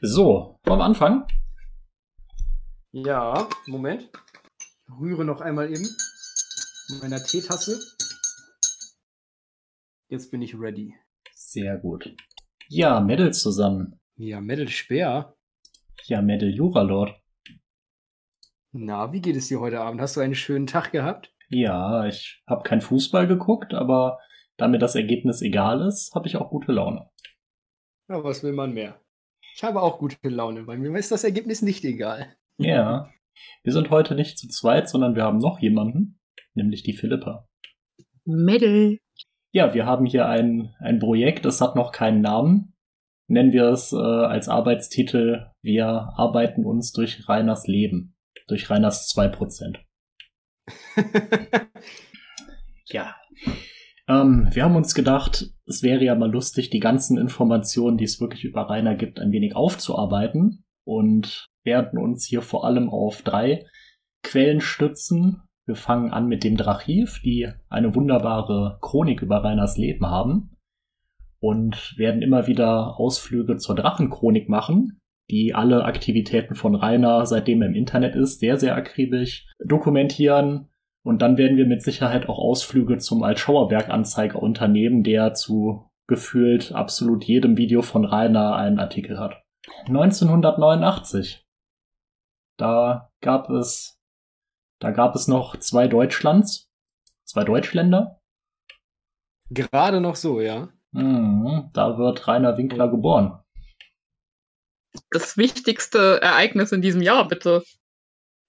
So, 0.00 0.60
wollen 0.64 0.78
wir 0.78 0.84
anfangen? 0.84 1.24
Ja, 2.92 3.48
Moment. 3.66 4.10
Rühre 5.00 5.24
noch 5.24 5.40
einmal 5.40 5.70
eben 5.70 5.88
in 6.88 6.98
meiner 7.00 7.22
Teetasse. 7.22 7.80
Jetzt 10.08 10.30
bin 10.30 10.42
ich 10.42 10.58
ready. 10.58 10.94
Sehr 11.34 11.78
gut. 11.78 12.14
Ja, 12.68 13.00
Medal 13.00 13.32
zusammen. 13.32 14.00
Ja, 14.16 14.40
Metal 14.40 14.68
Speer. 14.68 15.36
Ja, 16.04 16.20
Medal 16.20 16.50
Juralord. 16.50 17.14
Na, 18.72 19.12
wie 19.12 19.20
geht 19.20 19.36
es 19.36 19.48
dir 19.48 19.60
heute 19.60 19.80
Abend? 19.80 20.00
Hast 20.00 20.16
du 20.16 20.20
einen 20.20 20.34
schönen 20.34 20.66
Tag 20.66 20.92
gehabt? 20.92 21.34
Ja, 21.48 22.06
ich 22.06 22.42
habe 22.46 22.62
kein 22.62 22.80
Fußball 22.80 23.26
geguckt, 23.26 23.74
aber 23.74 24.18
da 24.56 24.68
mir 24.68 24.78
das 24.78 24.94
Ergebnis 24.94 25.42
egal 25.42 25.86
ist, 25.86 26.14
habe 26.14 26.26
ich 26.26 26.36
auch 26.36 26.50
gute 26.50 26.72
Laune. 26.72 27.10
Ja, 28.12 28.22
was 28.22 28.42
will 28.42 28.52
man 28.52 28.74
mehr? 28.74 29.00
Ich 29.56 29.64
habe 29.64 29.80
auch 29.80 29.98
gute 29.98 30.28
Laune, 30.28 30.66
weil 30.66 30.76
mir 30.76 30.94
ist 30.98 31.10
das 31.10 31.24
Ergebnis 31.24 31.62
nicht 31.62 31.82
egal. 31.82 32.36
Ja. 32.58 33.10
Wir 33.64 33.72
sind 33.72 33.88
heute 33.88 34.14
nicht 34.14 34.36
zu 34.36 34.48
zweit, 34.48 34.90
sondern 34.90 35.14
wir 35.14 35.22
haben 35.22 35.38
noch 35.38 35.60
jemanden, 35.60 36.20
nämlich 36.52 36.82
die 36.82 36.92
Philippa. 36.92 37.48
Mädel. 38.26 38.98
Ja, 39.52 39.72
wir 39.72 39.86
haben 39.86 40.04
hier 40.04 40.28
ein, 40.28 40.74
ein 40.78 40.98
Projekt, 40.98 41.46
das 41.46 41.62
hat 41.62 41.74
noch 41.74 41.90
keinen 41.90 42.20
Namen. 42.20 42.74
Nennen 43.28 43.52
wir 43.52 43.68
es 43.70 43.94
äh, 43.94 43.96
als 43.96 44.46
Arbeitstitel 44.46 45.50
Wir 45.62 45.86
arbeiten 46.14 46.66
uns 46.66 46.92
durch 46.92 47.26
Reiners 47.30 47.66
Leben. 47.66 48.14
Durch 48.46 48.68
Reiners 48.68 49.10
2%. 49.16 49.78
ja. 52.88 53.16
Ähm, 54.12 54.48
wir 54.52 54.64
haben 54.64 54.76
uns 54.76 54.94
gedacht, 54.94 55.50
es 55.66 55.82
wäre 55.82 56.04
ja 56.04 56.14
mal 56.14 56.30
lustig, 56.30 56.70
die 56.70 56.80
ganzen 56.80 57.16
Informationen, 57.16 57.96
die 57.96 58.04
es 58.04 58.20
wirklich 58.20 58.44
über 58.44 58.68
Rainer 58.68 58.94
gibt, 58.94 59.18
ein 59.18 59.32
wenig 59.32 59.56
aufzuarbeiten 59.56 60.64
und 60.84 61.46
werden 61.64 61.98
uns 61.98 62.26
hier 62.26 62.42
vor 62.42 62.64
allem 62.66 62.90
auf 62.90 63.22
drei 63.22 63.64
Quellen 64.22 64.60
stützen. 64.60 65.42
Wir 65.64 65.76
fangen 65.76 66.12
an 66.12 66.26
mit 66.26 66.44
dem 66.44 66.56
Drachiv, 66.56 67.20
die 67.24 67.48
eine 67.68 67.94
wunderbare 67.94 68.78
Chronik 68.82 69.22
über 69.22 69.42
Rainers 69.44 69.78
Leben 69.78 70.06
haben 70.06 70.56
und 71.40 71.94
werden 71.96 72.20
immer 72.20 72.46
wieder 72.46 72.98
Ausflüge 72.98 73.56
zur 73.56 73.76
Drachenchronik 73.76 74.48
machen, 74.48 75.00
die 75.30 75.54
alle 75.54 75.84
Aktivitäten 75.84 76.54
von 76.56 76.74
Rainer, 76.74 77.24
seitdem 77.24 77.62
er 77.62 77.68
im 77.68 77.74
Internet 77.74 78.16
ist, 78.16 78.40
sehr, 78.40 78.58
sehr 78.58 78.74
akribisch 78.76 79.46
dokumentieren. 79.64 80.68
Und 81.04 81.20
dann 81.20 81.36
werden 81.36 81.56
wir 81.56 81.66
mit 81.66 81.82
Sicherheit 81.82 82.28
auch 82.28 82.38
Ausflüge 82.38 82.98
zum 82.98 83.22
Altschauerberg-Anzeiger 83.22 84.40
unternehmen, 84.40 85.02
der 85.02 85.34
zu 85.34 85.90
gefühlt 86.08 86.72
absolut 86.72 87.24
jedem 87.24 87.56
Video 87.56 87.82
von 87.82 88.04
Rainer 88.04 88.54
einen 88.54 88.78
Artikel 88.78 89.18
hat. 89.18 89.42
1989. 89.86 91.44
Da 92.58 93.10
gab 93.20 93.50
es, 93.50 93.98
da 94.80 94.90
gab 94.90 95.14
es 95.16 95.26
noch 95.26 95.56
zwei 95.56 95.88
Deutschlands, 95.88 96.70
zwei 97.24 97.44
Deutschländer. 97.44 98.20
Gerade 99.50 100.00
noch 100.00 100.16
so, 100.16 100.40
ja. 100.40 100.68
Mhm, 100.92 101.70
da 101.72 101.98
wird 101.98 102.28
Rainer 102.28 102.56
Winkler 102.58 102.88
geboren. 102.88 103.42
Das 105.10 105.36
wichtigste 105.36 106.20
Ereignis 106.20 106.72
in 106.72 106.82
diesem 106.82 107.00
Jahr, 107.00 107.26
bitte. 107.26 107.64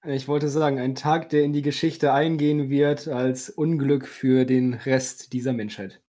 Ich 0.06 0.28
wollte 0.28 0.50
sagen, 0.50 0.80
ein 0.80 0.96
Tag, 0.96 1.30
der 1.30 1.44
in 1.44 1.54
die 1.54 1.62
Geschichte 1.62 2.12
eingehen 2.12 2.70
wird 2.70 3.08
als 3.08 3.50
Unglück 3.50 4.06
für 4.06 4.46
den 4.46 4.74
Rest 4.74 5.32
dieser 5.32 5.54
Menschheit. 5.54 6.02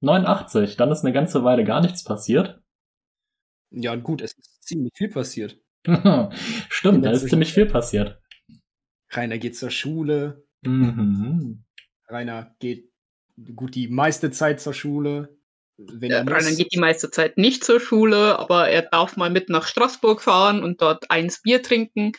89, 0.00 0.76
dann 0.76 0.90
ist 0.90 1.04
eine 1.04 1.12
ganze 1.12 1.44
Weile 1.44 1.64
gar 1.64 1.80
nichts 1.80 2.02
passiert. 2.02 2.60
Ja, 3.70 3.92
und 3.92 4.02
gut, 4.02 4.22
es 4.22 4.32
ist 4.36 4.64
ziemlich 4.64 4.92
viel 4.96 5.08
passiert. 5.08 5.60
Stimmt, 6.68 7.04
da 7.04 7.10
ist 7.12 7.28
ziemlich 7.28 7.52
viel 7.52 7.66
passiert. 7.66 8.20
Rainer 9.10 9.38
geht 9.38 9.56
zur 9.56 9.70
Schule. 9.70 10.44
Mhm. 10.62 11.64
Rainer 12.08 12.56
geht 12.58 12.90
gut 13.54 13.74
die 13.76 13.88
meiste 13.88 14.32
Zeit 14.32 14.60
zur 14.60 14.74
Schule. 14.74 15.38
Wenn 15.78 16.10
Ja, 16.10 16.18
er. 16.18 16.26
Rainer 16.28 16.54
geht 16.56 16.72
die 16.72 16.78
meiste 16.78 17.10
Zeit 17.10 17.38
nicht 17.38 17.62
zur 17.62 17.78
Schule, 17.78 18.38
aber 18.38 18.68
er 18.68 18.82
darf 18.82 19.16
mal 19.16 19.30
mit 19.30 19.48
nach 19.48 19.66
Straßburg 19.66 20.22
fahren 20.22 20.64
und 20.64 20.82
dort 20.82 21.10
eins 21.10 21.42
Bier 21.42 21.62
trinken. 21.62 22.12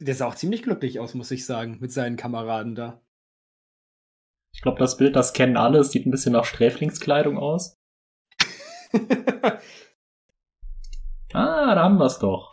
Der 0.00 0.14
sah 0.14 0.26
auch 0.26 0.34
ziemlich 0.34 0.62
glücklich 0.62 1.00
aus, 1.00 1.14
muss 1.14 1.30
ich 1.30 1.44
sagen, 1.44 1.78
mit 1.80 1.92
seinen 1.92 2.16
Kameraden 2.16 2.74
da. 2.74 3.00
Ich 4.54 4.62
glaube, 4.62 4.78
das 4.78 4.96
Bild, 4.96 5.16
das 5.16 5.32
kennen 5.32 5.56
alle. 5.56 5.78
Es 5.78 5.90
sieht 5.90 6.06
ein 6.06 6.10
bisschen 6.10 6.32
nach 6.32 6.44
Sträflingskleidung 6.44 7.38
aus. 7.38 7.76
Ah, 11.34 11.74
da 11.74 11.82
haben 11.82 11.98
wir 11.98 12.06
es 12.06 12.18
doch. 12.18 12.50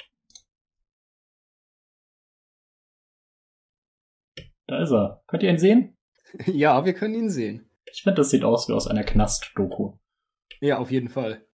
Da 4.68 4.82
ist 4.82 4.92
er. 4.92 5.24
Könnt 5.28 5.44
ihr 5.44 5.50
ihn 5.50 5.58
sehen? 5.58 5.98
ja, 6.46 6.84
wir 6.86 6.94
können 6.94 7.16
ihn 7.16 7.30
sehen. 7.30 7.70
Ich 7.92 8.04
finde, 8.04 8.18
das 8.18 8.32
sieht 8.32 8.44
aus 8.44 8.68
wie 8.68 8.74
aus 8.74 8.88
einer 8.88 9.04
Knast-Doku. 9.04 9.98
Ja, 10.60 10.78
auf 10.80 10.92
jeden 10.92 11.08
Fall. 11.10 11.46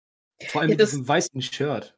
Vor 0.47 0.61
allem 0.61 0.71
Ja, 0.71 0.77
mit 0.77 0.81
diesem 0.81 1.07
weißen 1.07 1.41
Shirt. 1.41 1.95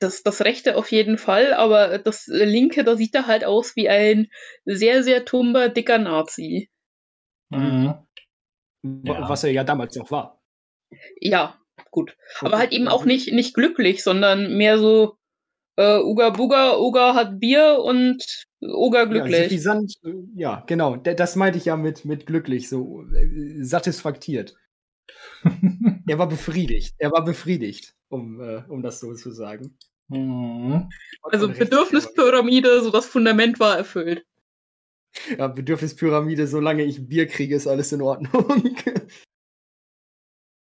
Das, 0.00 0.22
das 0.22 0.40
rechte 0.44 0.76
auf 0.76 0.90
jeden 0.90 1.18
Fall, 1.18 1.52
aber 1.52 1.98
das 1.98 2.26
linke, 2.26 2.82
da 2.84 2.96
sieht 2.96 3.14
er 3.14 3.26
halt 3.26 3.44
aus 3.44 3.76
wie 3.76 3.88
ein 3.88 4.28
sehr, 4.64 5.02
sehr 5.04 5.24
tumber, 5.24 5.68
dicker 5.68 5.98
Nazi. 5.98 6.70
Mhm. 7.50 7.94
wa- 8.82 9.14
Ja. 9.14 9.28
Was 9.28 9.44
er 9.44 9.52
ja 9.52 9.62
damals 9.62 9.94
noch 9.96 10.10
war. 10.10 10.42
Ja, 11.20 11.60
gut. 11.90 12.16
Aber 12.40 12.58
halt 12.58 12.72
eben 12.72 12.88
auch 12.88 13.04
nicht, 13.04 13.32
nicht 13.32 13.54
glücklich, 13.54 14.02
sondern 14.02 14.56
mehr 14.56 14.78
so 14.78 15.16
äh, 15.76 15.98
Uga 15.98 16.30
Buga, 16.30 16.78
Uga 16.78 17.14
hat 17.14 17.38
Bier 17.38 17.78
und 17.82 18.24
Uga 18.62 19.00
Ja, 19.00 19.04
glücklich. 19.04 19.44
suffisant, 19.44 19.94
äh, 20.04 20.14
ja, 20.34 20.64
genau. 20.66 20.96
D- 20.96 21.14
Das 21.14 21.36
meinte 21.36 21.58
ich 21.58 21.66
ja 21.66 21.76
mit, 21.76 22.04
mit 22.04 22.26
glücklich, 22.26 22.68
so 22.68 23.04
äh, 23.14 23.62
satisfaktiert. 23.62 24.56
Er 26.08 26.18
war 26.18 26.28
befriedigt. 26.28 26.94
Er 26.98 27.12
war 27.12 27.24
befriedigt, 27.24 27.94
um, 28.08 28.40
äh, 28.40 28.62
um 28.68 28.82
das 28.82 29.00
so 29.00 29.14
zu 29.14 29.30
sagen. 29.30 29.76
Mhm. 30.10 30.88
also 31.22 31.48
Bedürfnispyramide, 31.48 32.82
so 32.82 32.90
das 32.90 33.06
Fundament 33.06 33.60
war 33.60 33.76
erfüllt. 33.78 34.24
Ja, 35.38 35.48
Bedürfnispyramide, 35.48 36.46
solange 36.46 36.82
ich 36.84 37.08
Bier 37.08 37.26
kriege, 37.26 37.54
ist 37.56 37.66
alles 37.66 37.92
in 37.92 38.02
Ordnung. 38.02 38.30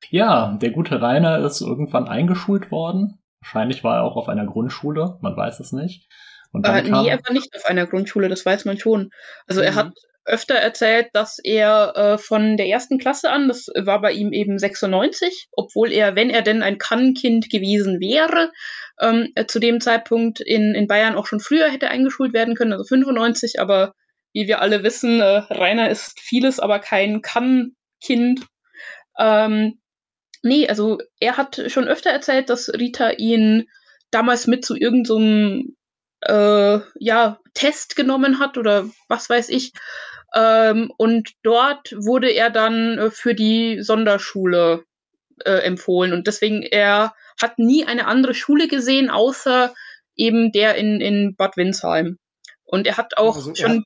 Ja, 0.09 0.57
der 0.61 0.71
gute 0.71 1.01
Rainer 1.01 1.39
ist 1.45 1.61
irgendwann 1.61 2.07
eingeschult 2.07 2.71
worden. 2.71 3.19
Wahrscheinlich 3.41 3.83
war 3.83 3.97
er 3.97 4.03
auch 4.03 4.15
auf 4.15 4.29
einer 4.29 4.45
Grundschule, 4.45 5.17
man 5.21 5.35
weiß 5.35 5.59
es 5.59 5.71
nicht. 5.73 6.07
Und 6.51 6.65
dann 6.65 6.85
Äh, 6.85 6.89
kam, 6.89 7.03
nee, 7.03 7.09
er 7.09 7.19
war 7.23 7.33
nicht 7.33 7.53
auf 7.55 7.65
einer 7.65 7.87
Grundschule, 7.87 8.29
das 8.29 8.45
weiß 8.45 8.65
man 8.65 8.77
schon. 8.77 9.09
Also 9.47 9.61
er 9.61 9.71
Mhm. 9.71 9.75
hat 9.75 9.93
öfter 10.25 10.55
erzählt, 10.55 11.07
dass 11.13 11.39
er 11.43 11.93
äh, 11.95 12.17
von 12.17 12.57
der 12.57 12.67
ersten 12.67 12.99
Klasse 12.99 13.31
an, 13.31 13.47
das 13.47 13.67
war 13.75 14.01
bei 14.01 14.11
ihm 14.11 14.31
eben 14.33 14.59
96, 14.59 15.47
obwohl 15.51 15.91
er, 15.91 16.15
wenn 16.15 16.29
er 16.29 16.41
denn 16.41 16.63
ein 16.63 16.77
Kann-Kind 16.77 17.49
gewesen 17.49 17.99
wäre, 17.99 18.51
ähm, 19.01 19.31
äh, 19.35 19.45
zu 19.45 19.59
dem 19.59 19.81
Zeitpunkt 19.81 20.39
in, 20.39 20.75
in 20.75 20.87
Bayern 20.87 21.15
auch 21.15 21.27
schon 21.27 21.39
früher 21.39 21.69
hätte 21.69 21.89
eingeschult 21.89 22.33
werden 22.33 22.55
können, 22.55 22.73
also 22.73 22.85
95, 22.85 23.59
aber 23.59 23.93
wie 24.33 24.47
wir 24.47 24.61
alle 24.61 24.83
wissen, 24.83 25.19
äh, 25.19 25.37
Rainer 25.49 25.89
ist 25.89 26.19
vieles, 26.19 26.59
aber 26.59 26.79
kein 26.79 27.21
Kann-Kind. 27.21 28.45
Ähm, 29.17 29.79
nee, 30.43 30.67
also 30.67 30.99
er 31.19 31.37
hat 31.37 31.61
schon 31.67 31.87
öfter 31.87 32.11
erzählt, 32.11 32.49
dass 32.49 32.69
Rita 32.69 33.11
ihn 33.11 33.67
damals 34.11 34.47
mit 34.47 34.65
zu 34.65 34.75
irgendeinem 34.75 35.75
äh, 36.21 36.79
ja, 36.99 37.39
Test 37.53 37.95
genommen 37.95 38.39
hat 38.39 38.57
oder 38.57 38.89
was 39.07 39.29
weiß 39.29 39.49
ich. 39.49 39.73
Ähm, 40.35 40.91
und 40.97 41.31
dort 41.43 41.93
wurde 41.97 42.29
er 42.31 42.49
dann 42.49 42.97
äh, 42.97 43.11
für 43.11 43.33
die 43.33 43.81
Sonderschule 43.81 44.83
äh, 45.45 45.59
empfohlen. 45.59 46.13
Und 46.13 46.27
deswegen, 46.27 46.63
er 46.63 47.13
hat 47.41 47.59
nie 47.59 47.85
eine 47.85 48.07
andere 48.07 48.33
Schule 48.33 48.67
gesehen, 48.67 49.09
außer 49.09 49.73
eben 50.15 50.51
der 50.51 50.75
in, 50.75 51.01
in 51.01 51.35
Bad 51.35 51.57
Windsheim. 51.57 52.17
Und 52.63 52.87
er 52.87 52.97
hat 52.97 53.17
auch 53.17 53.35
Also 53.35 53.55
schon 53.55 53.83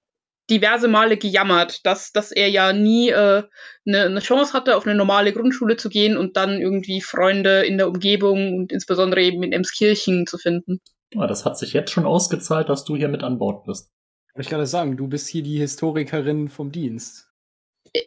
diverse 0.49 0.87
Male 0.87 1.17
gejammert, 1.17 1.85
dass, 1.85 2.11
dass 2.11 2.31
er 2.31 2.49
ja 2.49 2.73
nie 2.73 3.09
äh, 3.09 3.43
eine, 3.85 4.01
eine 4.03 4.19
Chance 4.19 4.53
hatte, 4.53 4.75
auf 4.75 4.85
eine 4.85 4.95
normale 4.95 5.33
Grundschule 5.33 5.77
zu 5.77 5.89
gehen 5.89 6.17
und 6.17 6.35
dann 6.35 6.59
irgendwie 6.59 7.01
Freunde 7.01 7.63
in 7.63 7.77
der 7.77 7.87
Umgebung 7.87 8.57
und 8.57 8.71
insbesondere 8.71 9.21
eben 9.21 9.43
in 9.43 9.53
Emskirchen 9.53 10.27
zu 10.27 10.37
finden. 10.37 10.81
Ah, 11.15 11.27
das 11.27 11.45
hat 11.45 11.57
sich 11.57 11.73
jetzt 11.73 11.91
schon 11.91 12.05
ausgezahlt, 12.05 12.69
dass 12.69 12.83
du 12.83 12.95
hier 12.95 13.07
mit 13.07 13.23
an 13.23 13.37
Bord 13.37 13.65
bist. 13.65 13.89
Ich 14.37 14.47
kann 14.47 14.59
das 14.59 14.71
sagen, 14.71 14.97
du 14.97 15.07
bist 15.07 15.27
hier 15.27 15.43
die 15.43 15.57
Historikerin 15.57 16.47
vom 16.47 16.71
Dienst. 16.71 17.29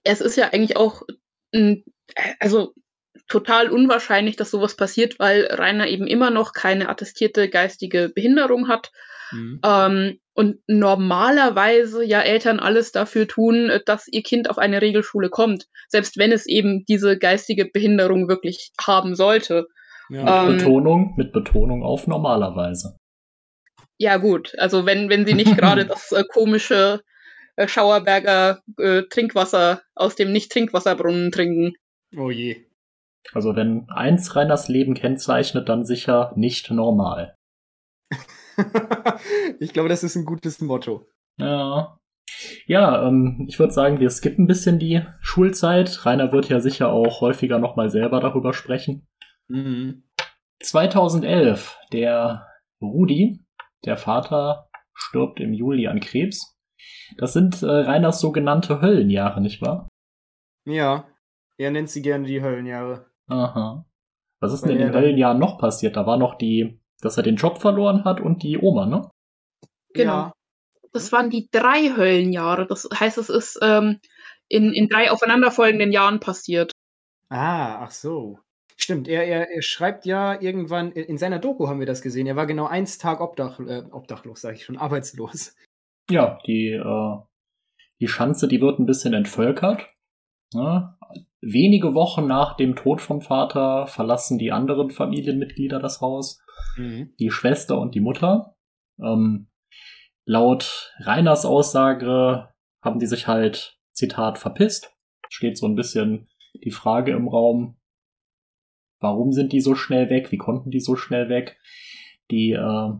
es 0.04 0.20
ist 0.20 0.36
ja 0.36 0.48
eigentlich 0.52 0.76
auch 0.76 1.02
also 2.40 2.74
total 3.28 3.70
unwahrscheinlich, 3.70 4.36
dass 4.36 4.50
sowas 4.50 4.76
passiert, 4.76 5.18
weil 5.18 5.46
Rainer 5.50 5.86
eben 5.88 6.06
immer 6.06 6.30
noch 6.30 6.52
keine 6.52 6.88
attestierte 6.88 7.48
geistige 7.48 8.10
Behinderung 8.14 8.68
hat 8.68 8.90
Mhm. 9.34 9.60
ähm, 9.64 10.18
und 10.34 10.58
normalerweise 10.66 12.04
ja 12.04 12.20
Eltern 12.20 12.58
alles 12.58 12.92
dafür 12.92 13.28
tun, 13.28 13.70
dass 13.86 14.08
ihr 14.08 14.22
Kind 14.22 14.50
auf 14.50 14.58
eine 14.58 14.82
Regelschule 14.82 15.30
kommt, 15.30 15.66
selbst 15.88 16.18
wenn 16.18 16.32
es 16.32 16.46
eben 16.46 16.84
diese 16.86 17.18
geistige 17.18 17.66
Behinderung 17.66 18.28
wirklich 18.28 18.72
haben 18.80 19.14
sollte. 19.14 19.68
Ja. 20.08 20.44
Mit, 20.44 20.52
ähm, 20.52 20.58
Betonung, 20.58 21.14
mit 21.16 21.32
Betonung 21.32 21.82
auf 21.82 22.06
normalerweise. 22.06 22.96
Ja, 23.96 24.16
gut. 24.16 24.52
Also 24.58 24.86
wenn, 24.86 25.08
wenn 25.08 25.24
sie 25.24 25.34
nicht 25.34 25.56
gerade 25.56 25.84
das 25.86 26.10
äh, 26.12 26.24
komische 26.24 27.00
äh, 27.56 27.68
Schauerberger 27.68 28.60
äh, 28.78 29.02
Trinkwasser 29.02 29.82
aus 29.94 30.16
dem 30.16 30.32
Nicht-Trinkwasserbrunnen 30.32 31.30
trinken. 31.30 31.74
Oh 32.16 32.30
je. 32.30 32.66
Also 33.32 33.56
wenn 33.56 33.88
eins 33.88 34.36
Reiners 34.36 34.68
Leben 34.68 34.94
kennzeichnet, 34.94 35.68
dann 35.68 35.84
sicher 35.84 36.32
nicht 36.36 36.70
normal. 36.70 37.34
ich 39.60 39.72
glaube, 39.72 39.88
das 39.88 40.04
ist 40.04 40.16
ein 40.16 40.24
gutes 40.24 40.60
Motto. 40.60 41.08
Ja. 41.38 41.98
Ja, 42.66 43.06
ähm, 43.06 43.44
ich 43.48 43.58
würde 43.58 43.72
sagen, 43.72 44.00
wir 44.00 44.10
skippen 44.10 44.44
ein 44.44 44.48
bisschen 44.48 44.78
die 44.78 45.02
Schulzeit. 45.20 46.04
Rainer 46.04 46.32
wird 46.32 46.48
ja 46.48 46.60
sicher 46.60 46.90
auch 46.90 47.20
häufiger 47.20 47.58
nochmal 47.58 47.90
selber 47.90 48.20
darüber 48.20 48.52
sprechen. 48.52 49.06
Mhm. 49.48 50.04
2011, 50.60 51.78
der 51.92 52.46
Rudi, 52.80 53.44
der 53.84 53.96
Vater, 53.96 54.68
stirbt 54.94 55.40
im 55.40 55.52
Juli 55.52 55.86
an 55.86 56.00
Krebs. 56.00 56.56
Das 57.18 57.32
sind 57.32 57.62
äh, 57.62 57.66
Rainers 57.66 58.20
sogenannte 58.20 58.80
Höllenjahre, 58.80 59.40
nicht 59.40 59.60
wahr? 59.60 59.88
Ja, 60.66 61.06
er 61.58 61.70
nennt 61.70 61.90
sie 61.90 62.02
gerne 62.02 62.26
die 62.26 62.42
Höllenjahre. 62.42 63.10
Aha. 63.28 63.84
Was 64.40 64.52
ist 64.52 64.62
denn 64.62 64.72
in 64.72 64.78
den 64.78 64.92
Höllenjahren 64.92 65.38
noch 65.38 65.58
passiert? 65.58 65.96
Da 65.96 66.06
war 66.06 66.16
noch 66.16 66.34
die, 66.36 66.78
dass 67.00 67.16
er 67.16 67.22
den 67.22 67.36
Job 67.36 67.60
verloren 67.60 68.04
hat 68.04 68.20
und 68.20 68.42
die 68.42 68.58
Oma, 68.58 68.86
ne? 68.86 69.10
Genau. 69.94 70.12
Ja. 70.12 70.32
Das 70.92 71.10
waren 71.12 71.30
die 71.30 71.48
drei 71.50 71.94
Höllenjahre. 71.96 72.66
Das 72.66 72.88
heißt, 72.92 73.18
es 73.18 73.28
ist 73.28 73.58
ähm, 73.62 74.00
in, 74.48 74.72
in 74.72 74.88
drei 74.88 75.10
aufeinanderfolgenden 75.10 75.92
Jahren 75.92 76.20
passiert. 76.20 76.72
Ah, 77.30 77.82
ach 77.82 77.90
so. 77.90 78.38
Stimmt, 78.76 79.08
er, 79.08 79.24
er, 79.24 79.50
er 79.50 79.62
schreibt 79.62 80.04
ja 80.04 80.40
irgendwann, 80.40 80.92
in 80.92 81.16
seiner 81.16 81.38
Doku 81.38 81.68
haben 81.68 81.78
wir 81.78 81.86
das 81.86 82.02
gesehen, 82.02 82.26
er 82.26 82.36
war 82.36 82.46
genau 82.46 82.66
eins 82.66 82.98
Tag 82.98 83.20
Obdach, 83.20 83.60
äh, 83.60 83.84
obdachlos, 83.90 84.40
sage 84.40 84.56
ich 84.56 84.64
schon, 84.64 84.76
arbeitslos. 84.78 85.54
Ja, 86.10 86.38
die, 86.46 86.72
äh, 86.72 87.16
die 88.00 88.08
Schanze, 88.08 88.48
die 88.48 88.60
wird 88.60 88.78
ein 88.78 88.86
bisschen 88.86 89.14
entvölkert. 89.14 89.88
Ne? 90.54 90.94
Wenige 91.40 91.94
Wochen 91.94 92.26
nach 92.26 92.56
dem 92.56 92.76
Tod 92.76 93.00
vom 93.00 93.20
Vater 93.20 93.86
verlassen 93.86 94.38
die 94.38 94.52
anderen 94.52 94.90
Familienmitglieder 94.90 95.78
das 95.78 96.00
Haus. 96.00 96.40
Mhm. 96.76 97.12
Die 97.18 97.30
Schwester 97.30 97.78
und 97.78 97.94
die 97.94 98.00
Mutter. 98.00 98.56
Ähm, 98.98 99.48
laut 100.24 100.94
Reiners 101.00 101.44
Aussage 101.44 102.48
haben 102.82 102.98
die 102.98 103.06
sich 103.06 103.26
halt, 103.26 103.78
Zitat, 103.92 104.38
verpisst. 104.38 104.92
Steht 105.28 105.58
so 105.58 105.66
ein 105.66 105.74
bisschen 105.74 106.28
die 106.62 106.70
Frage 106.70 107.12
im 107.12 107.28
Raum, 107.28 107.76
warum 109.00 109.32
sind 109.32 109.52
die 109.52 109.60
so 109.60 109.74
schnell 109.74 110.10
weg? 110.10 110.32
Wie 110.32 110.38
konnten 110.38 110.70
die 110.70 110.80
so 110.80 110.96
schnell 110.96 111.28
weg? 111.28 111.58
Die 112.30 112.52
äh, 112.52 112.92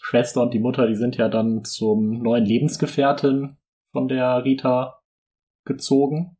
Schwester 0.00 0.42
und 0.42 0.54
die 0.54 0.58
Mutter, 0.58 0.86
die 0.86 0.96
sind 0.96 1.16
ja 1.16 1.28
dann 1.28 1.64
zum 1.64 2.22
neuen 2.22 2.44
Lebensgefährtin 2.44 3.56
von 3.92 4.08
der 4.08 4.44
Rita 4.44 5.00
gezogen. 5.64 6.36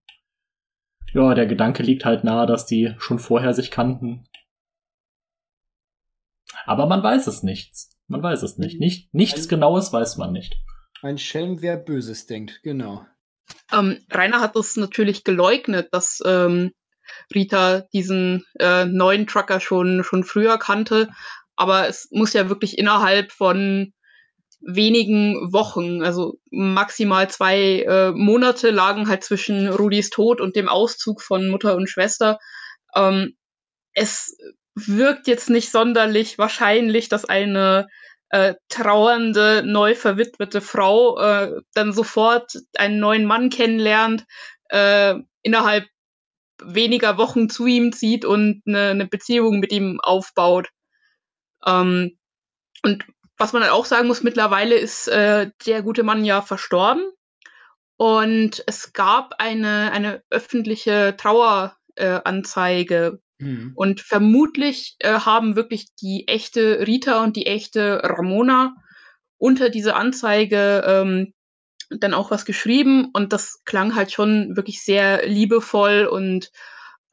Ja, 1.13 1.35
der 1.35 1.47
Gedanke 1.47 1.83
liegt 1.83 2.05
halt 2.05 2.25
nahe, 2.25 2.47
dass 2.47 2.67
die 2.67 2.95
schon 2.99 3.19
vorher 3.19 3.53
sich 3.53 3.71
kannten. 3.71 4.25
Aber 6.67 6.87
man 6.87 7.03
weiß 7.03 7.27
es 7.27 7.43
nicht. 7.43 7.73
Man 8.07 8.23
weiß 8.23 8.43
es 8.43 8.59
nicht. 8.59 8.81
nicht 8.81 9.13
nichts 9.15 9.45
ein, 9.45 9.49
Genaues 9.49 9.93
weiß 9.93 10.17
man 10.17 10.33
nicht. 10.33 10.57
Ein 11.03 11.19
Schelm, 11.19 11.63
wer 11.63 11.77
Böses 11.77 12.27
denkt, 12.27 12.61
genau. 12.63 13.07
Ähm, 13.73 13.99
Rainer 14.11 14.41
hat 14.41 14.57
es 14.57 14.77
natürlich 14.77 15.25
geleugnet, 15.25 15.89
dass 15.93 16.21
ähm, 16.25 16.73
Rita 17.35 17.81
diesen 17.93 18.45
äh, 18.59 18.85
neuen 18.85 19.27
Trucker 19.27 19.61
schon, 19.61 20.05
schon 20.05 20.25
früher 20.25 20.59
kannte. 20.59 21.09
Aber 21.57 21.89
es 21.89 22.09
muss 22.11 22.33
ja 22.33 22.49
wirklich 22.49 22.79
innerhalb 22.79 23.33
von 23.33 23.93
wenigen 24.61 25.53
Wochen, 25.53 26.03
also 26.03 26.39
maximal 26.51 27.29
zwei 27.31 27.83
äh, 27.83 28.13
Monate 28.13 28.71
lagen 28.71 29.09
halt 29.09 29.25
zwischen 29.25 29.69
Rudis 29.69 30.11
Tod 30.11 30.41
und 30.41 30.57
dem 30.57 30.69
Auszug 30.69 31.23
von 31.23 31.49
Mutter 31.49 31.77
und 31.77 31.89
Schwester. 31.89 32.39
Ähm, 32.95 33.37
es 33.95 34.37
wirkt 34.75 35.27
jetzt 35.27 35.51
nicht 35.51 35.71
sonderlich 35.71 36.39
wahrscheinlich, 36.39 37.09
dass 37.09 37.25
eine 37.25 37.89
äh, 38.31 38.55
trauernde, 38.69 39.63
neu 39.65 39.95
verwitwete 39.95 40.61
Frau 40.61 41.19
äh, 41.19 41.61
dann 41.75 41.93
sofort 41.93 42.53
einen 42.77 43.01
neuen 43.01 43.25
Mann 43.25 43.51
kennenlernt, 43.51 44.25
äh, 44.69 45.15
innerhalb 45.43 45.87
weniger 46.63 47.17
Wochen 47.19 47.49
zu 47.49 47.67
ihm 47.67 47.93
zieht 47.93 48.25
und 48.25 48.63
eine, 48.67 48.91
eine 48.91 49.07
Beziehung 49.07 49.59
mit 49.59 49.73
ihm 49.73 50.01
aufbaut. 50.01 50.69
Ähm, 51.67 52.19
und 52.83 53.05
was 53.41 53.55
man 53.55 53.63
halt 53.63 53.73
auch 53.73 53.87
sagen 53.87 54.07
muss, 54.07 54.23
mittlerweile 54.23 54.77
ist 54.77 55.09
äh, 55.09 55.51
der 55.67 55.83
gute 55.83 56.03
Mann 56.03 56.27
ja 56.27 56.43
verstorben. 56.43 57.11
Und 57.97 58.63
es 58.67 58.93
gab 58.93 59.37
eine, 59.39 59.93
eine 59.93 60.23
öffentliche 60.29 61.17
Traueranzeige. 61.17 63.21
Äh, 63.41 63.45
mhm. 63.45 63.73
Und 63.75 64.03
vermutlich 64.03 64.97
äh, 64.99 65.21
haben 65.21 65.57
wirklich 65.57 65.95
die 65.97 66.29
echte 66.29 66.87
Rita 66.87 67.25
und 67.25 67.35
die 67.35 67.47
echte 67.47 68.03
Ramona 68.05 68.77
unter 69.39 69.71
diese 69.71 69.97
Anzeige 69.97 70.85
ähm, 70.87 71.33
dann 71.89 72.13
auch 72.13 72.31
was 72.31 72.45
geschrieben. 72.45 73.09
Und 73.15 73.33
das 73.33 73.63
klang 73.65 73.95
halt 73.95 74.13
schon 74.13 74.55
wirklich 74.55 74.85
sehr 74.85 75.27
liebevoll 75.27 76.05
und 76.05 76.51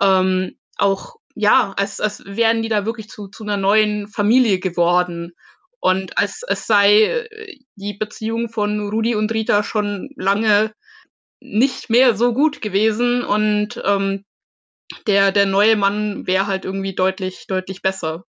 ähm, 0.02 0.58
auch, 0.78 1.16
ja, 1.36 1.74
als, 1.78 2.02
als 2.02 2.22
wären 2.26 2.62
die 2.62 2.70
da 2.70 2.86
wirklich 2.86 3.08
zu, 3.08 3.30
zu 3.30 3.46
einer 3.46 3.58
neuen 3.58 4.10
Familie 4.10 4.60
geworden. 4.60 5.32
Und 5.80 6.18
als 6.18 6.44
es 6.48 6.66
sei 6.66 7.04
äh, 7.04 7.58
die 7.76 7.94
Beziehung 7.94 8.50
von 8.50 8.90
Rudi 8.90 9.16
und 9.16 9.32
Rita 9.32 9.64
schon 9.64 10.10
lange 10.16 10.74
nicht 11.40 11.90
mehr 11.90 12.16
so 12.16 12.34
gut 12.34 12.62
gewesen 12.62 13.24
und 13.24 13.82
ähm, 13.86 14.26
der, 15.06 15.32
der 15.32 15.46
neue 15.46 15.76
Mann 15.76 16.26
wäre 16.26 16.48
halt 16.48 16.66
irgendwie 16.66 16.96
deutlich, 16.96 17.46
deutlich 17.48 17.82
besser. 17.82 18.24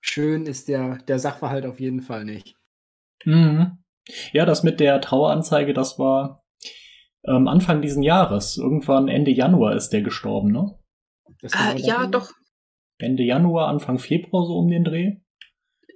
Schön 0.00 0.46
ist 0.46 0.68
der, 0.68 0.98
der 0.98 1.18
Sachverhalt 1.18 1.66
auf 1.66 1.80
jeden 1.80 2.02
Fall 2.02 2.24
nicht. 2.24 2.56
Mhm. 3.24 3.78
Ja, 4.32 4.44
das 4.44 4.62
mit 4.62 4.80
der 4.80 5.00
Traueranzeige, 5.00 5.72
das 5.72 5.98
war 5.98 6.42
ähm, 7.24 7.46
Anfang 7.48 7.82
diesen 7.82 8.02
Jahres. 8.02 8.56
Irgendwann 8.56 9.08
Ende 9.08 9.30
Januar 9.30 9.74
ist 9.76 9.90
der 9.90 10.02
gestorben, 10.02 10.50
ne? 10.50 10.76
Ah, 11.52 11.74
ja, 11.76 12.06
doch. 12.06 12.30
Ende 12.98 13.22
Januar, 13.22 13.68
Anfang 13.68 13.98
Februar 13.98 14.44
so 14.44 14.58
um 14.58 14.68
den 14.68 14.84
Dreh. 14.84 15.16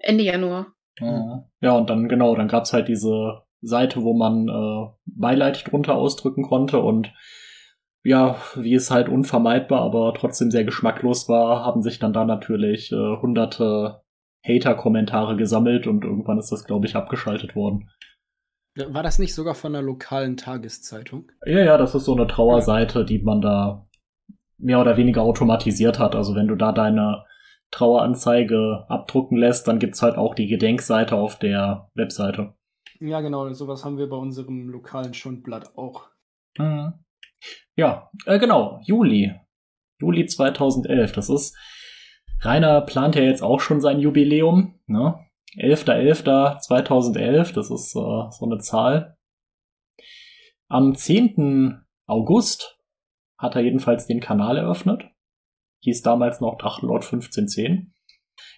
Ende 0.07 0.25
Januar. 0.25 0.73
Ja, 0.99 1.73
und 1.73 1.91
dann, 1.91 2.09
genau, 2.09 2.35
dann 2.35 2.49
gab's 2.49 2.73
halt 2.73 2.89
diese 2.89 3.43
Seite, 3.61 4.03
wo 4.03 4.15
man 4.15 4.49
äh, 4.49 4.89
Beileid 5.05 5.71
drunter 5.71 5.95
ausdrücken 5.95 6.43
konnte 6.43 6.81
und 6.81 7.13
ja, 8.03 8.37
wie 8.55 8.75
es 8.75 8.91
halt 8.91 9.09
unvermeidbar, 9.09 9.81
aber 9.83 10.15
trotzdem 10.15 10.51
sehr 10.51 10.65
geschmacklos 10.65 11.29
war, 11.29 11.65
haben 11.65 11.83
sich 11.83 11.99
dann 11.99 12.13
da 12.13 12.25
natürlich 12.25 12.93
äh, 12.93 13.17
hunderte 13.21 14.03
Hater-Kommentare 14.47 15.37
gesammelt 15.37 15.87
und 15.87 16.05
irgendwann 16.05 16.39
ist 16.39 16.53
das, 16.53 16.65
glaube 16.65 16.87
ich, 16.87 16.95
abgeschaltet 16.95 17.57
worden. 17.57 17.91
War 18.77 19.03
das 19.03 19.19
nicht 19.19 19.35
sogar 19.35 19.55
von 19.55 19.75
einer 19.75 19.85
lokalen 19.85 20.37
Tageszeitung? 20.37 21.33
Ja, 21.45 21.61
ja, 21.61 21.77
das 21.79 21.95
ist 21.95 22.05
so 22.05 22.15
eine 22.15 22.27
Trauerseite, 22.27 23.05
die 23.05 23.19
man 23.19 23.41
da 23.41 23.87
mehr 24.59 24.81
oder 24.81 24.97
weniger 24.97 25.23
automatisiert 25.23 25.99
hat. 25.99 26.15
Also 26.15 26.35
wenn 26.35 26.47
du 26.47 26.55
da 26.55 26.73
deine 26.73 27.25
Traueranzeige 27.71 28.87
abdrucken 28.89 29.37
lässt, 29.37 29.69
dann 29.69 29.79
gibt's 29.79 30.03
halt 30.03 30.17
auch 30.17 30.35
die 30.35 30.47
Gedenkseite 30.47 31.17
auf 31.17 31.39
der 31.39 31.91
Webseite. 31.95 32.55
Ja, 33.01 33.21
genau, 33.21 33.53
sowas 33.53 33.85
haben 33.85 33.99
wir 33.99 34.09
bei 34.09 34.17
unserem 34.17 34.69
lokalen 34.69 35.13
Schundblatt 35.15 35.77
auch. 35.77 36.09
Mhm. 36.59 36.95
Ja, 37.77 38.11
äh, 38.25 38.39
genau, 38.39 38.81
Juli. 38.85 39.35
Juli 40.01 40.27
2011, 40.27 41.13
das 41.13 41.29
ist, 41.29 41.57
Rainer 42.41 42.81
plant 42.83 43.17
ja 43.17 43.23
jetzt 43.23 43.43
auch 43.43 43.61
schon 43.61 43.81
sein 43.81 44.01
Jubiläum, 44.01 44.79
ne? 44.87 45.19
11.11.2011, 45.57 47.55
das 47.55 47.71
ist 47.71 47.97
äh, 47.97 48.31
so 48.31 48.45
eine 48.45 48.59
Zahl. 48.59 49.17
Am 50.69 50.95
10. 50.95 51.83
August 52.07 52.79
hat 53.39 53.55
er 53.57 53.63
jedenfalls 53.63 54.07
den 54.07 54.21
Kanal 54.21 54.59
eröffnet 54.59 55.11
hieß 55.87 56.03
damals 56.03 56.41
noch 56.41 56.59
Drachenlord 56.59 57.05
1510. 57.05 57.95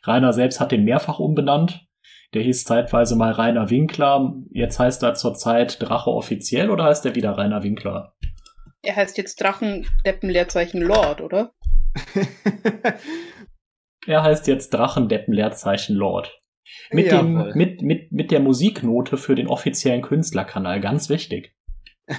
Rainer 0.04 0.32
selbst 0.32 0.60
hat 0.60 0.72
den 0.72 0.84
mehrfach 0.84 1.18
umbenannt. 1.18 1.86
Der 2.32 2.42
hieß 2.42 2.64
zeitweise 2.64 3.16
mal 3.16 3.32
Rainer 3.32 3.68
Winkler. 3.68 4.34
Jetzt 4.50 4.78
heißt 4.78 5.02
er 5.02 5.14
zurzeit 5.14 5.82
Drache 5.82 6.10
offiziell 6.10 6.70
oder 6.70 6.84
heißt 6.84 7.04
er 7.04 7.14
wieder 7.14 7.36
Rainer 7.36 7.62
Winkler? 7.62 8.14
Er 8.82 8.96
heißt 8.96 9.18
jetzt 9.18 9.42
Drachendeppen-Leerzeichen 9.42 10.80
Lord, 10.80 11.20
oder? 11.20 11.52
er 14.06 14.22
heißt 14.22 14.46
jetzt 14.46 14.72
Drachendeppen-Leerzeichen 14.72 15.96
Lord. 15.96 16.40
Mit, 16.90 17.06
ja, 17.06 17.18
dem, 17.18 17.52
mit, 17.54 17.82
mit, 17.82 18.10
mit 18.12 18.30
der 18.30 18.40
Musiknote 18.40 19.18
für 19.18 19.34
den 19.34 19.48
offiziellen 19.48 20.00
Künstlerkanal, 20.02 20.80
ganz 20.80 21.10
wichtig. 21.10 21.54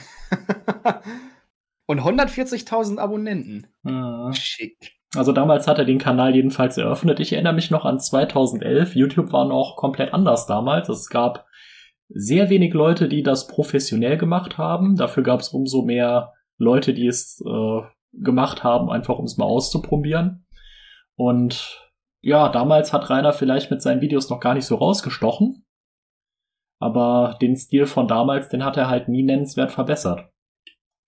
Und 1.87 2.01
140.000 2.01 2.99
Abonnenten. 2.99 3.65
Mhm. 3.81 4.31
Schick. 4.33 4.98
Also 5.15 5.31
damals 5.31 5.67
hat 5.67 5.79
er 5.79 5.85
den 5.85 5.97
Kanal 5.97 6.35
jedenfalls 6.35 6.77
eröffnet. 6.77 7.19
Ich 7.19 7.33
erinnere 7.33 7.53
mich 7.53 7.71
noch 7.71 7.85
an 7.85 7.99
2011. 7.99 8.95
YouTube 8.95 9.31
war 9.31 9.45
noch 9.45 9.75
komplett 9.75 10.13
anders 10.13 10.45
damals. 10.45 10.87
Es 10.87 11.09
gab 11.09 11.47
sehr 12.09 12.49
wenig 12.49 12.73
Leute, 12.73 13.07
die 13.07 13.23
das 13.23 13.47
professionell 13.47 14.17
gemacht 14.17 14.57
haben. 14.57 14.95
Dafür 14.95 15.23
gab 15.23 15.39
es 15.39 15.49
umso 15.49 15.83
mehr 15.83 16.33
Leute, 16.57 16.93
die 16.93 17.07
es 17.07 17.43
äh, 17.45 17.81
gemacht 18.13 18.63
haben, 18.63 18.89
einfach 18.89 19.17
um 19.17 19.25
es 19.25 19.37
mal 19.37 19.45
auszuprobieren. 19.45 20.45
Und 21.15 21.91
ja, 22.21 22.49
damals 22.49 22.93
hat 22.93 23.09
Rainer 23.09 23.33
vielleicht 23.33 23.71
mit 23.71 23.81
seinen 23.81 24.01
Videos 24.01 24.29
noch 24.29 24.39
gar 24.39 24.53
nicht 24.53 24.65
so 24.65 24.75
rausgestochen. 24.75 25.65
Aber 26.79 27.37
den 27.41 27.55
Stil 27.55 27.85
von 27.85 28.07
damals, 28.07 28.49
den 28.49 28.63
hat 28.63 28.77
er 28.77 28.89
halt 28.89 29.09
nie 29.09 29.23
nennenswert 29.23 29.71
verbessert. 29.71 30.29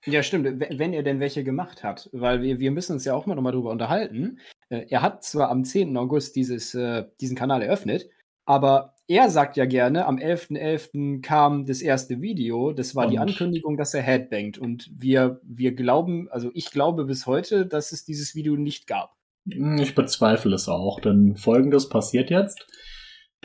Ja, 0.05 0.23
stimmt. 0.23 0.59
Wenn 0.59 0.93
er 0.93 1.03
denn 1.03 1.19
welche 1.19 1.43
gemacht 1.43 1.83
hat. 1.83 2.09
Weil 2.11 2.41
wir, 2.41 2.59
wir 2.59 2.71
müssen 2.71 2.93
uns 2.93 3.05
ja 3.05 3.13
auch 3.13 3.25
mal 3.25 3.35
nochmal 3.35 3.53
drüber 3.53 3.71
unterhalten. 3.71 4.39
Äh, 4.69 4.85
er 4.89 5.01
hat 5.01 5.23
zwar 5.23 5.49
am 5.49 5.63
10. 5.63 5.95
August 5.97 6.35
dieses, 6.35 6.73
äh, 6.73 7.05
diesen 7.19 7.35
Kanal 7.35 7.61
eröffnet, 7.61 8.09
aber 8.45 8.95
er 9.07 9.29
sagt 9.29 9.57
ja 9.57 9.65
gerne, 9.65 10.05
am 10.05 10.17
11.11. 10.17 10.57
.11. 10.57 11.21
kam 11.21 11.65
das 11.65 11.81
erste 11.81 12.21
Video. 12.21 12.71
Das 12.71 12.95
war 12.95 13.05
und. 13.05 13.11
die 13.11 13.19
Ankündigung, 13.19 13.77
dass 13.77 13.93
er 13.93 14.01
headbangt. 14.01 14.57
Und 14.57 14.89
wir, 14.97 15.41
wir 15.43 15.75
glauben, 15.75 16.29
also 16.31 16.49
ich 16.53 16.71
glaube 16.71 17.05
bis 17.05 17.27
heute, 17.27 17.65
dass 17.65 17.91
es 17.91 18.05
dieses 18.05 18.35
Video 18.35 18.55
nicht 18.55 18.87
gab. 18.87 19.15
Hm, 19.51 19.77
ich 19.77 19.95
bezweifle 19.95 20.55
es 20.55 20.69
auch, 20.69 20.99
denn 20.99 21.35
folgendes 21.35 21.89
passiert 21.89 22.29
jetzt. 22.29 22.67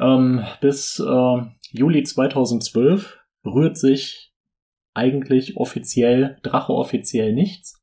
Ähm, 0.00 0.44
bis 0.60 1.00
äh, 1.00 1.42
Juli 1.72 2.02
2012 2.04 3.18
rührt 3.44 3.78
sich 3.78 4.25
eigentlich 4.96 5.56
offiziell, 5.56 6.38
Drache 6.42 6.72
offiziell 6.72 7.32
nichts. 7.32 7.82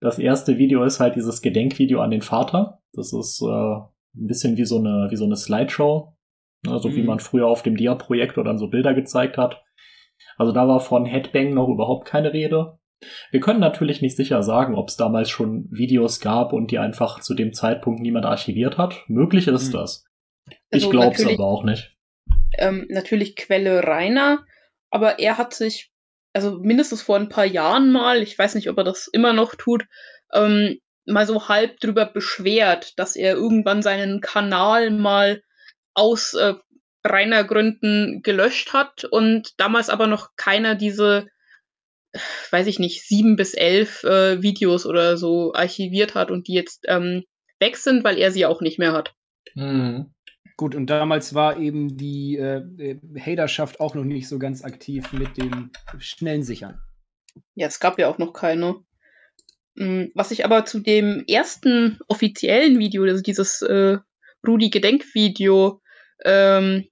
Das 0.00 0.18
erste 0.18 0.58
Video 0.58 0.84
ist 0.84 1.00
halt 1.00 1.16
dieses 1.16 1.42
Gedenkvideo 1.42 2.00
an 2.00 2.10
den 2.10 2.22
Vater. 2.22 2.80
Das 2.92 3.12
ist 3.12 3.40
äh, 3.42 3.46
ein 3.46 4.26
bisschen 4.26 4.56
wie 4.56 4.64
so 4.64 4.78
eine, 4.78 5.08
wie 5.10 5.16
so 5.16 5.24
eine 5.24 5.36
Slideshow. 5.36 6.16
Also 6.66 6.88
mhm. 6.88 6.96
wie 6.96 7.02
man 7.02 7.20
früher 7.20 7.46
auf 7.46 7.62
dem 7.62 7.76
Dia-Projektor 7.76 8.44
dann 8.44 8.58
so 8.58 8.68
Bilder 8.68 8.94
gezeigt 8.94 9.36
hat. 9.36 9.62
Also 10.36 10.52
da 10.52 10.66
war 10.68 10.80
von 10.80 11.04
Headbang 11.04 11.54
noch 11.54 11.68
überhaupt 11.68 12.06
keine 12.06 12.32
Rede. 12.32 12.78
Wir 13.30 13.40
können 13.40 13.60
natürlich 13.60 14.00
nicht 14.00 14.16
sicher 14.16 14.42
sagen, 14.42 14.76
ob 14.76 14.88
es 14.88 14.96
damals 14.96 15.28
schon 15.28 15.66
Videos 15.70 16.20
gab 16.20 16.52
und 16.52 16.70
die 16.70 16.78
einfach 16.78 17.20
zu 17.20 17.34
dem 17.34 17.52
Zeitpunkt 17.52 18.00
niemand 18.00 18.26
archiviert 18.26 18.78
hat. 18.78 19.04
Möglich 19.08 19.48
ist 19.48 19.68
mhm. 19.68 19.72
das. 19.72 20.04
Ich 20.70 20.84
also 20.84 20.90
glaube 20.90 21.16
es 21.16 21.26
aber 21.26 21.44
auch 21.44 21.64
nicht. 21.64 21.96
Ähm, 22.58 22.86
natürlich 22.90 23.34
Quelle 23.36 23.84
Rainer, 23.84 24.44
aber 24.90 25.18
er 25.18 25.38
hat 25.38 25.54
sich, 25.54 25.91
also 26.32 26.58
mindestens 26.58 27.02
vor 27.02 27.16
ein 27.16 27.28
paar 27.28 27.44
Jahren 27.44 27.92
mal, 27.92 28.22
ich 28.22 28.38
weiß 28.38 28.54
nicht, 28.54 28.68
ob 28.68 28.78
er 28.78 28.84
das 28.84 29.06
immer 29.06 29.32
noch 29.32 29.54
tut, 29.54 29.84
ähm, 30.32 30.78
mal 31.04 31.26
so 31.26 31.48
halb 31.48 31.80
drüber 31.80 32.06
beschwert, 32.06 32.98
dass 32.98 33.16
er 33.16 33.34
irgendwann 33.34 33.82
seinen 33.82 34.20
Kanal 34.20 34.90
mal 34.90 35.42
aus 35.94 36.34
äh, 36.34 36.54
reiner 37.04 37.44
Gründen 37.44 38.22
gelöscht 38.22 38.72
hat 38.72 39.04
und 39.04 39.50
damals 39.58 39.90
aber 39.90 40.06
noch 40.06 40.30
keiner 40.36 40.74
diese, 40.74 41.26
weiß 42.50 42.66
ich 42.66 42.78
nicht, 42.78 43.06
sieben 43.06 43.36
bis 43.36 43.54
elf 43.54 44.04
äh, 44.04 44.42
Videos 44.42 44.86
oder 44.86 45.16
so 45.16 45.52
archiviert 45.54 46.14
hat 46.14 46.30
und 46.30 46.46
die 46.46 46.54
jetzt 46.54 46.84
ähm, 46.88 47.24
weg 47.58 47.76
sind, 47.76 48.04
weil 48.04 48.18
er 48.18 48.30
sie 48.30 48.46
auch 48.46 48.60
nicht 48.60 48.78
mehr 48.78 48.92
hat. 48.92 49.14
Mhm. 49.54 50.14
Gut, 50.56 50.74
und 50.74 50.86
damals 50.86 51.34
war 51.34 51.58
eben 51.58 51.96
die 51.96 52.36
äh, 52.36 52.62
äh, 52.78 52.98
Haterschaft 53.18 53.80
auch 53.80 53.94
noch 53.94 54.04
nicht 54.04 54.28
so 54.28 54.38
ganz 54.38 54.64
aktiv 54.64 55.12
mit 55.12 55.36
dem 55.36 55.70
schnellen 55.98 56.42
Sichern. 56.42 56.80
Ja, 57.54 57.66
es 57.66 57.80
gab 57.80 57.98
ja 57.98 58.08
auch 58.08 58.18
noch 58.18 58.32
keine. 58.32 58.76
Hm, 59.76 60.10
was 60.14 60.30
ich 60.30 60.44
aber 60.44 60.64
zu 60.64 60.80
dem 60.80 61.24
ersten 61.26 61.98
offiziellen 62.08 62.78
Video, 62.78 63.04
also 63.04 63.22
dieses 63.22 63.62
äh, 63.62 63.98
Rudi-Gedenkvideo, 64.46 65.80
ähm, 66.24 66.84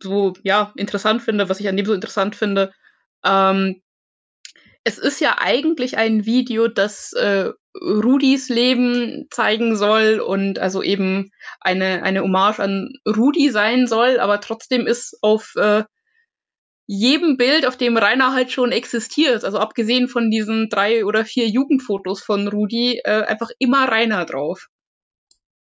so 0.00 0.34
ja 0.42 0.72
interessant 0.76 1.22
finde, 1.22 1.48
was 1.48 1.60
ich 1.60 1.68
an 1.68 1.76
dem 1.76 1.86
so 1.86 1.94
interessant 1.94 2.36
finde. 2.36 2.72
Ähm, 3.24 3.82
es 4.84 4.98
ist 4.98 5.20
ja 5.20 5.38
eigentlich 5.38 5.96
ein 5.96 6.26
Video, 6.26 6.68
das 6.68 7.12
äh, 7.14 7.50
Rudis 7.80 8.50
Leben 8.50 9.26
zeigen 9.30 9.76
soll 9.76 10.20
und 10.20 10.58
also 10.58 10.82
eben 10.82 11.30
eine, 11.60 12.02
eine 12.02 12.20
Hommage 12.20 12.60
an 12.60 12.92
Rudi 13.06 13.50
sein 13.50 13.86
soll, 13.86 14.20
aber 14.20 14.40
trotzdem 14.40 14.86
ist 14.86 15.18
auf 15.22 15.54
äh, 15.56 15.84
jedem 16.86 17.38
Bild, 17.38 17.66
auf 17.66 17.78
dem 17.78 17.96
Rainer 17.96 18.34
halt 18.34 18.52
schon 18.52 18.70
existiert, 18.70 19.42
also 19.42 19.58
abgesehen 19.58 20.06
von 20.06 20.30
diesen 20.30 20.68
drei 20.68 21.06
oder 21.06 21.24
vier 21.24 21.48
Jugendfotos 21.48 22.22
von 22.22 22.46
Rudi, 22.46 23.00
äh, 23.04 23.22
einfach 23.22 23.48
immer 23.58 23.88
Rainer 23.88 24.26
drauf. 24.26 24.68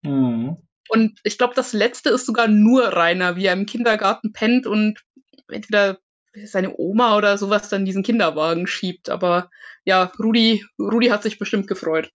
Mhm. 0.01 0.57
Und 0.89 1.19
ich 1.23 1.37
glaube, 1.37 1.53
das 1.55 1.73
letzte 1.73 2.09
ist 2.09 2.25
sogar 2.25 2.47
nur 2.47 2.85
Rainer, 2.87 3.35
wie 3.35 3.45
er 3.45 3.53
im 3.53 3.67
Kindergarten 3.67 4.33
pennt 4.33 4.65
und 4.65 4.99
entweder 5.47 5.99
seine 6.45 6.75
Oma 6.77 7.17
oder 7.17 7.37
sowas 7.37 7.69
dann 7.69 7.85
diesen 7.85 8.03
Kinderwagen 8.03 8.67
schiebt. 8.67 9.09
Aber 9.09 9.49
ja, 9.83 10.11
Rudi, 10.19 10.63
Rudi 10.79 11.07
hat 11.07 11.23
sich 11.23 11.39
bestimmt 11.39 11.67
gefreut. 11.67 12.11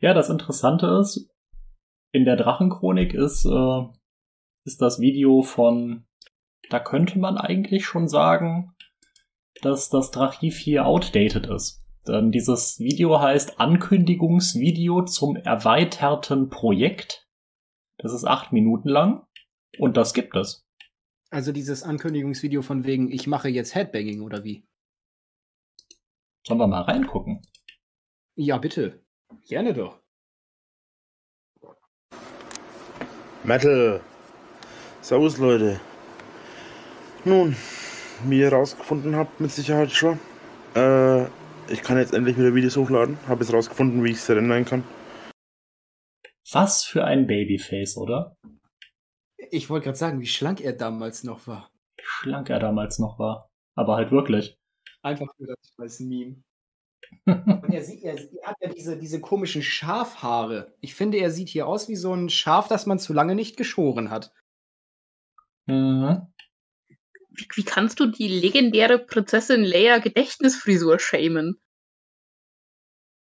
Ja, 0.00 0.14
das 0.14 0.30
Interessante 0.30 0.86
ist, 1.00 1.28
in 2.12 2.24
der 2.24 2.36
Drachenchronik 2.36 3.14
ist, 3.14 3.44
äh, 3.44 3.82
ist 4.64 4.82
das 4.82 5.00
Video 5.00 5.42
von, 5.42 6.04
da 6.70 6.80
könnte 6.80 7.18
man 7.18 7.38
eigentlich 7.38 7.86
schon 7.86 8.08
sagen, 8.08 8.74
dass 9.62 9.90
das 9.90 10.10
Drachy 10.10 10.50
4 10.50 10.86
outdated 10.86 11.46
ist. 11.46 11.82
Denn 12.08 12.32
dieses 12.32 12.80
Video 12.80 13.20
heißt 13.20 13.60
Ankündigungsvideo 13.60 15.04
zum 15.04 15.36
erweiterten 15.36 16.50
Projekt 16.50 17.22
das 18.02 18.12
ist 18.12 18.24
acht 18.24 18.52
Minuten 18.52 18.88
lang 18.88 19.26
und 19.78 19.96
das 19.96 20.12
gibt 20.12 20.36
es. 20.36 20.61
Also 21.32 21.50
dieses 21.50 21.82
Ankündigungsvideo 21.82 22.60
von 22.60 22.84
wegen, 22.84 23.10
ich 23.10 23.26
mache 23.26 23.48
jetzt 23.48 23.74
Headbanging 23.74 24.20
oder 24.20 24.44
wie? 24.44 24.66
Sollen 26.46 26.60
wir 26.60 26.66
mal 26.66 26.82
reingucken? 26.82 27.40
Ja, 28.34 28.58
bitte. 28.58 29.02
Gerne 29.48 29.72
doch. 29.72 29.98
Metal. 33.44 34.02
Servus, 35.00 35.38
Leute. 35.38 35.80
Nun, 37.24 37.56
wie 38.26 38.40
ihr 38.40 38.52
rausgefunden 38.52 39.16
habt, 39.16 39.40
mit 39.40 39.52
Sicherheit 39.52 39.90
schon. 39.90 40.20
Äh, 40.76 41.24
ich 41.72 41.82
kann 41.82 41.96
jetzt 41.96 42.12
endlich 42.12 42.36
wieder 42.36 42.54
Videos 42.54 42.76
hochladen. 42.76 43.16
Habe 43.26 43.42
jetzt 43.42 43.54
rausgefunden, 43.54 44.04
wie 44.04 44.10
ich 44.10 44.18
es 44.18 44.28
rendern 44.28 44.66
kann. 44.66 44.84
Was 46.52 46.84
für 46.84 47.04
ein 47.04 47.26
Babyface, 47.26 47.96
oder? 47.96 48.36
Ich 49.52 49.68
wollte 49.68 49.84
gerade 49.84 49.98
sagen, 49.98 50.20
wie 50.20 50.26
schlank 50.26 50.62
er 50.62 50.72
damals 50.72 51.24
noch 51.24 51.46
war. 51.46 51.70
Wie 51.98 52.04
schlank 52.06 52.48
er 52.48 52.58
damals 52.58 52.98
noch 52.98 53.18
war. 53.18 53.50
Aber 53.74 53.96
halt 53.96 54.10
wirklich. 54.10 54.56
Einfach 55.02 55.28
nur 55.38 55.48
das 55.48 55.74
als 55.76 56.00
Meme. 56.00 56.42
er, 57.26 57.84
sieht, 57.84 58.02
er, 58.02 58.16
hat 58.44 58.56
ja 58.62 58.72
diese, 58.72 58.96
diese 58.96 59.20
komischen 59.20 59.62
Schafhaare. 59.62 60.74
Ich 60.80 60.94
finde, 60.94 61.18
er 61.18 61.30
sieht 61.30 61.50
hier 61.50 61.66
aus 61.66 61.90
wie 61.90 61.96
so 61.96 62.14
ein 62.14 62.30
Schaf, 62.30 62.68
das 62.68 62.86
man 62.86 62.98
zu 62.98 63.12
lange 63.12 63.34
nicht 63.34 63.58
geschoren 63.58 64.10
hat. 64.10 64.32
Mhm. 65.66 66.32
Wie, 67.28 67.46
wie 67.54 67.64
kannst 67.64 68.00
du 68.00 68.06
die 68.06 68.28
legendäre 68.28 68.98
Prinzessin 68.98 69.64
Leia 69.64 69.98
Gedächtnisfrisur 69.98 70.98
schämen? 70.98 71.60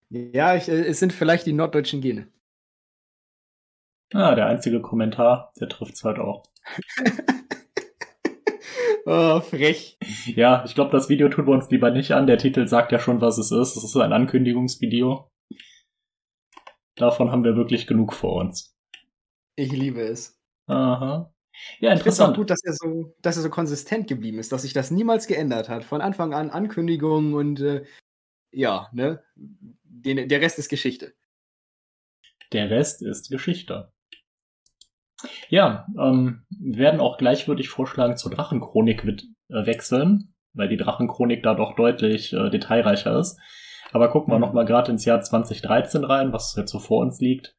Ja, 0.09 0.55
ich, 0.57 0.67
äh, 0.67 0.85
es 0.85 0.99
sind 0.99 1.13
vielleicht 1.13 1.45
die 1.45 1.53
norddeutschen 1.53 2.01
Gene. 2.01 2.29
Ah, 4.13 4.35
der 4.35 4.47
einzige 4.47 4.81
Kommentar, 4.81 5.53
der 5.59 5.69
trifft's 5.69 6.03
halt 6.03 6.17
auch. 6.17 6.43
oh, 9.05 9.39
frech. 9.41 9.97
Ja, 10.25 10.63
ich 10.65 10.73
glaube, 10.73 10.91
das 10.91 11.09
Video 11.09 11.29
tun 11.29 11.45
wir 11.45 11.53
uns 11.53 11.69
lieber 11.69 11.91
nicht 11.91 12.11
an. 12.11 12.25
Der 12.25 12.39
Titel 12.39 12.67
sagt 12.67 12.91
ja 12.91 12.99
schon, 12.99 13.21
was 13.21 13.37
es 13.37 13.51
ist. 13.51 13.75
Es 13.75 13.83
ist 13.83 13.95
ein 13.95 14.13
Ankündigungsvideo. 14.13 15.29
Davon 16.95 17.31
haben 17.31 17.43
wir 17.43 17.55
wirklich 17.55 17.87
genug 17.87 18.13
vor 18.13 18.41
uns. 18.41 18.75
Ich 19.55 19.71
liebe 19.71 20.01
es. 20.01 20.37
Aha. 20.67 21.31
Ja, 21.79 21.91
interessant. 21.91 22.29
Ich 22.29 22.33
auch 22.33 22.37
gut, 22.37 22.49
dass 22.49 22.63
er 22.63 22.73
so, 22.73 23.15
dass 23.21 23.37
er 23.37 23.43
so 23.43 23.49
konsistent 23.49 24.07
geblieben 24.07 24.39
ist, 24.39 24.51
dass 24.51 24.63
sich 24.63 24.73
das 24.73 24.91
niemals 24.91 25.27
geändert 25.27 25.69
hat. 25.69 25.83
Von 25.83 26.01
Anfang 26.01 26.33
an 26.33 26.49
Ankündigungen 26.49 27.33
und 27.33 27.61
äh, 27.61 27.85
ja, 28.51 28.89
ne, 28.93 29.23
den, 29.35 30.27
der 30.27 30.41
Rest 30.41 30.59
ist 30.59 30.69
Geschichte. 30.69 31.13
Der 32.51 32.69
Rest 32.69 33.01
ist 33.01 33.29
Geschichte. 33.29 33.91
Ja, 35.49 35.87
ähm, 35.99 36.45
werden 36.49 37.01
auch 37.01 37.17
gleich, 37.17 37.47
würde 37.47 37.61
ich 37.61 37.69
vorschlagen, 37.69 38.17
zur 38.17 38.31
Drachenchronik 38.31 39.03
äh, 39.05 39.65
wechseln, 39.65 40.33
weil 40.53 40.69
die 40.69 40.77
Drachenchronik 40.77 41.43
da 41.43 41.55
doch 41.55 41.75
deutlich 41.75 42.33
äh, 42.33 42.49
detailreicher 42.49 43.17
ist. 43.17 43.39
Aber 43.91 44.09
gucken 44.09 44.31
wir 44.31 44.37
mhm. 44.37 44.41
noch 44.41 44.53
mal 44.53 44.65
gerade 44.65 44.91
ins 44.91 45.05
Jahr 45.05 45.21
2013 45.21 46.03
rein, 46.03 46.33
was 46.33 46.55
jetzt 46.55 46.71
so 46.71 46.79
vor 46.79 47.01
uns 47.01 47.19
liegt. 47.19 47.55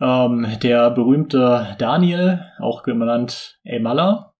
Ähm, 0.00 0.58
der 0.62 0.90
berühmte 0.90 1.76
Daniel, 1.78 2.50
auch 2.58 2.82
genannt 2.82 3.60
Emala. 3.62 4.34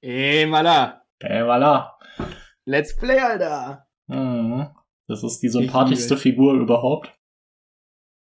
Emala. 0.00 1.02
Emala. 1.20 1.98
Let's 2.64 2.96
Play, 2.96 3.18
Alter. 3.18 3.86
Mhm. 4.06 4.68
Das 5.08 5.24
ist 5.24 5.40
die 5.40 5.48
sympathischste 5.48 6.16
Figur 6.16 6.54
überhaupt. 6.54 7.12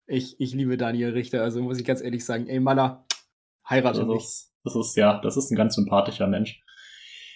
Ich, 0.07 0.39
ich 0.39 0.53
liebe 0.53 0.77
Daniel 0.77 1.11
Richter, 1.11 1.43
also 1.43 1.61
muss 1.61 1.79
ich 1.79 1.85
ganz 1.85 2.01
ehrlich 2.01 2.25
sagen, 2.25 2.47
ey 2.47 2.59
Manner, 2.59 3.05
heirate 3.69 4.05
das 4.05 4.23
ist, 4.23 4.53
das 4.63 4.75
ist 4.75 4.95
ja, 4.95 5.19
das 5.21 5.37
ist 5.37 5.51
ein 5.51 5.55
ganz 5.55 5.75
sympathischer 5.75 6.27
Mensch. 6.27 6.61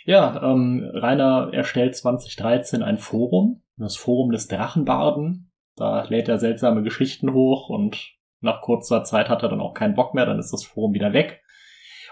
Ja, 0.05 0.41
ähm, 0.43 0.89
Rainer 0.93 1.49
erstellt 1.53 1.95
2013 1.95 2.83
ein 2.83 2.97
Forum, 2.97 3.63
das 3.77 3.95
Forum 3.95 4.31
des 4.31 4.47
Drachenbarden. 4.47 5.51
Da 5.75 6.03
lädt 6.03 6.27
er 6.27 6.37
seltsame 6.37 6.83
Geschichten 6.83 7.33
hoch 7.33 7.69
und 7.69 8.13
nach 8.41 8.61
kurzer 8.61 9.03
Zeit 9.03 9.29
hat 9.29 9.41
er 9.41 9.49
dann 9.49 9.61
auch 9.61 9.73
keinen 9.73 9.95
Bock 9.95 10.13
mehr, 10.13 10.25
dann 10.25 10.39
ist 10.39 10.51
das 10.51 10.65
Forum 10.65 10.93
wieder 10.93 11.13
weg. 11.13 11.41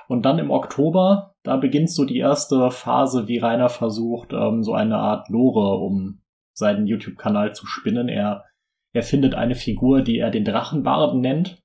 Und 0.08 0.24
dann 0.24 0.40
im 0.40 0.52
Oktober, 0.52 1.36
da 1.44 1.58
beginnt 1.58 1.92
so 1.92 2.06
die 2.06 2.18
erste 2.18 2.72
Phase, 2.72 3.28
wie 3.28 3.38
Rainer 3.38 3.70
versucht, 3.70 4.34
ähm, 4.34 4.64
so 4.64 4.74
eine 4.74 4.98
Art 4.98 5.30
Lore 5.30 5.78
um 5.78 6.22
seinen 6.54 6.88
YouTube-Kanal 6.88 7.54
zu 7.54 7.66
spinnen. 7.66 8.10
Er, 8.10 8.46
er 8.94 9.04
findet 9.04 9.36
eine 9.36 9.56
Figur, 9.56 10.02
die 10.02 10.18
er 10.18 10.32
den 10.32 10.46
Drachenbarden 10.46 11.22
nennt. 11.22 11.62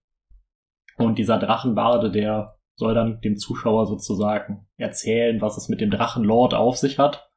Und 0.97 1.19
dieser 1.19 1.39
Drachenbarde, 1.39 2.11
der 2.11 2.59
soll 2.75 2.95
dann 2.95 3.21
dem 3.21 3.37
Zuschauer 3.37 3.87
sozusagen 3.87 4.67
erzählen, 4.77 5.41
was 5.41 5.57
es 5.57 5.69
mit 5.69 5.81
dem 5.81 5.91
Drachenlord 5.91 6.55
auf 6.55 6.77
sich 6.77 6.99
hat. 6.99 7.31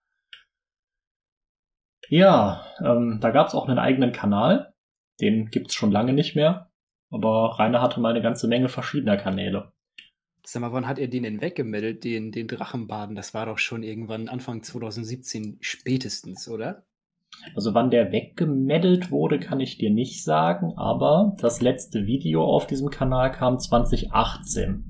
Ja, 2.10 2.66
ähm, 2.84 3.20
da 3.22 3.30
gab 3.32 3.48
es 3.48 3.54
auch 3.56 3.68
einen 3.68 3.80
eigenen 3.80 4.12
Kanal. 4.12 4.74
Den 5.22 5.50
gibt's 5.50 5.74
schon 5.74 5.92
lange 5.92 6.13
nicht 6.13 6.36
mehr. 6.36 6.72
Aber 7.12 7.60
Rainer 7.60 7.82
hatte 7.82 8.00
mal 8.00 8.10
eine 8.10 8.22
ganze 8.22 8.48
Menge 8.48 8.70
verschiedener 8.70 9.18
Kanäle. 9.18 9.72
Sag 10.46 10.62
mal, 10.62 10.72
wann 10.72 10.88
hat 10.88 11.00
er 11.00 11.08
den 11.08 11.24
denn 11.24 11.42
weggemeldet, 11.42 12.04
den, 12.04 12.32
den 12.32 12.48
Drachenbaden? 12.48 13.16
Das 13.16 13.34
war 13.34 13.46
doch 13.46 13.60
schon 13.60 13.84
irgendwann 13.84 14.30
Anfang 14.30 14.63
2017 14.63 15.58
spätestens, 15.62 16.50
oder? 16.50 16.86
Also 17.56 17.74
wann 17.74 17.90
der 17.90 18.12
weggemeddelt 18.12 19.12
wurde, 19.12 19.40
kann 19.40 19.60
ich 19.60 19.78
dir 19.78 19.92
nicht 19.92 20.24
sagen, 20.24 20.74
aber 20.78 21.36
das 21.40 21.62
letzte 21.62 22.06
Video 22.06 22.44
auf 22.44 22.68
diesem 22.68 22.90
Kanal 22.90 23.32
kam 23.32 23.60
2018. 23.60 24.86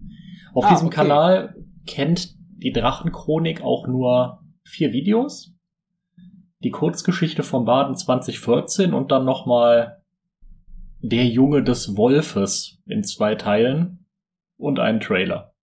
Auf 0.54 0.66
Ah, 0.66 0.70
diesem 0.70 0.88
okay. 0.88 0.96
Kanal 0.96 1.56
kennt 1.86 2.36
die 2.58 2.72
Drachenchronik 2.72 3.62
auch 3.62 3.88
nur 3.88 4.44
vier 4.64 4.92
Videos. 4.92 5.54
Die 6.64 6.72
Kurzgeschichte 6.72 7.44
vom 7.44 7.66
Baden 7.66 7.96
2014 7.96 8.94
und 8.94 9.12
dann 9.12 9.26
nochmal 9.26 10.02
Der 11.02 11.26
Junge 11.26 11.64
des 11.64 11.96
Wolfes 11.96 12.82
in 12.86 13.04
zwei 13.04 13.36
Teilen 13.36 14.06
und 14.58 14.80
einen 14.80 15.00
Trailer. 15.00 15.54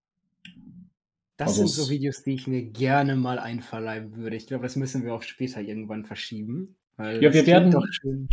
Das 1.37 1.49
Also 1.49 1.67
sind 1.67 1.85
so 1.85 1.91
Videos, 1.91 2.23
die 2.23 2.35
ich 2.35 2.47
mir 2.47 2.63
gerne 2.63 3.15
mal 3.17 3.39
einverleiben 3.39 4.17
würde. 4.17 4.37
Ich 4.37 4.47
glaube, 4.47 4.63
das 4.63 4.77
müssen 4.77 5.05
wir 5.05 5.15
auf 5.15 5.23
später 5.23 5.61
irgendwann 5.61 6.05
verschieben. 6.05 6.77
Weil 6.97 7.23
Ja, 7.23 7.33
wir 7.33 7.47
werden- 7.47 7.71
Doch 7.71 7.85
schön. 7.91 8.29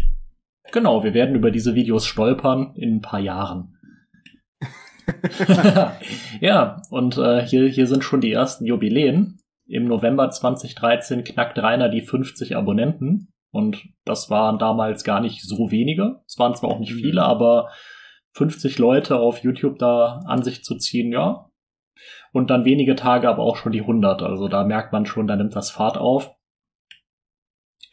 Genau, 0.72 1.04
wir 1.04 1.14
werden 1.14 1.36
über 1.36 1.52
diese 1.52 1.76
Videos 1.76 2.06
stolpern 2.06 2.74
in 2.76 2.96
ein 2.96 3.02
paar 3.02 3.20
Jahren. 3.20 3.78
ja, 6.40 6.82
und 6.90 7.18
äh, 7.18 7.46
hier, 7.46 7.68
hier 7.68 7.88
sind 7.88 8.04
schon 8.04 8.22
die 8.22 8.32
ersten 8.32 8.66
Jubiläen. 8.66 9.40
Im 9.68 9.86
November 9.86 10.30
2013 10.30 11.24
knackt 11.24 11.58
Rainer 11.60 11.90
die 11.90 12.02
50 12.02 12.56
Abonnenten. 12.56 13.30
Und 13.52 13.84
das 14.06 14.30
waren 14.30 14.58
damals 14.58 15.04
gar 15.04 15.20
nicht 15.20 15.42
so 15.44 15.70
wenige. 15.72 16.22
Es 16.26 16.40
waren 16.40 16.56
zwar 16.56 16.72
auch 16.72 16.80
nicht 16.80 16.94
viele, 16.94 17.24
aber 17.24 17.70
50 18.36 18.80
Leute 18.80 19.18
auf 19.18 19.40
YouTube 19.44 19.78
da 19.78 20.22
an 20.26 20.42
sich 20.44 20.64
zu 20.64 20.76
ziehen, 20.78 21.12
ja. 21.12 21.50
Und 22.34 22.50
dann 22.50 22.66
wenige 22.66 22.96
Tage 22.96 23.30
aber 23.30 23.44
auch 23.44 23.56
schon 23.56 23.72
die 23.72 23.82
100. 23.82 24.22
Also 24.24 24.48
da 24.50 24.66
merkt 24.66 24.92
man 24.92 25.06
schon, 25.06 25.28
da 25.28 25.36
nimmt 25.38 25.56
das 25.56 25.70
Fahrt 25.72 25.98
auf. 25.98 26.32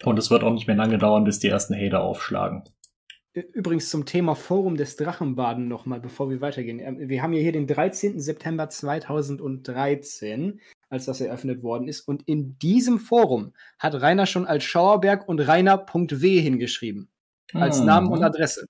Und 0.02 0.18
es 0.18 0.30
wird 0.30 0.42
auch 0.42 0.52
nicht 0.52 0.66
mehr 0.66 0.76
lange 0.76 0.96
dauern, 0.98 1.24
bis 1.24 1.38
die 1.40 1.48
ersten 1.48 1.74
Hater 1.74 2.00
aufschlagen. 2.02 2.64
Übrigens 3.32 3.90
zum 3.90 4.06
Thema 4.06 4.34
Forum 4.34 4.76
des 4.76 4.96
Drachenbaden 4.96 5.68
nochmal, 5.68 6.00
bevor 6.00 6.30
wir 6.30 6.40
weitergehen. 6.40 6.80
Ähm, 6.80 7.08
Wir 7.08 7.22
haben 7.22 7.32
ja 7.32 7.40
hier 7.40 7.52
den 7.52 7.66
13. 7.68 8.18
September 8.18 8.68
2013, 8.68 10.60
als 10.88 11.04
das 11.04 11.20
eröffnet 11.20 11.62
worden 11.62 11.86
ist. 11.86 12.00
Und 12.00 12.22
in 12.26 12.58
diesem 12.58 12.98
Forum 12.98 13.52
hat 13.78 13.94
Rainer 13.94 14.26
schon 14.26 14.46
als 14.46 14.64
Schauerberg 14.64 15.28
und 15.28 15.38
Rainer.w 15.40 16.40
hingeschrieben. 16.40 17.08
Als 17.52 17.80
Mhm. 17.80 17.86
Namen 17.86 18.08
und 18.08 18.24
Adresse. 18.24 18.66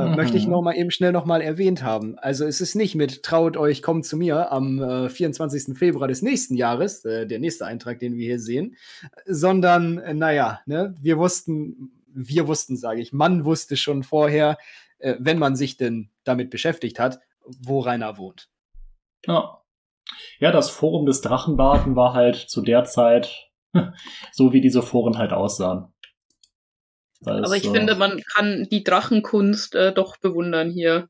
Äh, 0.00 0.10
Mhm. 0.10 0.16
Möchte 0.16 0.36
ich 0.36 0.46
noch 0.46 0.62
mal 0.62 0.74
eben 0.74 0.90
schnell 0.90 1.12
noch 1.12 1.24
mal 1.24 1.40
erwähnt 1.40 1.82
haben. 1.82 2.18
Also 2.18 2.46
es 2.46 2.60
ist 2.60 2.74
nicht 2.74 2.94
mit 2.94 3.22
traut 3.22 3.56
euch, 3.56 3.82
kommt 3.82 4.04
zu 4.06 4.16
mir 4.16 4.50
am 4.52 4.82
äh, 4.82 5.08
24. 5.08 5.76
Februar 5.76 6.08
des 6.08 6.22
nächsten 6.22 6.54
Jahres, 6.54 7.04
äh, 7.04 7.26
der 7.26 7.38
nächste 7.38 7.66
Eintrag, 7.66 7.98
den 7.98 8.16
wir 8.16 8.26
hier 8.26 8.40
sehen, 8.40 8.76
sondern 9.26 9.98
äh, 9.98 10.14
naja, 10.14 10.60
ne, 10.66 10.94
wir 11.00 11.18
wussten, 11.18 11.92
wir 12.12 12.48
wussten, 12.48 12.76
sage 12.76 13.00
ich, 13.00 13.12
man 13.12 13.44
wusste 13.44 13.76
schon 13.76 14.02
vorher, 14.02 14.58
äh, 14.98 15.16
wenn 15.18 15.38
man 15.38 15.56
sich 15.56 15.76
denn 15.76 16.10
damit 16.24 16.50
beschäftigt 16.50 16.98
hat, 16.98 17.20
wo 17.44 17.80
Rainer 17.80 18.18
wohnt. 18.18 18.48
Ja. 19.26 19.58
Ja, 20.38 20.50
das 20.50 20.70
Forum 20.70 21.06
des 21.06 21.20
Drachenbarten 21.20 21.94
war 21.94 22.14
halt 22.14 22.36
zu 22.36 22.62
der 22.62 22.84
Zeit 22.84 23.50
so, 24.32 24.52
wie 24.52 24.60
diese 24.60 24.82
Foren 24.82 25.18
halt 25.18 25.32
aussahen. 25.32 25.92
Da 27.20 27.36
Aber 27.36 27.56
ich 27.56 27.66
äh, 27.66 27.70
finde, 27.70 27.96
man 27.96 28.22
kann 28.22 28.66
die 28.70 28.82
Drachenkunst 28.82 29.74
äh, 29.74 29.92
doch 29.92 30.16
bewundern 30.16 30.70
hier. 30.70 31.08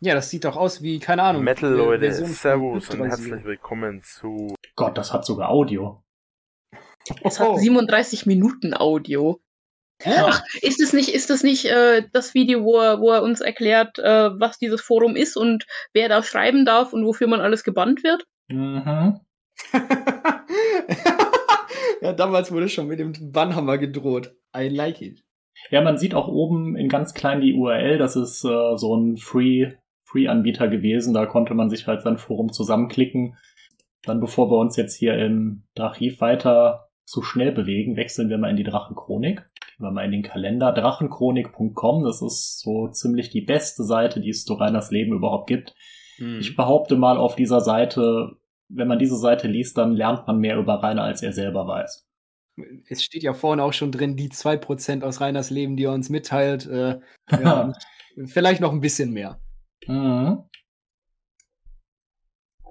Ja, 0.00 0.14
das 0.14 0.30
sieht 0.30 0.44
doch 0.44 0.56
aus 0.56 0.82
wie, 0.82 0.98
keine 1.00 1.22
Ahnung. 1.22 1.42
Metal, 1.42 1.72
Leute, 1.72 2.12
Servus 2.12 2.88
und 2.90 3.04
herzlich 3.04 3.44
willkommen 3.44 4.02
zu 4.02 4.54
Gott, 4.76 4.96
das 4.96 5.12
hat 5.12 5.24
sogar 5.24 5.48
Audio. 5.48 6.04
Es 7.24 7.40
Oh. 7.40 7.54
hat 7.54 7.60
37 7.60 8.26
Minuten 8.26 8.74
Audio. 8.74 9.40
Ach, 10.04 10.44
ist 10.62 10.80
es 10.80 10.92
nicht, 10.92 11.12
ist 11.12 11.30
es 11.30 11.42
nicht 11.42 11.64
äh, 11.64 12.06
das 12.12 12.34
Video, 12.34 12.62
wo 12.62 12.78
er, 12.78 13.00
wo 13.00 13.10
er 13.10 13.22
uns 13.22 13.40
erklärt, 13.40 13.98
äh, 13.98 14.38
was 14.38 14.58
dieses 14.58 14.80
Forum 14.80 15.16
ist 15.16 15.36
und 15.36 15.66
wer 15.92 16.08
da 16.08 16.22
schreiben 16.22 16.64
darf 16.64 16.92
und 16.92 17.04
wofür 17.04 17.26
man 17.26 17.40
alles 17.40 17.64
gebannt 17.64 18.04
wird? 18.04 18.24
Mhm. 18.48 19.18
ja, 22.08 22.14
damals 22.14 22.52
wurde 22.52 22.68
schon 22.68 22.88
mit 22.88 22.98
dem 22.98 23.12
Bannhammer 23.32 23.78
gedroht. 23.78 24.34
I 24.56 24.68
like 24.68 25.00
it. 25.02 25.24
Ja, 25.70 25.82
man 25.82 25.98
sieht 25.98 26.14
auch 26.14 26.28
oben 26.28 26.76
in 26.76 26.88
ganz 26.88 27.14
klein 27.14 27.40
die 27.40 27.54
URL, 27.54 27.98
das 27.98 28.16
ist 28.16 28.44
äh, 28.44 28.76
so 28.76 28.94
ein 28.96 29.16
Free, 29.16 29.72
Free-Anbieter 30.04 30.68
gewesen, 30.68 31.14
da 31.14 31.26
konnte 31.26 31.54
man 31.54 31.68
sich 31.68 31.86
halt 31.86 32.02
sein 32.02 32.16
Forum 32.16 32.52
zusammenklicken. 32.52 33.36
Dann, 34.04 34.20
bevor 34.20 34.50
wir 34.50 34.58
uns 34.58 34.76
jetzt 34.76 34.94
hier 34.94 35.18
im 35.18 35.64
Archiv 35.76 36.20
weiter 36.20 36.88
zu 37.04 37.22
schnell 37.22 37.52
bewegen, 37.52 37.96
wechseln 37.96 38.30
wir 38.30 38.38
mal 38.38 38.50
in 38.50 38.56
die 38.56 38.64
Drachenchronik. 38.64 39.36
Gehen 39.36 39.86
wir 39.86 39.90
mal 39.90 40.04
in 40.04 40.12
den 40.12 40.22
Kalender. 40.22 40.72
Drachenchronik.com, 40.72 42.04
das 42.04 42.22
ist 42.22 42.60
so 42.60 42.88
ziemlich 42.88 43.30
die 43.30 43.40
beste 43.40 43.82
Seite, 43.84 44.20
die 44.20 44.30
es 44.30 44.44
zu 44.44 44.54
Reiners 44.54 44.90
Leben 44.90 45.12
überhaupt 45.12 45.48
gibt. 45.48 45.74
Mhm. 46.18 46.38
Ich 46.38 46.56
behaupte 46.56 46.96
mal 46.96 47.18
auf 47.18 47.34
dieser 47.34 47.60
Seite, 47.60 48.36
wenn 48.68 48.88
man 48.88 48.98
diese 48.98 49.16
Seite 49.16 49.48
liest, 49.48 49.78
dann 49.78 49.94
lernt 49.94 50.26
man 50.26 50.38
mehr 50.38 50.58
über 50.58 50.82
Rainer, 50.82 51.04
als 51.04 51.22
er 51.22 51.32
selber 51.32 51.66
weiß. 51.66 52.06
Es 52.88 53.02
steht 53.02 53.22
ja 53.22 53.34
vorne 53.34 53.62
auch 53.62 53.72
schon 53.72 53.92
drin, 53.92 54.16
die 54.16 54.30
2% 54.30 55.02
aus 55.02 55.20
Reiners 55.20 55.50
Leben, 55.50 55.76
die 55.76 55.84
er 55.84 55.92
uns 55.92 56.10
mitteilt. 56.10 56.66
Äh, 56.66 57.00
ja, 57.30 57.72
vielleicht 58.26 58.60
noch 58.60 58.72
ein 58.72 58.80
bisschen 58.80 59.12
mehr. 59.12 59.40
Mhm. 59.86 60.44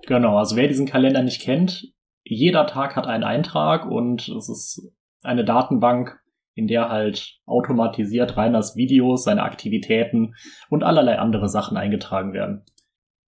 Genau, 0.05 0.37
also 0.37 0.55
wer 0.55 0.67
diesen 0.67 0.85
Kalender 0.85 1.21
nicht 1.21 1.41
kennt, 1.41 1.93
jeder 2.23 2.67
Tag 2.67 2.95
hat 2.95 3.07
einen 3.07 3.23
Eintrag 3.23 3.85
und 3.85 4.27
es 4.27 4.49
ist 4.49 4.91
eine 5.23 5.45
Datenbank, 5.45 6.19
in 6.55 6.67
der 6.67 6.89
halt 6.89 7.39
automatisiert 7.45 8.37
Reiners 8.37 8.75
Videos, 8.75 9.23
seine 9.23 9.43
Aktivitäten 9.43 10.35
und 10.69 10.83
allerlei 10.83 11.19
andere 11.19 11.49
Sachen 11.49 11.77
eingetragen 11.77 12.33
werden. 12.33 12.63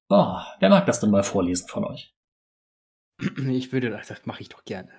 Oh, 0.08 0.36
wer 0.60 0.68
mag 0.68 0.86
das 0.86 1.00
denn 1.00 1.10
mal 1.10 1.22
vorlesen 1.24 1.68
von 1.68 1.84
euch? 1.84 2.15
Ich 3.48 3.72
würde, 3.72 3.90
das 3.90 4.26
mache 4.26 4.42
ich 4.42 4.48
doch 4.48 4.64
gerne. 4.64 4.90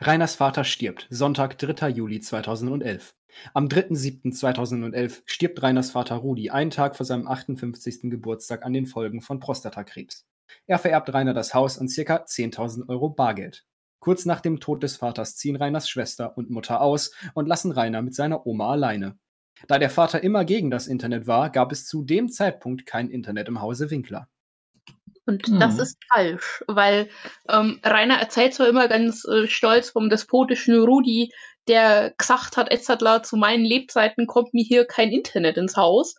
Reiners 0.00 0.34
Vater 0.34 0.64
stirbt. 0.64 1.06
Sonntag, 1.10 1.58
3. 1.58 1.88
Juli 1.88 2.20
2011. 2.20 3.14
Am 3.54 3.66
3.7.2011 3.68 5.22
stirbt 5.24 5.62
Reiners 5.62 5.92
Vater 5.92 6.16
Rudi 6.16 6.50
einen 6.50 6.70
Tag 6.70 6.96
vor 6.96 7.06
seinem 7.06 7.26
58. 7.26 8.10
Geburtstag 8.10 8.64
an 8.64 8.72
den 8.72 8.86
Folgen 8.86 9.20
von 9.20 9.40
Prostatakrebs. 9.40 10.26
Er 10.66 10.78
vererbt 10.78 11.12
Rainer 11.12 11.34
das 11.34 11.54
Haus 11.54 11.78
und 11.78 11.94
ca. 11.94 12.16
10.000 12.16 12.88
Euro 12.88 13.08
Bargeld. 13.10 13.64
Kurz 14.00 14.24
nach 14.24 14.40
dem 14.40 14.60
Tod 14.60 14.82
des 14.82 14.96
Vaters 14.96 15.36
ziehen 15.36 15.56
Reiners 15.56 15.88
Schwester 15.88 16.36
und 16.36 16.50
Mutter 16.50 16.80
aus 16.80 17.12
und 17.34 17.46
lassen 17.46 17.70
Rainer 17.70 18.02
mit 18.02 18.14
seiner 18.14 18.46
Oma 18.46 18.70
alleine. 18.72 19.18
Da 19.68 19.78
der 19.78 19.90
Vater 19.90 20.22
immer 20.22 20.44
gegen 20.44 20.70
das 20.70 20.86
Internet 20.86 21.26
war, 21.26 21.50
gab 21.50 21.70
es 21.70 21.86
zu 21.86 22.02
dem 22.02 22.30
Zeitpunkt 22.30 22.86
kein 22.86 23.10
Internet 23.10 23.48
im 23.48 23.60
Hause 23.60 23.90
Winkler. 23.90 24.28
Und 25.30 25.48
Mhm. 25.48 25.60
das 25.60 25.78
ist 25.78 25.96
falsch, 26.12 26.64
weil 26.66 27.08
ähm, 27.48 27.78
Rainer 27.84 28.16
erzählt 28.16 28.52
zwar 28.52 28.66
immer 28.66 28.88
ganz 28.88 29.24
äh, 29.26 29.46
stolz 29.46 29.90
vom 29.90 30.10
despotischen 30.10 30.82
Rudi, 30.82 31.30
der 31.68 32.12
gesagt 32.18 32.56
hat, 32.56 32.68
etc. 32.72 33.22
zu 33.22 33.36
meinen 33.36 33.64
Lebzeiten 33.64 34.26
kommt 34.26 34.52
mir 34.54 34.64
hier 34.64 34.86
kein 34.86 35.12
Internet 35.12 35.56
ins 35.56 35.76
Haus. 35.76 36.16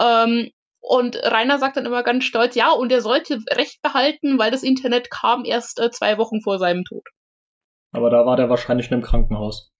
Ähm, 0.00 0.50
und 0.80 1.16
Rainer 1.16 1.58
sagt 1.58 1.76
dann 1.76 1.84
immer 1.84 2.02
ganz 2.02 2.24
stolz, 2.24 2.54
ja, 2.54 2.70
und 2.70 2.90
er 2.90 3.02
sollte 3.02 3.42
Recht 3.50 3.82
behalten, 3.82 4.38
weil 4.38 4.50
das 4.50 4.62
Internet 4.62 5.10
kam 5.10 5.44
erst 5.44 5.78
äh, 5.78 5.90
zwei 5.90 6.16
Wochen 6.16 6.40
vor 6.40 6.58
seinem 6.58 6.84
Tod. 6.84 7.06
Aber 7.92 8.08
da 8.08 8.24
war 8.24 8.36
der 8.36 8.48
wahrscheinlich 8.48 8.86
schon 8.86 8.98
im 8.98 9.04
Krankenhaus. 9.04 9.70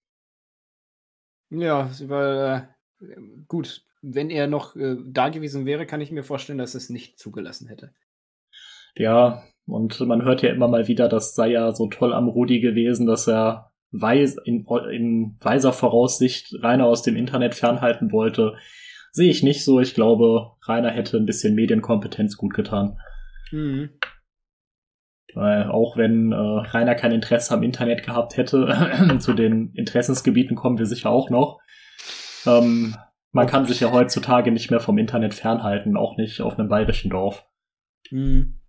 Ja, 1.48 1.88
weil 2.08 2.68
äh, 3.00 3.16
gut, 3.48 3.86
wenn 4.02 4.28
er 4.28 4.48
noch 4.48 4.76
äh, 4.76 4.96
da 5.02 5.30
gewesen 5.30 5.64
wäre, 5.64 5.86
kann 5.86 6.02
ich 6.02 6.10
mir 6.10 6.24
vorstellen, 6.24 6.58
dass 6.58 6.74
es 6.74 6.90
nicht 6.90 7.18
zugelassen 7.18 7.68
hätte. 7.68 7.94
Ja, 8.96 9.42
und 9.66 10.00
man 10.00 10.24
hört 10.24 10.42
ja 10.42 10.50
immer 10.50 10.68
mal 10.68 10.88
wieder, 10.88 11.08
das 11.08 11.34
sei 11.34 11.50
ja 11.50 11.72
so 11.72 11.88
toll 11.88 12.12
am 12.12 12.28
Rudi 12.28 12.60
gewesen, 12.60 13.06
dass 13.06 13.28
er 13.28 13.72
weis, 13.90 14.36
in, 14.44 14.66
in 14.90 15.36
weiser 15.40 15.72
Voraussicht 15.72 16.54
Rainer 16.62 16.86
aus 16.86 17.02
dem 17.02 17.16
Internet 17.16 17.54
fernhalten 17.54 18.12
wollte. 18.12 18.56
Sehe 19.12 19.30
ich 19.30 19.42
nicht 19.42 19.64
so. 19.64 19.80
Ich 19.80 19.94
glaube, 19.94 20.52
Rainer 20.66 20.90
hätte 20.90 21.16
ein 21.16 21.26
bisschen 21.26 21.54
Medienkompetenz 21.54 22.36
gut 22.36 22.54
getan. 22.54 22.98
Mhm. 23.50 23.90
Weil 25.34 25.70
auch 25.70 25.96
wenn 25.96 26.32
äh, 26.32 26.36
Rainer 26.36 26.94
kein 26.94 27.12
Interesse 27.12 27.52
am 27.52 27.62
Internet 27.62 28.02
gehabt 28.02 28.36
hätte, 28.36 29.16
zu 29.18 29.34
den 29.34 29.72
Interessensgebieten 29.74 30.56
kommen 30.56 30.78
wir 30.78 30.86
sicher 30.86 31.10
auch 31.10 31.30
noch. 31.30 31.60
Ähm, 32.46 32.96
man 33.32 33.46
kann 33.46 33.66
sich 33.66 33.80
ja 33.80 33.92
heutzutage 33.92 34.50
nicht 34.50 34.70
mehr 34.70 34.80
vom 34.80 34.96
Internet 34.96 35.34
fernhalten, 35.34 35.96
auch 35.96 36.16
nicht 36.16 36.40
auf 36.40 36.58
einem 36.58 36.68
bayerischen 36.68 37.10
Dorf. 37.10 37.46
Mhm. 38.10 38.60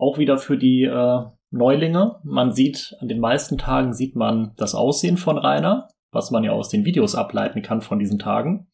Auch 0.00 0.16
wieder 0.16 0.38
für 0.38 0.56
die 0.56 0.84
äh, 0.84 1.22
Neulinge. 1.50 2.20
Man 2.24 2.52
sieht, 2.52 2.96
an 3.00 3.08
den 3.08 3.20
meisten 3.20 3.58
Tagen 3.58 3.92
sieht 3.92 4.16
man 4.16 4.54
das 4.56 4.74
Aussehen 4.74 5.18
von 5.18 5.36
Rainer, 5.36 5.88
was 6.10 6.30
man 6.30 6.42
ja 6.42 6.52
aus 6.52 6.70
den 6.70 6.86
Videos 6.86 7.14
ableiten 7.14 7.60
kann 7.60 7.82
von 7.82 7.98
diesen 7.98 8.18
Tagen. 8.18 8.72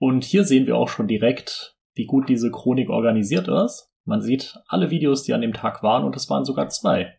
Und 0.00 0.24
hier 0.24 0.44
sehen 0.44 0.66
wir 0.66 0.76
auch 0.76 0.88
schon 0.88 1.06
direkt, 1.06 1.76
wie 1.94 2.06
gut 2.06 2.28
diese 2.28 2.50
Chronik 2.50 2.90
organisiert 2.90 3.46
ist. 3.46 3.92
Man 4.04 4.22
sieht 4.22 4.58
alle 4.66 4.90
Videos, 4.90 5.22
die 5.22 5.32
an 5.34 5.40
dem 5.40 5.52
Tag 5.52 5.84
waren, 5.84 6.04
und 6.04 6.16
es 6.16 6.28
waren 6.28 6.44
sogar 6.44 6.68
zwei. 6.68 7.16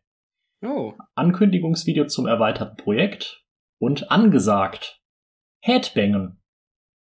Oh. 0.62 0.94
Ankündigungsvideo 1.16 2.08
zum 2.08 2.28
erweiterten 2.28 2.76
Projekt 2.76 3.46
und 3.80 4.12
angesagt. 4.12 5.02
Headbangen. 5.62 6.42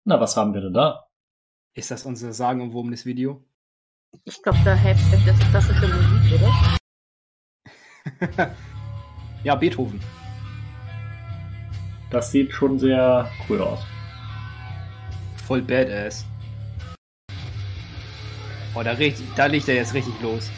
Na, 0.05 0.21
was 0.21 0.37
haben 0.37 0.53
wir 0.53 0.61
denn 0.61 0.75
da? 0.75 1.07
Ist 1.75 1.91
das 1.91 2.05
unser 2.05 2.35
sagenumwobenes 2.35 3.07
Video? 3.07 3.45
Ich 4.25 4.43
glaube, 4.43 4.59
da 4.65 4.75
Headbang, 4.75 5.23
das 5.27 5.39
ist 5.39 5.51
klassische 5.51 5.89
Musik, 5.89 6.41
oder? 6.41 6.77
ja, 9.45 9.55
Beethoven. 9.55 10.01
Das 12.11 12.31
sieht 12.31 12.53
schon 12.53 12.79
sehr 12.79 13.31
cool 13.49 13.63
aus. 13.63 13.81
Voll 15.47 15.63
badass. 15.63 16.27
Oh, 18.75 18.83
da, 18.83 18.95
da 19.37 19.47
liegt 19.47 19.69
er 19.69 19.75
jetzt 19.75 19.95
richtig 19.95 20.15
los. 20.21 20.51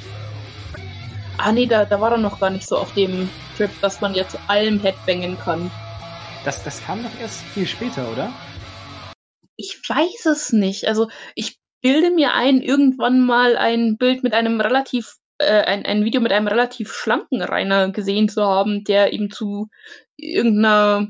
Ah 1.39 1.53
nee, 1.53 1.67
da, 1.67 1.85
da 1.85 2.01
war 2.01 2.13
er 2.13 2.19
noch 2.19 2.41
gar 2.41 2.51
nicht 2.51 2.67
so 2.67 2.77
auf 2.77 2.93
dem 2.95 3.29
Trip, 3.57 3.71
dass 3.81 4.01
man 4.01 4.15
jetzt 4.15 4.37
allem 4.49 4.81
Headbangen 4.81 5.39
kann. 5.39 5.71
Das, 6.45 6.63
das 6.65 6.85
kam 6.85 7.03
doch 7.03 7.21
erst 7.21 7.43
viel 7.43 7.67
später, 7.67 8.11
oder? 8.11 8.33
Ich 9.57 9.81
weiß 9.89 10.27
es 10.27 10.53
nicht. 10.53 10.87
Also 10.87 11.09
ich 11.35 11.59
bilde 11.85 12.11
mir 12.11 12.33
ein, 12.33 12.63
irgendwann 12.63 13.21
mal 13.21 13.59
ein 13.59 13.99
Bild 13.99 14.23
mit 14.23 14.33
einem 14.33 14.59
relativ 14.59 15.17
äh, 15.39 15.63
ein, 15.63 15.85
ein 15.85 16.05
Video 16.05 16.23
mit 16.23 16.33
einem 16.33 16.49
relativ 16.49 16.93
schlanken 16.93 17.43
Rainer 17.43 17.91
gesehen 17.91 18.31
zu 18.31 18.43
haben, 18.43 18.85
der 18.85 19.13
ihm 19.13 19.31
zu 19.31 19.69
irgendeiner 20.17 21.09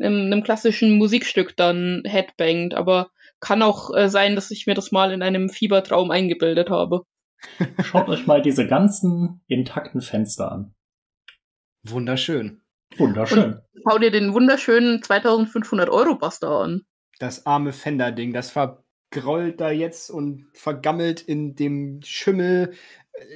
einem, 0.00 0.26
einem 0.26 0.42
klassischen 0.42 0.98
Musikstück 0.98 1.56
dann 1.56 2.02
headbangt, 2.04 2.74
aber 2.74 3.10
kann 3.38 3.62
auch 3.62 3.94
äh, 3.94 4.08
sein, 4.08 4.34
dass 4.34 4.50
ich 4.50 4.66
mir 4.66 4.74
das 4.74 4.90
mal 4.90 5.12
in 5.12 5.22
einem 5.22 5.48
Fiebertraum 5.48 6.10
eingebildet 6.10 6.70
habe. 6.70 7.04
Schaut 7.84 8.08
euch 8.08 8.26
mal 8.26 8.42
diese 8.42 8.66
ganzen 8.66 9.42
intakten 9.46 10.00
Fenster 10.00 10.50
an. 10.50 10.74
Wunderschön. 11.84 12.62
Wunderschön. 12.96 13.54
Und 13.54 13.62
schau 13.88 13.98
dir 13.98 14.10
den 14.10 14.34
wunderschönen 14.34 15.02
2500 15.02 15.88
Euro 15.88 16.16
Buster 16.16 16.50
an. 16.50 16.82
Das 17.20 17.46
arme 17.46 17.72
Fender-Ding, 17.72 18.32
das 18.32 18.50
vergrollt 19.10 19.60
da 19.60 19.70
jetzt 19.70 20.10
und 20.10 20.46
vergammelt 20.52 21.20
in 21.20 21.54
dem 21.54 22.00
Schimmel 22.02 22.72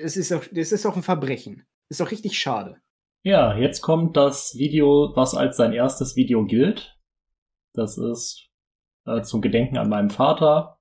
es 0.03 0.17
ist 0.17 0.33
auch, 0.33 0.45
es 0.55 0.73
ist 0.73 0.87
auch 0.87 0.97
ein 0.97 1.03
Verbrechen. 1.03 1.67
Ist 1.89 2.03
auch 2.03 2.11
richtig 2.11 2.39
schade. 2.39 2.81
Ja, 3.23 3.57
jetzt 3.57 3.81
kommt 3.81 4.17
das 4.17 4.55
Video, 4.57 5.13
was 5.15 5.35
als 5.35 5.57
sein 5.57 5.73
erstes 5.73 6.17
Video 6.17 6.45
gilt. 6.45 6.97
Das 7.73 7.99
ist 7.99 8.49
äh, 9.07 9.23
zum 9.23 9.41
Gedenken 9.41 9.79
an 9.79 9.89
meinen 9.89 10.11
Vater. 10.11 10.79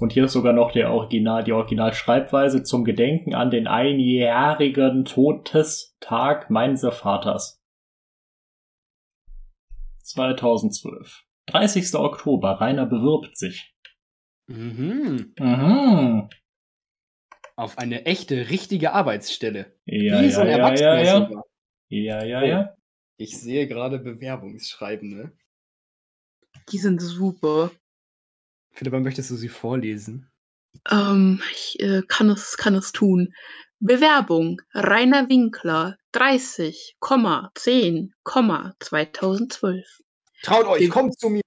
Und 0.00 0.12
hier 0.12 0.24
ist 0.24 0.32
sogar 0.32 0.54
noch 0.54 0.72
der 0.72 0.90
Original, 0.92 1.44
die 1.44 1.52
Originalschreibweise 1.52 2.62
zum 2.62 2.84
Gedenken 2.84 3.34
an 3.34 3.50
den 3.50 3.66
einjährigen 3.66 5.04
Todestag 5.04 6.48
meines 6.48 6.86
Vaters. 6.86 7.62
2012. 10.02 11.24
30. 11.46 11.94
Oktober. 11.94 12.60
Rainer 12.60 12.86
bewirbt 12.86 13.36
sich. 13.36 13.74
Mhm. 14.50 15.32
Mhm 15.38 16.28
auf 17.60 17.76
eine 17.76 18.06
echte, 18.06 18.48
richtige 18.48 18.92
Arbeitsstelle. 18.92 19.76
Ja, 19.84 20.22
Wie 20.22 20.26
ja, 20.26 20.30
so 20.30 20.40
ein 20.40 20.48
ja, 20.48 20.56
Erwachsener 20.56 21.02
ja, 21.02 21.30
ja. 21.30 21.42
Ja, 21.88 22.24
ja, 22.24 22.42
ja. 22.42 22.74
Ich 23.18 23.38
sehe 23.38 23.68
gerade 23.68 23.98
Bewerbungsschreiben, 23.98 25.10
ne? 25.10 25.32
Die 26.70 26.78
sind 26.78 27.02
super. 27.02 27.70
Philipp, 28.72 28.94
möchtest 28.94 29.30
du 29.30 29.36
sie 29.36 29.50
vorlesen? 29.50 30.30
Ähm, 30.90 31.42
ich 31.52 31.78
äh, 31.80 32.02
kann, 32.08 32.30
es, 32.30 32.56
kann 32.56 32.74
es 32.74 32.92
tun. 32.92 33.34
Bewerbung 33.78 34.62
Rainer 34.72 35.28
Winkler 35.28 35.98
30, 36.12 36.96
10, 37.54 38.14
2012. 38.24 40.00
Traut 40.42 40.66
euch, 40.66 40.80
Be 40.80 40.88
kommt 40.88 41.18
zu 41.18 41.28
mir. 41.28 41.42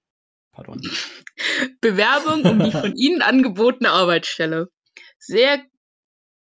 Pardon. 0.54 0.80
Bewerbung 1.80 2.44
um 2.44 2.58
die 2.62 2.70
von 2.70 2.94
Ihnen 2.96 3.22
angebotene 3.22 3.90
Arbeitsstelle. 3.90 4.68
Sehr 5.18 5.62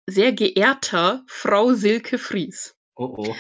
sehr 0.06 0.32
geehrter 0.32 1.22
Frau 1.26 1.74
Silke 1.74 2.16
Fries. 2.16 2.74
Oh 2.96 3.14
oh. 3.18 3.36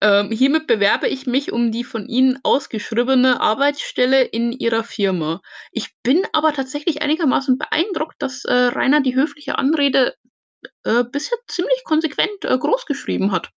Ähm, 0.00 0.30
hiermit 0.30 0.66
bewerbe 0.66 1.08
ich 1.08 1.26
mich 1.26 1.52
um 1.52 1.72
die 1.72 1.84
von 1.84 2.06
Ihnen 2.06 2.38
ausgeschriebene 2.44 3.40
Arbeitsstelle 3.40 4.22
in 4.22 4.52
Ihrer 4.52 4.84
Firma. 4.84 5.40
Ich 5.72 5.90
bin 6.02 6.22
aber 6.32 6.52
tatsächlich 6.52 7.02
einigermaßen 7.02 7.58
beeindruckt, 7.58 8.14
dass 8.20 8.44
äh, 8.44 8.52
Rainer 8.54 9.02
die 9.02 9.16
höfliche 9.16 9.58
Anrede 9.58 10.14
äh, 10.84 11.04
bisher 11.04 11.36
ziemlich 11.48 11.82
konsequent 11.84 12.44
äh, 12.44 12.56
groß 12.56 12.86
geschrieben 12.86 13.32
hat. 13.32 13.50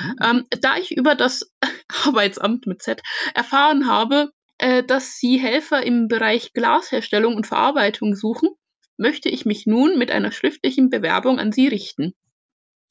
Mhm. 0.00 0.16
Ähm, 0.22 0.46
da 0.60 0.76
ich 0.76 0.92
über 0.92 1.16
das 1.16 1.52
Arbeitsamt 2.06 2.66
mit 2.66 2.80
Z 2.80 3.02
erfahren 3.34 3.88
habe, 3.88 4.30
äh, 4.58 4.82
dass 4.82 5.18
Sie 5.18 5.38
Helfer 5.38 5.82
im 5.82 6.08
Bereich 6.08 6.52
Glasherstellung 6.52 7.36
und 7.36 7.46
Verarbeitung 7.46 8.14
suchen, 8.14 8.50
möchte 8.96 9.28
ich 9.28 9.44
mich 9.44 9.66
nun 9.66 9.98
mit 9.98 10.10
einer 10.10 10.32
schriftlichen 10.32 10.90
Bewerbung 10.90 11.38
an 11.38 11.52
Sie 11.52 11.68
richten. 11.68 12.14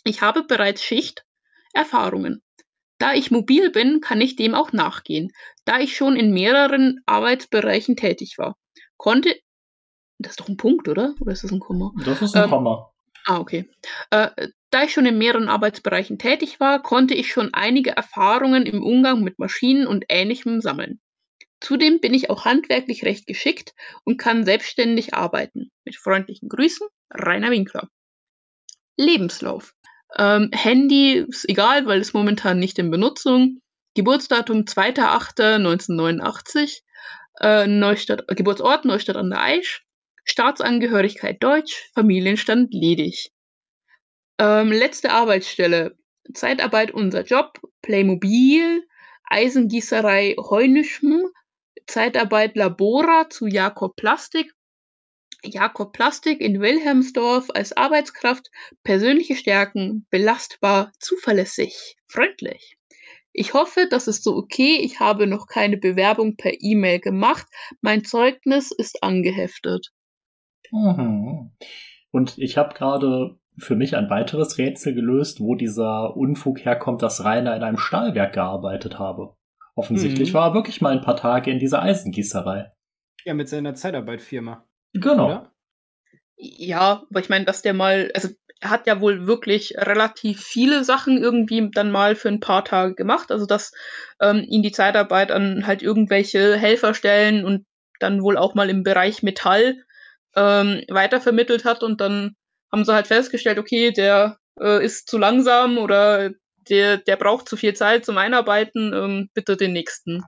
Ich 0.03 0.21
habe 0.21 0.43
bereits 0.43 0.83
Schichterfahrungen. 0.83 2.43
Da 2.97 3.13
ich 3.13 3.31
mobil 3.31 3.71
bin, 3.71 3.99
kann 4.01 4.21
ich 4.21 4.35
dem 4.35 4.53
auch 4.53 4.73
nachgehen, 4.73 5.31
da 5.65 5.79
ich 5.79 5.95
schon 5.95 6.15
in 6.15 6.31
mehreren 6.33 7.01
Arbeitsbereichen 7.05 7.95
tätig 7.95 8.37
war. 8.37 8.57
Konnte. 8.97 9.35
Das 10.19 10.33
ist 10.33 10.39
doch 10.39 10.49
ein 10.49 10.57
Punkt, 10.57 10.87
oder? 10.87 11.15
Oder 11.19 11.31
ist 11.31 11.43
das 11.43 11.51
ein 11.51 11.59
Komma? 11.59 11.91
Das 12.05 12.21
ist 12.21 12.35
ein 12.35 12.43
ähm, 12.43 12.49
Komma. 12.51 12.91
Ah, 13.25 13.39
okay. 13.39 13.69
Äh, 14.11 14.29
da 14.69 14.83
ich 14.83 14.93
schon 14.93 15.05
in 15.05 15.17
mehreren 15.17 15.49
Arbeitsbereichen 15.49 16.19
tätig 16.19 16.59
war, 16.59 16.81
konnte 16.81 17.13
ich 17.13 17.31
schon 17.31 17.53
einige 17.53 17.91
Erfahrungen 17.91 18.65
im 18.65 18.83
Umgang 18.83 19.21
mit 19.21 19.39
Maschinen 19.39 19.87
und 19.87 20.05
Ähnlichem 20.07 20.61
sammeln. 20.61 20.99
Zudem 21.61 22.01
bin 22.01 22.13
ich 22.13 22.29
auch 22.29 22.43
handwerklich 22.43 23.05
recht 23.05 23.27
geschickt 23.27 23.73
und 24.03 24.17
kann 24.17 24.43
selbstständig 24.43 25.13
arbeiten. 25.13 25.71
Mit 25.85 25.95
freundlichen 25.95 26.49
Grüßen, 26.49 26.87
Rainer 27.11 27.51
Winkler. 27.51 27.87
Lebenslauf. 28.97 29.73
Ähm, 30.17 30.49
Handy 30.51 31.23
ist 31.27 31.47
egal, 31.47 31.85
weil 31.85 32.01
es 32.01 32.13
momentan 32.13 32.59
nicht 32.59 32.77
in 32.79 32.91
Benutzung. 32.91 33.61
Geburtsdatum 33.95 34.61
2.8.1989. 34.61 36.81
Äh, 37.39 37.67
Neustadt, 37.67 38.27
Geburtsort 38.27 38.83
Neustadt 38.85 39.15
an 39.15 39.29
der 39.29 39.41
Aisch. 39.41 39.85
Staatsangehörigkeit 40.23 41.41
Deutsch. 41.43 41.89
Familienstand 41.93 42.73
ledig. 42.73 43.31
Ähm, 44.39 44.71
letzte 44.71 45.11
Arbeitsstelle. 45.11 45.95
Zeitarbeit 46.33 46.91
unser 46.91 47.23
Job. 47.23 47.59
Playmobil. 47.81 48.83
Eisengießerei 49.29 50.35
Heunischm. 50.37 51.27
Zeitarbeit 51.87 52.55
Labora 52.55 53.29
zu 53.29 53.47
Jakob 53.47 53.95
Plastik. 53.95 54.53
Jakob 55.43 55.93
Plastik 55.93 56.39
in 56.39 56.61
Wilhelmsdorf 56.61 57.47
als 57.53 57.75
Arbeitskraft, 57.75 58.51
persönliche 58.83 59.35
Stärken, 59.35 60.05
belastbar, 60.11 60.91
zuverlässig, 60.99 61.97
freundlich. 62.07 62.77
Ich 63.33 63.53
hoffe, 63.53 63.87
das 63.89 64.07
ist 64.07 64.23
so 64.23 64.35
okay. 64.35 64.77
Ich 64.81 64.99
habe 64.99 65.25
noch 65.25 65.47
keine 65.47 65.77
Bewerbung 65.77 66.35
per 66.35 66.51
E-Mail 66.59 66.99
gemacht. 66.99 67.47
Mein 67.81 68.03
Zeugnis 68.03 68.71
ist 68.71 69.03
angeheftet. 69.03 69.91
Mhm. 70.71 71.51
Und 72.11 72.37
ich 72.37 72.57
habe 72.57 72.75
gerade 72.75 73.37
für 73.57 73.75
mich 73.75 73.95
ein 73.95 74.09
weiteres 74.09 74.57
Rätsel 74.57 74.93
gelöst, 74.93 75.39
wo 75.39 75.55
dieser 75.55 76.15
Unfug 76.15 76.63
herkommt, 76.65 77.01
dass 77.01 77.23
Rainer 77.23 77.55
in 77.55 77.63
einem 77.63 77.77
Stahlwerk 77.77 78.33
gearbeitet 78.33 78.99
habe. 78.99 79.35
Offensichtlich 79.75 80.29
Mhm. 80.29 80.33
war 80.33 80.49
er 80.49 80.53
wirklich 80.53 80.81
mal 80.81 80.91
ein 80.91 81.01
paar 81.01 81.15
Tage 81.15 81.51
in 81.51 81.59
dieser 81.59 81.81
Eisengießerei. 81.81 82.71
Ja, 83.23 83.33
mit 83.33 83.49
seiner 83.49 83.73
Zeitarbeitfirma. 83.73 84.65
Genau. 84.93 85.25
Oder? 85.25 85.51
Ja, 86.35 87.03
aber 87.09 87.19
ich 87.19 87.29
meine, 87.29 87.45
dass 87.45 87.61
der 87.61 87.73
mal, 87.73 88.11
also 88.13 88.29
er 88.59 88.69
hat 88.69 88.87
ja 88.87 88.99
wohl 88.99 89.27
wirklich 89.27 89.75
relativ 89.77 90.41
viele 90.41 90.83
Sachen 90.83 91.17
irgendwie 91.17 91.69
dann 91.71 91.91
mal 91.91 92.15
für 92.15 92.29
ein 92.29 92.39
paar 92.39 92.65
Tage 92.65 92.95
gemacht. 92.95 93.31
Also 93.31 93.45
dass 93.45 93.71
ähm, 94.19 94.45
ihn 94.47 94.63
die 94.63 94.71
Zeitarbeit 94.71 95.31
an 95.31 95.65
halt 95.67 95.81
irgendwelche 95.81 96.57
Helferstellen 96.57 97.45
und 97.45 97.65
dann 97.99 98.23
wohl 98.23 98.37
auch 98.37 98.55
mal 98.55 98.69
im 98.69 98.83
Bereich 98.83 99.23
Metall 99.23 99.83
ähm, 100.35 100.83
weitervermittelt 100.89 101.65
hat 101.65 101.83
und 101.83 102.01
dann 102.01 102.35
haben 102.71 102.85
sie 102.85 102.93
halt 102.93 103.07
festgestellt, 103.07 103.59
okay, 103.59 103.91
der 103.91 104.37
äh, 104.59 104.83
ist 104.83 105.07
zu 105.09 105.17
langsam 105.17 105.77
oder 105.77 106.31
der, 106.69 106.97
der 106.97 107.15
braucht 107.15 107.47
zu 107.47 107.57
viel 107.57 107.73
Zeit 107.73 108.05
zum 108.05 108.17
Einarbeiten, 108.17 108.93
ähm, 108.93 109.29
bitte 109.33 109.57
den 109.57 109.73
nächsten. 109.73 110.23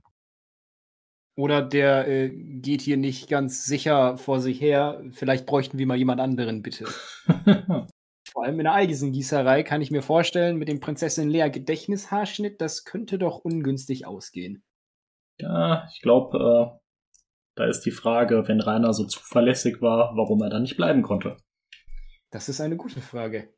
Oder 1.36 1.62
der 1.62 2.08
äh, 2.08 2.30
geht 2.30 2.82
hier 2.82 2.98
nicht 2.98 3.30
ganz 3.30 3.66
sicher 3.66 4.18
vor 4.18 4.40
sich 4.40 4.62
her. 4.62 5.04
Vielleicht 5.12 5.46
bräuchten 5.46 5.80
wir 5.80 5.88
mal 5.88 5.98
jemand 5.98 6.22
anderen, 6.22 6.62
bitte. 6.62 6.86
Vor 8.32 8.46
allem 8.46 8.60
in 8.60 8.64
der 8.64 8.74
Eisengießerei 8.74 9.62
kann 9.62 9.82
ich 9.82 9.92
mir 9.92 10.02
vorstellen, 10.02 10.58
mit 10.58 10.68
dem 10.68 10.80
Prinzessin 10.80 11.30
Lea 11.30 11.50
Gedächtnishaarschnitt, 11.50 12.62
das 12.62 12.84
könnte 12.84 13.20
doch 13.20 13.40
ungünstig 13.40 14.08
ausgehen. 14.08 14.64
ja, 15.40 15.88
ich 15.92 16.02
glaube, 16.02 16.80
äh, 16.80 16.84
da 17.56 17.66
ist 17.66 17.82
die 17.82 17.92
Frage, 17.92 18.48
wenn 18.48 18.60
Rainer 18.60 18.94
so 18.94 19.06
zuverlässig 19.06 19.82
war, 19.82 20.16
warum 20.16 20.42
er 20.42 20.50
da 20.50 20.60
nicht 20.60 20.78
bleiben 20.78 21.04
konnte. 21.04 21.38
Das 22.32 22.50
ist 22.50 22.60
eine 22.60 22.76
gute 22.76 23.02
Frage. 23.02 23.54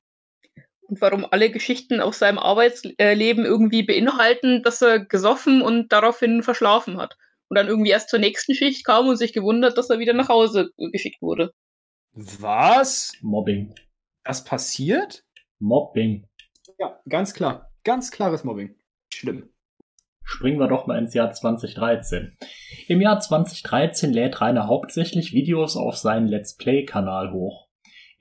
Und 0.88 1.02
warum 1.02 1.26
alle 1.30 1.50
Geschichten 1.50 2.00
aus 2.00 2.20
seinem 2.20 2.38
Arbeitsleben 2.38 3.46
irgendwie 3.46 3.84
beinhalten, 3.84 4.62
dass 4.64 4.82
er 4.82 5.00
gesoffen 5.00 5.62
und 5.62 5.92
daraufhin 5.92 6.44
verschlafen 6.44 6.98
hat. 6.98 7.16
Und 7.48 7.58
dann 7.58 7.68
irgendwie 7.68 7.92
erst 7.92 8.10
zur 8.10 8.20
nächsten 8.20 8.54
Schicht 8.56 8.86
kam 8.86 9.08
und 9.08 9.18
sich 9.18 9.34
gewundert, 9.34 9.78
dass 9.78 9.90
er 9.90 10.00
wieder 10.00 10.14
nach 10.14 10.30
Hause 10.30 10.70
geschickt 10.78 11.22
wurde. 11.22 11.52
Was? 12.14 13.14
Mobbing. 13.22 13.76
Das 14.24 14.44
passiert? 14.44 15.24
Mobbing. 15.60 16.28
Ja, 16.80 17.00
ganz 17.08 17.34
klar. 17.34 17.72
Ganz 17.84 18.12
klares 18.12 18.44
Mobbing. 18.44 18.76
Schlimm. 19.14 19.50
Springen 20.24 20.60
wir 20.60 20.68
doch 20.68 20.88
mal 20.88 20.98
ins 20.98 21.14
Jahr 21.14 21.32
2013. 21.32 22.36
Im 22.88 23.02
Jahr 23.02 23.20
2013 23.20 24.12
lädt 24.12 24.42
Rainer 24.42 24.68
hauptsächlich 24.68 25.34
Videos 25.34 25.78
auf 25.78 25.98
seinen 25.98 26.28
Let's 26.28 26.58
Play-Kanal 26.58 27.32
hoch. 27.32 27.65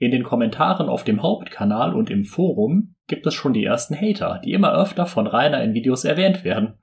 In 0.05 0.11
den 0.11 0.21
Kommentaren 0.21 0.87
auf 0.87 1.03
dem 1.03 1.23
Hauptkanal 1.23 1.95
und 1.95 2.11
im 2.11 2.25
Forum 2.25 2.93
gibt 3.07 3.25
es 3.25 3.33
schon 3.33 3.53
die 3.53 3.65
ersten 3.65 3.99
Hater, 3.99 4.39
die 4.45 4.53
immer 4.53 4.71
öfter 4.71 5.07
von 5.07 5.25
Rainer 5.25 5.63
in 5.63 5.73
Videos 5.73 6.05
erwähnt 6.05 6.43
werden. 6.43 6.77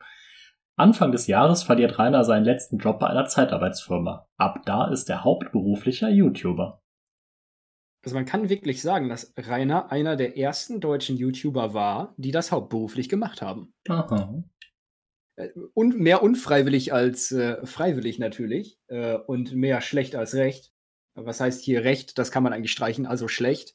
Anfang 0.75 1.13
des 1.13 1.29
Jahres 1.29 1.63
verliert 1.63 2.01
Rainer 2.01 2.25
seinen 2.25 2.45
letzten 2.45 2.79
Job 2.79 2.99
bei 2.99 3.07
einer 3.07 3.27
Zeitarbeitsfirma. 3.27 4.27
Ab 4.39 4.63
da 4.67 4.89
ist 4.89 5.09
er 5.09 5.23
hauptberuflicher 5.23 6.09
YouTuber. 6.09 6.83
Also 8.05 8.17
man 8.17 8.25
kann 8.25 8.49
wirklich 8.49 8.83
sagen, 8.83 9.09
dass 9.09 9.33
Rainer 9.37 9.93
einer 9.93 10.17
der 10.17 10.37
ersten 10.37 10.81
deutschen 10.81 11.17
YouTuber 11.17 11.75
war, 11.75 12.15
die 12.17 12.33
das 12.33 12.51
hauptberuflich 12.51 13.09
gemacht 13.09 13.41
haben. 13.41 13.73
Aha. 13.89 14.43
Äh, 15.37 15.51
Und 15.75 15.97
mehr 16.01 16.25
unfreiwillig 16.25 16.93
als 16.93 17.31
äh, 17.31 17.65
freiwillig 17.65 18.19
natürlich. 18.19 18.81
Äh, 18.89 19.15
und 19.15 19.55
mehr 19.55 19.81
schlecht 19.81 20.17
als 20.17 20.35
recht. 20.35 20.72
Was 21.15 21.41
heißt 21.41 21.63
hier 21.63 21.85
recht? 21.85 22.19
Das 22.19 22.31
kann 22.31 22.43
man 22.43 22.53
eigentlich 22.53 22.73
streichen, 22.73 23.07
also 23.07 23.29
schlecht. 23.29 23.75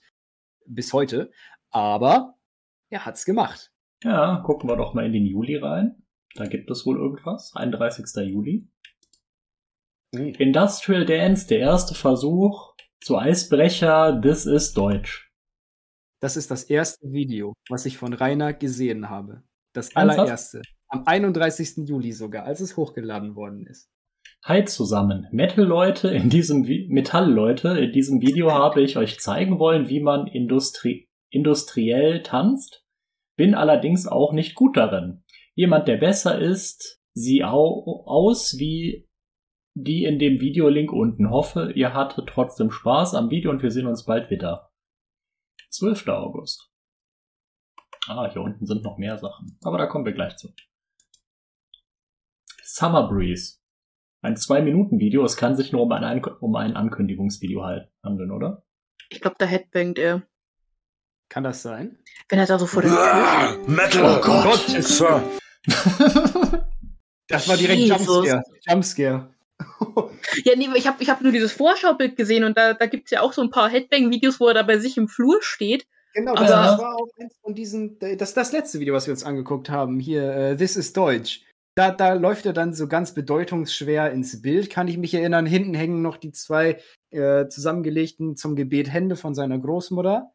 Bis 0.66 0.94
heute. 0.94 1.32
Aber 1.70 2.38
er 2.90 3.06
hat's 3.06 3.26
gemacht. 3.26 3.72
Ja, 4.04 4.42
gucken 4.46 4.70
wir 4.70 4.76
doch 4.76 4.94
mal 4.94 5.06
in 5.06 5.14
den 5.14 5.26
Juli 5.26 5.58
rein. 5.58 6.04
Da 6.36 6.46
gibt 6.46 6.70
es 6.70 6.86
wohl 6.86 6.98
irgendwas. 6.98 7.56
31. 7.56 8.06
Juli. 8.28 8.70
Industrial 10.12 11.06
Dance, 11.06 11.48
der 11.48 11.60
erste 11.60 11.96
Versuch 11.96 12.76
zu 13.02 13.18
Eisbrecher, 13.18 14.20
This 14.22 14.46
is 14.46 14.74
Deutsch. 14.74 15.32
Das 16.22 16.38
ist 16.38 16.50
das 16.50 16.64
erste 16.64 17.12
Video, 17.12 17.54
was 17.70 17.86
ich 17.86 17.98
von 17.98 18.14
Rainer 18.14 18.54
gesehen 18.54 19.10
habe. 19.10 19.44
Das 19.74 19.96
allererste. 19.96 20.62
Am 20.88 21.06
31. 21.06 21.88
Juli 21.88 22.12
sogar, 22.12 22.46
als 22.46 22.62
es 22.62 22.78
hochgeladen 22.78 23.36
worden 23.36 23.68
ist. 23.68 23.90
Hi 24.48 24.64
zusammen, 24.64 25.28
Metal-Leute 25.34 26.08
in 26.08 26.30
diesem 26.30 26.62
Metall-Leute, 26.62 27.80
in 27.80 27.92
diesem 27.92 28.22
Video 28.22 28.50
habe 28.50 28.82
ich 28.82 28.96
euch 28.96 29.20
zeigen 29.20 29.60
wollen, 29.60 29.90
wie 29.90 30.00
man 30.00 30.26
Industrie 30.26 31.10
industriell 31.30 32.24
tanzt, 32.24 32.86
bin 33.36 33.56
allerdings 33.56 34.08
auch 34.08 34.32
nicht 34.32 34.56
gut 34.56 34.78
darin. 34.78 35.26
Jemand, 35.54 35.90
der 35.90 35.98
besser 35.98 36.40
ist, 36.40 37.02
sieh 37.14 37.44
au 37.44 38.06
aus 38.06 38.58
wie 38.58 39.06
die 39.74 40.06
in 40.06 40.18
dem 40.18 40.40
Videolink 40.40 40.94
unten. 40.94 41.30
Hoffe, 41.30 41.74
ihr 41.76 41.94
hattet 41.94 42.30
trotzdem 42.30 42.72
Spaß 42.72 43.16
am 43.16 43.30
Video 43.30 43.52
und 43.52 43.62
wir 43.62 43.72
sehen 43.72 43.88
uns 43.88 44.06
bald 44.06 44.30
wieder. 44.30 44.72
12. 45.72 46.08
August. 46.08 46.72
Ah, 48.08 48.32
hier 48.32 48.44
unten 48.44 48.66
sind 48.66 48.86
noch 48.86 48.98
mehr 48.98 49.18
Sachen. 49.18 49.60
Aber 49.62 49.78
da 49.78 49.88
kommen 49.88 50.06
wir 50.06 50.14
gleich 50.14 50.38
zu. 50.38 50.54
Summer 52.64 53.10
Breeze. 53.10 53.58
Ein 54.22 54.36
2-Minuten-Video, 54.36 55.24
es 55.24 55.38
kann 55.38 55.56
sich 55.56 55.72
nur 55.72 55.82
um 55.84 55.92
ein, 55.92 56.04
An 56.04 56.22
um 56.40 56.56
ein 56.56 56.76
Ankündigungsvideo 56.76 57.64
halt 57.64 57.90
handeln, 58.04 58.32
oder? 58.32 58.64
Ich 59.10 59.22
glaube, 59.22 59.36
da 59.40 59.46
headbangt 59.46 60.00
er. 60.00 60.24
Kann 61.30 61.44
das 61.44 61.62
sein? 61.62 62.00
Wenn 62.30 62.40
er 62.40 62.46
da 62.46 62.58
so 62.58 62.66
vor 62.66 62.82
der 62.82 62.92
Tür 62.92 63.00
Ah, 63.00 63.56
Metal! 63.68 64.18
Oh 64.18 64.22
Gott. 64.22 64.66
So, 64.84 65.22
Das 67.28 67.48
war 67.50 67.58
direkt 67.58 67.80
Jesus. 67.82 68.08
Jumpscare. 68.08 68.44
Jumpscare. 68.68 69.30
Ja, 70.44 70.56
nee, 70.56 70.68
ich 70.76 70.86
habe 70.88 71.02
ich 71.02 71.10
hab 71.10 71.22
nur 71.22 71.32
dieses 71.32 71.52
Vorschaubild 71.54 72.16
gesehen 72.16 72.44
und 72.44 72.58
da, 72.58 72.74
da 72.74 72.86
gibt's 72.86 73.10
ja 73.12 73.22
auch 73.22 73.34
so 73.34 73.42
ein 73.42 73.50
paar 73.50 73.70
Headbang-Videos, 73.70 74.40
wo 74.40 74.48
er 74.48 74.54
da 74.54 74.62
bei 74.62 74.78
sich 74.78 74.98
im 74.98 75.08
Flur 75.08 75.40
steht. 75.42 75.88
Genau, 76.14 76.34
Aber- 76.34 76.42
das, 76.42 76.50
das 76.52 76.80
war 76.80 76.96
auch 76.96 77.08
eins 77.20 77.34
von 77.42 77.56
diesen, 77.56 77.98
das 78.18 78.34
das 78.34 78.52
letzte 78.52 78.80
Video, 78.80 78.94
was 78.94 79.08
wir 79.08 79.14
uns 79.14 79.24
angeguckt 79.24 79.70
haben. 79.70 80.00
Hier, 80.00 80.32
äh, 80.36 80.56
This 80.58 80.76
is 80.76 80.94
Deutsch. 80.94 81.42
Da, 81.78 81.92
da 81.92 82.14
läuft 82.14 82.48
er 82.48 82.54
dann 82.54 82.74
so 82.74 82.88
ganz 82.88 83.14
bedeutungsschwer 83.14 84.12
ins 84.12 84.42
Bild, 84.42 84.72
kann 84.72 84.88
ich 84.88 84.98
mich 84.98 85.14
erinnern. 85.14 85.46
Hinten 85.46 85.76
hängen 85.76 86.02
noch 86.02 86.18
die 86.18 86.32
zwei 86.32 86.82
äh, 87.12 87.48
zusammengelegten 87.50 88.36
zum 88.36 88.56
Gebet 88.56 88.92
Hände 88.92 89.16
von 89.16 89.36
seiner 89.36 89.60
Großmutter. 89.60 90.32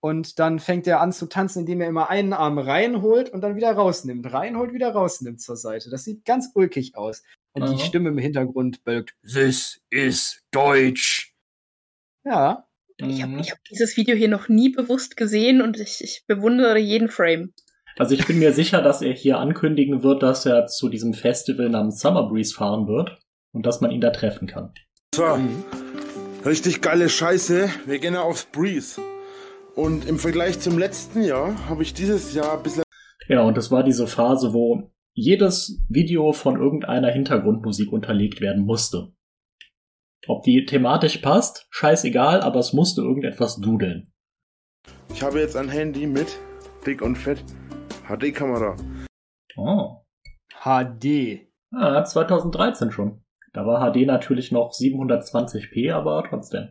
Und 0.00 0.38
dann 0.38 0.58
fängt 0.58 0.86
er 0.86 1.02
an 1.02 1.12
zu 1.12 1.26
tanzen, 1.26 1.60
indem 1.60 1.82
er 1.82 1.88
immer 1.88 2.08
einen 2.08 2.32
Arm 2.32 2.56
reinholt 2.58 3.28
und 3.28 3.42
dann 3.42 3.56
wieder 3.56 3.72
rausnimmt. 3.72 4.32
Reinholt, 4.32 4.72
wieder 4.72 4.90
rausnimmt 4.92 5.38
zur 5.42 5.56
Seite. 5.58 5.90
Das 5.90 6.04
sieht 6.04 6.24
ganz 6.24 6.52
ulkig 6.54 6.96
aus. 6.96 7.22
Und 7.52 7.64
Aha. 7.64 7.72
die 7.74 7.78
Stimme 7.78 8.08
im 8.08 8.18
Hintergrund 8.18 8.82
bölkt, 8.82 9.14
This 9.22 9.82
is 9.90 10.42
Deutsch. 10.50 11.34
Ja, 12.24 12.66
Ich 12.96 13.20
habe 13.20 13.32
Mhm. 13.32 13.42
hab 13.42 13.62
dieses 13.64 13.98
Video 13.98 14.16
hier 14.16 14.28
noch 14.28 14.48
nie 14.48 14.70
bewusst 14.70 15.18
gesehen 15.18 15.60
und 15.60 15.78
ich, 15.78 16.02
ich 16.02 16.24
bewundere 16.26 16.78
jeden 16.78 17.10
Frame. 17.10 17.52
Also 17.98 18.14
ich 18.14 18.26
bin 18.26 18.38
mir 18.38 18.52
sicher, 18.52 18.82
dass 18.82 19.00
er 19.00 19.12
hier 19.14 19.38
ankündigen 19.38 20.02
wird, 20.02 20.22
dass 20.22 20.44
er 20.44 20.66
zu 20.66 20.90
diesem 20.90 21.14
Festival 21.14 21.70
namens 21.70 22.00
Summer 22.00 22.28
Breeze 22.28 22.54
fahren 22.54 22.86
wird 22.86 23.18
und 23.52 23.64
dass 23.64 23.80
man 23.80 23.90
ihn 23.90 24.02
da 24.02 24.10
treffen 24.10 24.46
kann. 24.46 24.74
so. 25.14 25.24
Richtig 26.44 26.82
geile 26.82 27.08
Scheiße. 27.08 27.70
Wir 27.86 27.98
gehen 27.98 28.12
ja 28.12 28.20
aufs 28.20 28.44
Breeze. 28.44 29.00
Und 29.74 30.06
im 30.06 30.18
Vergleich 30.18 30.60
zum 30.60 30.78
letzten 30.78 31.22
Jahr 31.22 31.68
habe 31.68 31.82
ich 31.82 31.94
dieses 31.94 32.34
Jahr 32.34 32.58
ein 32.58 32.62
bisschen 32.62 32.82
Ja, 33.28 33.42
und 33.42 33.56
das 33.56 33.70
war 33.70 33.82
diese 33.82 34.06
Phase, 34.06 34.52
wo 34.52 34.90
jedes 35.14 35.82
Video 35.88 36.34
von 36.34 36.60
irgendeiner 36.60 37.10
Hintergrundmusik 37.10 37.90
unterlegt 37.92 38.42
werden 38.42 38.66
musste. 38.66 39.12
Ob 40.28 40.42
die 40.42 40.66
thematisch 40.66 41.18
passt, 41.18 41.66
scheißegal, 41.70 42.42
aber 42.42 42.60
es 42.60 42.74
musste 42.74 43.00
irgendetwas 43.00 43.56
dudeln. 43.56 44.12
Ich 45.14 45.22
habe 45.22 45.40
jetzt 45.40 45.56
ein 45.56 45.70
Handy 45.70 46.06
mit 46.06 46.38
dick 46.86 47.00
und 47.00 47.16
fett 47.16 47.42
HD-Kamera. 48.08 48.76
Oh. 49.56 50.04
HD. 50.62 51.48
Ah, 51.74 52.04
2013 52.04 52.92
schon. 52.92 53.24
Da 53.52 53.66
war 53.66 53.80
HD 53.92 54.06
natürlich 54.06 54.52
noch 54.52 54.70
720p, 54.72 55.92
aber 55.92 56.24
trotzdem. 56.28 56.68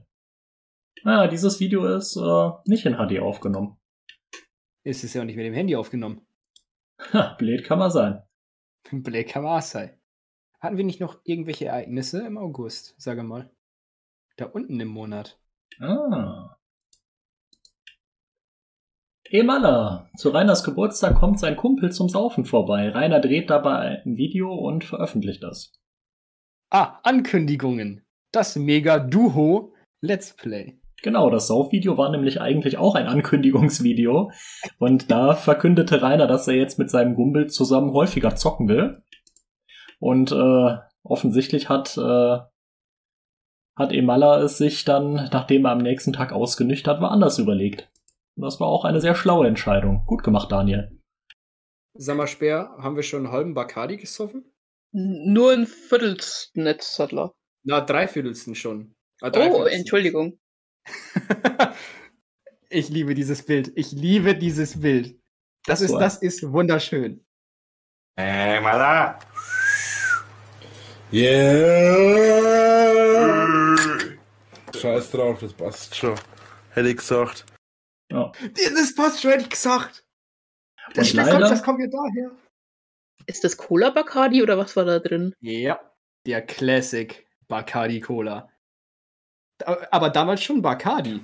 Ah, 1.04 1.28
dieses 1.28 1.60
Video 1.60 1.86
ist 1.86 2.16
äh, 2.16 2.50
nicht 2.66 2.86
in 2.86 2.96
HD 2.96 3.20
aufgenommen. 3.20 3.78
Ist 4.84 5.04
es 5.04 5.14
ja 5.14 5.22
auch 5.22 5.26
nicht 5.26 5.36
mit 5.36 5.46
dem 5.46 5.54
Handy 5.54 5.76
aufgenommen. 5.76 6.26
Ha, 7.12 7.36
blöd 7.38 7.66
kann 7.66 7.80
man 7.80 7.92
sein. 7.92 8.24
Blake 8.92 9.30
Kamasai. 9.30 10.00
Hatten 10.60 10.78
wir 10.78 10.84
nicht 10.84 11.02
noch 11.02 11.20
irgendwelche 11.24 11.66
Ereignisse 11.66 12.26
im 12.26 12.38
August, 12.38 12.96
sage 12.98 13.24
mal? 13.24 13.52
Da 14.38 14.46
unten 14.46 14.80
im 14.80 14.88
Monat. 14.88 15.40
Ah. 15.80 16.58
Emala, 19.32 20.08
zu 20.16 20.30
Rainers 20.30 20.64
Geburtstag 20.64 21.16
kommt 21.16 21.40
sein 21.40 21.56
Kumpel 21.56 21.92
zum 21.92 22.10
Saufen 22.10 22.46
vorbei. 22.46 22.90
Rainer 22.90 23.20
dreht 23.20 23.50
dabei 23.50 24.04
ein 24.06 24.18
Video 24.18 24.54
und 24.54 24.84
veröffentlicht 24.84 25.42
das. 25.42 25.74
Ah, 26.70 27.00
Ankündigungen. 27.04 28.06
Das 28.32 28.56
Mega-Duo 28.56 29.74
Let's 30.02 30.36
Play. 30.36 30.80
Genau, 31.02 31.30
das 31.32 31.48
Saufvideo 31.48 31.98
war 31.98 32.12
nämlich 32.12 32.40
eigentlich 32.40 32.78
auch 32.78 32.94
ein 32.96 33.08
Ankündigungsvideo. 33.08 34.32
Und 34.78 35.10
da 35.10 35.34
verkündete 35.34 36.02
Rainer, 36.04 36.28
dass 36.28 36.48
er 36.48 36.56
jetzt 36.56 36.78
mit 36.78 36.92
seinem 36.92 37.16
Gumbel 37.16 37.48
zusammen 37.48 37.94
häufiger 37.94 38.36
zocken 38.36 38.68
will. 38.68 39.02
Und 40.00 40.32
äh, 40.32 40.78
offensichtlich 41.04 41.68
hat, 41.70 41.98
äh, 41.98 42.38
hat 43.76 43.92
Emala 43.92 44.40
es 44.42 44.60
sich 44.60 44.86
dann, 44.86 45.30
nachdem 45.32 45.66
er 45.66 45.72
am 45.72 45.80
nächsten 45.80 46.14
Tag 46.14 46.32
ausgenüchtert 46.32 47.02
war, 47.02 47.12
anders 47.12 47.40
überlegt. 47.40 47.90
Und 48.36 48.44
das 48.44 48.60
war 48.60 48.68
auch 48.68 48.84
eine 48.86 49.00
sehr 49.02 49.16
schlaue 49.16 49.48
Entscheidung. 49.48 50.04
Gut 50.06 50.24
gemacht, 50.24 50.52
Daniel. 50.52 51.00
Sag 51.98 52.18
mal, 52.18 52.28
Speer, 52.28 52.76
haben 52.78 52.96
wir 52.98 53.04
schon 53.04 53.26
einen 53.26 53.32
halben 53.34 53.54
Bacardi 53.54 53.96
gesoffen? 53.98 54.52
Nur 54.92 55.54
ein 55.54 55.66
Viertelnetz-Sattler. 55.68 57.32
Na, 57.64 57.82
dreiviertelsten 57.82 58.56
schon. 58.56 58.94
Ah, 59.22 59.28
Oh, 59.28 59.30
dreiviertelsten. 59.32 59.80
Entschuldigung. 59.80 60.40
ich 62.70 62.90
liebe 62.90 63.14
dieses 63.16 63.46
Bild. 63.46 63.72
Ich 63.76 63.92
liebe 63.94 64.36
dieses 64.36 64.82
Bild. 64.82 65.18
Das 65.66 65.82
ist, 65.82 65.92
So. 65.92 66.00
das 66.00 66.22
ist 66.22 66.52
wunderschön. 66.52 67.26
Ey, 68.18 68.62
Mala! 68.62 69.18
Yeah! 72.76 73.76
Scheiß 74.78 75.12
drauf, 75.12 75.40
das 75.40 75.54
passt. 75.54 75.96
Schon. 75.96 76.16
Hätte 76.72 76.90
ich 76.90 76.98
gesagt. 76.98 77.46
Ja. 78.12 78.32
Dieses 78.58 78.96
passt 78.96 79.22
schon, 79.22 79.32
hätte 79.32 79.44
ich 79.44 79.50
gesagt. 79.50 80.06
Das, 80.94 81.12
das, 81.12 81.16
kommt, 81.16 81.28
leider, 81.34 81.50
das 81.50 81.64
kommt 81.64 81.80
ja 81.82 81.88
daher. 81.88 82.32
Ist 83.26 83.44
das 83.44 83.58
Cola 83.58 83.90
Bacardi 83.90 84.44
oder 84.44 84.58
was 84.58 84.76
war 84.76 84.86
da 84.86 85.00
drin? 85.00 85.34
Ja, 85.42 85.80
der 86.28 86.42
Classic 86.46 87.26
Bacardi 87.48 88.00
Cola. 88.00 88.50
Aber 89.92 90.10
damals 90.10 90.44
schon 90.44 90.62
Bacardi. 90.62 91.22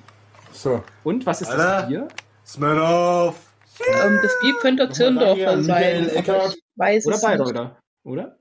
So, 0.51 0.83
Und 1.03 1.25
was 1.25 1.41
ist 1.41 1.51
das 1.51 1.59
Alter. 1.59 1.87
Bier? 1.87 2.07
Smirnoff! 2.45 3.53
Ähm, 3.87 4.19
das 4.21 4.31
Bier 4.41 4.53
könnte 4.61 4.89
Zirndorfer 4.89 5.61
sein. 5.63 6.09
Aber 6.17 6.47
ich 6.47 6.61
weiß 6.75 7.05
Oder 7.07 7.15
es 7.15 7.21
nicht. 7.21 7.29
Bayreuther? 7.37 7.79
Oder? 8.03 8.39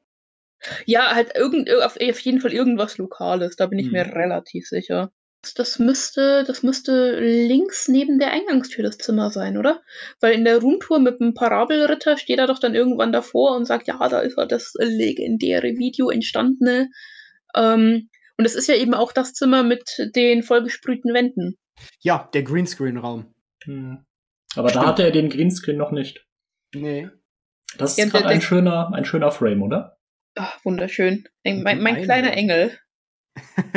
Ja, 0.87 1.15
halt 1.15 1.35
irgend, 1.37 1.71
auf, 1.71 1.97
auf 1.97 2.21
jeden 2.21 2.41
Fall 2.41 2.53
irgendwas 2.53 2.99
Lokales, 2.99 3.57
da 3.57 3.67
bin 3.67 3.79
ich 3.79 3.87
Hm. 3.87 3.93
mir 3.93 4.07
relativ 4.07 4.67
sicher. 4.67 5.11
Das 5.57 5.79
müsste, 5.79 6.45
das 6.47 6.63
müsste 6.63 7.19
links 7.19 7.89
neben 7.89 8.19
der 8.19 8.31
Eingangstür 8.33 8.85
das 8.85 8.99
Zimmer 8.99 9.31
sein, 9.31 9.57
oder? 9.57 9.83
Weil 10.21 10.35
in 10.35 10.45
der 10.45 10.59
Roomtour 10.59 10.99
mit 10.99 11.19
dem 11.19 11.33
Parabelritter 11.33 12.19
steht 12.19 12.39
er 12.39 12.47
doch 12.47 12.59
dann 12.59 12.75
irgendwann 12.75 13.11
davor 13.13 13.57
und 13.57 13.65
sagt, 13.65 13.89
ja, 13.89 14.07
da 14.09 14.21
ist 14.21 14.37
ja 14.37 14.45
das 14.45 14.75
legendäre 14.79 15.79
Video 15.79 16.11
entstandene. 16.11 16.91
Ähm, 17.57 18.11
und 18.37 18.45
es 18.45 18.55
ist 18.55 18.69
ja 18.69 18.75
eben 18.75 18.93
auch 18.95 19.13
das 19.13 19.33
Zimmer 19.33 19.63
mit 19.63 20.11
den 20.15 20.43
vollgesprühten 20.43 21.15
Wänden. 21.15 21.57
Ja, 22.01 22.29
der 22.35 22.43
Greenscreen-Raum. 22.43 23.35
Hm. 23.65 24.05
Aber 24.57 24.69
Stimmt. 24.69 24.85
da 24.85 24.89
hatte 24.89 25.05
er 25.05 25.11
den 25.11 25.31
Greenscreen 25.31 25.79
noch 25.79 25.91
nicht. 25.91 26.27
Nee. 26.75 27.09
Das 27.79 27.93
ist 27.93 27.99
Ja, 27.99 28.07
gerade 28.07 28.27
ein 28.27 28.43
schöner, 28.43 28.93
ein 28.93 29.05
schöner 29.05 29.31
Frame, 29.31 29.63
oder? 29.63 29.99
Ach, 30.37 30.59
wunderschön. 30.65 31.29
Ein, 31.45 31.63
mein, 31.63 31.83
mein 31.83 31.97
Ein 31.97 32.03
kleiner. 32.05 32.33
Engel. 32.33 32.79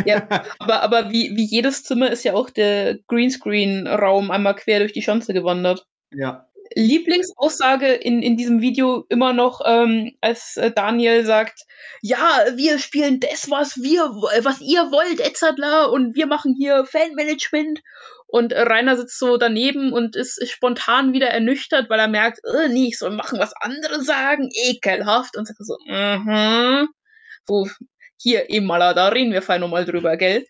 Ja, 0.06 0.28
aber, 0.60 0.82
aber 0.82 1.12
wie, 1.12 1.36
wie 1.36 1.46
jedes 1.46 1.84
Zimmer 1.84 2.12
ist 2.12 2.24
ja 2.24 2.34
auch 2.34 2.50
der 2.50 2.98
Greenscreen-Raum 3.08 4.32
einmal 4.32 4.56
quer 4.56 4.80
durch 4.80 4.94
die 4.94 5.02
Schanze 5.02 5.34
gewandert. 5.34 5.86
ja. 6.12 6.48
Lieblingsaussage 6.76 7.94
in, 7.94 8.24
in 8.24 8.38
diesem 8.38 8.62
Video 8.62 9.06
immer 9.10 9.34
noch, 9.34 9.62
ähm, 9.66 10.16
als 10.22 10.58
äh, 10.58 10.72
Daniel 10.72 11.26
sagt, 11.26 11.66
ja, 12.02 12.46
wir 12.56 12.80
spielen 12.80 13.20
das, 13.20 13.50
was 13.50 13.78
wir, 13.78 14.02
was 14.44 14.60
ihr 14.62 14.92
wollt, 14.92 15.20
etc. 15.20 15.92
und 15.92 16.16
wir 16.16 16.26
machen 16.26 16.56
hier 16.58 16.86
Fanmanagement. 16.86 17.82
Und 18.28 18.52
äh, 18.52 18.62
Rainer 18.62 18.98
sitzt 18.98 19.20
so 19.20 19.38
daneben 19.38 19.94
und 19.94 20.16
ist, 20.16 20.42
spontan 20.50 21.14
wieder 21.14 21.28
ernüchtert, 21.28 21.90
weil 21.90 22.00
er 22.00 22.08
merkt, 22.08 22.40
äh, 22.44 22.68
nee, 22.70 22.88
ich 22.88 22.98
soll 22.98 23.12
machen, 23.12 23.40
was 23.40 23.54
andere 23.60 24.02
sagen, 24.02 24.50
ekelhaft. 24.52 25.38
Und 25.38 25.48
sagt 25.48 25.60
so, 25.60 25.78
mhm. 25.86 26.88
So, 27.46 27.68
hier, 28.24 28.50
Emala, 28.50 28.94
da 28.94 29.10
reden 29.10 29.32
wir 29.34 29.42
fein 29.42 29.62
nochmal 29.62 29.86
drüber, 29.86 30.16
gell? 30.18 30.48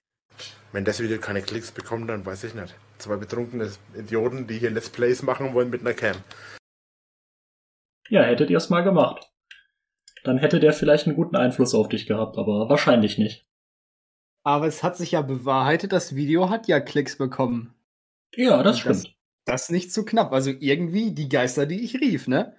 Wenn 0.72 0.86
das 0.86 1.00
Video 1.00 1.20
keine 1.20 1.42
Klicks 1.42 1.72
bekommt, 1.72 2.10
dann 2.10 2.26
weiß 2.26 2.44
ich 2.46 2.54
nicht. 2.56 2.74
Zwei 3.00 3.18
betrunkene 3.18 3.72
Idioten, 3.96 4.48
die 4.48 4.58
hier 4.60 4.72
Let's 4.72 4.90
Plays 4.90 5.22
machen 5.22 5.54
wollen 5.54 5.70
mit 5.70 5.82
einer 5.82 5.94
Cam. 5.94 6.16
Ja, 8.10 8.24
hättet 8.24 8.50
ihr 8.50 8.58
es 8.58 8.70
mal 8.70 8.82
gemacht. 8.82 9.30
Dann 10.24 10.38
hätte 10.38 10.60
der 10.60 10.74
vielleicht 10.74 11.06
einen 11.08 11.16
guten 11.16 11.36
Einfluss 11.36 11.74
auf 11.76 11.90
dich 11.90 12.06
gehabt, 12.06 12.38
aber 12.38 12.70
wahrscheinlich 12.70 13.18
nicht. 13.18 13.46
Aber 14.46 14.68
es 14.68 14.84
hat 14.84 14.98
sich 14.98 15.12
ja 15.12 15.22
bewahrheitet, 15.22 15.92
das 15.94 16.16
Video 16.16 16.50
hat 16.50 16.68
ja 16.68 16.80
Klicks 16.80 17.18
bekommen. 17.18 17.74
Ja, 18.36 18.64
das 18.64 18.84
Das- 18.84 19.00
stimmt. 19.02 19.16
Das 19.46 19.70
nicht 19.70 19.92
zu 19.92 20.06
knapp. 20.06 20.32
Also 20.32 20.52
irgendwie 20.52 21.12
die 21.14 21.28
Geister, 21.28 21.66
die 21.66 21.84
ich 21.84 21.96
rief, 21.96 22.28
ne? 22.30 22.56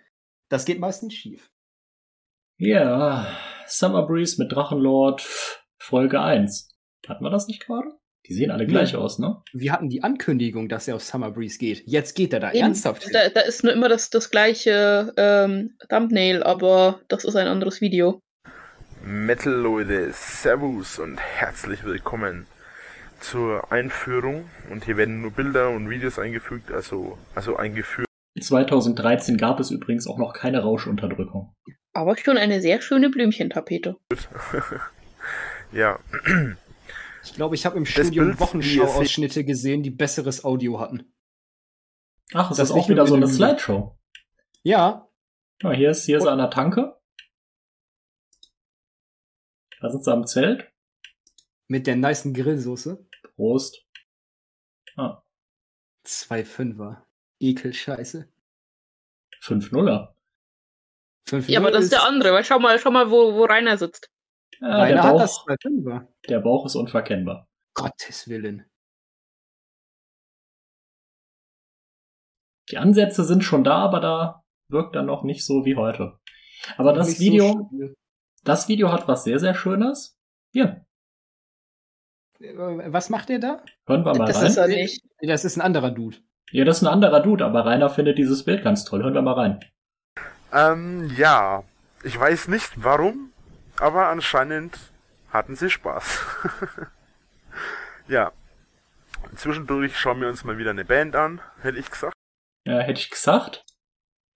Das 0.50 0.66
geht 0.66 0.78
meistens 0.78 1.14
schief. 1.14 1.50
Ja, 2.58 3.26
Summer 3.66 4.06
Breeze 4.06 4.40
mit 4.42 4.52
Drachenlord, 4.52 5.22
Folge 5.78 6.20
1. 6.20 6.70
Hatten 7.08 7.24
wir 7.24 7.30
das 7.30 7.46
nicht 7.48 7.64
gerade? 7.64 7.88
Die 8.26 8.34
sehen 8.34 8.50
alle 8.50 8.66
gleich 8.66 8.92
Nee. 8.92 8.98
aus, 8.98 9.18
ne? 9.18 9.42
Wir 9.52 9.72
hatten 9.72 9.90
die 9.90 10.02
Ankündigung, 10.02 10.68
dass 10.68 10.88
er 10.88 10.96
auf 10.96 11.02
Summer 11.04 11.30
Breeze 11.30 11.58
geht. 11.58 11.82
Jetzt 11.86 12.14
geht 12.14 12.32
er 12.32 12.40
da 12.40 12.50
Eben, 12.52 12.62
ernsthaft 12.62 13.02
hin. 13.04 13.12
Da, 13.12 13.28
da 13.28 13.40
ist 13.42 13.62
nur 13.64 13.72
immer 13.72 13.88
das, 13.88 14.08
das 14.10 14.30
gleiche 14.30 15.12
ähm, 15.16 15.76
Thumbnail, 15.90 16.42
aber 16.42 17.00
das 17.08 17.24
ist 17.24 17.36
ein 17.36 17.46
anderes 17.46 17.80
Video. 17.82 18.20
Metal 19.04 19.52
Leute, 19.52 20.10
Servus 20.12 20.98
und 20.98 21.18
herzlich 21.18 21.84
willkommen 21.84 22.46
zur 23.20 23.70
Einführung. 23.70 24.46
Und 24.70 24.86
hier 24.86 24.96
werden 24.96 25.20
nur 25.20 25.32
Bilder 25.32 25.68
und 25.70 25.90
Videos 25.90 26.18
eingefügt, 26.18 26.70
also, 26.70 27.18
also 27.34 27.56
eingeführt. 27.56 28.06
2013 28.40 29.36
gab 29.36 29.60
es 29.60 29.70
übrigens 29.70 30.06
auch 30.06 30.18
noch 30.18 30.32
keine 30.32 30.62
Rauschunterdrückung. 30.62 31.52
Aber 31.94 32.16
schon 32.18 32.36
eine 32.36 32.60
sehr 32.60 32.82
schöne 32.82 33.08
Blümchentapete. 33.08 33.96
ja, 35.72 35.98
Ich 37.22 37.34
glaube, 37.34 37.54
ich 37.54 37.64
habe 37.64 37.76
im 37.78 37.84
Das 37.84 37.92
Studium 37.92 38.38
Wochenschau-Ausschnitte 38.38 39.44
gesehen, 39.44 39.82
die 39.82 39.90
besseres 39.90 40.44
Audio 40.44 40.80
hatten. 40.80 41.10
Ach, 42.34 42.50
es 42.50 42.56
Das 42.58 42.70
ist 42.70 42.76
ist 42.76 42.82
auch 42.82 42.88
wieder 42.88 43.06
so 43.06 43.14
eine 43.14 43.28
Slideshow. 43.28 43.96
Ja, 44.62 45.08
Ja, 45.62 45.72
hier 45.72 45.90
ist, 45.90 46.04
hier 46.04 46.18
ist 46.18 46.24
er 46.24 46.32
an 46.32 46.38
der 46.38 46.50
Tanke. 46.50 46.96
Da 49.80 49.90
sind 49.90 50.04
sie 50.04 50.12
am 50.12 50.26
Zelt. 50.26 50.70
mit 51.68 51.86
der 51.86 51.96
nicen 51.96 52.34
Grillsoße. 52.34 53.06
Prost. 53.36 53.86
Zwei 56.02 56.44
Fünfer. 56.44 57.06
Ekelscheiße. 57.40 58.28
5-0er. 59.40 59.40
Fünf 59.40 60.13
Ja, 61.30 61.60
aber 61.60 61.70
das 61.70 61.84
ist 61.84 61.92
der 61.92 62.04
andere, 62.04 62.32
weil 62.32 62.44
schau 62.44 62.58
mal, 62.58 62.78
schau 62.78 62.90
mal, 62.90 63.10
wo, 63.10 63.34
wo 63.34 63.44
Rainer 63.44 63.78
sitzt. 63.78 64.08
Ja, 64.60 64.68
der, 64.68 64.78
Rainer 64.78 65.02
hat 65.02 65.18
das 65.20 65.44
Bauch, 65.44 65.56
Fünfer. 65.62 66.08
der 66.28 66.40
Bauch 66.40 66.66
ist 66.66 66.74
unverkennbar. 66.74 67.48
Gottes 67.74 68.28
Willen. 68.28 68.66
Die 72.70 72.78
Ansätze 72.78 73.24
sind 73.24 73.42
schon 73.44 73.64
da, 73.64 73.76
aber 73.76 74.00
da 74.00 74.42
wirkt 74.70 74.96
er 74.96 75.02
noch 75.02 75.22
nicht 75.22 75.44
so 75.44 75.64
wie 75.64 75.76
heute. 75.76 76.18
Aber 76.76 76.92
das 76.92 77.12
so 77.12 77.18
Video, 77.18 77.68
schlimm. 77.70 77.94
das 78.42 78.68
Video 78.68 78.90
hat 78.92 79.06
was 79.08 79.24
sehr, 79.24 79.38
sehr 79.38 79.54
Schönes. 79.54 80.18
Hier, 80.52 80.86
Was 82.38 83.10
macht 83.10 83.28
er 83.30 83.38
da? 83.38 83.62
hören 83.86 84.04
wir 84.04 84.14
mal 84.14 84.26
Das 84.26 84.38
rein. 84.38 84.46
ist 84.46 84.56
er 84.56 84.68
nicht. 84.68 85.02
Das 85.20 85.44
ist 85.44 85.56
ein 85.56 85.62
anderer 85.62 85.90
Dude. 85.90 86.18
Ja, 86.52 86.64
das 86.64 86.78
ist 86.78 86.82
ein 86.84 86.92
anderer 86.92 87.20
Dude, 87.20 87.44
aber 87.44 87.64
Rainer 87.66 87.90
findet 87.90 88.18
dieses 88.18 88.44
Bild 88.44 88.62
ganz 88.62 88.84
toll. 88.84 89.02
Hören 89.02 89.14
wir 89.14 89.22
mal 89.22 89.32
rein. 89.34 89.60
Ähm, 90.54 91.12
ja. 91.16 91.64
Ich 92.04 92.18
weiß 92.18 92.48
nicht 92.48 92.72
warum, 92.76 93.32
aber 93.78 94.08
anscheinend 94.08 94.78
hatten 95.30 95.56
sie 95.56 95.70
Spaß. 95.70 96.20
ja. 98.08 98.32
Zwischendurch 99.34 99.98
schauen 99.98 100.20
wir 100.20 100.28
uns 100.28 100.44
mal 100.44 100.58
wieder 100.58 100.70
eine 100.70 100.84
Band 100.84 101.16
an, 101.16 101.40
hätte 101.62 101.78
ich 101.78 101.90
gesagt. 101.90 102.14
Ja, 102.66 102.78
hätte 102.78 103.00
ich 103.00 103.10
gesagt. 103.10 103.64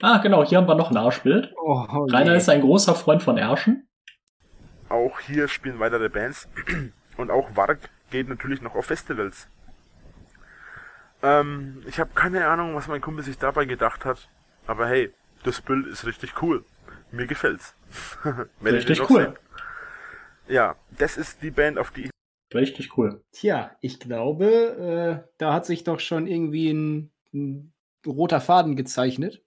Ah, 0.00 0.18
genau, 0.18 0.44
hier 0.44 0.59
haben 0.59 0.66
wir 0.68 0.74
noch 0.74 0.90
ein 0.90 0.96
Arschbild. 0.96 1.52
Oh, 1.57 1.74
Rainer 2.11 2.35
ist 2.35 2.48
ein 2.48 2.62
großer 2.62 2.94
Freund 2.94 3.23
von 3.23 3.37
Ärschen. 3.37 3.88
Auch 4.88 5.21
hier 5.21 5.48
spielen 5.48 5.79
weitere 5.79 6.08
Bands. 6.08 6.48
Und 7.16 7.31
auch 7.31 7.54
Warg 7.54 7.79
geht 8.10 8.29
natürlich 8.29 8.62
noch 8.62 8.75
auf 8.75 8.87
Festivals. 8.87 9.48
Ähm, 11.23 11.83
ich 11.87 12.00
habe 12.00 12.10
keine 12.14 12.46
Ahnung, 12.46 12.75
was 12.75 12.88
mein 12.88 13.00
Kumpel 13.00 13.25
sich 13.25 13.38
dabei 13.38 13.64
gedacht 13.64 14.04
hat. 14.04 14.29
Aber 14.66 14.87
hey, 14.87 15.12
das 15.45 15.61
Bild 15.61 15.87
ist 15.87 16.07
richtig 16.07 16.43
cool. 16.43 16.65
Mir 17.11 17.27
gefällt's. 17.27 17.75
Richtig 18.63 19.09
cool. 19.09 19.23
sehen. 19.23 19.39
Ja, 20.47 20.77
das 20.99 21.17
ist 21.17 21.43
die 21.43 21.51
Band, 21.51 21.79
auf 21.79 21.91
die 21.91 22.03
ich 22.05 22.11
Richtig 22.55 22.97
cool. 22.97 23.23
Tja, 23.33 23.77
ich 23.81 24.01
glaube, 24.01 25.25
äh, 25.25 25.29
da 25.37 25.53
hat 25.53 25.67
sich 25.67 25.85
doch 25.85 26.01
schon 26.01 26.27
irgendwie 26.27 26.71
ein, 26.71 27.11
ein 27.35 27.73
roter 28.07 28.41
Faden 28.41 28.75
gezeichnet. 28.75 29.43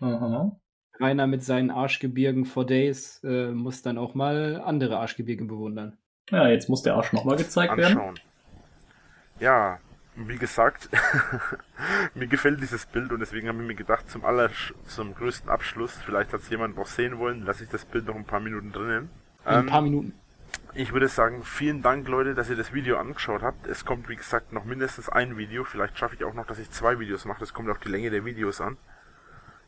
Aha. 0.00 0.58
Rainer 1.00 1.26
mit 1.26 1.42
seinen 1.42 1.70
Arschgebirgen 1.70 2.44
for 2.44 2.66
Days 2.66 3.22
äh, 3.24 3.52
muss 3.52 3.82
dann 3.82 3.96
auch 3.96 4.14
mal 4.14 4.60
andere 4.62 4.98
Arschgebirge 4.98 5.44
bewundern. 5.44 5.96
Ja, 6.30 6.48
jetzt 6.48 6.68
muss 6.68 6.82
der 6.82 6.94
Arsch 6.94 7.12
nochmal 7.12 7.36
gezeigt 7.36 7.74
werden. 7.76 7.96
anschauen. 7.96 8.20
Ja, 9.40 9.80
wie 10.26 10.38
gesagt, 10.38 10.88
mir 12.14 12.26
gefällt 12.26 12.60
dieses 12.60 12.86
Bild 12.86 13.12
und 13.12 13.20
deswegen 13.20 13.48
habe 13.48 13.60
ich 13.60 13.66
mir 13.66 13.74
gedacht, 13.74 14.08
zum 14.10 14.24
aller, 14.24 14.50
zum 14.84 15.14
größten 15.14 15.50
Abschluss, 15.50 16.00
vielleicht 16.04 16.32
hat 16.32 16.40
es 16.40 16.48
jemand 16.50 16.76
noch 16.76 16.86
sehen 16.86 17.18
wollen, 17.18 17.42
lasse 17.44 17.64
ich 17.64 17.70
das 17.70 17.84
Bild 17.84 18.06
noch 18.06 18.16
ein 18.16 18.26
paar 18.26 18.40
Minuten 18.40 18.72
drinnen. 18.72 19.10
Ein 19.44 19.64
Ähm, 19.64 19.66
paar 19.66 19.82
Minuten. 19.82 20.20
ich 20.72 20.92
würde 20.92 21.08
sagen, 21.08 21.44
vielen 21.44 21.82
Dank, 21.82 22.08
Leute, 22.08 22.34
dass 22.34 22.50
ihr 22.50 22.56
das 22.56 22.72
Video 22.72 22.98
angeschaut 22.98 23.42
habt. 23.42 23.66
Es 23.66 23.84
kommt, 23.84 24.08
wie 24.08 24.16
gesagt, 24.16 24.52
noch 24.52 24.64
mindestens 24.64 25.08
ein 25.08 25.36
Video. 25.36 25.64
Vielleicht 25.64 25.98
schaffe 25.98 26.14
ich 26.16 26.24
auch 26.24 26.34
noch, 26.34 26.46
dass 26.46 26.58
ich 26.58 26.70
zwei 26.70 26.98
Videos 26.98 27.24
mache. 27.26 27.40
Das 27.40 27.54
kommt 27.54 27.70
auf 27.70 27.78
die 27.80 27.88
Länge 27.90 28.10
der 28.10 28.24
Videos 28.24 28.60
an. 28.60 28.78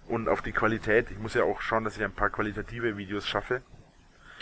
Und 0.06 0.28
auf 0.28 0.42
die 0.42 0.52
Qualität. 0.52 1.10
Ich 1.10 1.18
muss 1.18 1.34
ja 1.34 1.44
auch 1.44 1.62
schauen, 1.62 1.84
dass 1.84 1.96
ich 1.96 2.04
ein 2.04 2.12
paar 2.14 2.30
qualitative 2.30 2.96
Videos 2.98 3.26
schaffe. 3.26 3.62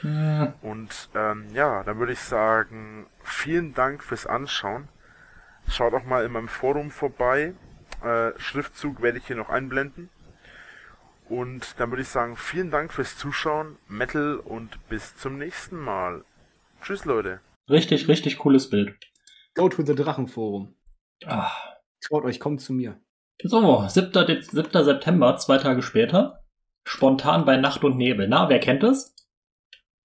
Hm, 0.03 0.53
Und 0.61 1.11
ähm, 1.15 1.47
ja, 1.53 1.83
dann 1.85 1.99
würde 1.99 2.13
ich 2.13 2.21
sagen, 2.21 3.07
vielen 3.23 3.75
Dank 3.75 4.03
fürs 4.03 4.27
Anschauen. 4.27 4.89
Schaut 5.71 5.95
auch 5.95 6.05
mal 6.05 6.25
in 6.25 6.33
meinem 6.33 6.49
Forum 6.49 6.91
vorbei. 6.91 7.55
Äh, 8.03 8.31
Schriftzug 8.39 9.03
werde 9.03 9.19
ich 9.19 9.27
hier 9.27 9.37
noch 9.37 9.49
einblenden. 9.49 10.09
Und 11.29 11.79
dann 11.79 11.91
würde 11.91 12.03
ich 12.03 12.09
sagen, 12.09 12.37
vielen 12.37 12.71
Dank 12.71 12.93
fürs 12.93 13.19
Zuschauen, 13.19 13.77
Metal 13.87 14.37
und 14.37 14.79
bis 14.89 15.17
zum 15.17 15.37
nächsten 15.39 15.77
Mal. 15.77 16.25
Tschüss, 16.81 17.05
Leute. 17.05 17.41
richtig, 17.69 18.09
richtig 18.09 18.39
cooles 18.39 18.71
Bild. 18.71 18.95
Go 19.55 19.69
to 19.69 19.85
the 19.85 19.95
Drachenforum. 19.95 20.75
Ah. 21.27 21.51
Traut 22.01 22.25
euch, 22.25 22.41
kommt 22.41 22.61
zu 22.61 22.73
mir. 22.73 22.99
So, 23.43 23.87
7. 23.87 24.13
De 24.27 24.41
7. 24.41 24.85
September, 24.85 25.37
zwei 25.37 25.59
Tage 25.59 25.83
später. 25.83 26.45
Spontan 26.85 27.45
bei 27.45 27.57
Nacht 27.57 27.85
und 27.85 27.97
Nebel. 27.97 28.29
Na, 28.29 28.49
wer 28.49 28.61
kennt 28.61 28.83
es? 28.85 29.15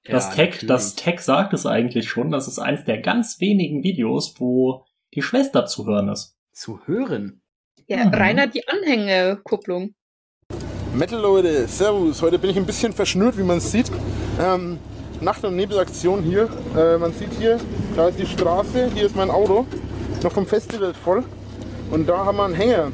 Das, 0.04 0.26
Ja, 0.26 0.30
Tag, 0.32 0.38
natürlich. 0.50 0.68
das 0.68 0.96
Tag 0.96 1.20
sagt 1.22 1.54
es 1.54 1.66
eigentlich 1.66 2.10
schon. 2.10 2.32
Das 2.32 2.48
ist 2.48 2.60
eins 2.60 2.84
der 2.84 3.00
ganz 3.00 3.40
wenigen 3.40 3.84
Videos, 3.84 4.36
wo 4.40 4.86
die 5.16 5.22
Schwester 5.22 5.66
zu 5.66 5.86
hören 5.86 6.10
ist. 6.10 6.36
Zu 6.52 6.80
hören. 6.86 7.42
Ja, 7.88 8.06
Mhm. 8.06 8.14
Rainer 8.14 8.48
die 8.48 8.68
Anhängekupplung. 8.68 9.94
Metal 10.94 11.20
Leute, 11.20 11.68
Servus. 11.68 12.22
Heute 12.22 12.38
bin 12.40 12.50
ich 12.52 12.58
ein 12.58 12.66
bisschen 12.66 12.94
verschnürt, 12.94 13.38
wie 13.38 13.44
man 13.44 13.60
sieht. 13.60 13.92
Ähm, 14.40 14.78
Nacht- 15.22 15.44
und 15.44 15.56
Nebelaktion 15.56 16.22
hier. 16.24 16.50
Äh, 16.78 16.98
man 16.98 17.14
sieht 17.14 17.32
hier, 17.34 17.60
da 17.96 18.10
ist 18.10 18.20
die 18.20 18.26
Straße, 18.26 18.92
hier 18.94 19.06
ist 19.06 19.16
mein 19.16 19.32
Auto. 19.32 19.66
Noch 20.24 20.32
vom 20.32 20.46
Festival 20.46 20.94
voll. 20.94 21.24
Und 21.92 22.08
da 22.08 22.26
haben 22.26 22.38
wir 22.38 22.46
einen 22.46 22.54
Hänger. 22.56 22.92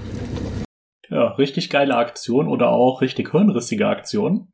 Ja, 1.09 1.29
richtig 1.33 1.69
geile 1.69 1.95
Aktion 1.95 2.47
oder 2.47 2.69
auch 2.69 3.01
richtig 3.01 3.31
hirnrissige 3.31 3.87
Aktion. 3.87 4.51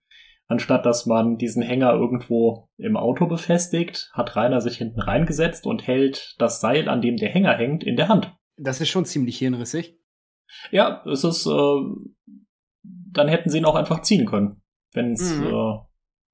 Anstatt 0.47 0.85
dass 0.85 1.05
man 1.05 1.37
diesen 1.37 1.63
Hänger 1.63 1.93
irgendwo 1.93 2.69
im 2.77 2.97
Auto 2.97 3.25
befestigt, 3.25 4.11
hat 4.13 4.35
Rainer 4.35 4.61
sich 4.61 4.77
hinten 4.77 5.01
reingesetzt 5.01 5.65
und 5.65 5.87
hält 5.87 6.35
das 6.37 6.61
Seil, 6.61 6.87
an 6.87 7.01
dem 7.01 7.17
der 7.17 7.29
Hänger 7.29 7.53
hängt, 7.55 7.83
in 7.83 7.95
der 7.95 8.09
Hand. 8.09 8.31
Das 8.57 8.79
ist 8.79 8.89
schon 8.89 9.05
ziemlich 9.05 9.37
hirnrissig. 9.39 9.97
Ja, 10.71 11.03
es 11.11 11.23
ist, 11.23 11.47
äh, 11.47 11.79
dann 12.83 13.27
hätten 13.27 13.49
sie 13.49 13.57
ihn 13.57 13.65
auch 13.65 13.75
einfach 13.75 14.01
ziehen 14.01 14.25
können, 14.25 14.61
wenn 14.93 15.13
es 15.13 15.35
Mhm. 15.35 15.47
äh, 15.47 15.77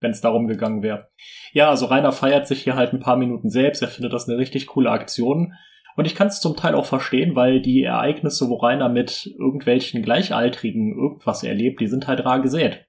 wenn 0.02 0.12
es 0.12 0.22
darum 0.22 0.48
gegangen 0.48 0.82
wäre. 0.82 1.10
Ja, 1.54 1.70
also 1.70 1.86
Rainer 1.86 2.12
feiert 2.12 2.48
sich 2.48 2.64
hier 2.64 2.76
halt 2.76 2.92
ein 2.92 3.00
paar 3.00 3.18
Minuten 3.18 3.50
selbst. 3.50 3.84
Er 3.84 3.88
findet 3.88 4.12
das 4.14 4.28
eine 4.28 4.40
richtig 4.40 4.66
coole 4.66 4.90
Aktion. 4.90 5.54
Und 5.96 6.06
ich 6.06 6.16
kann 6.16 6.28
es 6.28 6.42
zum 6.42 6.56
Teil 6.56 6.74
auch 6.74 6.86
verstehen, 6.86 7.36
weil 7.36 7.62
die 7.62 7.84
Ereignisse, 7.84 8.50
wo 8.50 8.56
Rainer 8.56 8.90
mit 8.90 9.32
irgendwelchen 9.38 10.02
Gleichaltrigen 10.02 10.98
irgendwas 10.98 11.44
erlebt, 11.44 11.82
die 11.82 11.88
sind 11.88 12.08
halt 12.08 12.26
rar 12.26 12.42
gesät. 12.42 12.88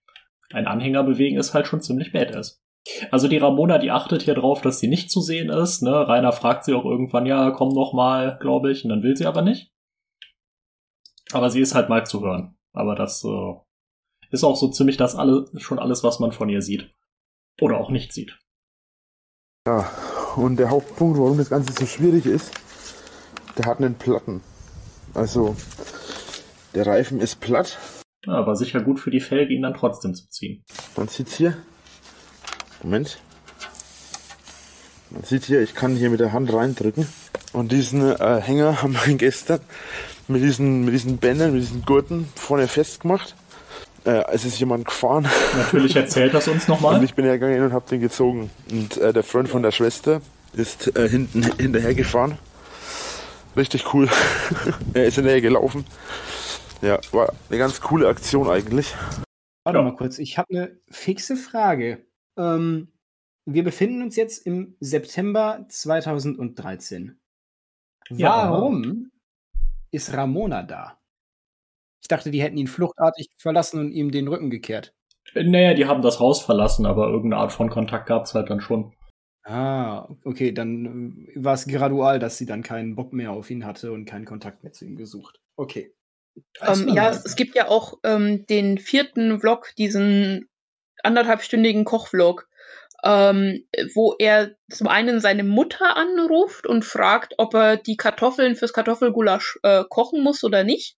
Ein 0.53 0.67
Anhänger 0.67 1.05
bewegen 1.05 1.39
ist 1.39 1.55
halt 1.55 1.67
schon 1.67 1.81
ziemlich 1.81 2.13
badass. 2.13 2.63
Also 3.11 3.29
die 3.29 3.39
Ramona, 3.39 3.79
die 3.79 3.91
achtet 3.91 4.23
hier 4.23 4.35
drauf, 4.35 4.61
dass 4.61 4.81
sie 4.81 4.89
nicht 4.89 5.11
zu 5.11 5.21
sehen 5.21 5.51
ist. 5.51 5.83
Ne? 5.83 6.09
Rainer 6.09 6.33
fragt 6.33 6.65
sie 6.65 6.75
auch 6.75 6.85
irgendwann, 6.85 7.27
ja, 7.27 7.51
komm 7.51 7.69
noch 7.69 7.93
mal, 7.93 8.39
glaube 8.41 8.73
ich, 8.73 8.85
und 8.85 8.91
dann 8.91 9.03
will 9.03 9.17
sie 9.17 9.27
aber 9.27 9.43
nicht. 9.43 9.73
Aber 11.33 11.51
sie 11.51 11.61
ist 11.61 11.75
halt 11.75 11.89
mal 11.89 12.05
zu 12.05 12.23
hören. 12.23 12.57
Aber 12.73 12.95
das 12.95 13.25
äh, 13.25 13.55
ist 14.31 14.45
auch 14.45 14.57
so 14.57 14.69
ziemlich 14.69 14.97
das 14.97 15.15
alle, 15.15 15.47
schon 15.59 15.79
alles, 15.79 16.03
was 16.03 16.19
man 16.19 16.33
von 16.33 16.49
ihr 16.49 16.63
sieht. 16.63 16.93
Oder 17.61 17.79
auch 17.79 17.91
nicht 17.91 18.13
sieht. 18.13 18.39
Ja, 19.67 19.89
und 20.37 20.57
der 20.57 20.71
Hauptpunkt, 20.71 21.19
warum 21.19 21.39
das 21.39 21.51
Ganze 21.51 21.73
so 21.73 21.87
schwierig 21.87 22.27
ist, 22.27 22.53
der 23.57 23.67
hat 23.67 23.79
einen 23.79 23.95
Platten. 23.95 24.43
Also, 25.15 25.55
der 26.75 26.87
Reifen 26.87 27.21
ist 27.21 27.41
platt. 27.41 27.79
Ja, 28.27 28.47
war 28.47 28.55
sicher 28.55 28.81
gut 28.81 29.01
für 29.01 29.11
die 29.11 29.21
Felge, 29.21 29.53
ihn 29.53 29.63
dann 29.63 29.75
trotzdem 29.75 30.15
zu 30.15 30.29
ziehen. 30.31 30.65
Man 30.97 31.09
sieht 31.09 31.29
hier, 31.29 31.57
Moment, 32.83 33.19
man 35.11 35.25
sieht 35.25 35.45
hier, 35.45 35.61
ich 35.61 35.75
kann 35.75 35.97
hier 35.97 36.09
mit 36.11 36.21
der 36.21 36.33
Hand 36.33 36.53
reindrücken. 36.53 37.07
Und 37.53 37.73
diesen 37.73 38.03
äh, 38.03 38.41
Hänger 38.41 38.83
haben 38.83 38.97
wir 39.05 39.15
gestern 39.17 39.61
mit 40.29 40.43
diesen, 40.43 40.85
mit 40.85 40.95
diesen 40.95 41.19
Bändern, 41.19 41.53
mit 41.53 41.63
diesen 41.63 41.85
Gurten 41.85 42.29
vorne 42.37 42.69
festgemacht. 42.69 43.35
Äh, 44.05 44.25
es 44.33 44.45
ist 44.45 44.59
jemand 44.59 44.85
gefahren 44.85 45.29
Natürlich 45.57 45.95
erzählt 45.95 46.35
das 46.35 46.49
uns 46.49 46.65
und 46.65 46.69
nochmal. 46.71 47.05
ich 47.05 47.15
bin 47.15 47.25
hergegangen 47.25 47.63
und 47.63 47.73
habe 47.73 47.89
den 47.89 48.01
gezogen. 48.01 48.51
Und 48.71 48.97
äh, 48.99 49.13
der 49.13 49.23
Freund 49.23 49.49
von 49.49 49.63
der 49.63 49.71
Schwester 49.71 50.21
ist 50.55 50.97
äh, 50.97 51.09
hinten 51.09 51.43
hinterher 51.59 51.95
gefahren. 51.95 52.39
Richtig 53.57 53.93
cool. 53.93 54.09
er 54.95 55.07
ist 55.07 55.17
hinterher 55.17 55.41
gelaufen. 55.41 55.85
Ja, 56.83 56.99
war 57.13 57.33
eine 57.49 57.59
ganz 57.59 57.81
coole 57.81 58.09
Aktion 58.09 58.49
eigentlich. 58.49 58.93
Warte 59.65 59.79
Ja. 59.79 59.85
mal 59.85 59.95
kurz, 59.97 60.19
ich 60.19 60.37
habe 60.37 60.49
eine 60.51 60.81
fixe 60.91 61.37
Frage. 61.37 62.05
Ähm, 62.37 62.89
wir 63.45 63.63
befinden 63.65 64.03
uns 64.03 64.17
jetzt 64.17 64.45
im 64.47 64.77
September 64.81 65.65
2013. 65.69 67.21
Ja. 68.11 68.51
Warum 68.51 69.11
ist 69.93 70.13
Ramona 70.13 70.63
da? 70.65 70.99
Ich 72.01 72.09
dachte, 72.09 72.33
die 72.33 72.43
hätten 72.43 72.57
ihn 72.57 72.67
fluchtartig 72.67 73.29
verlassen 73.39 73.79
und 73.79 73.93
ihm 73.93 74.11
den 74.11 74.27
Rücken 74.27 74.51
gekehrt. 74.51 74.93
Naja, 75.35 75.75
die 75.75 75.87
haben 75.87 76.03
das 76.03 76.19
Haus 76.19 76.43
verlassen, 76.43 76.85
aber 76.85 77.07
irgendeine 77.07 77.43
Art 77.43 77.53
von 77.53 77.71
Kontakt 77.71 78.07
gab's 78.07 78.35
halt 78.35 78.51
dann 78.51 78.61
schon. 78.61 78.93
Ah, 79.45 80.09
okay, 80.25 80.51
dann 80.53 81.29
äh, 81.35 81.45
war 81.45 81.55
es 81.55 81.67
gradual, 81.67 82.19
dass 82.19 82.39
sie 82.39 82.47
dann 82.47 82.63
keinen 82.65 82.97
Bock 82.97 83.13
mehr 83.13 83.31
auf 83.31 83.51
ihn 83.51 83.65
hatte 83.65 83.93
und 83.93 84.05
keinen 84.05 84.25
Kontakt 84.25 84.65
mehr 84.65 84.73
zu 84.73 84.85
ihm 84.85 84.97
gesucht. 84.97 85.41
Okay. 85.57 85.95
Ähm, 86.61 86.89
ja, 86.89 87.11
es, 87.11 87.25
es 87.25 87.37
gibt 87.37 87.55
ja 87.55 87.69
auch 87.69 87.99
ähm, 88.05 88.47
den 88.47 88.79
vierten 88.79 89.41
Vlog, 89.41 89.73
diesen 89.77 90.49
anderthalbstündigen 91.03 91.85
Kochvlog, 91.85 92.49
ähm, 93.05 93.67
wo 93.95 94.15
er 94.19 94.53
zum 94.71 94.89
einen 94.89 95.21
seine 95.21 95.45
Mutter 95.45 95.97
anruft 95.97 96.67
und 96.67 96.85
fragt, 96.85 97.35
ob 97.39 97.55
er 97.55 97.77
die 97.77 97.97
Kartoffeln 97.97 98.55
fürs 98.55 98.73
Kartoffelgulasch 98.73 99.59
äh, 99.63 99.85
kochen 99.89 100.23
muss 100.23 100.45
oder 100.45 100.65
nicht. 100.65 100.97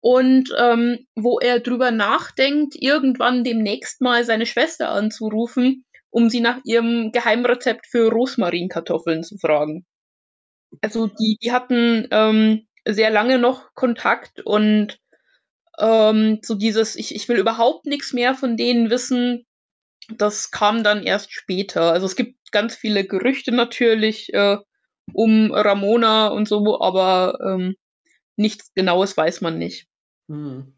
Und 0.00 0.50
ähm, 0.56 1.06
wo 1.16 1.40
er 1.40 1.60
drüber 1.60 1.90
nachdenkt, 1.90 2.74
irgendwann 2.76 3.42
demnächst 3.42 4.00
mal 4.00 4.24
seine 4.24 4.46
Schwester 4.46 4.90
anzurufen, 4.90 5.84
um 6.10 6.28
sie 6.28 6.40
nach 6.40 6.58
ihrem 6.64 7.10
Geheimrezept 7.10 7.86
für 7.86 8.10
Rosmarinkartoffeln 8.10 9.24
zu 9.24 9.38
fragen. 9.38 9.86
Also 10.82 11.06
die, 11.06 11.38
die 11.42 11.50
hatten 11.50 12.06
ähm, 12.10 12.67
sehr 12.92 13.10
lange 13.10 13.38
noch 13.38 13.74
Kontakt 13.74 14.40
und 14.40 14.98
ähm, 15.78 16.38
so 16.42 16.54
dieses, 16.54 16.96
ich, 16.96 17.14
ich 17.14 17.28
will 17.28 17.38
überhaupt 17.38 17.86
nichts 17.86 18.12
mehr 18.12 18.34
von 18.34 18.56
denen 18.56 18.90
wissen, 18.90 19.46
das 20.16 20.50
kam 20.50 20.82
dann 20.82 21.02
erst 21.02 21.32
später. 21.32 21.92
Also 21.92 22.06
es 22.06 22.16
gibt 22.16 22.50
ganz 22.50 22.74
viele 22.74 23.06
Gerüchte 23.06 23.52
natürlich 23.52 24.32
äh, 24.32 24.56
um 25.12 25.52
Ramona 25.52 26.28
und 26.28 26.48
so, 26.48 26.80
aber 26.80 27.38
ähm, 27.46 27.76
nichts 28.36 28.72
Genaues 28.74 29.16
weiß 29.16 29.40
man 29.42 29.58
nicht. 29.58 29.86
Hm. 30.28 30.74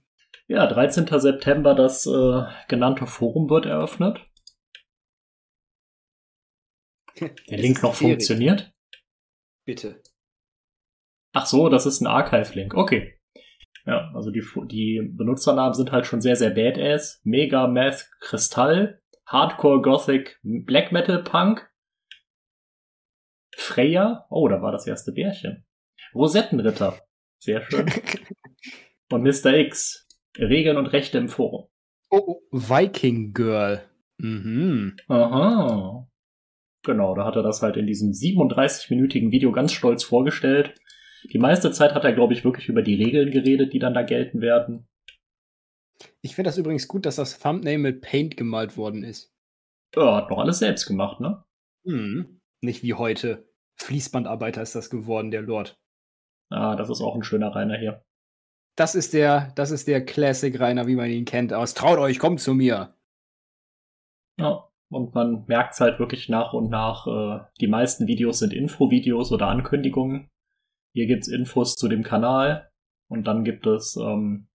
Ja, 0.49 0.67
13. 0.67 1.07
September, 1.21 1.75
das 1.75 2.07
äh, 2.07 2.43
genannte 2.69 3.07
Forum 3.07 3.49
wird 3.51 3.67
eröffnet. 3.67 4.21
Der 7.21 7.59
Link 7.59 7.83
noch 7.83 8.01
Erik, 8.01 8.15
funktioniert. 8.15 8.73
Bitte. 9.65 10.03
Ach 11.33 11.47
so, 11.47 11.69
das 11.69 11.87
ist 11.87 12.01
ein 12.01 12.07
Archive-Link. 12.07 12.75
Okay. 12.75 13.15
Ja, 13.87 14.11
also 14.15 14.31
die, 14.31 14.45
die 14.67 15.01
Benutzernamen 15.17 15.75
sind 15.75 15.93
halt 15.93 16.07
schon 16.07 16.21
sehr, 16.21 16.37
sehr 16.37 16.51
badass. 16.51 17.21
Mega 17.25 17.67
Math 17.67 18.09
Kristall, 18.21 19.01
Hardcore 19.27 19.81
Gothic 19.81 20.39
Black 20.43 20.93
Metal 20.93 21.23
Punk, 21.23 21.71
Freya, 23.61 24.27
oh, 24.31 24.49
da 24.49 24.63
war 24.63 24.73
das 24.73 24.87
erste 24.87 25.13
Bärchen. 25.13 25.65
Rosettenritter, 26.15 26.99
sehr 27.39 27.63
schön. 27.63 27.87
Und 29.11 29.23
Mr. 29.23 29.55
X, 29.55 30.09
Regeln 30.39 30.77
und 30.77 30.87
Rechte 30.87 31.19
im 31.19 31.29
Forum. 31.29 31.69
Oh, 32.11 32.23
oh, 32.27 32.43
Viking 32.53 33.33
Girl. 33.33 33.83
Mhm. 34.19 34.97
Aha. 35.09 36.09
Genau, 36.85 37.15
da 37.17 37.25
hat 37.25 37.35
er 37.35 37.43
das 37.43 37.61
halt 37.61 37.77
in 37.77 37.87
diesem 37.87 38.13
37-minütigen 38.13 39.33
Video 39.33 39.51
ganz 39.51 39.73
stolz 39.73 40.05
vorgestellt. 40.05 40.75
Die 41.25 41.39
meiste 41.39 41.71
Zeit 41.73 41.95
hat 41.95 42.05
er, 42.05 42.13
glaube 42.13 42.33
ich, 42.33 42.45
wirklich 42.45 42.69
über 42.69 42.83
die 42.83 42.95
Regeln 42.95 43.31
geredet, 43.31 43.73
die 43.73 43.79
dann 43.79 43.95
da 43.95 44.03
gelten 44.03 44.41
werden. 44.41 44.89
Ich 46.23 46.35
finde 46.35 46.49
das 46.49 46.59
übrigens 46.59 46.89
gut, 46.89 47.07
dass 47.07 47.17
das 47.17 47.39
Thumbnail 47.39 47.79
mit 47.79 48.01
Paint 48.01 48.37
gemalt 48.37 48.77
worden 48.77 49.05
ist. 49.05 49.33
Ja, 49.95 50.17
hat 50.17 50.31
noch 50.31 50.39
alles 50.39 50.59
selbst 50.59 50.87
gemacht, 50.87 51.21
ne? 51.21 51.45
Hm. 51.85 52.41
Nicht 52.63 52.83
wie 52.83 52.95
heute. 52.95 53.49
Fließbandarbeiter 53.81 54.63
ist 54.63 54.75
das 54.75 54.91
geworden, 54.91 55.31
der 55.31 55.43
Lord. 55.43 55.79
Ah, 56.51 56.77
das 56.77 56.91
ist 56.91 57.01
auch 57.01 57.15
ein 57.15 57.23
schöner 57.23 57.55
Rainer 57.55 57.79
hier. 57.79 58.05
Das 58.77 58.95
ist 58.95 59.15
der, 59.15 59.53
das 59.57 59.71
ist 59.71 59.89
der 59.89 60.05
Classic 60.05 60.59
Rainer, 60.59 60.87
wie 60.87 60.97
man 60.97 61.11
ihn 61.11 61.25
kennt, 61.25 61.53
aus 61.53 61.75
Traut 61.75 61.99
euch, 61.99 62.19
kommt 62.19 62.41
zu 62.41 62.55
mir. 62.55 62.95
Ja. 64.39 64.67
Und 64.93 65.15
man 65.15 65.45
merkt 65.47 65.75
es 65.75 65.81
halt 65.81 66.01
wirklich 66.01 66.29
nach 66.29 66.53
und 66.53 66.69
nach. 66.69 67.07
Äh, 67.07 67.45
die 67.61 67.69
meisten 67.69 68.09
Videos 68.09 68.41
sind 68.41 68.53
Infovideos 68.53 69.31
oder 69.31 69.47
Ankündigungen. 69.47 70.29
Hier 70.93 71.07
gibt's 71.07 71.29
Infos 71.29 71.77
zu 71.77 71.89
dem 71.89 72.03
Kanal. 72.03 72.71
Und 73.09 73.25
dann 73.27 73.45
gibt 73.45 73.67
es 73.67 73.97
ähm, 73.97 74.49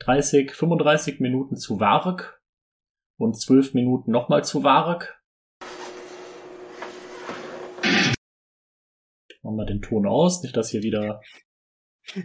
30, 0.00 0.52
35 0.52 1.20
Minuten 1.20 1.56
zu 1.56 1.80
Varg 1.80 2.40
und 3.18 3.40
12 3.40 3.74
Minuten 3.74 4.10
nochmal 4.10 4.44
zu 4.44 4.62
Varg. 4.62 5.20
Machen 9.42 9.56
wir 9.56 9.66
den 9.66 9.82
Ton 9.82 10.06
aus, 10.06 10.42
nicht 10.42 10.56
dass 10.56 10.70
hier 10.70 10.82
wieder. 10.82 11.20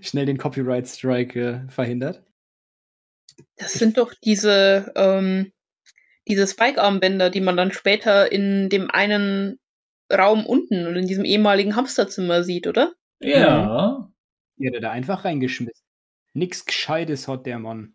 Schnell 0.01 0.25
den 0.25 0.37
Copyright 0.37 0.87
Strike 0.87 1.39
äh, 1.39 1.69
verhindert. 1.69 2.23
Das 3.55 3.73
sind 3.73 3.97
doch 3.97 4.13
diese, 4.13 4.91
ähm, 4.95 5.53
diese 6.27 6.47
Spike-Armbänder, 6.47 7.29
die 7.29 7.41
man 7.41 7.55
dann 7.55 7.71
später 7.71 8.31
in 8.31 8.69
dem 8.69 8.89
einen 8.91 9.59
Raum 10.11 10.45
unten 10.45 10.85
und 10.87 10.95
in 10.97 11.07
diesem 11.07 11.23
ehemaligen 11.23 11.75
Hamsterzimmer 11.75 12.43
sieht, 12.43 12.67
oder? 12.67 12.93
Ja. 13.19 14.11
Die 14.57 14.67
hat 14.67 14.73
er 14.73 14.81
da 14.81 14.91
einfach 14.91 15.25
reingeschmissen. 15.25 15.85
Nix 16.33 16.65
Gescheites 16.65 17.27
hat 17.27 17.45
der 17.45 17.59
Mann. 17.59 17.93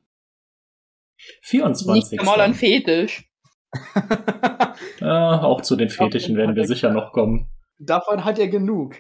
24. 1.43 2.13
Nicht 2.13 2.25
mal 2.25 2.41
ein 2.41 2.55
Fetisch. 2.55 3.31
äh, 5.01 5.05
auch 5.05 5.63
zu 5.63 5.77
den 5.77 5.89
Fetischen 5.89 6.37
werden 6.37 6.57
wir 6.57 6.67
sicher 6.67 6.93
noch 6.93 7.13
kommen. 7.13 7.49
Davon 7.79 8.25
hat 8.25 8.39
er 8.39 8.49
genug. 8.49 8.97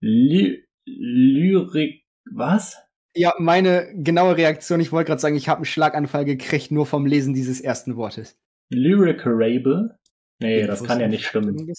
Ly 0.00 0.64
Lyrik. 0.86 2.04
Was? 2.30 2.78
Ja, 3.14 3.34
meine 3.38 3.92
genaue 3.94 4.36
Reaktion, 4.36 4.80
ich 4.80 4.92
wollte 4.92 5.08
gerade 5.08 5.20
sagen, 5.20 5.36
ich 5.36 5.48
habe 5.48 5.58
einen 5.58 5.64
Schlaganfall 5.64 6.24
gekriegt, 6.24 6.70
nur 6.70 6.86
vom 6.86 7.06
Lesen 7.06 7.34
dieses 7.34 7.60
ersten 7.60 7.96
Wortes. 7.96 8.38
Lyricarable? 8.68 9.98
Nee, 10.38 10.60
Den 10.60 10.66
das 10.66 10.84
kann 10.84 11.00
ja 11.00 11.08
nicht 11.08 11.24
stimmen. 11.24 11.72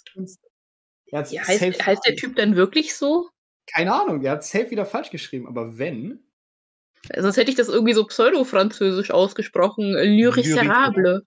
Ja, 1.05 1.19
heißt, 1.19 1.85
heißt 1.85 2.05
der 2.05 2.15
Typ 2.15 2.35
denn 2.35 2.55
wirklich 2.55 2.95
so? 2.95 3.29
Keine 3.73 3.93
Ahnung, 3.93 4.21
er 4.23 4.31
hat 4.33 4.43
safe 4.43 4.71
wieder 4.71 4.85
falsch 4.85 5.11
geschrieben, 5.11 5.47
aber 5.47 5.77
wenn. 5.77 6.19
Sonst 7.15 7.37
hätte 7.37 7.51
ich 7.51 7.57
das 7.57 7.69
irgendwie 7.69 7.93
so 7.93 8.05
pseudo-französisch 8.05 9.11
ausgesprochen. 9.11 9.93
Lyricerable. 9.93 11.23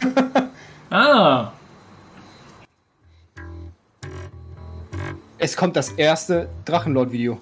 Ah, 0.90 1.52
Es 5.40 5.56
kommt 5.56 5.76
das 5.76 5.92
erste 5.92 6.48
Drachenlord-Video. 6.64 7.38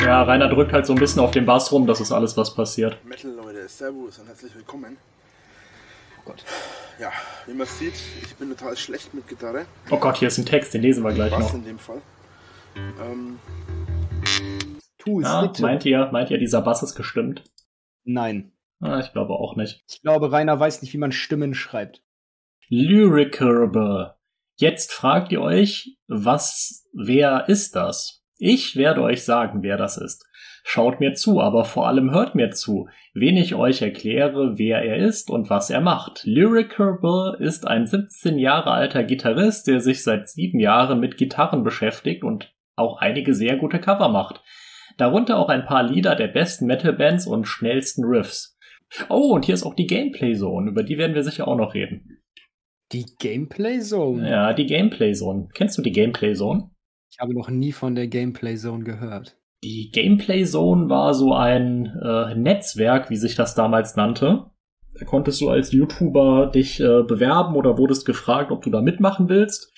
ja, 0.00 0.22
Rainer 0.22 0.48
drückt 0.48 0.72
halt 0.72 0.86
so 0.86 0.92
ein 0.92 1.00
bisschen 1.00 1.20
auf 1.20 1.32
den 1.32 1.44
Bass 1.44 1.72
rum, 1.72 1.88
das 1.88 2.00
ist 2.00 2.12
alles, 2.12 2.36
was 2.36 2.54
passiert. 2.54 3.04
Metal 3.04 3.32
Leute, 3.32 3.68
Servus 3.68 4.20
und 4.20 4.28
herzlich 4.28 4.54
willkommen. 4.54 4.96
Oh 6.18 6.22
Gott. 6.26 6.44
Ja, 6.98 7.12
wie 7.46 7.52
man 7.52 7.66
sieht, 7.66 7.94
ich 8.22 8.34
bin 8.36 8.48
total 8.48 8.76
schlecht 8.76 9.12
mit 9.12 9.28
Gitarre. 9.28 9.66
Oh 9.90 9.98
Gott, 9.98 10.16
hier 10.16 10.28
ist 10.28 10.38
ein 10.38 10.46
Text, 10.46 10.72
den 10.72 10.82
lesen 10.82 11.04
wir 11.04 11.12
gleich 11.12 11.30
Was 11.32 11.40
noch. 11.40 11.54
in 11.54 11.64
dem 11.64 11.78
Fall. 11.78 12.00
Ähm, 12.76 13.38
Tu 14.98 15.20
es 15.20 15.26
Ja, 15.26 15.42
bitte. 15.46 15.62
meint 15.62 15.84
ihr, 15.84 16.08
meint 16.12 16.30
ihr, 16.30 16.38
dieser 16.38 16.62
Bass 16.62 16.82
ist 16.82 16.94
gestimmt? 16.94 17.44
Nein. 18.04 18.52
Ah, 18.80 18.98
ich 19.00 19.12
glaube 19.12 19.34
auch 19.34 19.56
nicht. 19.56 19.84
Ich 19.88 20.02
glaube, 20.02 20.32
Rainer 20.32 20.58
weiß 20.58 20.82
nicht, 20.82 20.92
wie 20.92 20.98
man 20.98 21.12
Stimmen 21.12 21.54
schreibt. 21.54 22.02
Lyricarable. 22.68 24.16
Jetzt 24.56 24.92
fragt 24.92 25.32
ihr 25.32 25.40
euch, 25.42 25.96
was, 26.08 26.86
wer 26.92 27.48
ist 27.48 27.76
das? 27.76 28.22
Ich 28.38 28.76
werde 28.76 29.02
euch 29.02 29.24
sagen, 29.24 29.62
wer 29.62 29.76
das 29.76 29.96
ist. 29.96 30.25
Schaut 30.68 30.98
mir 30.98 31.14
zu, 31.14 31.40
aber 31.40 31.64
vor 31.64 31.86
allem 31.86 32.10
hört 32.10 32.34
mir 32.34 32.50
zu, 32.50 32.88
wen 33.14 33.36
ich 33.36 33.54
euch 33.54 33.82
erkläre, 33.82 34.58
wer 34.58 34.82
er 34.82 34.96
ist 34.96 35.30
und 35.30 35.48
was 35.48 35.70
er 35.70 35.80
macht. 35.80 36.24
Lyricarable 36.24 37.36
ist 37.38 37.68
ein 37.68 37.86
17 37.86 38.36
Jahre 38.36 38.72
alter 38.72 39.04
Gitarrist, 39.04 39.68
der 39.68 39.78
sich 39.78 40.02
seit 40.02 40.28
sieben 40.28 40.58
Jahren 40.58 40.98
mit 40.98 41.18
Gitarren 41.18 41.62
beschäftigt 41.62 42.24
und 42.24 42.52
auch 42.74 42.98
einige 42.98 43.32
sehr 43.32 43.56
gute 43.58 43.78
Cover 43.78 44.08
macht. 44.08 44.42
Darunter 44.96 45.38
auch 45.38 45.50
ein 45.50 45.66
paar 45.66 45.84
Lieder 45.84 46.16
der 46.16 46.26
besten 46.26 46.66
Metal-Bands 46.66 47.28
und 47.28 47.44
schnellsten 47.44 48.04
Riffs. 48.04 48.58
Oh, 49.08 49.34
und 49.34 49.44
hier 49.44 49.54
ist 49.54 49.62
auch 49.62 49.76
die 49.76 49.86
Gameplay-Zone, 49.86 50.68
über 50.68 50.82
die 50.82 50.98
werden 50.98 51.14
wir 51.14 51.22
sicher 51.22 51.46
auch 51.46 51.56
noch 51.56 51.74
reden. 51.74 52.24
Die 52.90 53.06
Gameplay 53.20 53.78
Zone. 53.78 54.28
Ja, 54.28 54.52
die 54.52 54.66
Gameplay 54.66 55.12
Zone. 55.12 55.46
Kennst 55.54 55.78
du 55.78 55.82
die 55.82 55.92
Gameplay 55.92 56.34
Zone? 56.34 56.70
Ich 57.08 57.20
habe 57.20 57.34
noch 57.34 57.50
nie 57.50 57.70
von 57.70 57.94
der 57.94 58.08
Gameplay 58.08 58.56
Zone 58.56 58.82
gehört. 58.82 59.38
Die 59.64 59.90
Gameplay 59.92 60.44
Zone 60.44 60.88
war 60.88 61.14
so 61.14 61.32
ein 61.34 61.86
äh, 62.02 62.34
Netzwerk, 62.34 63.10
wie 63.10 63.16
sich 63.16 63.34
das 63.34 63.54
damals 63.54 63.96
nannte. 63.96 64.46
Da 64.98 65.04
konntest 65.04 65.40
du 65.40 65.48
als 65.50 65.72
YouTuber 65.72 66.46
dich 66.54 66.80
äh, 66.80 67.02
bewerben 67.02 67.54
oder 67.56 67.76
wurdest 67.78 68.06
gefragt, 68.06 68.50
ob 68.50 68.62
du 68.62 68.70
da 68.70 68.80
mitmachen 68.80 69.28
willst. 69.28 69.72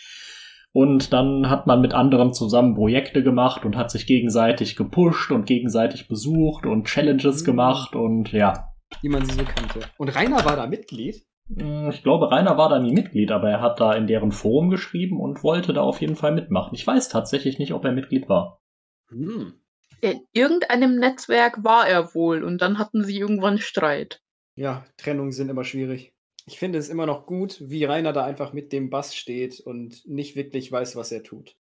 Und 0.72 1.12
dann 1.12 1.48
hat 1.48 1.66
man 1.66 1.80
mit 1.80 1.94
anderen 1.94 2.32
zusammen 2.34 2.74
Projekte 2.74 3.22
gemacht 3.22 3.64
und 3.64 3.76
hat 3.76 3.90
sich 3.90 4.06
gegenseitig 4.06 4.76
gepusht 4.76 5.32
und 5.32 5.46
gegenseitig 5.46 6.08
besucht 6.08 6.66
und 6.66 6.86
Challenges 6.86 7.40
Mhm. 7.42 7.46
gemacht 7.46 7.94
und 7.96 8.32
ja. 8.32 8.68
Wie 9.00 9.08
man 9.08 9.24
sie 9.24 9.32
so 9.34 9.44
kannte. 9.44 9.80
Und 9.96 10.14
Rainer 10.14 10.44
war 10.44 10.56
da 10.56 10.66
Mitglied? 10.66 11.22
Hm, 11.48 11.88
Ich 11.90 12.02
glaube, 12.02 12.30
Rainer 12.30 12.58
war 12.58 12.68
da 12.68 12.78
nie 12.78 12.92
Mitglied, 12.92 13.30
aber 13.32 13.48
er 13.48 13.60
hat 13.62 13.80
da 13.80 13.92
in 13.94 14.06
deren 14.06 14.30
Forum 14.32 14.68
geschrieben 14.70 15.18
und 15.20 15.42
wollte 15.42 15.72
da 15.72 15.80
auf 15.80 16.00
jeden 16.00 16.16
Fall 16.16 16.32
mitmachen. 16.34 16.74
Ich 16.74 16.86
weiß 16.86 17.08
tatsächlich 17.08 17.58
nicht, 17.58 17.72
ob 17.72 17.84
er 17.84 17.92
Mitglied 17.92 18.28
war. 18.28 18.60
Hm. 19.08 19.54
In 20.00 20.20
irgendeinem 20.32 20.96
Netzwerk 20.96 21.64
war 21.64 21.88
er 21.88 22.14
wohl 22.14 22.44
und 22.44 22.58
dann 22.62 22.78
hatten 22.78 23.04
sie 23.04 23.18
irgendwann 23.18 23.58
Streit. 23.58 24.20
Ja, 24.56 24.84
Trennungen 24.96 25.32
sind 25.32 25.48
immer 25.48 25.64
schwierig. 25.64 26.12
Ich 26.46 26.58
finde 26.58 26.78
es 26.78 26.88
immer 26.88 27.06
noch 27.06 27.26
gut, 27.26 27.58
wie 27.68 27.84
Rainer 27.84 28.12
da 28.12 28.24
einfach 28.24 28.52
mit 28.52 28.72
dem 28.72 28.90
Bass 28.90 29.14
steht 29.14 29.60
und 29.60 30.06
nicht 30.06 30.34
wirklich 30.36 30.72
weiß, 30.72 30.96
was 30.96 31.12
er 31.12 31.22
tut. 31.22 31.56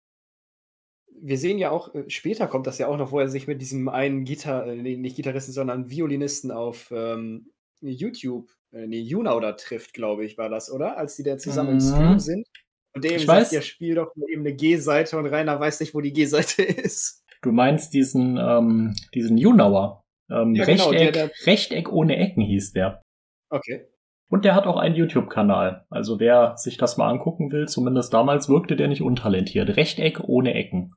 Wir 1.17 1.37
sehen 1.37 1.57
ja 1.57 1.71
auch, 1.71 1.93
äh, 1.95 2.09
später 2.09 2.47
kommt 2.47 2.67
das 2.67 2.77
ja 2.77 2.87
auch 2.87 2.97
noch, 2.97 3.11
wo 3.11 3.19
er 3.19 3.29
sich 3.29 3.47
mit 3.47 3.61
diesem 3.61 3.87
einen 3.89 4.25
Gitar, 4.25 4.67
äh, 4.67 4.75
nee, 4.75 4.97
nicht 4.97 5.15
Gitarristen, 5.15 5.53
sondern 5.53 5.89
Violinisten 5.89 6.51
auf 6.51 6.91
ähm, 6.91 7.51
YouTube, 7.81 8.49
äh, 8.73 8.85
nee, 8.85 8.99
Junau 8.99 9.39
da 9.39 9.53
trifft, 9.53 9.93
glaube 9.93 10.25
ich, 10.25 10.37
war 10.37 10.49
das, 10.49 10.69
oder? 10.71 10.97
Als 10.97 11.15
die 11.15 11.23
da 11.23 11.37
zusammen 11.37 11.69
im 11.71 11.75
Mhm. 11.77 11.81
Stream 11.81 12.19
sind. 12.19 12.47
Und 12.93 13.03
der 13.03 13.11
ihm 13.13 13.17
Ich 13.17 13.25
sagt, 13.25 13.41
weiß. 13.43 13.51
ja, 13.51 13.61
spiel 13.61 13.95
doch 13.95 14.15
mal 14.15 14.29
eben 14.29 14.41
eine 14.41 14.55
G-Seite 14.55 15.17
und 15.17 15.25
Rainer 15.27 15.59
weiß 15.59 15.79
nicht, 15.79 15.93
wo 15.95 16.01
die 16.01 16.13
G-Seite 16.13 16.63
ist. 16.63 17.24
Du 17.45 17.51
meinst 17.51 17.93
diesen, 17.93 18.37
ähm, 18.37 18.95
diesen 19.13 19.37
Junauer. 19.37 20.03
Ähm, 20.31 20.55
Ja, 20.55 20.65
genau, 20.65 20.89
Rechteck, 20.89 21.13
der- 21.13 21.31
Rechteck 21.45 21.91
ohne 21.91 22.17
Ecken 22.17 22.41
hieß 22.41 22.73
der. 22.73 23.03
Okay. 23.51 23.85
Und 24.31 24.43
der 24.45 24.55
hat 24.55 24.65
auch 24.65 24.77
einen 24.77 24.95
YouTube-Kanal. 24.95 25.85
Also 25.91 26.19
wer 26.19 26.57
sich 26.57 26.77
das 26.77 26.97
mal 26.97 27.07
angucken 27.07 27.51
will, 27.51 27.67
zumindest 27.67 28.11
damals 28.15 28.49
wirkte 28.49 28.75
der 28.75 28.87
nicht 28.87 29.03
untalentiert. 29.03 29.77
Rechteck 29.77 30.21
ohne 30.27 30.55
Ecken. 30.55 30.95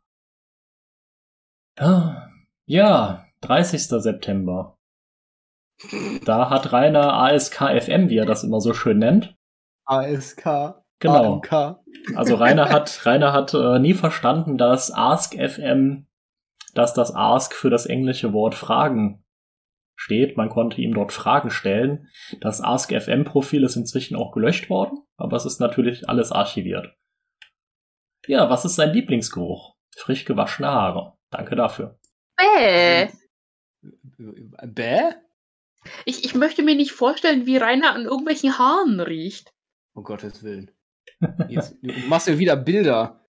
Ah, 1.79 2.29
Ja, 2.67 3.27
30. 3.43 3.83
September. 4.03 4.77
Da 6.25 6.51
hat 6.51 6.73
Rainer 6.73 7.13
ASK 7.13 7.61
FM, 7.81 8.09
wie 8.09 8.17
er 8.17 8.27
das 8.27 8.43
immer 8.45 8.61
so 8.61 8.73
schön 8.75 8.99
nennt. 8.99 9.35
ASK. 9.85 10.75
Genau. 11.01 11.35
AMK. 11.35 11.79
Also 12.17 12.35
Rainer 12.35 12.69
hat, 12.71 13.07
Rainer 13.07 13.33
hat 13.33 13.55
äh, 13.55 13.79
nie 13.79 13.95
verstanden, 13.95 14.59
dass 14.59 14.91
Ask 14.93 15.35
FM, 15.39 16.08
dass 16.75 16.95
das 16.95 17.15
Ask 17.15 17.55
für 17.55 17.71
das 17.71 17.87
englische 17.87 18.33
Wort 18.33 18.55
Fragen 18.55 19.25
steht. 19.97 20.37
Man 20.37 20.49
konnte 20.49 20.81
ihm 20.81 20.95
dort 20.95 21.13
Fragen 21.13 21.51
stellen. 21.51 22.09
Das 22.41 22.61
Ask 22.63 22.93
FM 22.93 23.25
Profil 23.25 23.65
ist 23.65 23.77
inzwischen 23.77 24.17
auch 24.17 24.33
gelöscht 24.33 24.71
worden, 24.71 24.99
aber 25.17 25.37
es 25.37 25.45
ist 25.45 25.61
natürlich 25.61 26.09
alles 26.09 26.33
archiviert. 26.33 26.95
Ja, 28.27 28.49
was 28.51 28.65
ist 28.65 28.77
sein 28.77 28.93
Lieblingsgeruch? 28.93 29.75
Frisch 29.97 30.25
gewaschene 30.25 30.69
Haare. 30.69 31.15
Danke 31.31 31.57
dafür. 31.57 31.99
Bäh. 32.37 33.09
Bäh? 34.67 35.13
Ich, 36.05 36.25
ich 36.25 36.35
möchte 36.35 36.63
mir 36.63 36.75
nicht 36.75 36.93
vorstellen, 36.93 37.47
wie 37.47 37.57
Rainer 37.57 37.95
an 37.95 38.05
irgendwelchen 38.05 38.59
Haaren 38.59 39.01
riecht. 39.01 39.53
Um 39.95 40.05
Gottes 40.05 40.43
Willen. 40.43 40.71
Jetzt, 41.49 41.77
du 41.83 41.93
machst 42.09 42.29
ja 42.29 42.39
wieder 42.39 42.57
Bilder. 42.57 43.25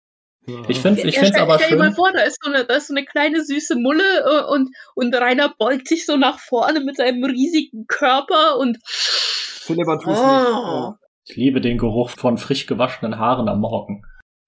Ich 0.67 0.79
find's, 0.79 1.03
ich 1.03 1.15
Ja, 1.15 1.21
find's 1.21 1.35
stell, 1.35 1.41
aber 1.43 1.59
stell 1.59 1.69
dir 1.71 1.77
mal 1.77 1.85
schön. 1.87 1.95
vor, 1.95 2.11
da 2.11 2.21
ist, 2.21 2.37
so 2.43 2.51
eine, 2.51 2.65
da 2.65 2.75
ist 2.75 2.87
so 2.87 2.93
eine 2.95 3.05
kleine 3.05 3.43
süße 3.43 3.75
Mulle 3.75 4.03
äh, 4.25 4.51
und, 4.51 4.69
und 4.95 5.13
Rainer 5.15 5.53
beugt 5.59 5.87
sich 5.87 6.05
so 6.05 6.17
nach 6.17 6.39
vorne 6.39 6.79
mit 6.79 6.97
seinem 6.97 7.23
riesigen 7.23 7.85
Körper 7.87 8.57
und. 8.57 8.77
Philippa 8.83 9.97
tu's 9.97 10.17
Oh. 10.19 10.89
nicht. 10.89 10.99
Ich 11.31 11.35
liebe 11.35 11.61
den 11.61 11.77
Geruch 11.77 12.09
von 12.09 12.37
frisch 12.39 12.65
gewaschenen 12.65 13.19
Haaren 13.19 13.47
am 13.47 13.59
Morgen. 13.59 14.01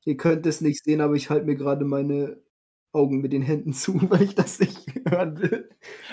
Ihr 0.04 0.18
könnt 0.18 0.48
es 0.48 0.62
nicht 0.62 0.84
sehen, 0.84 1.02
aber 1.02 1.14
ich 1.14 1.30
halte 1.30 1.46
mir 1.46 1.56
gerade 1.56 1.86
meine 1.86 2.38
Augen 2.94 3.22
mit 3.22 3.32
den 3.32 3.44
Händen 3.44 3.72
zu, 3.74 3.94
weil 4.10 4.24
ich 4.24 4.34
das 4.34 4.60
nicht 4.60 4.80
hören 5.08 5.39
will. 5.39 5.70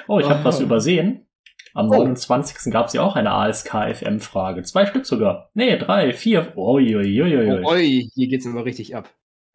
Oh, 0.09 0.19
ich 0.19 0.29
habe 0.29 0.41
Ah. 0.41 0.45
was 0.45 0.61
übersehen. 0.61 1.25
Am 1.73 1.87
Oh. 1.89 1.95
29. 1.97 2.71
gab 2.73 2.87
es 2.89 2.93
ja 2.93 3.03
auch 3.03 3.17
eine 3.17 3.31
ASK-FM-Frage. 3.31 4.63
Zwei 4.65 4.85
Stück 4.87 5.07
sogar. 5.07 5.51
Nee, 5.55 5.79
drei, 5.79 6.13
vier. 6.13 6.53
Ui, 6.57 6.95
ui, 6.97 7.23
ui, 7.23 7.37
ui. 7.37 7.61
Oh, 7.65 7.69
oi, 7.71 8.09
hier 8.15 8.29
geht's 8.29 8.47
aber 8.47 8.65
richtig 8.67 8.95
ab. 8.97 9.09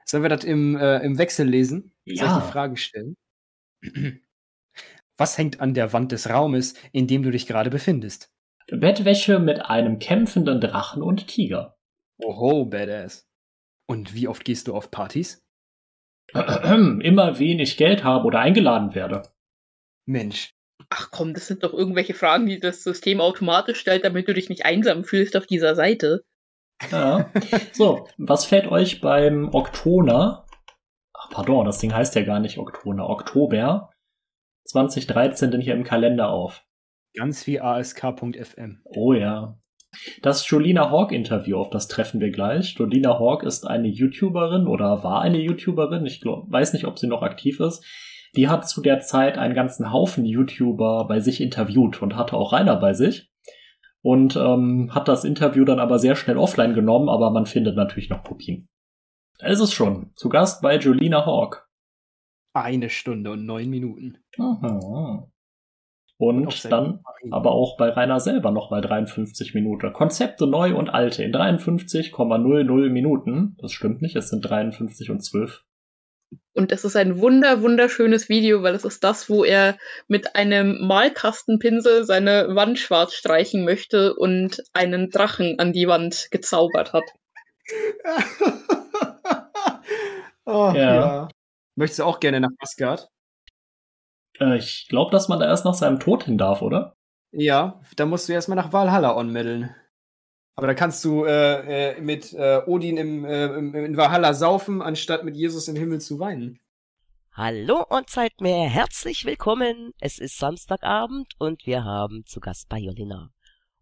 Sollen 0.06 0.24
wir 0.24 0.30
das 0.30 0.44
im, 0.44 0.76
äh, 0.76 1.00
im 1.00 1.18
Wechsel 1.18 1.48
lesen? 1.48 1.94
Soll 2.06 2.14
ich 2.16 2.22
Ja. 2.22 2.40
die 2.40 2.52
Frage 2.52 2.78
stellen? 2.78 3.16
Was 5.18 5.38
hängt 5.38 5.60
an 5.60 5.74
der 5.74 5.94
Wand 5.94 6.12
des 6.12 6.30
Raumes, 6.30 6.74
in 6.92 7.08
dem 7.08 7.24
du 7.24 7.32
dich 7.32 7.48
gerade 7.48 7.70
befindest? 7.70 8.30
Bettwäsche 8.68 9.40
mit 9.40 9.62
einem 9.62 10.00
kämpfenden 10.00 10.62
Drachen 10.62 11.04
und 11.04 11.28
Tiger. 11.28 11.78
Oho, 12.24 12.66
badass. 12.66 13.28
Und 13.88 14.14
wie 14.16 14.28
oft 14.28 14.46
gehst 14.46 14.68
du 14.68 14.74
auf 14.76 14.90
Partys? 14.92 15.44
Immer 16.34 17.38
wenig 17.40 17.78
Geld 17.78 18.04
habe 18.04 18.26
oder 18.26 18.40
eingeladen 18.40 18.96
werde. 18.96 19.24
Mensch, 20.06 20.52
Ach 20.90 21.10
komm, 21.12 21.34
das 21.34 21.48
sind 21.48 21.64
doch 21.64 21.74
irgendwelche 21.74 22.14
Fragen, 22.14 22.46
die 22.46 22.60
das 22.60 22.84
System 22.84 23.20
automatisch 23.22 23.80
stellt, 23.80 24.04
damit 24.04 24.28
du 24.28 24.34
dich 24.34 24.50
nicht 24.50 24.66
einsam 24.66 25.04
fühlst 25.04 25.36
auf 25.36 25.48
dieser 25.48 25.76
Seite. 25.76 26.24
Ja. 26.92 27.30
So, 27.72 28.08
was 28.18 28.46
fällt 28.46 28.68
euch 28.68 29.02
beim 29.02 29.54
Oktober, 29.54 30.46
ach 31.14 31.30
pardon, 31.32 31.66
das 31.66 31.80
Ding 31.80 31.94
heißt 31.94 32.16
ja 32.16 32.24
gar 32.24 32.40
nicht 32.40 32.58
Oktober, 32.58 33.10
Oktober 33.10 33.90
2013 34.66 35.52
denn 35.52 35.62
hier 35.62 35.74
im 35.74 35.84
Kalender 35.84 36.30
auf? 36.30 36.64
ganz 37.14 37.46
wie 37.48 37.60
ask.fm. 37.60 38.82
Oh 38.86 39.14
ja. 39.14 39.58
Das 40.24 40.50
Jolina 40.50 40.90
Hawk 40.90 41.12
Interview, 41.12 41.58
auf 41.58 41.70
das 41.70 41.88
treffen 41.88 42.20
wir 42.20 42.32
gleich. 42.32 42.76
Jolina 42.78 43.20
Hawk 43.20 43.44
ist 43.44 43.68
eine 43.68 43.88
YouTuberin 43.88 44.66
oder 44.66 45.04
war 45.04 45.22
eine 45.22 45.38
YouTuberin, 45.38 46.06
ich 46.06 46.20
glaub, 46.20 46.52
weiß 46.52 46.74
nicht, 46.74 46.86
ob 46.86 46.98
sie 46.98 47.08
noch 47.08 47.22
aktiv 47.22 47.60
ist. 47.60 47.86
Die 48.36 48.48
hat 48.48 48.68
zu 48.68 48.82
der 48.82 49.00
Zeit 49.02 49.38
einen 49.38 49.54
ganzen 49.54 49.92
Haufen 49.92 50.26
YouTuber 50.26 51.06
bei 51.08 51.20
sich 51.20 51.40
interviewt 51.40 52.02
und 52.02 52.16
hatte 52.16 52.36
auch 52.36 52.52
Rainer 52.52 52.78
bei 52.78 52.94
sich. 52.94 53.32
Und 54.04 54.36
ähm, 54.36 54.94
hat 54.94 55.08
das 55.08 55.24
Interview 55.24 55.64
dann 55.64 55.80
aber 55.80 55.98
sehr 55.98 56.16
schnell 56.16 56.38
offline 56.38 56.74
genommen, 56.74 57.08
aber 57.08 57.32
man 57.32 57.46
findet 57.46 57.78
natürlich 57.78 58.10
noch 58.10 58.24
Kopien. 58.24 58.68
Da 59.40 59.48
ist 59.48 59.62
es 59.62 59.74
schon. 59.74 60.12
Zu 60.16 60.30
Gast 60.30 60.62
bei 60.62 60.78
Jolina 60.78 61.26
Hawk. 61.26 61.70
Eine 62.54 62.90
Stunde 62.90 63.32
und 63.32 63.46
neun 63.46 63.70
Minuten. 63.70 64.18
Mhm. 64.38 65.32
Und 66.18 66.54
seinem 66.54 66.72
dann 66.72 67.32
aber 67.32 67.52
auch 67.52 67.78
bei 67.78 67.90
Rainer 67.90 68.20
selber 68.20 68.52
nochmal 68.52 68.82
53 68.82 69.54
Minuten. 69.54 69.92
Konzepte 69.94 70.48
neu 70.48 70.76
und 70.76 70.90
alte 70.90 71.24
in 71.24 71.34
53,00 71.34 72.90
Minuten. 72.90 73.58
Das 73.60 73.72
stimmt 73.72 74.02
nicht, 74.02 74.16
es 74.16 74.30
sind 74.30 74.42
53 74.42 75.10
und 75.10 75.22
12. 75.22 75.66
Und 76.54 76.72
das 76.72 76.84
ist 76.84 76.96
ein 76.96 77.20
wunder, 77.20 77.62
wunderschönes 77.62 78.30
Video, 78.30 78.64
weil 78.64 78.76
es 78.76 78.86
ist 78.86 79.04
das, 79.04 79.30
wo 79.30 79.44
er 79.44 79.78
mit 80.08 80.36
einem 80.36 80.86
Malkastenpinsel 80.86 82.06
seine 82.06 82.56
Wand 82.56 82.80
schwarz 82.80 83.14
streichen 83.14 83.66
möchte 83.66 84.14
und 84.16 84.64
einen 84.74 85.10
Drachen 85.10 85.60
an 85.60 85.74
die 85.74 85.88
Wand 85.88 86.28
gezaubert 86.32 86.94
hat. 86.94 87.04
oh, 90.46 90.72
Ja. 90.76 90.96
ja. 90.96 91.30
Möchtest 91.76 92.00
du 92.00 92.04
auch 92.04 92.20
gerne 92.20 92.40
nach 92.40 92.52
Asgard? 92.60 93.08
Äh, 94.40 94.58
ich 94.58 94.88
glaube, 94.90 95.12
dass 95.12 95.28
man 95.28 95.40
da 95.40 95.48
erst 95.48 95.66
nach 95.66 95.74
seinem 95.74 96.00
Tod 96.00 96.26
hin 96.26 96.38
darf, 96.38 96.62
oder? 96.62 96.96
Ja, 97.32 97.82
da 97.96 98.06
musst 98.06 98.30
du 98.30 98.34
erstmal 98.34 98.58
nach 98.58 98.72
Valhalla 98.72 99.16
onmiddeln. 99.16 99.76
Aber 100.56 100.68
da 100.68 100.74
kannst 100.76 101.04
du 101.04 101.26
äh, 101.26 101.96
äh, 101.96 102.02
mit 102.02 102.34
äh, 102.34 102.62
Odin 102.68 102.98
im, 102.98 103.26
äh, 103.26 103.46
im, 103.46 103.74
in 103.74 103.98
Valhalla 103.98 104.34
saufen, 104.34 104.82
anstatt 104.82 105.24
mit 105.24 105.36
Jesus 105.36 105.68
im 105.68 105.76
Himmel 105.76 106.00
zu 106.00 106.20
weinen. 106.20 106.60
Hallo 107.32 107.84
und 107.90 108.12
seid 108.12 108.40
mir 108.40 108.70
herzlich 108.70 109.26
willkommen. 109.26 109.94
Es 110.00 110.20
ist 110.20 110.38
Samstagabend 110.38 111.34
und 111.40 111.66
wir 111.66 111.84
haben 111.84 112.24
zu 112.28 112.40
Gast 112.40 112.70
bei 112.70 112.78
Jolina. 112.78 113.32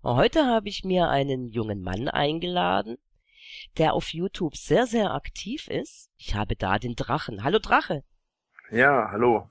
Und 0.01 0.15
heute 0.15 0.45
habe 0.45 0.69
ich 0.69 0.85
mir 0.85 1.09
einen 1.09 1.49
jungen 1.49 1.81
Mann 1.81 2.07
eingeladen, 2.07 2.97
der 3.77 3.93
auf 3.93 4.13
YouTube 4.13 4.55
sehr, 4.55 4.87
sehr 4.87 5.13
aktiv 5.13 5.67
ist. 5.67 6.09
Ich 6.15 6.35
habe 6.35 6.55
da 6.55 6.79
den 6.79 6.95
Drachen. 6.95 7.43
Hallo 7.43 7.59
Drache. 7.59 8.05
Ja, 8.71 9.09
hallo. 9.11 9.49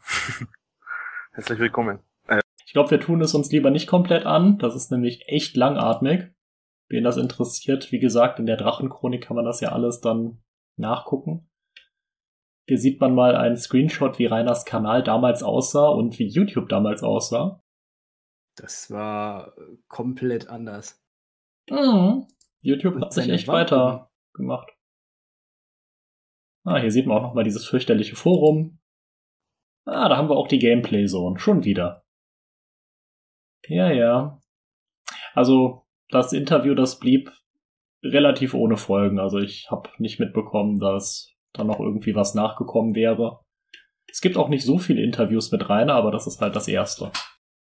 Herzlich 1.33 1.59
willkommen. 1.59 1.99
Ich 2.65 2.73
glaube, 2.73 2.93
wir 2.93 3.01
tun 3.01 3.21
es 3.21 3.35
uns 3.35 3.53
lieber 3.53 3.71
nicht 3.71 3.89
komplett 3.89 4.25
an. 4.25 4.57
Das 4.59 4.75
ist 4.75 4.91
nämlich 4.91 5.25
echt 5.27 5.57
langatmig. 5.57 6.31
Wen 6.91 7.05
das 7.05 7.17
interessiert, 7.17 7.93
wie 7.93 8.01
gesagt, 8.01 8.41
in 8.41 8.47
der 8.47 8.57
Drachenchronik 8.57 9.23
kann 9.23 9.37
man 9.37 9.45
das 9.45 9.61
ja 9.61 9.71
alles 9.71 10.01
dann 10.01 10.43
nachgucken. 10.77 11.49
Hier 12.67 12.79
sieht 12.79 13.01
man 13.01 13.15
mal 13.15 13.37
einen 13.37 13.57
Screenshot, 13.57 14.19
wie 14.19 14.27
Reiners 14.27 14.65
Kanal 14.65 15.03
damals 15.05 15.45
aussah 15.45 15.89
und 15.89 16.19
wie 16.19 16.27
YouTube 16.27 16.69
damals 16.69 17.03
aussah. 17.05 17.63
Das 18.57 18.91
war 18.91 19.57
äh, 19.57 19.77
komplett 19.89 20.49
anders. 20.49 21.01
Mhm. 21.71 22.27
YouTube 22.61 22.97
Und 22.97 23.05
hat 23.05 23.13
sich 23.13 23.29
echt 23.29 23.47
Wampen. 23.47 23.61
weiter 23.61 24.11
gemacht. 24.35 24.73
Ah, 26.65 26.79
hier 26.79 26.91
sieht 26.91 27.07
man 27.07 27.19
auch 27.19 27.23
nochmal 27.23 27.45
dieses 27.45 27.67
fürchterliche 27.67 28.17
Forum. 28.17 28.81
Ah, 29.87 30.09
da 30.09 30.17
haben 30.17 30.29
wir 30.29 30.37
auch 30.37 30.49
die 30.49 30.59
Gameplay 30.59 31.07
Zone. 31.07 31.39
Schon 31.39 31.65
wieder. 31.65 32.05
Ja, 33.67 33.91
ja. 33.91 34.43
Also, 35.35 35.87
das 36.11 36.33
Interview, 36.33 36.75
das 36.75 36.99
blieb 36.99 37.31
relativ 38.03 38.55
ohne 38.55 38.77
Folgen. 38.77 39.19
Also, 39.19 39.39
ich 39.39 39.69
habe 39.71 39.91
nicht 39.99 40.21
mitbekommen, 40.21 40.79
dass 40.79 41.33
da 41.53 41.65
noch 41.65 41.81
irgendwie 41.81 42.15
was 42.15 42.35
nachgekommen 42.35 42.95
wäre. 42.95 43.41
Es 44.11 44.21
gibt 44.21 44.37
auch 44.37 44.49
nicht 44.49 44.65
so 44.65 44.79
viele 44.79 45.03
Interviews 45.03 45.53
mit 45.53 45.69
Rainer, 45.69 45.95
aber 45.95 46.11
das 46.11 46.27
ist 46.27 46.41
halt 46.41 46.57
das 46.57 46.69
erste. 46.69 47.13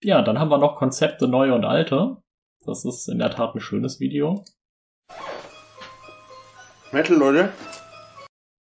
Ja, 0.02 0.22
dann 0.22 0.40
haben 0.40 0.50
wir 0.50 0.58
noch 0.58 0.78
Konzepte 0.78 1.28
neue 1.28 1.54
und 1.54 1.66
alte. 1.66 2.18
Das 2.66 2.86
ist 2.86 3.08
in 3.10 3.20
der 3.20 3.32
Tat 3.32 3.56
ein 3.56 3.60
schönes 3.60 4.00
Video. 4.00 4.44
Metal, 6.92 7.18
Leute. 7.18 7.54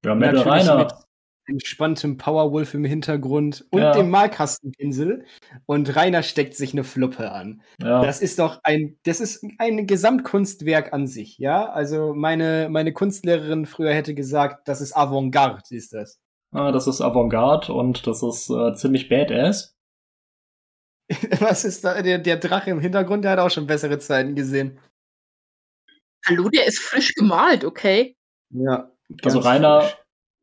Ja, 0.04 0.14
Metal 0.14 0.34
Natürlich 0.36 0.68
Rainer. 0.68 1.04
Entspanntem 1.50 2.16
Powerwolf 2.16 2.72
im 2.74 2.84
Hintergrund 2.84 3.66
und 3.70 3.82
Ja. 3.82 3.92
dem 3.92 4.08
Malkastenpinsel. 4.10 5.24
Und 5.66 5.94
Rainer 5.96 6.22
steckt 6.22 6.54
sich 6.54 6.72
eine 6.72 6.84
Fluppe 6.84 7.30
an. 7.32 7.62
Ja. 7.80 8.02
Das 8.02 8.22
ist 8.22 8.38
doch 8.38 8.60
ein, 8.62 8.98
das 9.02 9.20
ist 9.20 9.44
ein 9.58 9.86
Gesamtkunstwerk 9.86 10.92
an 10.92 11.06
sich, 11.06 11.36
ja? 11.38 11.68
Also 11.70 12.14
meine, 12.14 12.68
meine 12.70 12.92
Kunstlehrerin 12.92 13.66
früher 13.66 13.92
hätte 13.92 14.14
gesagt, 14.14 14.68
das 14.68 14.80
ist 14.80 14.96
Avantgarde, 14.96 15.62
ist 15.70 15.92
das. 15.92 16.18
Ah, 16.52 16.72
das 16.72 16.86
ist 16.86 17.00
Avantgarde 17.00 17.72
und 17.72 18.06
das 18.06 18.22
ist 18.22 18.48
äh, 18.50 18.74
ziemlich 18.74 19.08
badass. 19.08 19.76
Was 21.40 21.64
ist 21.64 21.84
da? 21.84 22.02
Der, 22.02 22.18
der 22.18 22.36
Drache 22.36 22.70
im 22.70 22.80
Hintergrund, 22.80 23.24
der 23.24 23.32
hat 23.32 23.38
auch 23.40 23.50
schon 23.50 23.66
bessere 23.66 23.98
Zeiten 23.98 24.34
gesehen. 24.34 24.78
Hallo, 26.26 26.48
der 26.48 26.66
ist 26.66 26.78
frisch 26.80 27.14
gemalt, 27.14 27.64
okay? 27.64 28.14
Ja. 28.52 28.90
Also 29.24 29.40
Rainer, 29.40 29.80
frisch. 29.82 29.96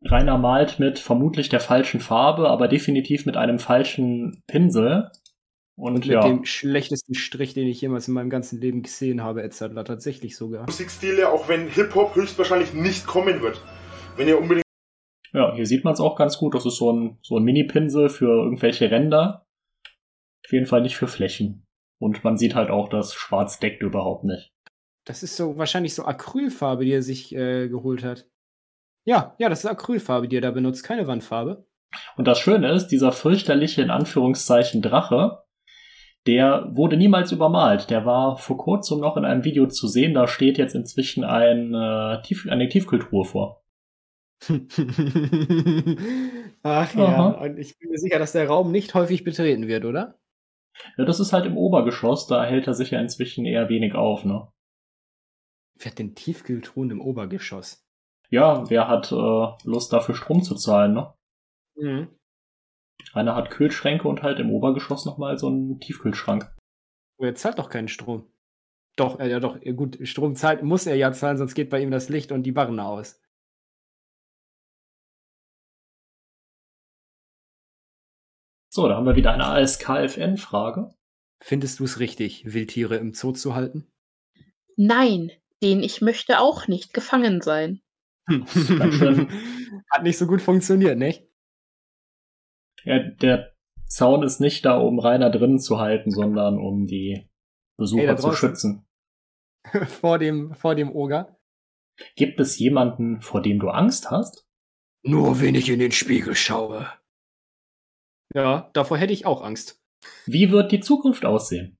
Rainer 0.03 0.37
malt 0.37 0.79
mit 0.79 0.99
vermutlich 0.99 1.49
der 1.49 1.59
falschen 1.59 1.99
Farbe, 1.99 2.49
aber 2.49 2.67
definitiv 2.67 3.25
mit 3.25 3.37
einem 3.37 3.59
falschen 3.59 4.43
Pinsel. 4.47 5.11
Und, 5.75 5.93
Und 5.93 6.07
mit 6.07 6.13
ja, 6.15 6.21
dem 6.21 6.43
schlechtesten 6.43 7.13
Strich, 7.13 7.53
den 7.53 7.67
ich 7.67 7.81
jemals 7.81 8.07
in 8.07 8.15
meinem 8.15 8.31
ganzen 8.31 8.59
Leben 8.59 8.81
gesehen 8.81 9.21
habe, 9.21 9.43
etc. 9.43 9.65
Tatsächlich 9.85 10.35
sogar. 10.35 10.65
Musikstile, 10.65 11.29
auch 11.29 11.47
wenn 11.47 11.67
Hip-Hop 11.67 12.15
höchstwahrscheinlich 12.15 12.73
nicht 12.73 13.05
kommen 13.05 13.41
wird. 13.41 13.61
Wenn 14.15 14.27
ihr 14.27 14.39
unbedingt 14.39 14.63
ja, 15.33 15.53
hier 15.53 15.67
sieht 15.67 15.83
man 15.83 15.93
es 15.93 15.99
auch 15.99 16.15
ganz 16.15 16.37
gut. 16.37 16.55
Das 16.55 16.65
ist 16.65 16.77
so 16.77 16.91
ein, 16.91 17.19
so 17.21 17.37
ein 17.37 17.43
Mini-Pinsel 17.43 18.09
für 18.09 18.43
irgendwelche 18.43 18.89
Ränder. 18.89 19.45
Auf 20.45 20.51
jeden 20.51 20.65
Fall 20.65 20.81
nicht 20.81 20.97
für 20.97 21.07
Flächen. 21.07 21.65
Und 21.99 22.23
man 22.23 22.37
sieht 22.37 22.55
halt 22.55 22.69
auch, 22.69 22.89
dass 22.89 23.13
Schwarz 23.13 23.59
deckt 23.59 23.83
überhaupt 23.83 24.23
nicht. 24.23 24.49
Das 25.05 25.23
ist 25.23 25.35
so 25.35 25.57
wahrscheinlich 25.57 25.93
so 25.93 26.05
Acrylfarbe, 26.05 26.85
die 26.85 26.91
er 26.91 27.01
sich 27.01 27.35
äh, 27.35 27.69
geholt 27.69 28.03
hat. 28.03 28.27
Ja, 29.07 29.35
ja, 29.39 29.47
das 29.47 29.59
ist 29.59 29.69
Acrylfarbe, 29.69 30.27
die 30.27 30.35
er 30.35 30.41
da 30.41 30.51
benutzt, 30.51 30.83
keine 30.83 31.07
Wandfarbe. 31.07 31.65
Und 32.17 32.27
das 32.27 32.39
Schöne 32.39 32.69
ist, 32.73 32.87
dieser 32.87 33.13
fürchterliche, 33.13 33.81
in 33.81 33.89
Anführungszeichen, 33.89 34.81
Drache, 34.81 35.43
der 36.25 36.67
wurde 36.73 36.97
niemals 36.97 37.31
übermalt. 37.31 37.89
Der 37.89 38.05
war 38.05 38.37
vor 38.37 38.57
kurzem 38.57 38.99
noch 38.99 39.15
in 39.15 39.23
einem 39.23 39.45
Video 39.45 39.67
zu 39.67 39.87
sehen. 39.87 40.13
Da 40.13 40.27
steht 40.27 40.57
jetzt 40.57 40.75
inzwischen 40.75 41.23
ein, 41.23 41.73
äh, 41.73 42.21
Tief 42.23 42.49
eine 42.49 42.67
Tiefkühltruhe 42.67 43.23
vor. 43.23 43.63
Ach 46.63 46.93
ja, 46.93 47.05
Aha. 47.05 47.29
und 47.45 47.57
ich 47.57 47.79
bin 47.79 47.89
mir 47.89 47.99
sicher, 47.99 48.19
dass 48.19 48.33
der 48.33 48.49
Raum 48.49 48.73
nicht 48.73 48.93
häufig 48.93 49.23
betreten 49.23 49.69
wird, 49.69 49.85
oder? 49.85 50.19
Ja, 50.97 51.05
das 51.05 51.21
ist 51.21 51.31
halt 51.31 51.45
im 51.45 51.55
Obergeschoss. 51.55 52.27
Da 52.27 52.43
hält 52.43 52.67
er 52.67 52.73
sich 52.73 52.91
ja 52.91 52.99
inzwischen 52.99 53.45
eher 53.45 53.69
wenig 53.69 53.95
auf, 53.95 54.25
ne? 54.25 54.49
Wer 55.75 55.91
hat 55.91 55.99
denn 55.99 56.13
Tiefkühltruhen 56.13 56.91
im 56.91 56.99
Obergeschoss? 56.99 57.86
Ja, 58.29 58.69
wer 58.69 58.87
hat 58.87 59.11
äh, 59.11 59.67
Lust 59.69 59.93
dafür 59.93 60.15
Strom 60.15 60.43
zu 60.43 60.55
zahlen, 60.55 60.93
ne? 60.93 61.13
Mhm. 61.75 62.09
Einer 63.13 63.35
hat 63.35 63.51
Kühlschränke 63.51 64.07
und 64.07 64.21
halt 64.21 64.39
im 64.39 64.51
Obergeschoss 64.51 65.05
nochmal 65.05 65.37
so 65.37 65.47
einen 65.47 65.79
Tiefkühlschrank. 65.79 66.53
Aber 67.17 67.27
er 67.27 67.35
zahlt 67.35 67.57
doch 67.57 67.69
keinen 67.69 67.87
Strom. 67.87 68.29
Doch, 68.97 69.19
äh, 69.19 69.29
ja 69.29 69.39
doch, 69.39 69.61
äh, 69.61 69.73
gut, 69.73 69.97
Strom 70.07 70.35
zahlt, 70.35 70.63
muss 70.63 70.87
er 70.87 70.95
ja 70.95 71.11
zahlen, 71.13 71.37
sonst 71.37 71.55
geht 71.55 71.69
bei 71.69 71.81
ihm 71.81 71.91
das 71.91 72.09
Licht 72.09 72.31
und 72.31 72.43
die 72.43 72.51
Barren 72.51 72.79
aus. 72.79 73.21
So, 78.69 78.87
da 78.87 78.95
haben 78.95 79.05
wir 79.05 79.15
wieder 79.15 79.33
eine 79.33 79.45
ASKFN-Frage. 79.45 80.93
Findest 81.41 81.79
du 81.79 81.85
es 81.85 81.99
richtig, 81.99 82.53
Wildtiere 82.53 82.97
im 82.97 83.13
Zoo 83.13 83.31
zu 83.31 83.55
halten? 83.55 83.91
Nein, 84.75 85.31
den 85.63 85.81
ich 85.81 86.01
möchte 86.01 86.39
auch 86.39 86.67
nicht 86.67 86.93
gefangen 86.93 87.41
sein. 87.41 87.81
Hat 89.89 90.03
nicht 90.03 90.17
so 90.17 90.27
gut 90.27 90.41
funktioniert, 90.41 90.97
nicht? 90.97 91.23
Ja, 92.83 92.99
der 92.99 93.53
Zaun 93.87 94.23
ist 94.23 94.39
nicht 94.39 94.65
da, 94.65 94.77
um 94.77 94.99
Rainer 94.99 95.29
drinnen 95.29 95.59
zu 95.59 95.79
halten, 95.79 96.11
sondern 96.11 96.57
um 96.57 96.87
die 96.87 97.29
Besucher 97.77 98.07
Hey, 98.07 98.17
zu 98.17 98.33
schützen. 98.33 98.85
vor 99.87 100.19
dem, 100.19 100.53
vor 100.55 100.75
dem 100.75 100.93
Oger. 100.93 101.37
Gibt 102.15 102.39
es 102.39 102.59
jemanden, 102.59 103.21
vor 103.21 103.41
dem 103.41 103.59
du 103.59 103.69
Angst 103.69 104.11
hast? 104.11 104.45
Nur 105.03 105.41
wenn 105.41 105.55
ich 105.55 105.69
in 105.69 105.79
den 105.79 105.91
Spiegel 105.91 106.35
schaue. 106.35 106.91
Ja, 108.33 108.69
davor 108.73 108.97
hätte 108.97 109.13
ich 109.13 109.25
auch 109.25 109.41
Angst. 109.41 109.81
Wie 110.25 110.51
wird 110.51 110.71
die 110.71 110.79
Zukunft 110.79 111.25
aussehen? 111.25 111.77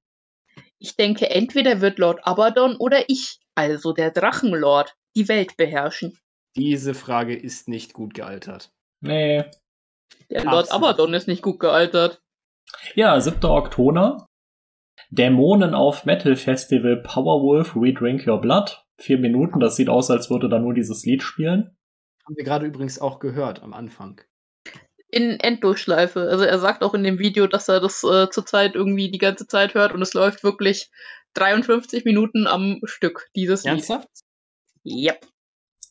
Ich 0.79 0.95
denke, 0.95 1.29
entweder 1.29 1.81
wird 1.81 1.99
Lord 1.99 2.25
Abaddon 2.25 2.77
oder 2.77 3.09
ich, 3.09 3.39
also 3.55 3.93
der 3.93 4.11
Drachenlord, 4.11 4.95
die 5.15 5.27
Welt 5.27 5.57
beherrschen. 5.57 6.17
Diese 6.57 6.93
Frage 6.93 7.35
ist 7.35 7.67
nicht 7.67 7.93
gut 7.93 8.13
gealtert. 8.13 8.71
Nee. 9.01 9.45
Der 10.29 10.43
Lord 10.43 10.71
Absolut. 10.71 10.83
Abaddon 10.83 11.13
ist 11.13 11.27
nicht 11.27 11.43
gut 11.43 11.59
gealtert. 11.59 12.21
Ja, 12.95 13.19
7. 13.19 13.43
Oktober. 13.45 14.25
Dämonen 15.09 15.73
auf 15.73 16.05
Metal 16.05 16.35
Festival 16.35 16.97
Powerwolf 16.97 17.75
Redrink 17.75 18.27
Your 18.27 18.41
Blood. 18.41 18.83
Vier 18.99 19.19
Minuten, 19.19 19.59
das 19.59 19.75
sieht 19.75 19.89
aus, 19.89 20.09
als 20.09 20.29
würde 20.29 20.49
da 20.49 20.59
nur 20.59 20.73
dieses 20.73 21.05
Lied 21.05 21.21
spielen. 21.21 21.77
Haben 22.25 22.35
wir 22.35 22.43
gerade 22.43 22.65
übrigens 22.65 22.99
auch 22.99 23.19
gehört 23.19 23.61
am 23.61 23.73
Anfang. 23.73 24.19
In 25.09 25.39
Enddurchschleife. 25.39 26.21
Also 26.21 26.43
er 26.43 26.59
sagt 26.59 26.83
auch 26.83 26.93
in 26.93 27.03
dem 27.03 27.19
Video, 27.19 27.47
dass 27.47 27.69
er 27.69 27.79
das 27.79 28.03
äh, 28.03 28.29
zurzeit 28.29 28.75
irgendwie 28.75 29.09
die 29.09 29.19
ganze 29.19 29.47
Zeit 29.47 29.75
hört 29.75 29.93
und 29.93 30.01
es 30.01 30.13
läuft 30.13 30.43
wirklich 30.43 30.89
53 31.35 32.03
Minuten 32.03 32.47
am 32.47 32.81
Stück, 32.83 33.29
dieses 33.35 33.63
Ernsthaft? 33.63 34.09
Lied. 34.83 35.05
Yep. 35.05 35.27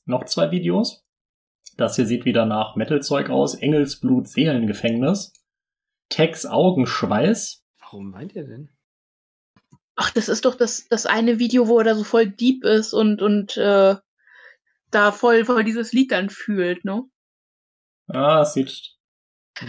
Noch 0.07 0.25
zwei 0.25 0.51
Videos. 0.51 1.05
Das 1.77 1.97
hier 1.97 2.07
sieht 2.07 2.25
wieder 2.25 2.47
nach 2.47 2.77
Metal-Zeug 2.77 3.29
aus. 3.29 3.55
Engelsblut 3.55 4.29
Seelengefängnis. 4.29 5.33
Tex 6.09 6.47
Augenschweiß. 6.47 7.65
Warum 7.81 8.11
meint 8.11 8.35
ihr 8.35 8.45
denn? 8.47 8.71
Ach, 9.97 10.11
das 10.11 10.29
ist 10.29 10.45
doch 10.45 10.55
das, 10.55 10.89
das 10.89 11.07
eine 11.07 11.39
Video, 11.39 11.69
wo 11.69 11.79
er 11.79 11.85
da 11.85 11.95
so 11.95 12.05
voll 12.05 12.27
deep 12.29 12.65
ist 12.65 12.93
und, 12.93 13.23
und 13.23 13.57
äh, 13.57 13.97
da 14.91 15.13
voll, 15.13 15.45
voll 15.45 15.65
dieses 15.65 15.93
Lied 15.93 16.13
dann 16.13 16.31
fühlt, 16.31 16.85
ne? 16.85 17.03
Ah, 18.09 18.43
es 18.43 18.53
sieht. 18.53 18.95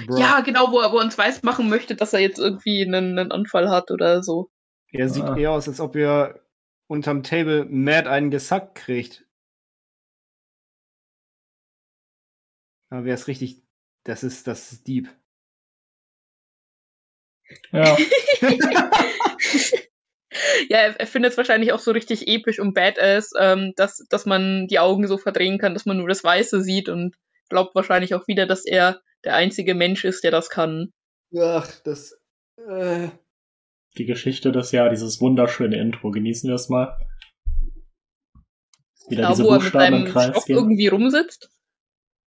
Bro, 0.06 0.18
Ja, 0.20 0.42
genau, 0.42 0.72
wo 0.72 0.80
er, 0.80 0.92
wo 0.92 0.98
er 0.98 1.06
uns 1.06 1.18
weiß 1.18 1.44
machen 1.44 1.70
möchte, 1.70 1.96
dass 1.96 2.14
er 2.14 2.20
jetzt 2.20 2.40
irgendwie 2.40 2.84
einen, 2.86 3.18
einen 3.18 3.32
Anfall 3.32 3.70
hat 3.70 3.90
oder 3.90 4.22
so. 4.22 4.52
Er 4.92 5.10
sieht 5.10 5.24
Ah. 5.24 5.36
eher 5.38 5.52
aus, 5.52 5.68
als 5.68 5.80
ob 5.80 5.96
er 5.96 6.42
unterm 6.88 7.24
Table 7.24 7.66
mad 7.66 8.08
einen 8.10 8.30
gesackt 8.30 8.76
kriegt. 8.76 9.26
Aber 12.90 13.06
wäre 13.06 13.16
es 13.16 13.28
richtig. 13.28 13.62
Das 14.04 14.24
ist, 14.24 14.48
das 14.48 14.72
ist 14.72 14.88
deep. 14.88 15.10
Ja. 17.72 17.98
Ja, 20.70 20.80
er, 20.80 21.00
er 21.00 21.08
findet 21.08 21.32
es 21.32 21.38
wahrscheinlich 21.38 21.72
auch 21.72 21.80
so 21.80 21.92
richtig 21.92 22.28
episch 22.28 22.60
und 22.60 22.74
badass, 22.74 23.32
ähm, 23.40 23.74
dass, 23.76 24.06
dass 24.10 24.26
man 24.26 24.68
die 24.68 24.80
Augen 24.80 25.08
so 25.08 25.18
verdrehen 25.18 25.58
kann, 25.58 25.74
dass 25.74 25.86
man 25.86 25.98
nur 25.98 26.08
das 26.08 26.24
Weiße 26.24 26.62
sieht 26.62 26.90
und 26.90 27.16
glaubt 27.50 27.74
wahrscheinlich 27.76 28.14
auch 28.14 28.28
wieder, 28.28 28.46
dass 28.46 28.66
er 28.66 29.02
der 29.24 29.36
einzige 29.36 29.74
Mensch 29.74 30.06
ist, 30.06 30.24
der 30.24 30.32
das 30.32 30.50
kann. 30.50 30.92
Ach, 31.36 31.72
das. 31.84 32.20
Äh, 32.70 33.10
Die 33.98 34.06
Geschichte 34.06 34.52
des 34.52 34.72
Jahr, 34.72 34.90
dieses 34.90 35.20
wunderschöne 35.22 35.78
Intro. 35.80 36.12
Genießen 36.12 36.50
wir 36.50 36.56
es 36.56 36.70
mal. 36.70 36.98
Wieder 39.10 39.24
Da, 39.24 39.30
diese 39.30 39.44
wo 39.44 39.50
er 39.50 39.54
mit 39.56 39.62
Buchstaben 39.64 39.86
im 39.86 40.02
seinem 40.02 40.12
Kreis 40.14 40.30
Stock 40.32 40.46
gehen. 40.46 40.58
irgendwie 40.58 40.88
rumsitzt. 40.88 41.50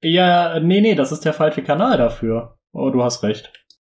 Ja, 0.03 0.61
nee, 0.61 0.81
nee, 0.81 0.95
das 0.95 1.13
ist 1.13 1.25
der 1.25 1.35
falsche 1.35 1.63
Kanal 1.63 1.99
dafür. 1.99 2.57
Oh, 2.73 2.91
du 2.91 3.03
hast 3.03 3.23
recht. 3.23 3.53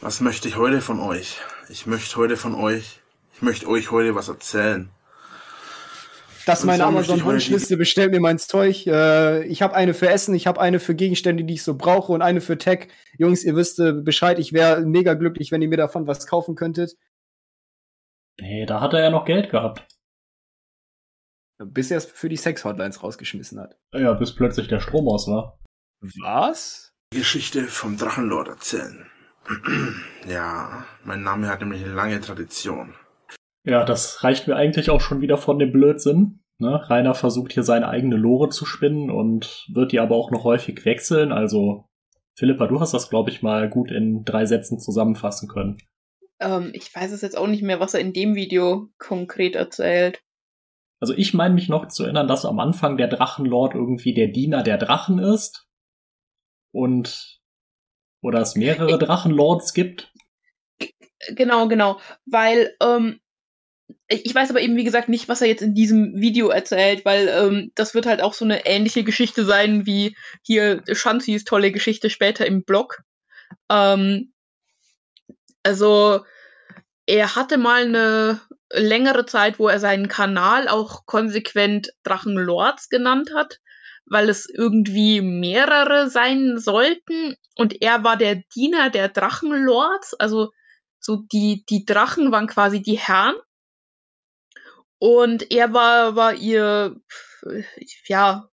Was 0.00 0.20
möchte 0.20 0.48
ich 0.48 0.56
heute 0.56 0.80
von 0.80 0.98
euch? 1.00 1.38
Ich 1.68 1.86
möchte 1.86 2.16
heute 2.16 2.36
von 2.36 2.54
euch, 2.54 3.00
ich 3.34 3.42
möchte 3.42 3.68
euch 3.68 3.90
heute 3.90 4.14
was 4.14 4.28
erzählen. 4.28 4.90
das 6.44 6.60
ist 6.60 6.64
meine 6.64 6.84
Amazon-Wunschliste. 6.84 7.76
Bestellt 7.76 8.10
mir 8.10 8.18
mein 8.20 8.38
Zeug. 8.38 8.86
Äh, 8.86 9.44
ich 9.44 9.62
habe 9.62 9.76
eine 9.76 9.94
für 9.94 10.08
Essen, 10.08 10.34
ich 10.34 10.48
habe 10.48 10.60
eine 10.60 10.80
für 10.80 10.96
Gegenstände, 10.96 11.44
die 11.44 11.54
ich 11.54 11.62
so 11.62 11.76
brauche 11.76 12.12
und 12.12 12.20
eine 12.20 12.40
für 12.40 12.58
Tech. 12.58 12.88
Jungs, 13.16 13.44
ihr 13.44 13.54
wisst 13.54 13.78
äh, 13.78 13.92
Bescheid. 13.92 14.40
Ich 14.40 14.52
wäre 14.52 14.80
mega 14.80 15.14
glücklich, 15.14 15.52
wenn 15.52 15.62
ihr 15.62 15.68
mir 15.68 15.76
davon 15.76 16.08
was 16.08 16.26
kaufen 16.26 16.56
könntet. 16.56 16.96
Nee, 18.40 18.66
da 18.66 18.80
hat 18.80 18.94
er 18.94 19.02
ja 19.02 19.10
noch 19.10 19.24
Geld 19.24 19.50
gehabt. 19.50 19.86
Bis 21.66 21.90
er 21.90 21.98
es 21.98 22.06
für 22.06 22.28
die 22.28 22.36
Sex-Hotlines 22.36 23.02
rausgeschmissen 23.02 23.60
hat. 23.60 23.76
Ja, 23.92 24.12
bis 24.14 24.34
plötzlich 24.34 24.68
der 24.68 24.80
Strom 24.80 25.08
aus 25.08 25.28
war. 25.28 25.58
Was? 26.20 26.92
Die 27.12 27.18
Geschichte 27.18 27.64
vom 27.64 27.96
Drachenlord 27.96 28.48
erzählen. 28.48 29.06
ja, 30.28 30.84
mein 31.04 31.22
Name 31.22 31.48
hat 31.48 31.60
nämlich 31.60 31.84
eine 31.84 31.94
lange 31.94 32.20
Tradition. 32.20 32.94
Ja, 33.64 33.84
das 33.84 34.24
reicht 34.24 34.48
mir 34.48 34.56
eigentlich 34.56 34.90
auch 34.90 35.00
schon 35.00 35.20
wieder 35.20 35.38
von 35.38 35.58
dem 35.58 35.72
Blödsinn. 35.72 36.40
Ne? 36.58 36.88
Rainer 36.88 37.14
versucht 37.14 37.52
hier 37.52 37.62
seine 37.62 37.88
eigene 37.88 38.16
Lore 38.16 38.48
zu 38.48 38.64
spinnen 38.64 39.10
und 39.10 39.66
wird 39.72 39.92
die 39.92 40.00
aber 40.00 40.16
auch 40.16 40.30
noch 40.30 40.44
häufig 40.44 40.84
wechseln. 40.84 41.32
Also, 41.32 41.86
Philippa, 42.36 42.66
du 42.66 42.80
hast 42.80 42.94
das, 42.94 43.10
glaube 43.10 43.30
ich, 43.30 43.42
mal 43.42 43.68
gut 43.68 43.90
in 43.90 44.24
drei 44.24 44.46
Sätzen 44.46 44.78
zusammenfassen 44.78 45.48
können. 45.48 45.78
Ähm, 46.40 46.70
ich 46.72 46.94
weiß 46.94 47.12
es 47.12 47.22
jetzt 47.22 47.36
auch 47.36 47.46
nicht 47.46 47.62
mehr, 47.62 47.80
was 47.80 47.94
er 47.94 48.00
in 48.00 48.12
dem 48.12 48.34
Video 48.34 48.88
konkret 48.98 49.54
erzählt. 49.54 50.22
Also 51.02 51.14
ich 51.14 51.34
meine 51.34 51.52
mich 51.52 51.68
noch 51.68 51.88
zu 51.88 52.04
erinnern, 52.04 52.28
dass 52.28 52.44
am 52.44 52.60
Anfang 52.60 52.96
der 52.96 53.08
Drachenlord 53.08 53.74
irgendwie 53.74 54.14
der 54.14 54.28
Diener 54.28 54.62
der 54.62 54.78
Drachen 54.78 55.18
ist. 55.18 55.66
Und 56.70 57.40
oder 58.22 58.40
es 58.40 58.54
mehrere 58.54 59.00
Drachenlords 59.00 59.74
gibt. 59.74 60.12
Genau, 61.30 61.66
genau. 61.66 61.98
Weil, 62.24 62.76
ähm, 62.80 63.18
ich 64.06 64.32
weiß 64.32 64.50
aber 64.50 64.60
eben, 64.60 64.76
wie 64.76 64.84
gesagt, 64.84 65.08
nicht, 65.08 65.28
was 65.28 65.40
er 65.40 65.48
jetzt 65.48 65.62
in 65.62 65.74
diesem 65.74 66.20
Video 66.20 66.50
erzählt, 66.50 67.04
weil 67.04 67.26
ähm, 67.26 67.72
das 67.74 67.94
wird 67.96 68.06
halt 68.06 68.22
auch 68.22 68.32
so 68.32 68.44
eine 68.44 68.64
ähnliche 68.64 69.02
Geschichte 69.02 69.44
sein 69.44 69.86
wie 69.86 70.16
hier 70.42 70.84
Shanzis 70.92 71.42
tolle 71.42 71.72
Geschichte 71.72 72.10
später 72.10 72.46
im 72.46 72.62
Blog. 72.62 73.02
Ähm, 73.68 74.32
also, 75.64 76.24
er 77.06 77.34
hatte 77.34 77.58
mal 77.58 77.86
eine 77.86 78.40
längere 78.72 79.26
Zeit, 79.26 79.58
wo 79.58 79.68
er 79.68 79.78
seinen 79.78 80.08
Kanal 80.08 80.68
auch 80.68 81.06
konsequent 81.06 81.92
Drachenlords 82.02 82.88
genannt 82.88 83.30
hat, 83.34 83.60
weil 84.06 84.28
es 84.28 84.48
irgendwie 84.48 85.20
mehrere 85.20 86.08
sein 86.10 86.58
sollten. 86.58 87.36
Und 87.56 87.82
er 87.82 88.04
war 88.04 88.16
der 88.16 88.36
Diener 88.54 88.90
der 88.90 89.08
Drachenlords, 89.08 90.14
also 90.14 90.50
so 90.98 91.16
die, 91.32 91.64
die 91.68 91.84
Drachen 91.84 92.32
waren 92.32 92.46
quasi 92.46 92.82
die 92.82 92.98
Herren. 92.98 93.36
Und 94.98 95.50
er 95.50 95.72
war, 95.72 96.14
war 96.14 96.34
ihr, 96.34 96.96
ja, 98.06 98.48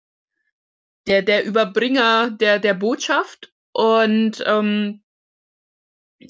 der, 1.06 1.22
der 1.22 1.44
Überbringer 1.44 2.30
der, 2.30 2.58
der 2.58 2.74
Botschaft. 2.74 3.52
Und 3.72 4.42
ähm, 4.46 5.02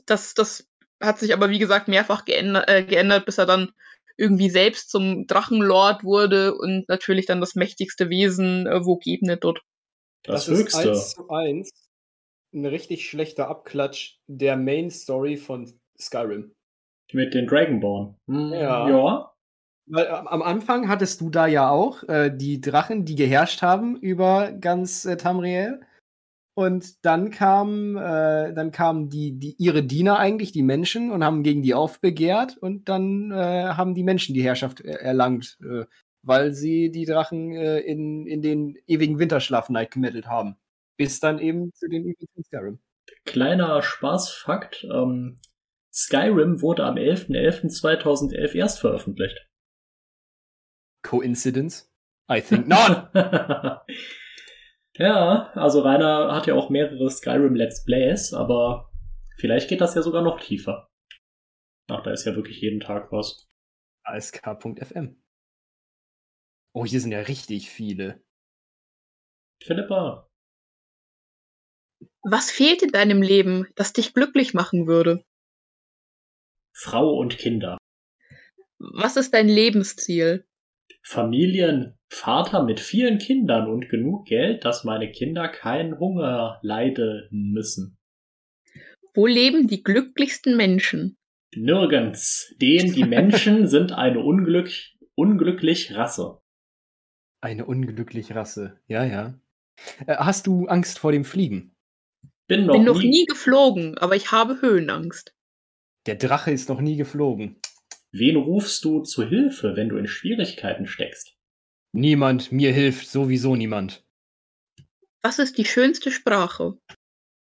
das, 0.07 0.35
das 0.35 0.69
hat 1.01 1.19
sich 1.19 1.33
aber, 1.33 1.51
wie 1.51 1.59
gesagt, 1.59 1.89
mehrfach 1.89 2.25
geändert, 2.25 2.69
äh, 2.69 2.85
geändert, 2.85 3.27
bis 3.27 3.39
er 3.39 3.47
dann 3.47 3.73
irgendwie 4.17 4.51
selbst 4.51 4.91
zum 4.91 5.27
Drachenlord 5.27 6.05
wurde 6.05 6.55
und 6.55 6.89
natürlich 6.89 7.27
dann 7.27 7.41
das 7.41 7.55
mächtigste 7.55 8.11
Wesen, 8.11 8.67
äh, 8.67 8.85
wo 8.85 8.97
Gebnet 8.97 9.43
dort. 9.45 9.61
Das, 10.23 10.49
ist 10.49 10.59
Höchste. 10.59 10.91
eins 10.91 11.15
zu 11.15 11.29
eins 11.29 11.71
ein 12.55 12.65
richtig 12.67 13.09
schlechter 13.09 13.49
Abklatsch 13.49 14.19
der 14.27 14.57
Main 14.57 14.91
Story 14.91 15.37
von 15.37 15.73
Skyrim. 15.99 16.55
Mit 17.13 17.35
den 17.35 17.47
Dragonborn. 17.47 18.17
Hm, 18.27 18.53
Ja. 18.53 18.89
ja. 18.89 19.31
Weil 19.87 20.09
am 20.09 20.27
am 20.27 20.43
Anfang 20.43 20.89
hattest 20.89 21.21
du 21.21 21.29
da 21.29 21.47
ja 21.47 21.69
auch 21.69 22.03
äh, 22.05 22.31
die 22.35 22.61
Drachen, 22.63 23.05
die 23.05 23.17
geherrscht 23.17 23.61
haben 23.61 23.97
über 23.97 24.53
ganz 24.53 25.05
äh, 25.05 25.19
Tamriel. 25.19 25.81
Und 26.57 27.05
dann 27.05 27.31
kamen, 27.31 27.97
äh, 27.97 28.55
dann 28.55 28.71
kamen 28.71 29.09
die, 29.11 29.39
die, 29.39 29.57
ihre 29.59 29.83
Diener 29.83 30.19
eigentlich, 30.19 30.53
die 30.53 30.63
Menschen, 30.63 31.11
und 31.11 31.25
haben 31.25 31.43
gegen 31.43 31.63
die 31.63 31.75
aufbegehrt. 31.75 32.57
Und 32.59 32.89
dann 32.89 33.33
äh, 33.33 33.35
haben 33.35 33.95
die 33.95 34.05
Menschen 34.05 34.35
die 34.35 34.43
Herrschaft 34.43 34.81
er 34.81 35.01
erlangt, 35.01 35.59
äh, 35.63 35.85
weil 36.23 36.53
sie 36.53 36.93
die 36.93 37.07
Drachen 37.07 37.53
äh, 37.53 37.81
in, 37.81 38.27
in 38.27 38.41
den 38.41 38.77
ewigen 38.87 39.19
Winterschlaf 39.19 39.69
gemettelt 39.91 40.27
haben. 40.27 40.57
Bis 40.97 41.19
dann 41.19 41.41
eben 41.41 41.73
zu 41.73 41.89
den 41.89 42.15
von 42.35 42.45
Skyrim. 42.45 42.79
Kleiner 43.25 43.83
Spaßfakt. 43.83 44.85
Ähm, 44.85 45.39
Skyrim 45.93 46.63
wurde 46.63 46.85
am 46.85 46.95
11.11.2011 46.95 48.55
erst 48.55 48.81
veröffentlicht. 48.81 49.49
Coincidence? 51.03 51.91
I 52.31 52.41
think 52.41 52.69
not. 52.69 53.11
ja, 54.97 55.51
also 55.55 55.81
Rainer 55.81 56.35
hat 56.35 56.47
ja 56.47 56.55
auch 56.55 56.71
mehrere 56.71 57.11
Skyrim 57.11 57.55
Let's 57.55 57.85
Plays, 57.85 58.33
aber 58.33 58.91
vielleicht 59.39 59.69
geht 59.69 59.81
das 59.81 59.95
ja 59.95 60.03
sogar 60.03 60.23
noch 60.23 60.41
tiefer. 60.41 60.89
Ach, 61.91 62.03
da 62.03 62.13
ist 62.13 62.25
ja 62.25 62.35
wirklich 62.35 62.61
jeden 62.61 62.81
Tag 62.81 63.13
was. 63.13 63.47
ASK.fm. 64.05 65.21
Oh, 66.75 66.85
hier 66.85 67.01
sind 67.01 67.13
ja 67.13 67.21
richtig 67.21 67.71
viele. 67.71 68.23
Philippa, 69.63 70.29
Was 72.23 72.51
fehlt 72.51 72.83
in 72.83 72.91
deinem 72.91 73.23
Leben, 73.23 73.67
das 73.77 73.93
dich 73.93 74.13
glücklich 74.13 74.55
machen 74.55 74.87
würde? 74.87 75.25
Frau 76.75 77.17
und 77.17 77.39
Kinder. 77.39 77.79
Was 78.79 79.17
ist 79.17 79.33
dein 79.33 79.49
Lebensziel? 79.49 80.47
Familien, 81.03 81.97
Vater 82.15 82.63
mit 82.63 82.81
vielen 82.81 83.19
Kindern 83.19 83.69
und 83.69 83.89
genug 83.89 84.27
Geld, 84.27 84.65
dass 84.65 84.85
meine 84.85 85.11
Kinder 85.11 85.49
keinen 85.49 85.99
Hunger 85.99 86.59
leiden 86.63 87.27
müssen. 87.31 87.99
Wo 89.15 89.27
leben 89.27 89.67
die 89.67 89.83
glücklichsten 89.83 90.57
Menschen? 90.57 91.17
Nirgends. 91.55 92.55
Denn 92.61 92.93
die 92.93 93.05
Menschen 93.05 93.69
sind 93.69 93.93
eine 93.93 94.21
unglück, 94.21 94.71
unglücklich 95.15 95.95
Rasse. 95.95 96.41
Eine 97.41 97.67
unglückliche 97.67 98.35
Rasse. 98.35 98.81
Ja, 98.87 99.05
ja. 99.05 99.39
Äh, 100.07 100.17
hast 100.17 100.47
du 100.47 100.67
Angst 100.67 100.99
vor 100.99 101.13
dem 101.13 101.25
Fliegen? 101.25 101.75
Bin 102.47 102.67
noch, 102.67 102.75
Bin 102.75 102.85
noch 102.85 103.01
nie, 103.01 103.11
nie 103.11 103.27
geflogen, 103.27 103.99
aber 103.99 104.17
ich 104.17 104.33
habe 104.33 104.61
Höhenangst. 104.61 105.35
Der 106.07 106.17
Drache 106.17 106.51
ist 106.51 106.69
noch 106.69 106.81
nie 106.81 106.97
geflogen. 106.97 107.61
Wen 108.13 108.37
rufst 108.37 108.85
du 108.85 109.03
zu 109.03 109.27
Hilfe, 109.27 109.75
wenn 109.77 109.89
du 109.89 109.97
in 109.97 110.07
Schwierigkeiten 110.07 110.87
steckst? 110.87 111.34
Niemand, 111.97 112.51
mir 112.51 112.73
hilft 112.73 113.09
sowieso 113.09 113.55
niemand. 113.55 114.05
Was 115.23 115.39
ist 115.39 115.59
die 115.59 115.65
schönste 115.65 116.11
Sprache? 116.11 116.77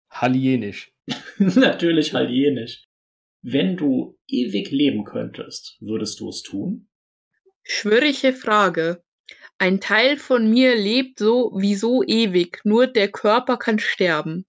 Hallienisch. 0.10 0.94
Natürlich 1.38 2.14
Hallienisch. 2.14 2.86
Wenn 3.42 3.76
du 3.76 4.18
ewig 4.28 4.72
leben 4.72 5.04
könntest, 5.04 5.76
würdest 5.82 6.22
du 6.22 6.30
es 6.30 6.42
tun? 6.42 6.88
Schwierige 7.64 8.32
Frage. 8.32 9.04
Ein 9.58 9.82
Teil 9.82 10.16
von 10.16 10.50
mir 10.50 10.74
lebt 10.74 11.20
so 11.20 11.52
wie 11.58 11.76
so 11.76 12.02
ewig, 12.04 12.62
nur 12.64 12.88
der 12.88 13.12
Körper 13.12 13.58
kann 13.58 13.78
sterben. 13.78 14.46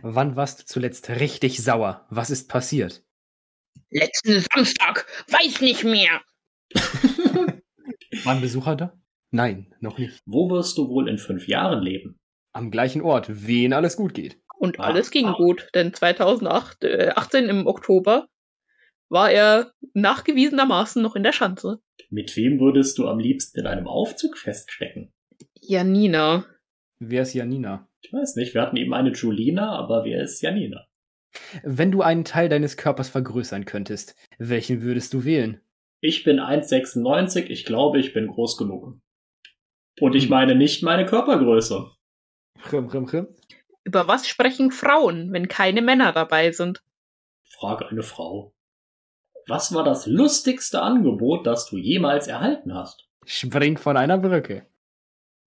Wann 0.00 0.36
warst 0.36 0.60
du 0.60 0.64
zuletzt 0.64 1.10
richtig 1.10 1.62
sauer? 1.62 2.06
Was 2.08 2.30
ist 2.30 2.48
passiert? 2.48 3.04
Letzten 3.90 4.40
Samstag, 4.40 5.06
weiß 5.28 5.60
nicht 5.60 5.84
mehr. 5.84 6.22
War 8.24 8.34
ein 8.34 8.40
Besucher 8.40 8.76
da? 8.76 8.92
Nein, 9.30 9.74
noch 9.80 9.98
nicht. 9.98 10.20
Wo 10.26 10.50
wirst 10.50 10.76
du 10.78 10.88
wohl 10.88 11.08
in 11.08 11.18
fünf 11.18 11.46
Jahren 11.46 11.82
leben? 11.82 12.16
Am 12.52 12.70
gleichen 12.70 13.02
Ort, 13.02 13.46
wen 13.46 13.72
alles 13.72 13.96
gut 13.96 14.14
geht. 14.14 14.40
Und 14.58 14.78
Ah. 14.80 14.84
alles 14.84 15.10
ging 15.10 15.32
gut, 15.32 15.68
denn 15.74 15.94
2008, 15.94 16.84
äh, 16.84 17.10
18 17.14 17.48
im 17.48 17.66
Oktober 17.66 18.26
war 19.08 19.30
er 19.30 19.72
nachgewiesenermaßen 19.94 21.00
noch 21.02 21.16
in 21.16 21.22
der 21.22 21.32
Schanze. 21.32 21.80
Mit 22.10 22.36
wem 22.36 22.58
würdest 22.60 22.98
du 22.98 23.08
am 23.08 23.18
liebsten 23.18 23.60
in 23.60 23.66
einem 23.66 23.86
Aufzug 23.86 24.36
feststecken? 24.36 25.12
Janina. 25.60 26.44
Wer 26.98 27.22
ist 27.22 27.34
Janina? 27.34 27.88
Ich 28.02 28.12
weiß 28.12 28.36
nicht, 28.36 28.54
wir 28.54 28.62
hatten 28.62 28.76
eben 28.76 28.92
eine 28.94 29.12
Julina, 29.12 29.72
aber 29.78 30.04
wer 30.04 30.22
ist 30.22 30.40
Janina? 30.42 30.86
Wenn 31.62 31.92
du 31.92 32.02
einen 32.02 32.24
Teil 32.24 32.48
deines 32.48 32.76
Körpers 32.76 33.08
vergrößern 33.08 33.64
könntest, 33.64 34.16
welchen 34.38 34.82
würdest 34.82 35.14
du 35.14 35.24
wählen? 35.24 35.60
Ich 36.00 36.24
bin 36.24 36.40
1,96, 36.40 37.44
ich 37.46 37.64
glaube, 37.64 37.98
ich 37.98 38.12
bin 38.12 38.26
groß 38.28 38.56
genug. 38.56 38.98
Und 40.00 40.14
ich 40.14 40.24
Hm. 40.24 40.30
meine 40.30 40.54
nicht 40.54 40.82
meine 40.82 41.04
Körpergröße. 41.04 41.90
Chrim, 42.62 42.88
chrim, 42.88 43.06
chrim. 43.06 43.28
Über 43.84 44.08
was 44.08 44.26
sprechen 44.28 44.70
Frauen, 44.70 45.32
wenn 45.32 45.48
keine 45.48 45.82
Männer 45.82 46.12
dabei 46.12 46.52
sind? 46.52 46.82
Frage 47.44 47.88
eine 47.88 48.02
Frau. 48.02 48.54
Was 49.46 49.74
war 49.74 49.84
das 49.84 50.06
lustigste 50.06 50.80
Angebot, 50.82 51.46
das 51.46 51.68
du 51.68 51.76
jemals 51.76 52.28
erhalten 52.28 52.74
hast? 52.74 53.08
Spring 53.26 53.76
von 53.78 53.96
einer 53.96 54.18
Brücke. 54.18 54.66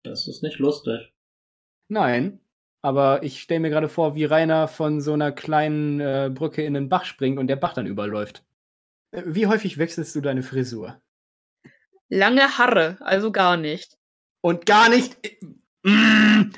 Das 0.02 0.26
ist 0.26 0.42
nicht 0.42 0.58
lustig. 0.58 1.12
Nein, 1.88 2.40
aber 2.82 3.22
ich 3.22 3.40
stelle 3.40 3.60
mir 3.60 3.70
gerade 3.70 3.88
vor, 3.88 4.14
wie 4.14 4.24
Rainer 4.24 4.66
von 4.66 5.00
so 5.00 5.12
einer 5.12 5.30
kleinen 5.30 6.00
äh, 6.00 6.30
Brücke 6.34 6.64
in 6.64 6.74
den 6.74 6.88
Bach 6.88 7.04
springt 7.04 7.38
und 7.38 7.46
der 7.46 7.56
Bach 7.56 7.74
dann 7.74 7.86
überläuft. 7.86 8.42
Äh, 9.12 9.22
Wie 9.26 9.46
häufig 9.46 9.78
wechselst 9.78 10.14
du 10.14 10.20
deine 10.20 10.42
Frisur? 10.42 11.00
Lange 12.08 12.58
Haare, 12.58 12.98
also 13.00 13.32
gar 13.32 13.56
nicht. 13.56 13.96
Und 14.42 14.66
gar 14.66 14.88
nicht. 14.88 15.16
Mm, 15.82 16.50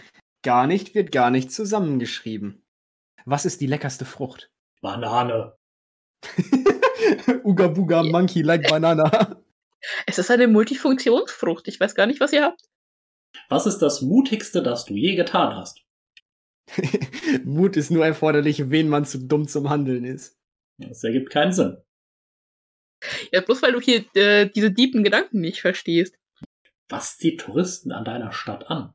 gar 0.43 0.67
nicht 0.67 0.95
wird 0.95 1.13
gar 1.13 1.31
nicht 1.31 1.53
zusammengeschrieben. 1.53 2.65
Was 3.25 3.45
ist 3.45 3.61
die 3.61 3.67
leckerste 3.67 4.05
Frucht? 4.05 4.51
Banane. 4.81 5.57
Uga 7.45 7.69
Buga. 7.69 8.03
Monkey 8.03 8.43
like 8.43 8.69
Banana. 8.69 9.41
Es 10.07 10.19
ist 10.19 10.31
eine 10.31 10.49
Multifunktionsfrucht. 10.49 11.69
Ich 11.69 11.79
weiß 11.79 11.95
gar 11.95 12.07
nicht, 12.07 12.19
was 12.19 12.33
ihr 12.33 12.43
habt. 12.43 12.63
Was 13.51 13.67
ist 13.67 13.81
das 13.81 14.01
mutigste, 14.01 14.63
das 14.63 14.87
du 14.87 14.95
je 14.95 15.15
getan 15.15 15.55
hast? 15.55 15.85
Mut 17.45 17.77
ist 17.77 17.91
nur 17.91 18.07
erforderlich, 18.07 18.71
wen 18.71 18.89
man 18.89 19.05
zu 19.05 19.19
dumm 19.19 19.47
zum 19.47 19.69
Handeln 19.69 20.05
ist. 20.05 20.39
Das 20.79 21.05
ergibt 21.05 21.29
keinen 21.29 21.53
Sinn. 21.53 21.77
Ja, 23.33 23.41
bloß 23.41 23.63
weil 23.63 23.73
du 23.73 23.81
hier 23.81 24.05
äh, 24.15 24.49
diese 24.49 24.73
tiefen 24.73 25.05
Gedanken 25.05 25.41
nicht 25.41 25.61
verstehst. 25.61 26.17
Was 26.89 27.17
zieht 27.19 27.41
Touristen 27.41 27.93
an 27.93 28.05
deiner 28.05 28.33
Stadt 28.33 28.71
an? 28.71 28.95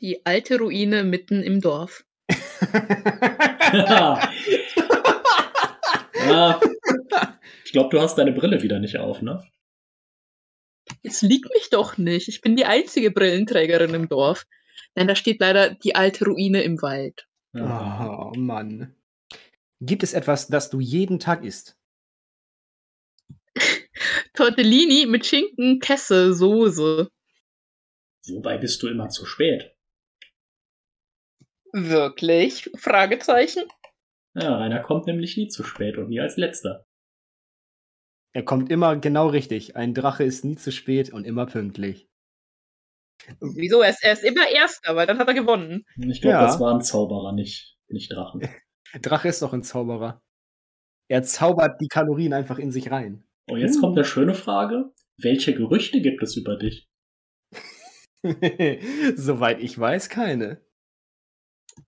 Die 0.00 0.26
alte 0.26 0.58
Ruine 0.58 1.04
mitten 1.04 1.42
im 1.42 1.60
Dorf. 1.60 2.04
ja. 6.12 6.60
Ich 7.64 7.72
glaube, 7.72 7.90
du 7.90 8.00
hast 8.00 8.16
deine 8.16 8.32
Brille 8.32 8.62
wieder 8.62 8.78
nicht 8.78 8.98
auf, 8.98 9.22
ne? 9.22 9.42
Es 11.02 11.22
liegt 11.22 11.48
mich 11.54 11.70
doch 11.70 11.96
nicht. 11.96 12.28
Ich 12.28 12.40
bin 12.40 12.56
die 12.56 12.66
einzige 12.66 13.10
Brillenträgerin 13.10 13.94
im 13.94 14.08
Dorf. 14.08 14.46
Nein, 14.94 15.08
da 15.08 15.14
steht 15.14 15.40
leider 15.40 15.70
die 15.74 15.94
alte 15.94 16.26
Ruine 16.26 16.62
im 16.62 16.82
Wald. 16.82 17.26
oh 17.54 18.32
Mann. 18.36 18.94
Gibt 19.80 20.02
es 20.02 20.12
etwas, 20.12 20.48
das 20.48 20.70
du 20.70 20.80
jeden 20.80 21.18
Tag 21.18 21.44
isst? 21.44 21.78
Tortellini 24.34 25.06
mit 25.06 25.26
Schinken, 25.26 25.78
Kesse, 25.80 26.34
Soße. 26.34 27.08
Wobei 28.28 28.58
bist 28.58 28.82
du 28.82 28.88
immer 28.88 29.08
zu 29.08 29.26
spät? 29.26 29.74
Wirklich? 31.72 32.70
Fragezeichen? 32.76 33.64
Ja, 34.34 34.56
Rainer 34.56 34.80
kommt 34.80 35.06
nämlich 35.06 35.36
nie 35.36 35.48
zu 35.48 35.64
spät 35.64 35.96
und 35.98 36.08
nie 36.08 36.20
als 36.20 36.36
letzter. 36.36 36.86
Er 38.34 38.44
kommt 38.44 38.70
immer 38.70 38.96
genau 38.96 39.28
richtig. 39.28 39.76
Ein 39.76 39.92
Drache 39.94 40.24
ist 40.24 40.44
nie 40.44 40.56
zu 40.56 40.72
spät 40.72 41.12
und 41.12 41.24
immer 41.24 41.46
pünktlich. 41.46 42.08
Wieso? 43.40 43.82
Er 43.82 43.90
ist, 43.90 44.02
er 44.02 44.12
ist 44.14 44.24
immer 44.24 44.48
Erster, 44.48 44.96
weil 44.96 45.06
dann 45.06 45.18
hat 45.18 45.28
er 45.28 45.34
gewonnen. 45.34 45.84
Ich 45.96 46.20
glaube, 46.22 46.34
Ja. 46.36 46.42
das 46.46 46.58
waren 46.60 46.80
Zauberer, 46.80 47.32
nicht, 47.32 47.76
nicht 47.88 48.10
Drachen. 48.12 48.40
Drache 49.02 49.28
ist 49.28 49.42
doch 49.42 49.52
ein 49.52 49.62
Zauberer. 49.62 50.22
Er 51.08 51.22
zaubert 51.22 51.80
die 51.80 51.88
Kalorien 51.88 52.32
einfach 52.32 52.58
in 52.58 52.70
sich 52.72 52.90
rein. 52.90 53.24
Und 53.48 53.60
jetzt 53.60 53.80
kommt 53.80 53.96
eine 53.96 54.04
schöne 54.04 54.34
Frage. 54.34 54.92
Welche 55.16 55.54
Gerüchte 55.54 56.00
gibt 56.00 56.22
es 56.22 56.36
über 56.36 56.56
dich? 56.56 56.88
Soweit 59.16 59.60
ich 59.60 59.78
weiß, 59.78 60.08
keine. 60.08 60.60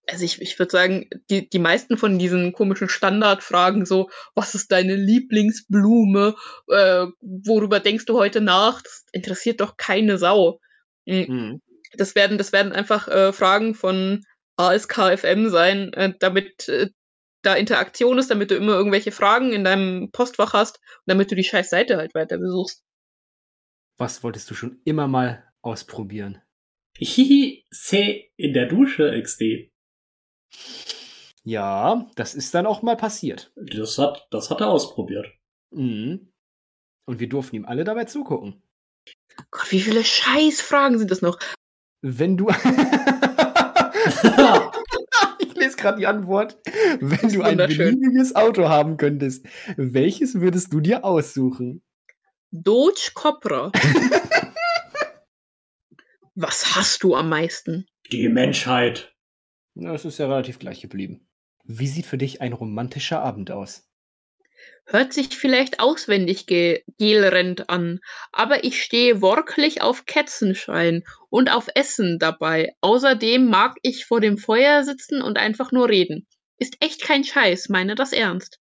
Also 0.09 0.25
ich, 0.25 0.41
ich 0.41 0.59
würde 0.59 0.71
sagen, 0.71 1.09
die, 1.31 1.49
die 1.49 1.59
meisten 1.59 1.97
von 1.97 2.19
diesen 2.19 2.53
komischen 2.53 2.89
Standardfragen, 2.89 3.87
so, 3.87 4.11
was 4.35 4.55
ist 4.55 4.73
deine 4.73 4.97
Lieblingsblume, 4.97 6.35
äh, 6.69 7.07
worüber 7.21 7.81
denkst 7.81 8.07
du 8.07 8.19
heute 8.19 8.41
nach, 8.41 8.83
das 8.83 9.05
interessiert 9.13 9.61
doch 9.61 9.77
keine 9.77 10.19
Sau. 10.19 10.61
Mhm. 11.07 11.27
Mhm. 11.29 11.63
Das 11.97 12.15
werden, 12.15 12.39
das 12.39 12.53
werden 12.53 12.73
einfach 12.73 13.09
äh, 13.09 13.33
Fragen 13.33 13.75
von 13.75 14.25
ASKFM 14.57 15.49
sein, 15.49 15.93
äh, 15.93 16.13
damit 16.19 16.69
äh, 16.69 16.91
da 17.45 17.55
Interaktion 17.55 18.19
ist, 18.19 18.31
damit 18.31 18.51
du 18.51 18.57
immer 18.57 18.73
irgendwelche 18.73 19.13
Fragen 19.13 19.53
in 19.53 19.65
deinem 19.65 20.11
Postfach 20.11 20.53
hast 20.53 20.79
und 20.79 21.07
damit 21.07 21.31
du 21.31 21.35
die 21.35 21.45
scheiß 21.45 21.71
Seite 21.71 21.97
halt 21.97 22.15
weiter 22.15 22.39
besuchst. 22.39 22.85
Was 23.97 24.23
wolltest 24.23 24.51
du 24.51 24.55
schon 24.55 24.81
immer 24.85 25.07
mal 25.07 25.45
ausprobieren? 25.63 26.43
Hihi, 26.97 27.67
C 27.73 28.33
in 28.37 28.53
der 28.53 28.67
Dusche 28.67 29.21
XD. 29.21 29.71
Ja, 31.43 32.09
das 32.17 32.35
ist 32.35 32.55
dann 32.55 32.67
auch 32.67 32.83
mal 32.83 32.97
passiert. 32.97 33.53
Das 33.57 33.99
hat, 33.99 34.27
das 34.31 34.51
hat 34.51 34.61
er 34.61 34.71
ausprobiert. 34.71 35.27
Mhm. 35.71 36.33
Und 37.07 37.21
wir 37.21 37.29
durften 37.29 37.57
ihm 37.57 37.67
alle 37.67 37.85
dabei 37.85 38.05
zugucken. 38.05 38.63
Gott, 39.51 39.71
wie 39.71 39.81
viele 39.81 40.05
Scheißfragen 40.05 40.99
sind 40.99 41.11
das 41.11 41.21
noch? 41.21 41.39
Wenn 42.01 42.37
du. 42.37 42.49
gerade 45.85 45.99
die 45.99 46.07
Antwort. 46.07 46.59
Wenn 47.01 47.33
du 47.33 47.43
ein 47.43 47.59
beliebiges 47.59 48.35
Auto 48.35 48.69
haben 48.69 48.97
könntest, 48.97 49.47
welches 49.77 50.41
würdest 50.41 50.73
du 50.73 50.81
dir 50.81 51.05
aussuchen? 51.05 51.83
Doge 52.51 53.11
Copra. 53.15 53.71
Was 56.35 56.75
hast 56.75 57.05
du 57.05 57.15
am 57.15 57.29
meisten? 57.29 57.87
Die 58.11 58.29
Menschheit. 58.29 59.15
Es 59.77 60.05
ist 60.05 60.19
ja 60.19 60.27
relativ 60.27 60.59
gleich 60.59 60.81
geblieben. 60.81 61.29
Wie 61.65 61.87
sieht 61.87 62.07
für 62.07 62.19
dich 62.19 62.41
ein 62.41 62.53
romantischer 62.53 63.23
Abend 63.23 63.51
aus? 63.51 63.89
Hört 64.87 65.15
sich 65.15 65.29
vielleicht 65.37 65.81
auswendig 65.81 66.47
ge 66.47 66.83
gelrennt 66.99 67.71
an, 67.71 68.01
aber 68.33 68.65
ich 68.65 68.83
stehe 68.83 69.23
worklich 69.23 69.81
auf 69.81 70.05
Ketzenschein 70.05 71.05
und 71.31 71.51
auf 71.51 71.69
Essen 71.75 72.19
dabei. 72.19 72.75
Außerdem 72.83 73.49
mag 73.49 73.77
ich 73.83 74.05
vor 74.05 74.21
dem 74.21 74.37
Feuer 74.37 74.85
sitzen 74.85 75.23
und 75.23 75.39
einfach 75.39 75.73
nur 75.73 75.89
reden. 75.89 76.27
Ist 76.59 76.77
echt 76.81 77.03
kein 77.03 77.25
Scheiß, 77.25 77.71
meine 77.71 77.95
das 77.95 78.13
ernst. 78.13 78.59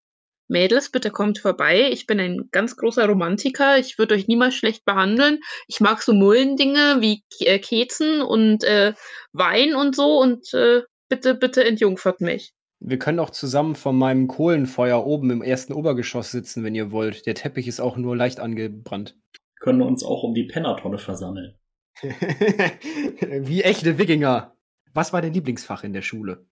Mädels, 0.48 0.92
bitte 0.92 1.10
kommt 1.12 1.40
vorbei. 1.40 1.90
Ich 1.92 2.06
bin 2.06 2.20
ein 2.20 2.50
ganz 2.52 2.76
großer 2.76 3.08
Romantiker. 3.08 3.80
Ich 3.80 3.98
würde 3.98 4.16
euch 4.16 4.28
niemals 4.28 4.54
schlecht 4.54 4.86
behandeln. 4.86 5.40
Ich 5.68 5.80
mag 5.80 6.02
so 6.04 6.14
Mullendinge 6.14 6.98
wie 7.00 7.24
K 7.36 7.46
äh, 7.46 7.60
Kezen 7.60 8.22
und 8.22 8.64
äh, 8.64 8.94
Wein 9.32 9.76
und 9.76 9.96
so 9.96 10.20
und 10.20 10.54
äh, 10.54 10.82
bitte, 11.10 11.36
bitte 11.36 11.64
entjungfert 11.64 12.22
mich. 12.22 12.54
Wir 12.84 12.98
können 12.98 13.20
auch 13.20 13.30
zusammen 13.30 13.76
von 13.76 13.96
meinem 13.96 14.28
Kohlenfeuer 14.28 15.06
oben 15.06 15.30
im 15.30 15.44
ersten 15.44 15.72
Obergeschoss 15.72 16.32
sitzen, 16.32 16.64
wenn 16.64 16.74
ihr 16.74 16.92
wollt. 16.92 17.28
Der 17.28 17.36
Teppich 17.36 17.68
ist 17.68 17.80
auch 17.80 17.96
nur 17.96 18.18
leicht 18.18 18.40
angebrannt. 18.40 19.16
Können 19.60 19.84
uns 19.84 20.04
auch 20.04 20.24
um 20.24 20.34
die 20.34 20.46
Pennertonne 20.46 20.98
versammeln. 20.98 21.60
Wie 22.02 23.62
echte 23.62 24.00
Wikinger. 24.00 24.58
Was 24.94 25.14
war 25.14 25.22
dein 25.22 25.34
Lieblingsfach 25.34 25.84
in 25.84 25.94
der 25.94 26.02
Schule? 26.02 26.48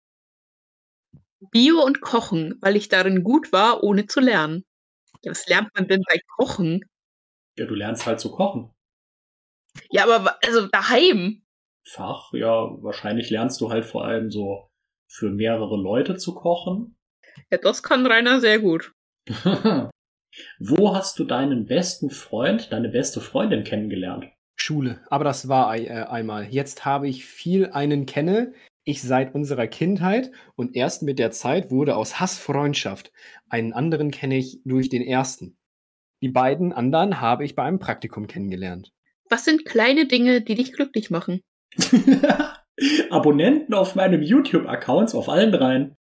Bio 1.52 1.84
und 1.86 2.02
Kochen, 2.02 2.58
weil 2.60 2.76
ich 2.76 2.90
darin 2.90 3.24
gut 3.24 3.52
war, 3.52 3.84
ohne 3.84 4.08
zu 4.08 4.20
lernen. 4.20 4.66
Ja, 5.22 5.30
was 5.30 5.48
lernt 5.48 5.70
man 5.76 5.88
denn 5.88 6.02
bei 6.08 6.20
Kochen? 6.38 6.84
Ja, 7.56 7.68
du 7.68 7.76
lernst 7.76 8.08
halt 8.08 8.20
zu 8.20 8.32
kochen. 8.32 8.74
Ja, 9.92 10.06
aber 10.06 10.40
also 10.44 10.68
daheim. 10.68 11.44
Fach, 11.88 12.34
ja, 12.34 12.50
wahrscheinlich 12.82 13.30
lernst 13.30 13.62
du 13.62 13.70
halt 13.70 13.86
vor 13.86 14.06
allem 14.06 14.32
so 14.32 14.72
für 15.16 15.30
mehrere 15.30 15.78
Leute 15.78 16.18
zu 16.18 16.36
kochen. 16.36 16.98
Ja, 17.50 17.58
das 17.58 17.84
kann 17.84 18.06
Rainer 18.06 18.42
sehr 18.42 18.60
gut. 18.60 18.94
Wo 20.60 20.94
hast 20.94 21.18
du 21.18 21.24
deinen 21.24 21.66
besten 21.66 22.10
Freund, 22.10 22.72
deine 22.72 22.90
beste 22.90 23.22
Freundin 23.22 23.64
kennengelernt? 23.64 24.26
Schule. 24.58 25.02
Aber 25.10 25.24
das 25.24 25.48
war 25.48 25.76
äh, 25.78 25.88
einmal. 25.90 26.46
Jetzt 26.46 26.86
habe 26.86 27.08
ich 27.08 27.26
viel 27.26 27.68
einen 27.68 28.06
kenne, 28.06 28.54
ich 28.84 29.02
seit 29.02 29.34
unserer 29.34 29.68
Kindheit 29.68 30.32
und 30.56 30.76
erst 30.76 31.02
mit 31.04 31.18
der 31.18 31.32
Zeit 31.32 31.72
wurde 31.72 31.96
aus 31.96 32.20
Hass 32.20 32.38
Freundschaft. 32.38 33.12
Einen 33.50 33.74
anderen 33.74 34.12
kenne 34.12 34.38
ich 34.38 34.62
durch 34.66 34.90
den 34.90 35.02
ersten. 35.02 35.58
Die 36.22 36.30
beiden 36.30 36.74
anderen 36.74 37.22
habe 37.22 37.46
ich 37.46 37.56
bei 37.56 37.64
einem 37.64 37.80
Praktikum 37.80 38.28
kennengelernt. 38.28 38.92
Was 39.30 39.46
sind 39.46 39.66
kleine 39.66 40.08
Dinge, 40.08 40.42
die 40.42 40.56
dich 40.56 40.74
glücklich 40.74 41.10
machen? 41.10 41.42
Abonnenten 43.10 43.74
auf 43.74 43.96
meinem 43.96 44.22
YouTube-Accounts 44.22 45.16
auf 45.16 45.30
allen 45.30 45.52
dreien. 45.52 45.96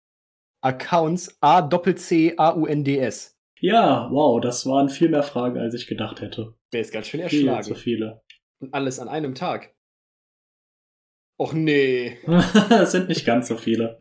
Accounts 0.61 1.37
A 1.41 1.62
Doppel 1.62 1.95
C 1.97 2.35
A 2.37 2.55
U 2.55 2.66
N 2.66 2.85
D 2.85 2.99
S. 2.99 3.37
Ja, 3.61 4.09
wow, 4.11 4.41
das 4.41 4.66
waren 4.66 4.89
viel 4.89 5.09
mehr 5.09 5.22
Fragen, 5.22 5.59
als 5.59 5.75
ich 5.75 5.87
gedacht 5.87 6.20
hätte. 6.20 6.55
Der 6.72 6.81
ist 6.81 6.93
ganz 6.93 7.07
schön 7.07 7.27
Viel 7.29 7.47
erschlagen. 7.49 7.62
zu 7.62 7.75
viele. 7.75 8.22
Und 8.61 8.75
alles 8.75 8.99
an 8.99 9.09
einem 9.09 9.35
Tag. 9.35 9.75
Och 11.39 11.53
nee. 11.53 12.18
das 12.27 12.93
sind 12.93 13.09
nicht 13.09 13.25
ganz 13.25 13.49
so 13.49 13.57
viele. 13.57 13.99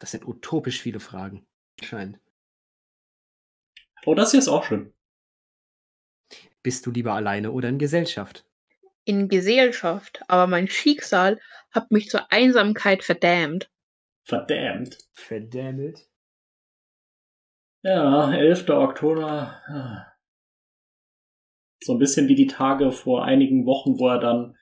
Das 0.00 0.10
sind 0.10 0.26
utopisch 0.26 0.80
viele 0.80 1.00
Fragen. 1.00 1.46
Scheint. 1.82 2.18
Oh, 4.06 4.14
das 4.14 4.30
hier 4.32 4.40
ist 4.40 4.48
auch 4.48 4.64
schön. 4.64 4.92
Bist 6.62 6.86
du 6.86 6.90
lieber 6.90 7.14
alleine 7.14 7.52
oder 7.52 7.68
in 7.68 7.78
Gesellschaft? 7.78 8.46
In 9.04 9.28
Gesellschaft, 9.28 10.22
aber 10.28 10.46
mein 10.46 10.68
Schicksal 10.68 11.40
hat 11.70 11.90
mich 11.90 12.08
zur 12.08 12.32
Einsamkeit 12.32 13.04
verdammt. 13.04 13.70
Verdammt. 14.24 14.98
Verdammt. 15.12 15.98
Ja, 17.82 18.32
11. 18.32 18.68
Oktober. 18.70 19.60
So 21.80 21.92
ein 21.92 21.98
bisschen 21.98 22.28
wie 22.28 22.34
die 22.34 22.46
Tage 22.46 22.92
vor 22.92 23.24
einigen 23.26 23.66
Wochen, 23.66 23.98
wo 23.98 24.08
er 24.08 24.18
dann 24.18 24.56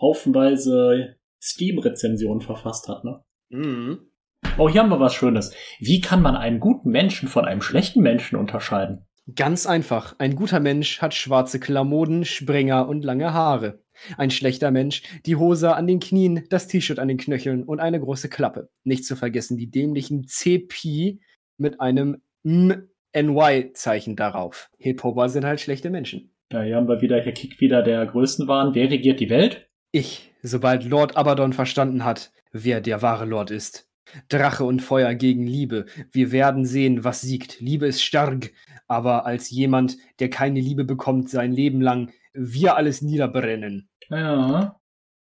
haufenweise 0.00 1.16
Steam-Rezensionen 1.42 2.40
verfasst 2.40 2.88
hat, 2.88 3.02
ne? 3.02 3.24
Mhm. 3.48 4.12
Oh, 4.58 4.68
hier 4.68 4.82
haben 4.82 4.90
wir 4.90 5.00
was 5.00 5.14
Schönes. 5.14 5.54
Wie 5.80 6.00
kann 6.00 6.22
man 6.22 6.36
einen 6.36 6.60
guten 6.60 6.90
Menschen 6.90 7.28
von 7.28 7.44
einem 7.44 7.62
schlechten 7.62 8.00
Menschen 8.00 8.38
unterscheiden? 8.38 9.06
Ganz 9.34 9.66
einfach. 9.66 10.16
Ein 10.18 10.34
guter 10.34 10.58
Mensch 10.58 11.00
hat 11.00 11.14
schwarze 11.14 11.60
Klamotten, 11.60 12.24
Springer 12.24 12.88
und 12.88 13.04
lange 13.04 13.32
Haare. 13.32 13.82
Ein 14.16 14.30
schlechter 14.30 14.70
Mensch 14.70 15.02
die 15.26 15.36
Hose 15.36 15.74
an 15.76 15.86
den 15.86 16.00
Knien, 16.00 16.44
das 16.50 16.66
T-Shirt 16.66 16.98
an 16.98 17.08
den 17.08 17.18
Knöcheln 17.18 17.62
und 17.62 17.78
eine 17.78 18.00
große 18.00 18.28
Klappe. 18.28 18.70
Nicht 18.84 19.04
zu 19.04 19.14
vergessen 19.14 19.56
die 19.56 19.70
dämlichen 19.70 20.26
CP 20.26 21.20
mit 21.56 21.80
einem 21.80 22.22
NY-Zeichen 22.42 24.16
darauf. 24.16 24.70
Hip-Hopper 24.78 25.28
sind 25.28 25.44
halt 25.44 25.60
schlechte 25.60 25.90
Menschen. 25.90 26.34
Ja, 26.52 26.62
hier 26.62 26.76
haben 26.76 26.88
wir 26.88 27.00
wieder, 27.00 27.22
hier 27.22 27.32
kickt 27.32 27.60
wieder 27.60 27.82
der 27.82 28.04
Größenwahn. 28.06 28.74
Wer 28.74 28.90
regiert 28.90 29.20
die 29.20 29.30
Welt? 29.30 29.68
Ich, 29.92 30.32
sobald 30.42 30.84
Lord 30.84 31.16
Abaddon 31.16 31.52
verstanden 31.52 32.04
hat, 32.04 32.32
wer 32.50 32.80
der 32.80 33.02
wahre 33.02 33.24
Lord 33.24 33.50
ist. 33.50 33.88
Drache 34.28 34.64
und 34.64 34.80
Feuer 34.80 35.14
gegen 35.14 35.46
Liebe. 35.46 35.86
Wir 36.10 36.32
werden 36.32 36.64
sehen, 36.64 37.04
was 37.04 37.20
siegt. 37.20 37.60
Liebe 37.60 37.86
ist 37.86 38.02
stark, 38.02 38.52
aber 38.88 39.26
als 39.26 39.50
jemand, 39.50 39.96
der 40.18 40.30
keine 40.30 40.60
Liebe 40.60 40.84
bekommt 40.84 41.30
sein 41.30 41.52
Leben 41.52 41.80
lang, 41.80 42.12
wir 42.32 42.76
alles 42.76 43.02
niederbrennen. 43.02 43.88
Ja, 44.08 44.80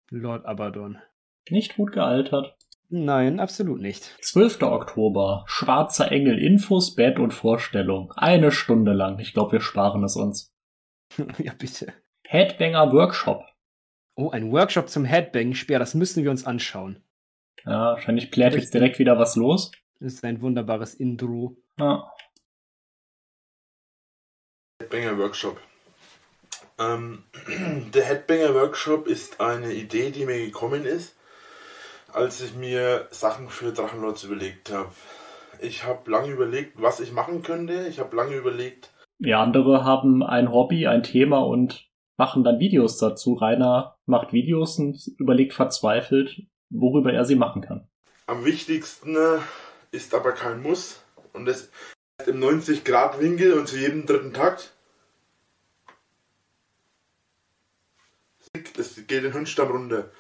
Lord 0.09 0.45
Abaddon. 0.45 0.97
nicht 1.49 1.75
gut 1.75 1.91
gealtert. 1.91 2.55
Nein, 2.89 3.39
absolut 3.41 3.81
nicht. 3.81 4.15
12. 4.21 4.61
Oktober. 4.61 5.43
Schwarzer 5.47 6.09
Engel 6.11 6.39
Infos, 6.39 6.95
Bett 6.95 7.19
und 7.19 7.33
Vorstellung. 7.33 8.13
Eine 8.15 8.51
Stunde 8.51 8.93
lang. 8.93 9.19
Ich 9.19 9.33
glaube, 9.33 9.53
wir 9.53 9.61
sparen 9.61 10.03
es 10.05 10.15
uns. 10.15 10.53
ja, 11.37 11.53
bitte. 11.57 11.93
Headbanger 12.25 12.93
Workshop. 12.93 13.43
Oh, 14.15 14.29
ein 14.29 14.51
Workshop 14.51 14.89
zum 14.89 15.05
Headbang, 15.05 15.53
Speer, 15.53 15.79
das 15.79 15.95
müssen 15.95 16.23
wir 16.23 16.31
uns 16.31 16.45
anschauen. 16.45 17.03
Ja, 17.67 17.91
wahrscheinlich 17.91 18.31
klärt 18.31 18.53
jetzt 18.53 18.73
direkt 18.73 18.97
wieder 18.97 19.19
was 19.19 19.35
los. 19.35 19.71
Das 19.99 20.13
ist 20.13 20.23
ein 20.23 20.41
wunderbares 20.41 20.93
Intro. 20.93 21.57
Ja. 21.77 22.11
Headbanger 24.81 25.17
Workshop. 25.17 25.59
Ähm, 26.79 27.23
der 27.93 28.03
Headbanger 28.03 28.53
Workshop 28.53 29.07
ist 29.07 29.41
eine 29.41 29.73
Idee, 29.73 30.11
die 30.11 30.25
mir 30.25 30.37
gekommen 30.45 30.85
ist, 30.85 31.17
als 32.13 32.41
ich 32.41 32.55
mir 32.55 33.07
Sachen 33.11 33.49
für 33.49 33.73
Drachenlords 33.73 34.23
überlegt 34.23 34.71
habe. 34.71 34.91
Ich 35.59 35.83
habe 35.83 36.09
lange 36.09 36.31
überlegt, 36.31 36.81
was 36.81 36.99
ich 36.99 37.11
machen 37.11 37.41
könnte. 37.41 37.87
Ich 37.87 37.99
habe 37.99 38.15
lange 38.15 38.35
überlegt, 38.35 38.91
ja, 39.19 39.41
andere 39.41 39.83
haben 39.83 40.23
ein 40.23 40.51
Hobby, 40.51 40.87
ein 40.87 41.03
Thema 41.03 41.39
und 41.39 41.87
machen 42.17 42.43
dann 42.43 42.59
Videos 42.59 42.97
dazu. 42.97 43.33
Rainer 43.33 43.97
macht 44.05 44.31
Videos 44.31 44.77
und 44.77 45.07
überlegt 45.17 45.53
verzweifelt, 45.53 46.43
worüber 46.69 47.13
er 47.13 47.25
sie 47.25 47.35
machen 47.35 47.61
kann. 47.61 47.87
am 48.27 48.45
wichtigsten 48.45 49.15
äh, 49.15 49.39
ist 49.91 50.13
aber 50.13 50.33
kein 50.33 50.61
Muss. 50.61 51.01
Und 51.33 51.45
das 51.45 51.69
ist 52.19 52.27
im 52.27 52.39
90-Grad-Winkel 52.41 53.53
und 53.53 53.67
zu 53.67 53.77
jedem 53.77 54.05
dritten 54.05 54.33
Takt. 54.33 54.73
Das 58.75 58.95
geht 59.07 59.23
den 59.23 59.31
Hirnstamm 59.33 59.69
runter. 59.69 60.11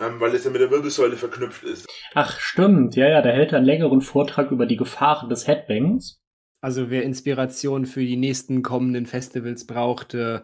Ähm, 0.00 0.20
weil 0.20 0.34
es 0.34 0.44
ja 0.44 0.50
mit 0.50 0.60
der 0.60 0.70
Wirbelsäule 0.70 1.16
verknüpft 1.16 1.64
ist. 1.64 1.86
Ach, 2.14 2.38
stimmt. 2.40 2.96
Ja, 2.96 3.08
ja, 3.08 3.20
der 3.22 3.34
hält 3.34 3.52
einen 3.52 3.66
längeren 3.66 4.00
Vortrag 4.00 4.50
über 4.50 4.64
die 4.66 4.76
Gefahren 4.76 5.28
des 5.28 5.46
Headbangs. 5.46 6.18
Also 6.62 6.88
wer 6.90 7.02
Inspiration 7.02 7.84
für 7.86 8.00
die 8.00 8.16
nächsten 8.16 8.62
kommenden 8.62 9.06
Festivals 9.06 9.66
braucht, 9.66 10.14
äh, 10.14 10.40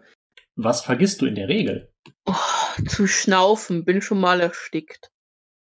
Was 0.56 0.82
vergisst 0.82 1.22
du 1.22 1.26
in 1.26 1.34
der 1.36 1.48
Regel? 1.48 1.92
Oh, 2.26 2.34
zu 2.86 3.06
schnaufen, 3.06 3.84
bin 3.84 4.02
schon 4.02 4.20
mal 4.20 4.40
erstickt. 4.40 5.10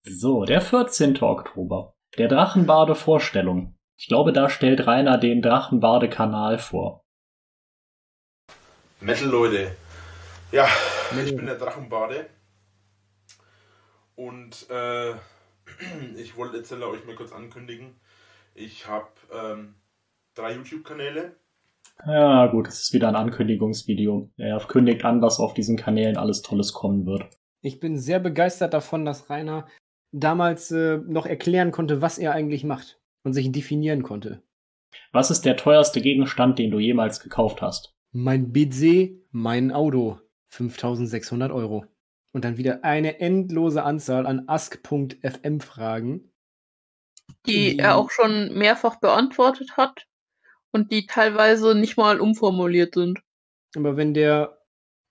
So, 0.03 0.45
der 0.45 0.61
14. 0.61 1.21
Oktober. 1.21 1.95
Der 2.17 2.27
Drachenbade 2.27 2.95
Vorstellung. 2.95 3.77
Ich 3.97 4.07
glaube, 4.07 4.31
da 4.31 4.49
stellt 4.49 4.88
Rainer 4.88 5.17
den 5.17 5.41
Drachenbade-Kanal 5.41 6.59
vor. 6.59 7.03
Metal, 8.99 9.27
Leute. 9.27 9.75
Ja, 10.51 10.67
ich 11.23 11.35
bin 11.35 11.45
der 11.45 11.57
Drachenbade. 11.57 12.29
Und 14.15 14.69
äh, 14.69 15.13
ich 16.15 16.38
wollte 16.38 16.57
jetzt 16.57 16.71
euch 16.71 17.05
mal 17.05 17.15
kurz 17.15 17.31
ankündigen. 17.31 17.99
Ich 18.55 18.88
habe 18.88 19.09
ähm, 19.31 19.75
drei 20.33 20.53
YouTube-Kanäle. 20.53 21.35
Ja, 22.05 22.47
gut, 22.47 22.67
es 22.67 22.81
ist 22.83 22.93
wieder 22.93 23.07
ein 23.09 23.15
Ankündigungsvideo. 23.15 24.29
Er 24.37 24.59
kündigt 24.59 25.03
an, 25.03 25.21
was 25.21 25.39
auf 25.39 25.53
diesen 25.53 25.77
Kanälen 25.77 26.17
alles 26.17 26.41
Tolles 26.41 26.73
kommen 26.73 27.05
wird. 27.05 27.27
ich 27.61 27.79
bin 27.79 27.97
sehr 27.97 28.19
begeistert 28.19 28.73
davon, 28.73 29.03
dass 29.03 29.29
Rainer 29.29 29.67
damals 30.13 30.71
äh, 30.71 30.97
noch 31.05 31.25
erklären 31.25 31.71
konnte, 31.71 32.01
was 32.01 32.17
er 32.17 32.31
eigentlich 32.33 32.63
macht 32.63 32.99
und 33.23 33.33
sich 33.33 33.51
definieren 33.51 34.03
konnte. 34.03 34.41
Was 35.11 35.31
ist 35.31 35.41
der 35.43 35.57
teuerste 35.57 35.99
Gegenstand, 36.01 36.59
den 36.59 36.71
du 36.71 36.79
jemals 36.79 37.19
gekauft 37.19 37.61
hast? 37.61 37.93
Mein 38.13 38.53
Budget, 38.53 39.21
mein 39.31 39.71
Auto, 39.71 40.19
5600 40.47 41.51
Euro. 41.51 41.85
Und 42.33 42.45
dann 42.45 42.57
wieder 42.57 42.83
eine 42.83 43.19
endlose 43.19 43.83
Anzahl 43.83 44.25
an 44.27 44.43
ask.fm 44.47 45.59
Fragen. 45.59 46.31
Die 47.47 47.71
Die- 47.71 47.79
er 47.79 47.97
auch 47.97 48.11
schon 48.11 48.53
mehrfach 48.57 48.99
beantwortet 48.99 49.75
hat. 49.75 50.07
Und 50.72 50.91
die 50.91 51.05
teilweise 51.05 51.76
nicht 51.76 51.97
mal 51.97 52.20
umformuliert 52.20 52.95
sind. 52.95 53.20
Aber 53.76 53.97
wenn 53.97 54.13
der, 54.13 54.59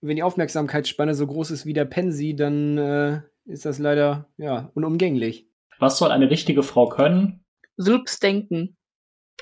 wenn 0.01 0.15
die 0.15 0.23
Aufmerksamkeitsspanne 0.23 1.15
so 1.15 1.27
groß 1.27 1.51
ist 1.51 1.65
wie 1.65 1.73
der 1.73 1.85
Pensi, 1.85 2.35
dann 2.35 2.77
äh, 2.77 3.21
ist 3.45 3.65
das 3.65 3.79
leider 3.79 4.29
ja 4.37 4.71
unumgänglich. 4.75 5.49
Was 5.79 5.97
soll 5.97 6.11
eine 6.11 6.29
richtige 6.29 6.63
Frau 6.63 6.87
können? 6.89 7.43
Sylps 7.77 8.19
denken. 8.19 8.77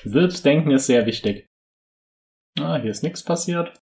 Selbstdenken 0.04 0.70
ist 0.72 0.86
sehr 0.86 1.06
wichtig. 1.06 1.48
Ah, 2.58 2.76
hier 2.80 2.90
ist 2.90 3.02
nichts 3.02 3.22
passiert. 3.22 3.80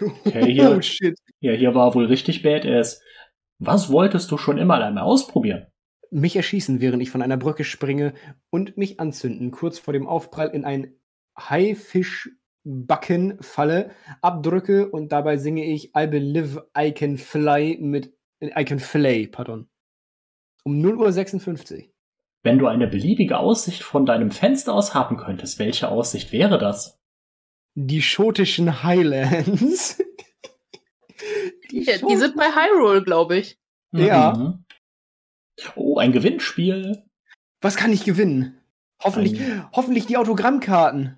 Okay, 0.00 0.52
hier- 0.52 0.70
Oh 0.76 0.80
shit. 0.80 1.18
Ja, 1.40 1.52
hier 1.52 1.74
war 1.74 1.94
wohl 1.94 2.06
richtig 2.06 2.42
Badass. 2.42 3.02
Was 3.58 3.90
wolltest 3.90 4.30
du 4.30 4.38
schon 4.38 4.56
immer 4.58 4.82
einmal 4.82 5.04
ausprobieren? 5.04 5.66
Mich 6.10 6.36
erschießen, 6.36 6.80
während 6.80 7.02
ich 7.02 7.10
von 7.10 7.22
einer 7.22 7.36
Brücke 7.36 7.64
springe 7.64 8.14
und 8.50 8.76
mich 8.76 8.98
anzünden, 8.98 9.52
kurz 9.52 9.78
vor 9.78 9.92
dem 9.92 10.08
Aufprall 10.08 10.48
in 10.48 10.64
ein 10.64 10.94
Haifischbacken 11.38 13.38
falle, 13.40 13.90
abdrücke 14.20 14.90
und 14.90 15.12
dabei 15.12 15.36
singe 15.36 15.64
ich 15.64 15.94
I 15.96 16.06
believe 16.06 16.68
I 16.76 16.92
can 16.92 17.16
fly 17.16 17.78
mit 17.80 18.12
I 18.42 18.64
can 18.64 18.78
flay, 18.78 19.26
pardon. 19.26 19.68
Um 20.64 20.82
0.56 20.82 21.76
Uhr. 21.76 21.84
Wenn 22.42 22.58
du 22.58 22.66
eine 22.66 22.88
beliebige 22.88 23.38
Aussicht 23.38 23.82
von 23.82 24.06
deinem 24.06 24.30
Fenster 24.30 24.72
aus 24.72 24.94
haben 24.94 25.16
könntest, 25.16 25.58
welche 25.58 25.88
Aussicht 25.88 26.32
wäre 26.32 26.58
das? 26.58 26.98
Die 27.74 28.02
schotischen 28.02 28.82
Highlands. 28.82 30.02
die, 31.70 31.84
Ja, 31.84 31.98
die 31.98 32.16
sind 32.16 32.36
bei 32.36 32.46
Hyrule, 32.46 33.02
glaube 33.02 33.36
ich. 33.36 33.58
Ja. 33.92 34.34
Mhm. 34.36 34.64
Oh, 35.76 35.98
ein 35.98 36.12
Gewinnspiel. 36.12 37.04
Was 37.60 37.76
kann 37.76 37.92
ich 37.92 38.04
gewinnen? 38.04 38.60
Hoffentlich, 39.02 39.40
Ein- 39.40 39.68
hoffentlich 39.72 40.06
die 40.06 40.16
Autogrammkarten. 40.16 41.16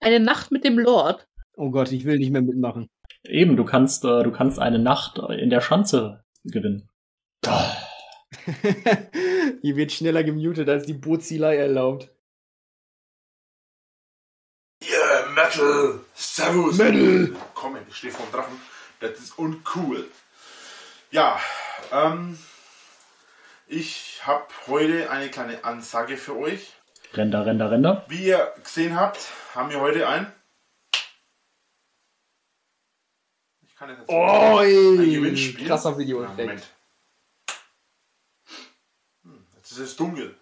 Eine 0.00 0.20
Nacht 0.20 0.50
mit 0.50 0.64
dem 0.64 0.78
Lord. 0.78 1.26
Oh 1.56 1.70
Gott, 1.70 1.90
ich 1.92 2.04
will 2.04 2.18
nicht 2.18 2.30
mehr 2.30 2.42
mitmachen. 2.42 2.88
Eben, 3.24 3.56
du 3.56 3.64
kannst, 3.64 4.04
äh, 4.04 4.22
du 4.22 4.30
kannst 4.32 4.58
eine 4.58 4.78
Nacht 4.78 5.18
in 5.18 5.50
der 5.50 5.60
Schanze 5.60 6.24
gewinnen. 6.44 6.88
Hier 9.62 9.76
wird 9.76 9.92
schneller 9.92 10.24
gemutet, 10.24 10.68
als 10.68 10.86
die 10.86 10.94
Bozilei 10.94 11.56
erlaubt. 11.56 12.10
Yeah, 14.82 15.28
Metal! 15.34 16.00
Servus! 16.14 16.78
Metal! 16.78 17.34
Komm, 17.54 17.76
ich 17.88 17.94
stehe 17.94 18.12
vorm 18.12 18.30
Drachen. 18.32 18.58
Das 19.00 19.18
ist 19.18 19.38
uncool. 19.38 20.08
Ja, 21.10 21.38
ähm, 21.92 22.38
ich 23.70 24.20
habe 24.26 24.46
heute 24.66 25.10
eine 25.10 25.30
kleine 25.30 25.64
Ansage 25.64 26.16
für 26.16 26.36
euch. 26.36 26.72
Render, 27.14 27.46
Render, 27.46 27.70
Render. 27.70 28.04
Wie 28.08 28.26
ihr 28.26 28.52
gesehen 28.62 28.96
habt, 28.98 29.18
haben 29.54 29.70
wir 29.70 29.80
heute 29.80 30.06
ein. 30.08 30.32
Ich 33.66 33.74
kann 33.76 33.88
jetzt 33.90 34.02
Oh, 34.08 34.58
ein 34.58 34.96
Gewinnspiel. 35.10 35.66
krasser 35.66 35.92
Ja, 35.92 35.98
Videoeffekt. 35.98 36.38
Moment. 36.38 36.68
Hm, 39.24 39.46
jetzt 39.56 39.72
ist 39.72 39.78
es 39.78 39.96
dunkel. 39.96 40.36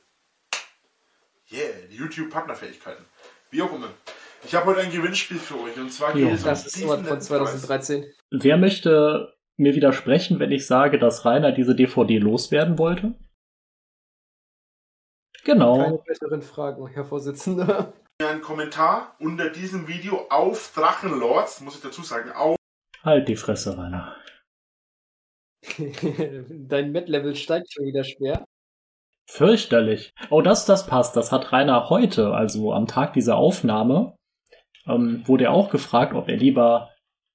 Yeah, 1.51 1.71
die 1.91 1.97
YouTube-Partnerfähigkeiten. 1.97 3.05
Wie 3.51 3.63
auch 3.63 3.73
immer. 3.73 3.91
Ich 4.45 4.55
habe 4.55 4.67
heute 4.67 4.81
ein 4.81 4.93
Gewinnspiel 4.93 5.39
für 5.39 5.59
euch 5.61 5.77
und 5.79 5.91
zwar 5.91 6.15
Jo. 6.15 6.27
geht 6.29 6.35
es 6.37 6.43
um 6.43 6.49
Das 6.49 6.67
ist 6.67 6.85
von 6.85 7.03
netten 7.03 7.21
2013. 7.21 8.13
Wer 8.31 8.57
möchte 8.59 9.35
mir 9.59 9.75
widersprechen, 9.75 10.39
wenn 10.39 10.53
ich 10.53 10.67
sage, 10.67 10.99
dass 10.99 11.25
Rainer 11.25 11.53
diese 11.53 11.75
DVD 11.75 12.19
loswerden 12.19 12.79
wollte? 12.79 13.15
Genau. 15.45 15.79
Keine 15.79 15.99
besseren 15.99 16.43
Fragen, 16.43 16.87
Herr 16.89 17.05
Vorsitzender. 17.05 17.93
Einen 18.21 18.41
Kommentar 18.41 19.17
unter 19.21 19.51
diesem 19.51 19.87
Video 19.87 20.27
auf 20.29 20.73
Drachenlords, 20.75 21.61
muss 21.61 21.77
ich 21.77 21.83
dazu 21.83 22.03
sagen, 22.03 22.31
auf 22.33 22.57
Halt 23.03 23.29
die 23.29 23.37
Fresse, 23.37 23.79
Rainer. 23.79 24.17
Dein 26.69 26.93
Met-Level 26.93 27.35
steigt 27.37 27.73
schon 27.73 27.87
wieder 27.87 28.05
schwer. 28.05 28.45
Fürchterlich. 29.31 30.13
Oh, 30.31 30.43
das, 30.43 30.67
das 30.67 30.87
passt. 30.87 31.17
Das 31.17 31.33
hat 31.33 31.53
Rainer 31.53 31.91
heute, 31.91 32.33
also 32.33 32.73
am 32.73 32.87
Tag 32.87 33.13
dieser 33.13 33.37
Aufnahme, 33.37 34.17
ähm, 34.87 35.23
wurde 35.27 35.45
er 35.45 35.53
auch 35.53 35.71
gefragt, 35.71 36.15
ob 36.15 36.29
er 36.29 36.37
lieber 36.37 36.91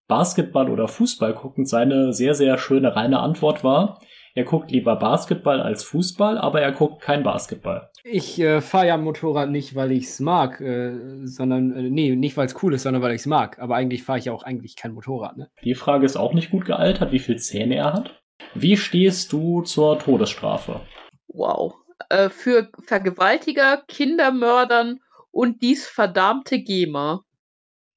Basketball 0.07 0.69
oder 0.69 0.87
Fußball 0.87 1.33
guckt. 1.33 1.57
Und 1.57 1.67
seine 1.67 2.13
sehr, 2.13 2.35
sehr 2.35 2.57
schöne 2.57 2.95
reine 2.95 3.19
Antwort 3.19 3.63
war, 3.63 3.99
er 4.35 4.45
guckt 4.45 4.71
lieber 4.71 4.95
Basketball 4.95 5.61
als 5.61 5.83
Fußball, 5.83 6.39
aber 6.39 6.59
er 6.59 6.71
guckt 6.71 7.03
kein 7.03 7.21
Basketball. 7.21 7.91
Ich 8.03 8.39
äh, 8.39 8.61
fahre 8.61 8.87
ja 8.87 8.97
Motorrad 8.97 9.51
nicht, 9.51 9.75
weil 9.75 9.91
ich 9.91 10.05
es 10.05 10.19
mag, 10.19 10.59
äh, 10.59 11.23
sondern, 11.23 11.71
äh, 11.75 11.89
nee, 11.91 12.15
nicht 12.15 12.35
weil 12.35 12.47
es 12.47 12.63
cool 12.63 12.73
ist, 12.73 12.81
sondern 12.83 13.03
weil 13.03 13.13
ich 13.13 13.21
es 13.21 13.27
mag. 13.27 13.59
Aber 13.59 13.75
eigentlich 13.75 14.03
fahre 14.03 14.17
ich 14.17 14.25
ja 14.25 14.33
auch 14.33 14.41
eigentlich 14.41 14.75
kein 14.75 14.93
Motorrad, 14.93 15.37
ne? 15.37 15.51
Die 15.63 15.75
Frage 15.75 16.05
ist 16.05 16.17
auch 16.17 16.33
nicht 16.33 16.49
gut 16.49 16.65
gealtert, 16.65 17.11
wie 17.11 17.19
viel 17.19 17.37
Zähne 17.37 17.75
er 17.75 17.93
hat. 17.93 18.23
Wie 18.55 18.75
stehst 18.75 19.31
du 19.31 19.61
zur 19.61 19.99
Todesstrafe? 19.99 20.81
Wow. 21.27 21.75
Äh, 22.09 22.29
für 22.29 22.69
Vergewaltiger, 22.81 23.83
Kindermördern 23.87 24.99
und 25.29 25.61
dies 25.61 25.87
verdammte 25.87 26.59
GEMA. 26.59 27.23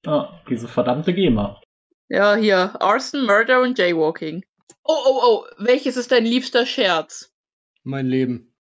Ah, 0.06 0.40
diese 0.50 0.68
verdammte 0.68 1.14
GEMA. 1.14 1.60
Ja, 2.08 2.36
hier. 2.36 2.80
Arson, 2.80 3.26
Murder 3.26 3.62
und 3.62 3.78
Jaywalking. 3.78 4.44
Oh, 4.84 4.96
oh, 5.06 5.20
oh. 5.22 5.46
Welches 5.58 5.96
ist 5.96 6.12
dein 6.12 6.24
liebster 6.24 6.64
Scherz? 6.64 7.32
Mein 7.82 8.06
Leben. 8.06 8.54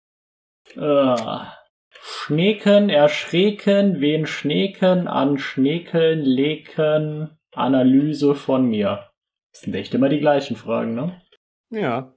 Äh, 0.75 1.45
Schneeken, 1.91 2.89
erschrecken, 2.89 4.01
wen 4.01 4.27
Schneeken, 4.27 5.09
an 5.09 5.39
Schnekeln, 5.39 6.23
leken, 6.23 7.39
Analyse 7.53 8.35
von 8.35 8.67
mir. 8.67 9.11
Das 9.53 9.61
sind 9.61 9.75
echt 9.75 9.93
immer 9.95 10.09
die 10.09 10.21
gleichen 10.21 10.57
Fragen, 10.57 10.95
ne? 10.95 11.21
Ja. 11.69 12.15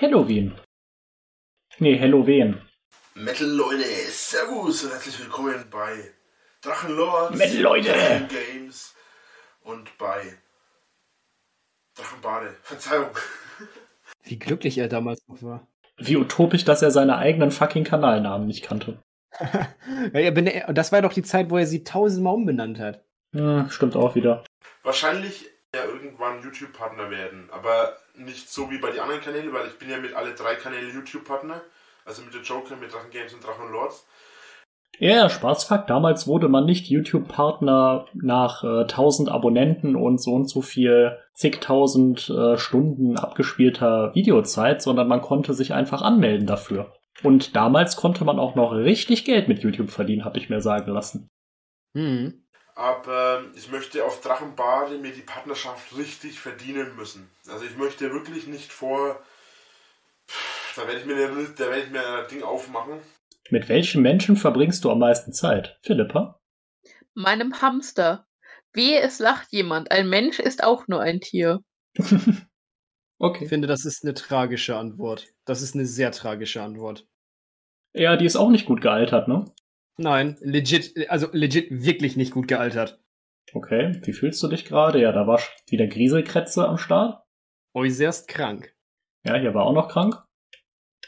Halloween. 0.00 0.54
Nee, 1.78 1.98
Halloween. 1.98 2.60
Metal 3.14 3.48
Leute, 3.48 3.82
Servus 3.82 4.84
und 4.84 4.92
herzlich 4.92 5.18
willkommen 5.18 5.64
bei 5.70 6.14
Drachenlords, 6.62 7.36
Metal 7.36 7.60
Leute! 7.60 7.88
Drachen 7.88 8.28
Games 8.28 8.94
und 9.68 9.96
bei 9.98 10.34
Drachenbade. 11.94 12.56
Verzeihung. 12.62 13.10
Wie 14.22 14.38
glücklich 14.38 14.78
er 14.78 14.88
damals 14.88 15.20
noch 15.28 15.42
war. 15.42 15.66
Wie 15.98 16.16
utopisch, 16.16 16.64
dass 16.64 16.82
er 16.82 16.90
seine 16.90 17.16
eigenen 17.16 17.50
fucking 17.50 17.84
Kanalnamen 17.84 18.46
nicht 18.46 18.64
kannte. 18.64 19.02
ja, 20.12 20.66
und 20.68 20.78
das 20.78 20.92
war 20.92 21.02
doch 21.02 21.12
die 21.12 21.22
Zeit, 21.22 21.50
wo 21.50 21.58
er 21.58 21.66
sie 21.66 21.84
tausendmal 21.84 22.34
umbenannt 22.34 22.78
hat. 22.78 23.04
Hm, 23.32 23.68
stimmt 23.70 23.96
auch 23.96 24.14
wieder. 24.14 24.44
Wahrscheinlich 24.82 25.46
ja 25.74 25.84
irgendwann 25.84 26.42
YouTube-Partner 26.42 27.10
werden, 27.10 27.50
aber 27.52 27.98
nicht 28.14 28.48
so 28.48 28.70
wie 28.70 28.78
bei 28.78 28.90
den 28.90 29.00
anderen 29.00 29.20
Kanälen, 29.20 29.52
weil 29.52 29.66
ich 29.66 29.78
bin 29.78 29.90
ja 29.90 29.98
mit 29.98 30.14
alle 30.14 30.34
drei 30.34 30.54
Kanälen 30.54 30.94
YouTube-Partner. 30.94 31.60
Also 32.04 32.22
mit 32.22 32.32
der 32.32 32.40
Joker, 32.40 32.74
mit 32.76 32.92
Drachen 32.92 33.10
Games 33.10 33.34
und 33.34 33.44
Drachenlords. 33.44 34.06
Ja, 35.00 35.28
Spaßfakt, 35.30 35.90
damals 35.90 36.26
wurde 36.26 36.48
man 36.48 36.64
nicht 36.64 36.88
YouTube-Partner 36.88 38.06
nach 38.14 38.64
äh, 38.64 38.80
1000 38.82 39.28
Abonnenten 39.28 39.94
und 39.94 40.20
so 40.20 40.32
und 40.34 40.48
so 40.48 40.60
viel 40.60 41.16
zigtausend 41.34 42.28
äh, 42.30 42.58
Stunden 42.58 43.16
abgespielter 43.16 44.12
Videozeit, 44.14 44.82
sondern 44.82 45.06
man 45.06 45.20
konnte 45.22 45.54
sich 45.54 45.72
einfach 45.72 46.02
anmelden 46.02 46.46
dafür. 46.46 46.92
Und 47.22 47.54
damals 47.54 47.96
konnte 47.96 48.24
man 48.24 48.38
auch 48.40 48.56
noch 48.56 48.72
richtig 48.72 49.24
Geld 49.24 49.46
mit 49.46 49.60
YouTube 49.60 49.90
verdienen, 49.90 50.24
habe 50.24 50.38
ich 50.38 50.50
mir 50.50 50.60
sagen 50.60 50.90
lassen. 50.92 51.28
Hm. 51.96 52.44
Aber 52.74 53.42
ich 53.56 53.70
möchte 53.70 54.04
auf 54.04 54.20
Drachenbade 54.20 54.98
mir 54.98 55.12
die 55.12 55.22
Partnerschaft 55.22 55.96
richtig 55.96 56.38
verdienen 56.40 56.96
müssen. 56.96 57.28
Also 57.48 57.64
ich 57.64 57.76
möchte 57.76 58.12
wirklich 58.12 58.46
nicht 58.46 58.72
vor. 58.72 59.18
Da 60.76 60.86
werde 60.86 61.00
ich 61.00 61.06
mir, 61.06 61.14
eine- 61.16 61.48
da 61.56 61.64
werde 61.66 61.82
ich 61.82 61.90
mir 61.90 62.00
ein 62.06 62.28
Ding 62.30 62.42
aufmachen. 62.42 63.00
Mit 63.50 63.68
welchen 63.68 64.02
Menschen 64.02 64.36
verbringst 64.36 64.84
du 64.84 64.90
am 64.90 64.98
meisten 64.98 65.32
Zeit? 65.32 65.78
Philippa? 65.82 66.40
Meinem 67.14 67.62
Hamster. 67.62 68.26
Wehe, 68.72 69.00
es 69.00 69.18
lacht 69.18 69.52
jemand. 69.52 69.90
Ein 69.90 70.08
Mensch 70.08 70.38
ist 70.38 70.62
auch 70.62 70.86
nur 70.88 71.00
ein 71.00 71.20
Tier. 71.20 71.60
Ich 73.20 73.24
okay. 73.24 73.46
finde, 73.46 73.66
das 73.66 73.84
ist 73.84 74.04
eine 74.04 74.14
tragische 74.14 74.76
Antwort. 74.76 75.26
Das 75.44 75.60
ist 75.60 75.74
eine 75.74 75.86
sehr 75.86 76.12
tragische 76.12 76.62
Antwort. 76.62 77.04
Ja, 77.92 78.16
die 78.16 78.24
ist 78.24 78.36
auch 78.36 78.48
nicht 78.48 78.64
gut 78.64 78.80
gealtert, 78.80 79.26
ne? 79.26 79.44
Nein, 79.96 80.36
legit, 80.40 81.10
also 81.10 81.26
legit 81.32 81.66
wirklich 81.68 82.16
nicht 82.16 82.30
gut 82.32 82.46
gealtert. 82.46 83.02
Okay, 83.52 84.00
wie 84.04 84.12
fühlst 84.12 84.40
du 84.40 84.46
dich 84.46 84.64
gerade? 84.64 85.00
Ja, 85.00 85.10
da 85.10 85.26
war 85.26 85.40
wieder 85.68 85.88
Grieselkrätze 85.88 86.68
am 86.68 86.78
Start. 86.78 87.20
Äußerst 87.74 88.28
krank. 88.28 88.72
Ja, 89.24 89.34
hier 89.34 89.52
war 89.52 89.64
auch 89.64 89.72
noch 89.72 89.88
krank. 89.88 90.22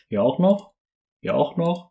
Hier 0.09 0.25
auch 0.25 0.41
noch. 0.41 0.75
Hier 1.23 1.37
auch 1.37 1.57
noch. 1.57 1.90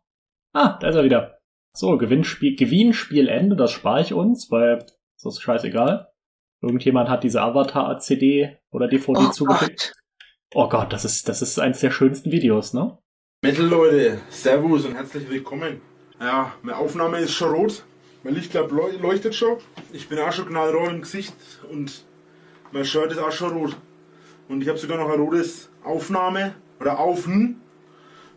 Ah, 0.52 0.78
da 0.80 0.88
ist 0.88 0.96
er 0.96 1.04
wieder. 1.04 1.38
So, 1.76 1.96
Gewinnspiel, 1.96 2.56
Gewinnspielende, 2.56 3.54
das 3.56 3.70
spare 3.70 4.00
ich 4.00 4.12
uns, 4.12 4.50
weil 4.50 4.78
das 4.78 5.34
ist 5.34 5.40
scheißegal. 5.42 6.08
Irgendjemand 6.62 7.08
hat 7.08 7.22
diese 7.24 7.40
Avatar-CD 7.42 8.58
oder 8.70 8.88
DVD 8.88 9.26
Oh 9.26 9.30
zugeschickt. 9.30 9.92
Gott. 9.94 10.54
Oh 10.54 10.68
Gott, 10.68 10.92
das 10.92 11.04
ist, 11.04 11.28
das 11.28 11.42
ist 11.42 11.58
eins 11.60 11.80
der 11.80 11.90
schönsten 11.92 12.32
Videos, 12.32 12.74
ne? 12.74 12.98
Metal 13.42 13.64
Leute, 13.64 14.18
Servus 14.28 14.84
und 14.84 14.94
herzlich 14.94 15.30
willkommen. 15.30 15.80
Ja, 16.20 16.52
meine 16.62 16.76
Aufnahme 16.76 17.18
ist 17.20 17.32
schon 17.32 17.54
rot. 17.54 17.84
Mein 18.24 18.34
Lichtklapp 18.34 18.70
leu- 18.70 18.96
leuchtet 19.00 19.34
schon. 19.34 19.58
Ich 19.92 20.08
bin 20.08 20.18
auch 20.18 20.32
schon 20.32 20.46
knallrot 20.46 20.90
im 20.90 21.00
Gesicht 21.02 21.34
und 21.70 22.04
mein 22.72 22.84
Shirt 22.84 23.12
ist 23.12 23.18
auch 23.18 23.32
schon 23.32 23.52
rot. 23.56 23.76
Und 24.48 24.60
ich 24.62 24.68
habe 24.68 24.76
sogar 24.76 24.98
noch 24.98 25.08
ein 25.10 25.20
rotes 25.20 25.70
Aufnahme 25.84 26.54
oder 26.80 26.98
Aufen 26.98 27.62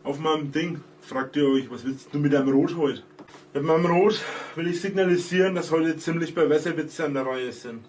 auf 0.04 0.20
meinem 0.20 0.52
Ding. 0.52 0.82
Fragt 1.06 1.36
ihr 1.36 1.46
euch, 1.50 1.70
was 1.70 1.86
willst 1.86 2.14
du 2.14 2.18
mit 2.18 2.32
deinem 2.32 2.54
Rot 2.54 2.78
heute? 2.78 3.02
Mit 3.54 3.64
meinem 3.64 3.88
Rot 3.88 4.22
will 4.56 4.68
ich 4.68 4.80
signalisieren, 4.80 5.54
dass 5.54 5.70
heute 5.70 5.98
ziemlich 5.98 6.34
perverse 6.34 6.78
Witze 6.78 7.04
an 7.04 7.14
der 7.14 7.26
Reihe 7.26 7.52
sind. 7.52 7.84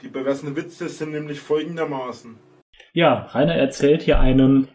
Die 0.00 0.08
perversen 0.08 0.56
Witze 0.56 0.88
sind 0.88 1.12
nämlich 1.12 1.38
folgendermaßen. 1.38 2.36
Ja, 2.94 3.26
Rainer 3.26 3.56
erzählt 3.56 4.00
hier 4.00 4.20
einen, 4.20 4.68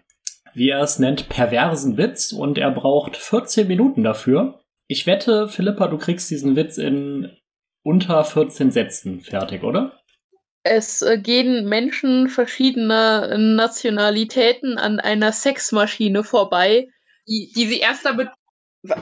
wie 0.53 0.69
er 0.69 0.81
es 0.81 0.99
nennt, 0.99 1.27
perversen 1.27 1.97
Witz 1.97 2.33
und 2.33 2.59
er 2.59 2.69
braucht 2.69 3.17
14 3.17 3.67
Minuten 3.67 4.03
dafür. 4.03 4.59
Ich 4.87 5.07
wette, 5.07 5.47
Philippa, 5.47 5.87
du 5.87 5.97
kriegst 5.97 6.29
diesen 6.29 6.55
Witz 6.55 6.77
in 6.77 7.35
unter 7.81 8.23
14 8.23 8.69
Sätzen 8.69 9.21
fertig, 9.21 9.63
oder? 9.63 9.99
Es 10.61 11.01
äh, 11.01 11.17
gehen 11.17 11.67
Menschen 11.67 12.29
verschiedener 12.29 13.39
Nationalitäten 13.39 14.77
an 14.77 14.99
einer 14.99 15.31
Sexmaschine 15.31 16.23
vorbei, 16.23 16.89
die, 17.29 17.51
die 17.55 17.67
sie 17.67 17.79
erst 17.79 18.05
damit. 18.05 18.29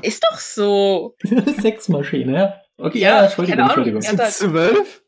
Ist 0.01 0.23
doch 0.29 0.39
so. 0.39 1.15
Sexmaschine, 1.61 2.33
ja. 2.33 2.61
Okay, 2.77 2.99
Ja, 2.99 3.17
ja, 3.17 3.23
Entschuldigung. 3.25 3.59
Entschuldigung. 3.61 4.01
Zwölf? 4.01 5.03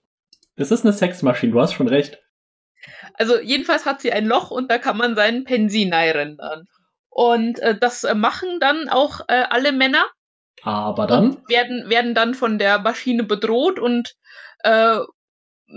Es 0.56 0.72
ist 0.72 0.84
eine 0.86 0.94
Sexmaschine, 0.94 1.54
du 1.54 1.62
hast 1.62 1.74
schon 1.74 1.88
recht. 1.88 2.22
Also 3.14 3.40
jedenfalls 3.40 3.86
hat 3.86 4.02
sie 4.02 4.12
ein 4.12 4.26
Loch 4.26 4.52
und 4.52 4.72
da 4.72 4.78
kann 4.78 4.98
man 4.98 5.16
seinen 5.16 5.44
Pensin 5.44 5.94
rendern. 5.94 6.68
Und 7.10 7.60
äh, 7.60 7.78
das 7.78 8.04
äh, 8.04 8.16
machen 8.16 8.60
dann 8.60 8.90
auch 8.90 9.22
äh, 9.28 9.44
alle 9.50 9.72
Männer 9.72 10.06
Aber 10.64 11.08
dann, 11.08 11.42
werden, 11.48 11.90
werden 11.90 12.14
dann 12.14 12.34
von 12.34 12.58
der 12.58 12.80
Maschine 12.80 13.24
bedroht 13.24 13.80
und 13.80 14.16
äh, 14.64 15.00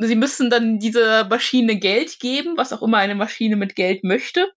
sie 0.00 0.14
müssen 0.14 0.50
dann 0.50 0.78
dieser 0.78 1.24
Maschine 1.24 1.76
Geld 1.76 2.20
geben, 2.20 2.56
was 2.56 2.72
auch 2.72 2.82
immer 2.82 2.98
eine 2.98 3.14
Maschine 3.14 3.56
mit 3.56 3.74
Geld 3.74 4.04
möchte. 4.04 4.50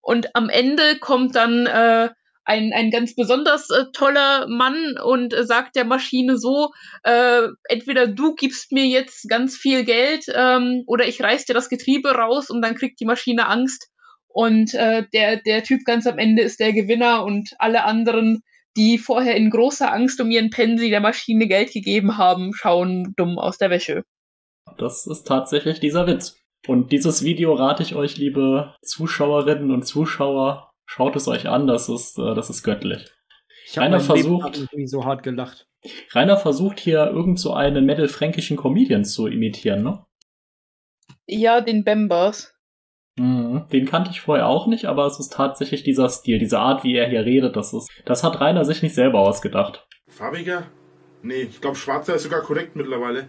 Und 0.00 0.34
am 0.34 0.48
Ende 0.48 0.98
kommt 0.98 1.34
dann 1.34 1.66
äh, 1.66 2.10
ein, 2.48 2.72
ein 2.72 2.90
ganz 2.90 3.14
besonders 3.14 3.68
äh, 3.70 3.84
toller 3.92 4.48
Mann 4.48 4.94
und 5.04 5.34
äh, 5.34 5.44
sagt 5.44 5.76
der 5.76 5.84
Maschine 5.84 6.38
so, 6.38 6.70
äh, 7.04 7.42
entweder 7.68 8.06
du 8.06 8.34
gibst 8.34 8.72
mir 8.72 8.86
jetzt 8.86 9.28
ganz 9.28 9.56
viel 9.56 9.84
Geld 9.84 10.24
ähm, 10.34 10.82
oder 10.86 11.06
ich 11.06 11.22
reiß 11.22 11.44
dir 11.44 11.52
das 11.52 11.68
Getriebe 11.68 12.10
raus 12.10 12.48
und 12.48 12.62
dann 12.62 12.74
kriegt 12.74 13.00
die 13.00 13.04
Maschine 13.04 13.46
Angst. 13.48 13.88
Und 14.28 14.72
äh, 14.74 15.04
der, 15.12 15.42
der 15.42 15.62
Typ 15.62 15.84
ganz 15.84 16.06
am 16.06 16.18
Ende 16.18 16.42
ist 16.42 16.58
der 16.58 16.72
Gewinner 16.72 17.24
und 17.24 17.50
alle 17.58 17.84
anderen, 17.84 18.42
die 18.76 18.96
vorher 18.96 19.36
in 19.36 19.50
großer 19.50 19.92
Angst 19.92 20.20
um 20.20 20.30
ihren 20.30 20.50
Pensi 20.50 20.88
der 20.88 21.00
Maschine 21.00 21.48
Geld 21.48 21.72
gegeben 21.72 22.16
haben, 22.16 22.54
schauen 22.54 23.14
dumm 23.16 23.38
aus 23.38 23.58
der 23.58 23.70
Wäsche. 23.70 24.04
das 24.78 25.06
ist 25.06 25.26
tatsächlich 25.26 25.80
dieser 25.80 26.06
Witz. 26.06 26.36
Und 26.66 26.92
dieses 26.92 27.24
Video 27.24 27.54
rate 27.54 27.82
ich 27.82 27.94
euch, 27.94 28.16
liebe 28.16 28.74
Zuschauerinnen 28.82 29.70
und 29.70 29.84
Zuschauer, 29.84 30.67
schaut 30.88 31.14
es 31.16 31.28
euch 31.28 31.48
an, 31.48 31.66
das 31.66 31.88
ist, 31.88 32.18
äh, 32.18 32.34
das 32.34 32.50
ist 32.50 32.62
göttlich. 32.62 33.04
Ich 33.66 33.76
habe 33.78 34.00
versucht- 34.00 34.68
so 34.86 35.04
hart 35.04 35.22
gelacht. 35.22 35.68
Rainer 36.12 36.38
versucht 36.38 36.80
hier 36.80 37.06
irgend 37.06 37.38
so 37.38 37.52
einen 37.52 37.84
mittelfränkischen 37.84 38.56
Comedian 38.56 39.04
zu 39.04 39.26
imitieren, 39.26 39.82
ne? 39.84 40.04
Ja, 41.26 41.60
den 41.60 41.84
Bembers. 41.84 42.54
Mhm. 43.16 43.66
Den 43.70 43.84
kannte 43.86 44.10
ich 44.10 44.20
vorher 44.22 44.46
auch 44.48 44.66
nicht, 44.66 44.86
aber 44.86 45.06
es 45.06 45.20
ist 45.20 45.32
tatsächlich 45.32 45.82
dieser 45.82 46.08
Stil, 46.08 46.38
diese 46.38 46.58
Art, 46.58 46.82
wie 46.84 46.96
er 46.96 47.08
hier 47.08 47.24
redet, 47.24 47.54
das 47.56 47.74
ist, 47.74 47.88
das 48.06 48.24
hat 48.24 48.40
Rainer 48.40 48.64
sich 48.64 48.82
nicht 48.82 48.94
selber 48.94 49.20
ausgedacht. 49.20 49.86
Farbiger? 50.08 50.64
Nee, 51.22 51.42
ich 51.42 51.60
glaube 51.60 51.76
schwarzer 51.76 52.14
ist 52.14 52.22
sogar 52.22 52.40
korrekt 52.40 52.76
mittlerweile. 52.76 53.28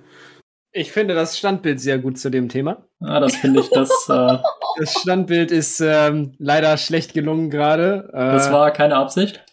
Ich 0.71 0.91
finde 0.91 1.15
das 1.15 1.37
Standbild 1.37 1.79
sehr 1.79 1.97
gut 1.97 2.19
zu 2.19 2.29
dem 2.29 2.47
Thema. 2.47 2.85
Ja, 2.99 3.19
das 3.19 3.35
finde 3.35 3.61
ich, 3.61 3.69
das, 3.69 3.89
äh, 4.09 4.37
Das 4.77 4.93
Standbild 4.93 5.51
ist 5.51 5.81
ähm, 5.81 6.33
leider 6.37 6.77
schlecht 6.77 7.13
gelungen 7.13 7.49
gerade. 7.49 8.09
Äh, 8.13 8.17
das 8.17 8.51
war 8.51 8.71
keine 8.71 8.95
Absicht. 8.95 9.43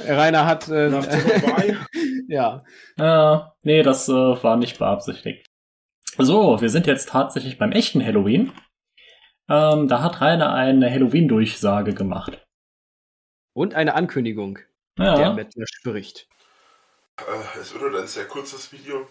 Rainer 0.00 0.44
hat 0.44 0.68
äh, 0.68 0.90
Nach 0.90 1.06
ja. 2.28 2.64
Äh, 2.98 3.38
nee, 3.62 3.82
das 3.82 4.08
äh, 4.08 4.12
war 4.12 4.56
nicht 4.56 4.78
beabsichtigt. 4.78 5.46
So, 6.18 6.60
wir 6.60 6.68
sind 6.68 6.86
jetzt 6.86 7.08
tatsächlich 7.08 7.58
beim 7.58 7.72
echten 7.72 8.04
Halloween. 8.04 8.52
Ähm, 9.48 9.88
da 9.88 10.02
hat 10.02 10.20
Rainer 10.20 10.52
eine 10.52 10.90
Halloween-Durchsage 10.90 11.94
gemacht. 11.94 12.44
Und 13.54 13.74
eine 13.74 13.94
Ankündigung, 13.94 14.58
der 14.98 15.18
Ja, 15.18 15.32
Mettler 15.32 15.64
spricht. 15.66 16.28
Äh, 17.18 17.60
es 17.60 17.72
wird 17.72 17.94
ein 17.94 18.06
sehr 18.06 18.26
kurzes 18.26 18.72
Video. 18.72 19.06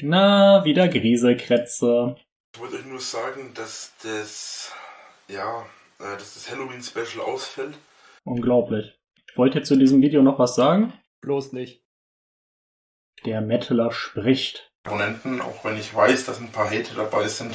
Na, 0.00 0.64
wieder 0.64 0.88
Grieselkrätze. 0.88 2.16
Ich 2.54 2.60
wollte 2.60 2.76
euch 2.76 2.86
nur 2.86 3.00
sagen, 3.00 3.52
dass 3.54 3.94
das, 4.02 4.72
ja, 5.28 5.62
äh, 5.98 6.16
dass 6.16 6.34
das 6.34 6.50
Halloween-Special 6.50 7.24
ausfällt. 7.24 7.76
Unglaublich. 8.24 8.98
Wollt 9.34 9.54
ihr 9.54 9.62
zu 9.62 9.76
diesem 9.76 10.02
Video 10.02 10.22
noch 10.22 10.38
was 10.38 10.54
sagen? 10.54 10.92
Bloß 11.20 11.52
nicht. 11.52 11.82
Der 13.24 13.40
Metaler 13.40 13.90
spricht. 13.92 14.70
Abonnenten, 14.84 15.40
auch 15.40 15.64
wenn 15.64 15.76
ich 15.76 15.94
weiß, 15.94 16.24
dass 16.26 16.40
ein 16.40 16.52
paar 16.52 16.70
Hater 16.70 16.94
dabei 16.96 17.28
sind. 17.28 17.54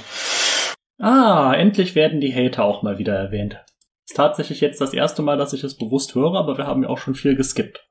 Ah, 1.00 1.54
endlich 1.56 1.96
werden 1.96 2.22
die 2.22 2.34
Hater 2.34 2.64
auch 2.64 2.84
mal 2.84 2.98
wieder 2.98 3.16
erwähnt. 3.16 3.64
Ist 4.08 4.18
tatsächlich 4.18 4.62
jetzt 4.62 4.82
das 4.82 4.94
erste 4.94 5.22
Mal, 5.22 5.38
dass 5.38 5.54
ich 5.54 5.64
es 5.64 5.78
bewusst 5.78 6.14
höre, 6.16 6.36
aber 6.36 6.58
wir 6.58 6.68
haben 6.68 6.84
ja 6.84 6.90
auch 6.90 6.98
schon 6.98 7.16
viel 7.16 7.36
geskippt. 7.36 7.90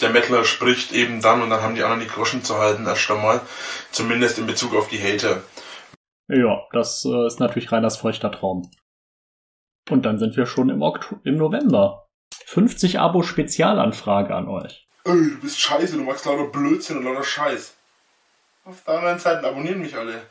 Der 0.00 0.10
Mettler 0.10 0.44
spricht 0.44 0.92
eben 0.92 1.20
dann 1.20 1.42
und 1.42 1.50
dann 1.50 1.62
haben 1.62 1.74
die 1.74 1.82
anderen 1.82 2.00
die 2.00 2.06
Groschen 2.06 2.44
zu 2.44 2.58
halten 2.58 2.86
erst 2.86 3.10
einmal. 3.10 3.40
Zumindest 3.90 4.38
in 4.38 4.46
Bezug 4.46 4.74
auf 4.74 4.88
die 4.88 5.02
Hater. 5.02 5.42
Ja, 6.28 6.66
das 6.72 7.04
äh, 7.04 7.26
ist 7.26 7.40
natürlich 7.40 7.72
Reiners 7.72 7.96
feuchter 7.96 8.30
Traum. 8.30 8.70
Und 9.90 10.04
dann 10.04 10.18
sind 10.18 10.36
wir 10.36 10.46
schon 10.46 10.68
im, 10.68 10.82
Oktober, 10.82 11.20
im 11.24 11.36
November. 11.36 12.06
50 12.46 12.98
Abo-Spezialanfrage 13.00 14.34
an 14.34 14.48
euch. 14.48 14.86
Ey, 15.04 15.14
du 15.14 15.40
bist 15.40 15.58
scheiße, 15.58 15.96
du 15.96 16.04
machst 16.04 16.26
lauter 16.26 16.50
Blödsinn 16.50 16.98
und 16.98 17.04
lauter 17.04 17.24
Scheiß. 17.24 17.76
Auf 18.64 18.84
der 18.84 18.98
anderen 18.98 19.18
Seite 19.18 19.48
abonnieren 19.48 19.80
mich 19.80 19.96
alle. 19.96 20.22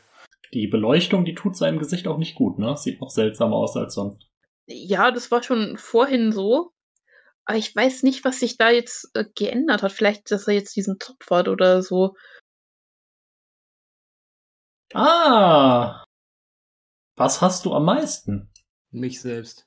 Die 0.53 0.68
Beleuchtung, 0.68 1.26
die 1.26 1.35
tut 1.35 1.57
seinem 1.57 1.80
Gesicht 1.80 2.07
auch 2.07 2.18
nicht 2.18 2.35
gut, 2.35 2.60
ne? 2.60 2.77
Sieht 2.77 3.02
noch 3.02 3.10
seltsamer 3.10 3.56
aus 3.56 3.76
als 3.76 3.95
sonst. 3.95 4.27
Ja, 4.68 5.11
das 5.11 5.31
war 5.31 5.44
schon 5.44 5.77
vorhin 5.77 6.31
so. 6.31 6.72
Aber 7.48 7.57
ich 7.57 7.74
weiß 7.74 8.03
nicht, 8.03 8.26
was 8.26 8.41
sich 8.41 8.57
da 8.57 8.69
jetzt 8.69 9.10
äh, 9.15 9.24
geändert 9.36 9.82
hat. 9.82 9.94
Vielleicht, 9.94 10.30
dass 10.32 10.49
er 10.49 10.53
jetzt 10.53 10.76
diesen 10.76 10.99
Zopf 10.99 11.30
hat 11.32 11.48
oder 11.48 11.82
so. 11.82 12.14
Ah! 14.94 16.03
Was 17.15 17.41
hast 17.41 17.65
du 17.65 17.74
am 17.74 17.86
meisten? 17.86 18.52
Mich 18.91 19.22
selbst. 19.22 19.65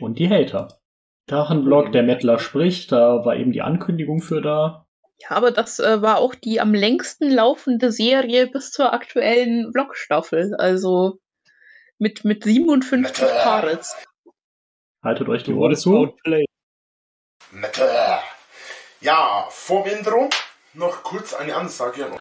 Und 0.00 0.18
die 0.18 0.28
Hater. 0.28 0.80
Drachenblock, 1.28 1.92
der 1.92 2.02
Mettler 2.02 2.38
spricht, 2.38 2.92
da 2.92 3.24
war 3.24 3.36
eben 3.36 3.52
die 3.52 3.62
Ankündigung 3.62 4.20
für 4.20 4.42
da. 4.42 4.86
Ja, 5.18 5.30
aber 5.30 5.50
das 5.50 5.78
äh, 5.78 6.02
war 6.02 6.18
auch 6.18 6.34
die 6.34 6.60
am 6.60 6.74
längsten 6.74 7.30
laufende 7.30 7.90
Serie 7.90 8.48
bis 8.48 8.70
zur 8.70 8.92
aktuellen 8.92 9.72
Vlog-Staffel. 9.72 10.54
Also 10.56 11.20
mit, 11.98 12.24
mit 12.24 12.44
57 12.44 13.26
Parts. 13.42 13.96
Haltet 15.02 15.28
euch 15.30 15.42
die 15.44 15.52
Ohren 15.52 15.60
wurdest 15.60 15.82
zu. 15.82 15.96
outplayed. 15.96 16.51
Mettler. 17.52 18.22
Ja, 19.00 19.46
vor 19.50 19.84
dem 19.84 19.98
Intro 19.98 20.30
noch 20.72 21.02
kurz 21.02 21.34
eine 21.34 21.54
Ansage. 21.54 22.18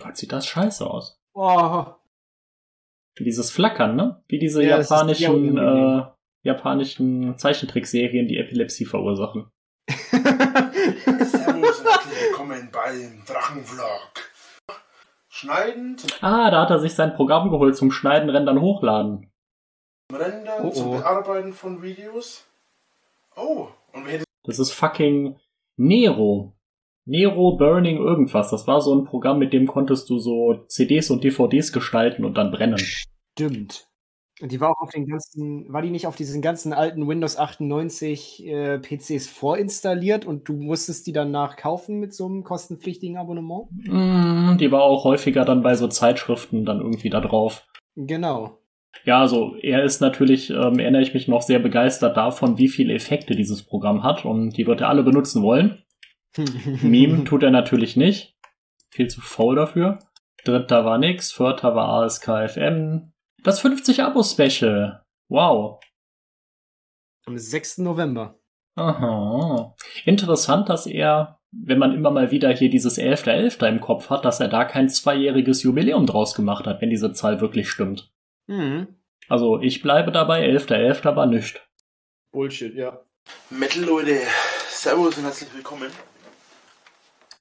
Gott, 0.00 0.16
sieht 0.16 0.30
das 0.32 0.46
scheiße 0.46 0.86
aus. 0.88 1.20
Oh, 1.34 1.84
Wie 3.16 3.24
dieses 3.24 3.50
Flackern, 3.50 3.96
ne? 3.96 4.22
Wie 4.28 4.38
diese 4.38 4.62
Ja, 4.62 4.78
japanischen, 4.78 5.58
äh, 5.58 6.04
japanischen 6.42 7.36
Zeichentrickserien, 7.38 8.28
die 8.28 8.36
Epilepsie 8.38 8.84
verursachen. 8.84 9.50
Servus 9.88 11.80
und 11.80 12.20
willkommen 12.20 12.70
beim 12.70 13.24
Drachenvlog. 13.26 14.12
Schneiden, 15.28 15.98
zum 15.98 16.10
Ah, 16.20 16.50
da 16.50 16.62
hat 16.62 16.70
er 16.70 16.78
sich 16.78 16.94
sein 16.94 17.14
Programm 17.14 17.50
geholt 17.50 17.76
zum 17.76 17.90
Schneiden, 17.90 18.30
Rendern, 18.30 18.60
Hochladen. 18.60 19.32
Rendern, 20.12 20.64
Oh, 20.64 20.70
zum 20.70 20.88
oh. 20.88 20.96
Bearbeiten 20.98 21.52
von 21.52 21.82
Videos. 21.82 22.46
Oh, 23.36 23.68
und 23.92 24.06
wer 24.06 24.22
Das 24.44 24.58
ist 24.58 24.72
fucking 24.72 25.36
Nero. 25.76 26.52
Nero 27.04 27.56
Burning 27.56 27.98
irgendwas. 27.98 28.50
Das 28.50 28.66
war 28.66 28.80
so 28.80 28.94
ein 28.94 29.04
Programm, 29.04 29.38
mit 29.38 29.52
dem 29.52 29.66
konntest 29.66 30.10
du 30.10 30.18
so 30.18 30.64
CDs 30.68 31.10
und 31.10 31.22
DVDs 31.22 31.72
gestalten 31.72 32.24
und 32.24 32.36
dann 32.36 32.50
brennen. 32.50 32.78
Stimmt. 32.78 33.88
Und 34.40 34.52
die 34.52 34.60
war 34.60 34.70
auch 34.70 34.82
auf 34.82 34.90
den 34.90 35.06
ganzen, 35.06 35.72
war 35.72 35.80
die 35.80 35.90
nicht 35.90 36.06
auf 36.06 36.14
diesen 36.14 36.42
ganzen 36.42 36.74
alten 36.74 37.08
Windows 37.08 37.38
98 37.38 38.46
äh, 38.46 38.78
PCs 38.78 39.28
vorinstalliert 39.28 40.26
und 40.26 40.46
du 40.48 40.52
musstest 40.52 41.06
die 41.06 41.12
danach 41.12 41.56
kaufen 41.56 42.00
mit 42.00 42.12
so 42.12 42.26
einem 42.26 42.44
kostenpflichtigen 42.44 43.16
Abonnement? 43.16 43.68
Mm, 43.84 44.58
die 44.58 44.70
war 44.70 44.82
auch 44.82 45.04
häufiger 45.04 45.46
dann 45.46 45.62
bei 45.62 45.74
so 45.74 45.88
Zeitschriften 45.88 46.66
dann 46.66 46.80
irgendwie 46.80 47.08
da 47.08 47.20
drauf. 47.20 47.66
Genau. 47.94 48.58
Ja, 49.04 49.20
also 49.20 49.56
er 49.56 49.84
ist 49.84 50.00
natürlich, 50.00 50.50
ähm, 50.50 50.78
erinnere 50.78 51.02
ich 51.02 51.14
mich 51.14 51.28
noch 51.28 51.42
sehr 51.42 51.58
begeistert 51.58 52.16
davon, 52.16 52.58
wie 52.58 52.68
viele 52.68 52.94
Effekte 52.94 53.34
dieses 53.34 53.62
Programm 53.62 54.02
hat 54.02 54.24
und 54.24 54.56
die 54.56 54.66
wird 54.66 54.80
er 54.80 54.88
alle 54.88 55.02
benutzen 55.02 55.42
wollen. 55.42 55.82
Meme 56.82 57.24
tut 57.24 57.42
er 57.42 57.50
natürlich 57.50 57.96
nicht. 57.96 58.36
Viel 58.90 59.08
zu 59.08 59.20
faul 59.20 59.56
dafür. 59.56 59.98
Dritter 60.44 60.84
war 60.84 60.98
nix, 60.98 61.32
vierter 61.32 61.74
war 61.74 62.02
ASKFM. 62.02 63.12
Das 63.42 63.60
50 63.60 64.02
Abo-Special. 64.02 65.02
Wow. 65.28 65.80
Am 67.26 67.36
6. 67.36 67.78
November. 67.78 68.38
Aha. 68.76 69.74
Interessant, 70.04 70.68
dass 70.68 70.86
er, 70.86 71.40
wenn 71.50 71.78
man 71.78 71.92
immer 71.92 72.10
mal 72.10 72.30
wieder 72.30 72.52
hier 72.52 72.70
dieses 72.70 72.98
11.11. 72.98 73.58
.11. 73.58 73.68
im 73.68 73.80
Kopf 73.80 74.10
hat, 74.10 74.24
dass 74.24 74.38
er 74.40 74.48
da 74.48 74.64
kein 74.64 74.88
zweijähriges 74.88 75.62
Jubiläum 75.62 76.06
draus 76.06 76.34
gemacht 76.34 76.66
hat, 76.66 76.80
wenn 76.80 76.90
diese 76.90 77.12
Zahl 77.12 77.40
wirklich 77.40 77.68
stimmt. 77.68 78.12
Mhm. 78.46 78.88
Also 79.28 79.60
ich 79.60 79.82
bleibe 79.82 80.12
dabei, 80.12 80.48
11.11. 80.48 81.02
.11. 81.02 81.16
war 81.16 81.26
nicht. 81.26 81.66
Bullshit, 82.32 82.74
ja. 82.74 83.00
Metal 83.50 83.82
Leute, 83.82 84.18
Servus 84.68 85.18
und 85.18 85.24
herzlich 85.24 85.52
willkommen. 85.54 85.90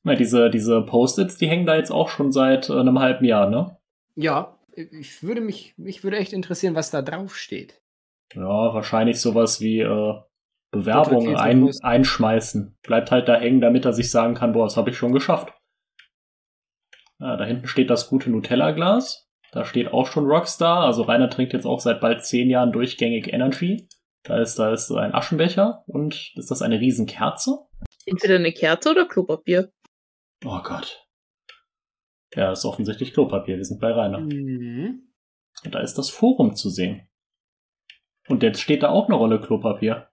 Na, 0.04 0.16
diese, 0.16 0.50
diese 0.50 0.82
Post-its, 0.82 1.38
die 1.38 1.48
hängen 1.48 1.66
da 1.66 1.76
jetzt 1.76 1.92
auch 1.92 2.10
schon 2.10 2.32
seit 2.32 2.70
äh, 2.70 2.80
einem 2.80 3.00
halben 3.00 3.26
Jahr, 3.26 3.50
ne? 3.50 3.78
Ja, 4.16 4.58
ich 4.76 5.24
würde 5.24 5.42
mich, 5.42 5.74
mich 5.78 6.04
würde 6.04 6.18
echt 6.18 6.34
interessieren, 6.34 6.76
was 6.76 6.92
da 6.92 7.02
drauf 7.02 7.36
steht. 7.36 7.82
Ja, 8.34 8.74
wahrscheinlich 8.74 9.20
sowas 9.20 9.62
wie 9.62 9.80
äh, 9.80 10.22
Bewerbung 10.72 11.36
ein, 11.36 11.70
einschmeißen. 11.82 12.78
Bleibt 12.82 13.12
halt 13.12 13.28
da 13.28 13.36
hängen, 13.36 13.62
damit 13.62 13.86
er 13.86 13.94
sich 13.94 14.12
sagen 14.12 14.34
kann, 14.34 14.54
boah, 14.54 14.66
das 14.66 14.78
habe 14.78 14.90
ich 14.90 14.98
schon 14.98 15.14
geschafft. 15.14 15.54
Ja, 17.20 17.38
da 17.38 17.46
hinten 17.46 17.68
steht 17.68 17.90
das 17.90 18.10
gute 18.10 18.30
Nutella-Glas. 18.30 19.30
Da 19.52 19.66
steht 19.66 19.94
auch 19.94 20.08
schon 20.08 20.26
Rockstar. 20.26 20.84
Also 20.84 21.04
Rainer 21.04 21.30
trinkt 21.30 21.54
jetzt 21.54 21.66
auch 21.66 21.80
seit 21.80 22.02
bald 22.02 22.26
zehn 22.26 22.50
Jahren 22.50 22.72
durchgängig 22.72 23.32
Energy. 23.32 23.88
Da 24.24 24.42
ist, 24.42 24.58
da 24.58 24.74
ist 24.74 24.92
ein 24.92 25.14
Aschenbecher 25.14 25.84
und 25.88 26.34
ist 26.36 26.50
das 26.50 26.62
eine 26.62 26.80
Riesenkerze? 26.80 27.60
Entweder 28.06 28.36
eine 28.36 28.52
Kerze 28.52 28.92
oder 28.92 29.08
Klopapier. 29.08 29.72
Oh 30.44 30.62
Gott. 30.64 31.08
Ja, 32.36 32.50
das 32.50 32.60
ist 32.60 32.66
offensichtlich 32.66 33.14
Klopapier. 33.14 33.58
Wir 33.58 33.66
sind 33.66 33.80
bei 33.80 33.92
Rainer. 33.92 34.20
Mhm. 34.20 35.08
Und 35.64 35.76
da 35.76 35.80
ist 35.80 35.98
das 35.98 36.10
Forum 36.10 36.56
zu 36.56 36.70
sehen. 36.70 37.08
Und 38.28 38.44
jetzt 38.44 38.62
steht 38.62 38.84
da 38.84 38.90
auch 38.90 39.08
eine 39.08 39.16
Rolle 39.16 39.40
Klopapier. 39.40 40.10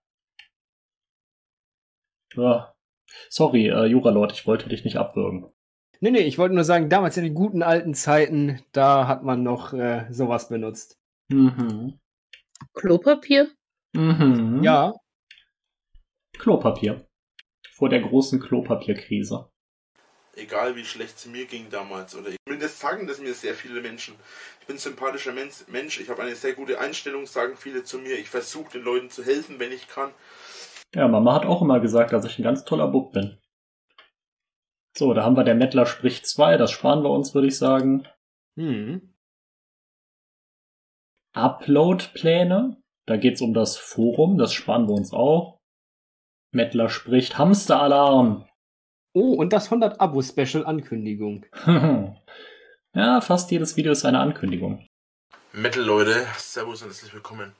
Ja. 2.34 2.74
Sorry, 3.28 3.68
äh, 3.68 3.86
Juralord, 3.86 4.32
ich 4.32 4.46
wollte 4.46 4.68
dich 4.68 4.84
nicht 4.84 4.96
abwürgen. 4.96 5.51
Nee, 6.02 6.10
nee, 6.10 6.20
ich 6.20 6.36
wollte 6.36 6.54
nur 6.54 6.64
sagen, 6.64 6.88
damals 6.88 7.16
in 7.16 7.24
den 7.24 7.34
guten 7.34 7.62
alten 7.62 7.94
Zeiten, 7.94 8.60
da 8.72 9.06
hat 9.06 9.22
man 9.22 9.42
noch 9.42 9.72
äh, 9.72 10.06
sowas 10.10 10.48
benutzt. 10.48 10.98
Mhm. 11.28 11.98
Klopapier? 12.74 13.48
Mhm. 13.94 14.62
Ja, 14.62 14.92
Klopapier. 16.38 17.06
Vor 17.70 17.88
der 17.88 18.00
großen 18.00 18.40
Klopapierkrise. 18.40 19.48
Egal 20.34 20.74
wie 20.74 20.84
schlecht 20.84 21.18
es 21.18 21.26
mir 21.26 21.46
ging 21.46 21.66
damals, 21.70 22.16
oder 22.16 22.30
zumindest 22.46 22.80
sagen 22.80 23.06
das 23.06 23.20
mir 23.20 23.32
sehr 23.34 23.54
viele 23.54 23.80
Menschen. 23.80 24.14
Ich 24.60 24.66
bin 24.66 24.76
ein 24.76 24.80
sympathischer 24.80 25.32
Mensch, 25.32 25.64
Mensch. 25.68 26.00
ich 26.00 26.08
habe 26.08 26.22
eine 26.22 26.34
sehr 26.34 26.54
gute 26.54 26.80
Einstellung, 26.80 27.26
sagen 27.26 27.54
viele 27.56 27.84
zu 27.84 27.98
mir. 27.98 28.18
Ich 28.18 28.28
versuche 28.28 28.72
den 28.72 28.82
Leuten 28.82 29.08
zu 29.08 29.22
helfen, 29.24 29.60
wenn 29.60 29.70
ich 29.70 29.86
kann. 29.88 30.10
Ja, 30.94 31.06
Mama 31.06 31.34
hat 31.34 31.46
auch 31.46 31.62
immer 31.62 31.80
gesagt, 31.80 32.12
dass 32.12 32.24
ich 32.24 32.38
ein 32.38 32.44
ganz 32.44 32.64
toller 32.64 32.88
Bub 32.88 33.12
bin. 33.12 33.38
So, 34.96 35.14
da 35.14 35.24
haben 35.24 35.36
wir 35.36 35.44
der 35.44 35.54
Mettler 35.54 35.86
spricht 35.86 36.26
2, 36.26 36.56
das 36.56 36.70
sparen 36.70 37.02
wir 37.02 37.10
uns, 37.10 37.34
würde 37.34 37.48
ich 37.48 37.58
sagen. 37.58 38.06
hm. 38.56 39.08
Upload-Pläne, 41.34 42.76
da 43.06 43.16
geht's 43.16 43.40
um 43.40 43.54
das 43.54 43.78
Forum, 43.78 44.36
das 44.36 44.52
sparen 44.52 44.86
wir 44.86 44.94
uns 44.94 45.14
auch. 45.14 45.58
Mettler 46.52 46.90
spricht 46.90 47.38
Hamster-Alarm. 47.38 48.46
Oh, 49.14 49.34
und 49.34 49.54
das 49.54 49.66
100 49.66 50.00
Abo-Special 50.00 50.66
Ankündigung. 50.66 51.46
ja, 52.94 53.20
fast 53.22 53.50
jedes 53.50 53.76
Video 53.76 53.92
ist 53.92 54.04
eine 54.04 54.20
Ankündigung. 54.20 54.86
Metal 55.52 55.82
Leute, 55.82 56.26
Servus 56.36 56.82
und 56.82 56.88
herzlich 56.88 57.12
willkommen. 57.12 57.52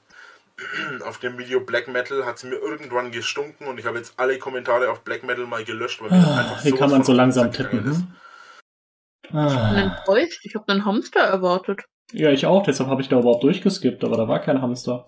Auf 1.05 1.17
dem 1.19 1.37
Video 1.37 1.61
Black 1.61 1.87
Metal 1.87 2.25
hat 2.25 2.37
sie 2.37 2.47
mir 2.47 2.55
irgendwann 2.57 3.11
gestunken 3.11 3.67
und 3.67 3.79
ich 3.79 3.85
habe 3.85 3.97
jetzt 3.97 4.19
alle 4.19 4.37
Kommentare 4.37 4.89
auf 4.91 5.01
Black 5.03 5.23
Metal 5.23 5.45
mal 5.45 5.63
gelöscht, 5.63 6.01
weil 6.01 6.11
mir 6.11 6.15
Ah, 6.25 6.39
einfach 6.39 6.63
Wie 6.63 6.69
sowas 6.69 6.79
kann 6.79 6.91
man 6.91 7.03
so 7.03 7.11
langsam 7.13 7.51
tippen? 7.51 7.85
ist. 7.91 7.97
Hm? 7.97 8.15
Ich 9.25 9.29
bin 9.31 9.39
Ah. 9.39 9.81
enttäuscht. 9.97 10.45
Ich 10.45 10.53
habe 10.55 10.71
einen 10.71 10.85
Hamster 10.85 11.21
erwartet. 11.21 11.81
Ja, 12.11 12.29
ich 12.29 12.45
auch, 12.45 12.63
deshalb 12.63 12.89
habe 12.89 13.01
ich 13.01 13.09
da 13.09 13.19
überhaupt 13.19 13.43
durchgeskippt, 13.43 14.03
aber 14.03 14.15
da 14.17 14.27
war 14.27 14.39
kein 14.39 14.61
Hamster. 14.61 15.05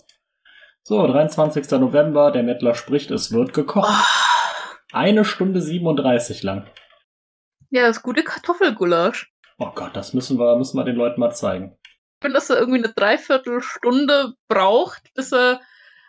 So, 0.84 1.05
23. 1.05 1.80
November, 1.80 2.31
der 2.31 2.43
Mettler 2.43 2.73
spricht, 2.73 3.11
es 3.11 3.31
wird 3.31 3.53
gekocht. 3.53 3.91
Eine 4.91 5.26
Stunde 5.26 5.61
37 5.61 6.41
lang. 6.43 6.67
Ja, 7.69 7.84
das 7.88 8.01
gute 8.01 8.23
Kartoffelgulasch. 8.23 9.31
Oh 9.57 9.72
Gott, 9.76 9.95
das 9.95 10.13
müssen 10.13 10.38
wir, 10.39 10.55
müssen 10.57 10.77
wir 10.77 10.84
den 10.85 10.95
Leuten 10.95 11.19
mal 11.19 11.34
zeigen. 11.34 11.77
Ich 12.19 12.25
finde, 12.25 12.35
dass 12.35 12.49
er 12.49 12.57
irgendwie 12.59 12.83
eine 12.83 12.93
Dreiviertelstunde 12.93 14.33
braucht, 14.47 15.13
bis 15.13 15.31
er 15.31 15.61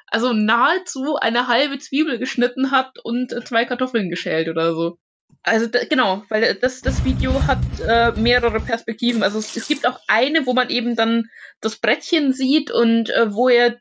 also 0.06 0.32
nahezu 0.32 1.16
eine 1.16 1.48
halbe 1.48 1.78
Zwiebel 1.78 2.18
geschnitten 2.18 2.70
hat 2.70 2.98
und 3.02 3.32
äh, 3.32 3.44
zwei 3.44 3.64
Kartoffeln 3.64 4.08
geschält 4.08 4.48
oder 4.48 4.74
so. 4.74 4.98
Also 5.42 5.66
da, 5.66 5.84
genau, 5.84 6.24
weil 6.28 6.54
das, 6.54 6.80
das 6.80 7.04
Video 7.04 7.32
hat 7.46 7.58
äh, 7.86 8.12
mehrere 8.12 8.60
Perspektiven. 8.60 9.22
Also 9.22 9.38
es, 9.38 9.56
es 9.56 9.68
gibt 9.68 9.86
auch 9.86 9.98
eine, 10.06 10.46
wo 10.46 10.54
man 10.54 10.70
eben 10.70 10.96
dann 10.96 11.28
das 11.60 11.76
Brettchen 11.76 12.32
sieht 12.32 12.70
und 12.70 13.10
äh, 13.10 13.32
wo 13.34 13.48
er 13.48 13.78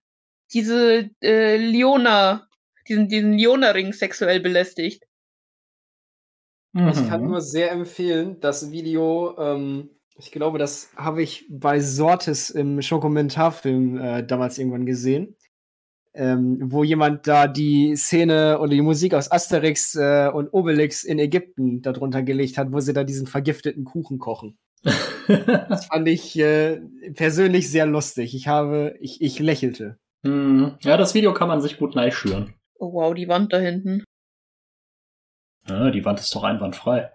diese 0.53 1.10
äh, 1.22 1.57
Leona, 1.57 2.47
diesen, 2.88 3.07
diesen 3.07 3.34
Leona-Ring 3.34 3.93
sexuell 3.93 4.39
belästigt. 4.39 5.03
Ich 6.73 7.07
kann 7.07 7.22
Mhm. 7.22 7.30
nur 7.30 7.41
sehr 7.41 7.72
empfehlen, 7.72 8.41
das 8.41 8.69
Video, 8.69 9.35
ähm, 9.39 9.89
ich 10.18 10.32
glaube, 10.32 10.58
das 10.58 10.92
habe 10.96 11.22
ich 11.22 11.46
bei 11.50 11.80
Sortes 11.80 12.50
im 12.50 12.82
Schokommentarfilm 12.82 13.98
äh, 13.98 14.24
damals 14.26 14.58
irgendwann 14.58 14.86
gesehen, 14.86 15.36
ähm, 16.14 16.60
wo 16.62 16.84
jemand 16.84 17.28
da 17.28 17.48
die 17.48 17.96
Szene 17.96 18.60
oder 18.60 18.70
die 18.70 18.82
Musik 18.82 19.14
aus 19.14 19.32
Asterix 19.32 19.96
äh, 19.96 20.30
und 20.34 20.50
Obelix 20.54 21.04
in 21.04 21.20
Ägypten 21.20 21.82
darunter 21.82 22.24
gelegt 22.24 22.58
hat, 22.58 22.72
wo 22.72 22.80
sie 22.80 22.94
da 22.94 23.04
diesen 23.04 23.28
vergifteten 23.28 23.84
Kuchen 23.84 24.18
kochen. 24.18 24.58
Das 25.68 25.86
fand 25.92 26.08
ich 26.08 26.38
äh, 26.40 26.80
persönlich 27.14 27.70
sehr 27.70 27.86
lustig. 27.86 28.36
Ich 28.36 28.48
habe, 28.48 28.96
ich, 29.02 29.22
ich 29.22 29.40
lächelte. 29.40 29.98
Hm, 30.24 30.78
ja, 30.82 30.96
das 30.96 31.14
Video 31.14 31.34
kann 31.34 31.50
man 31.50 31.62
sich 31.62 31.78
gut 31.78 31.96
schüren. 32.14 32.54
Oh 32.80 32.94
wow, 32.94 33.14
die 33.14 33.28
Wand 33.28 33.52
da 33.52 33.58
hinten. 33.58 34.04
Ja, 35.68 35.90
die 35.92 36.06
Wand 36.06 36.20
ist 36.20 36.34
doch 36.36 36.44
einwandfrei. 36.44 37.12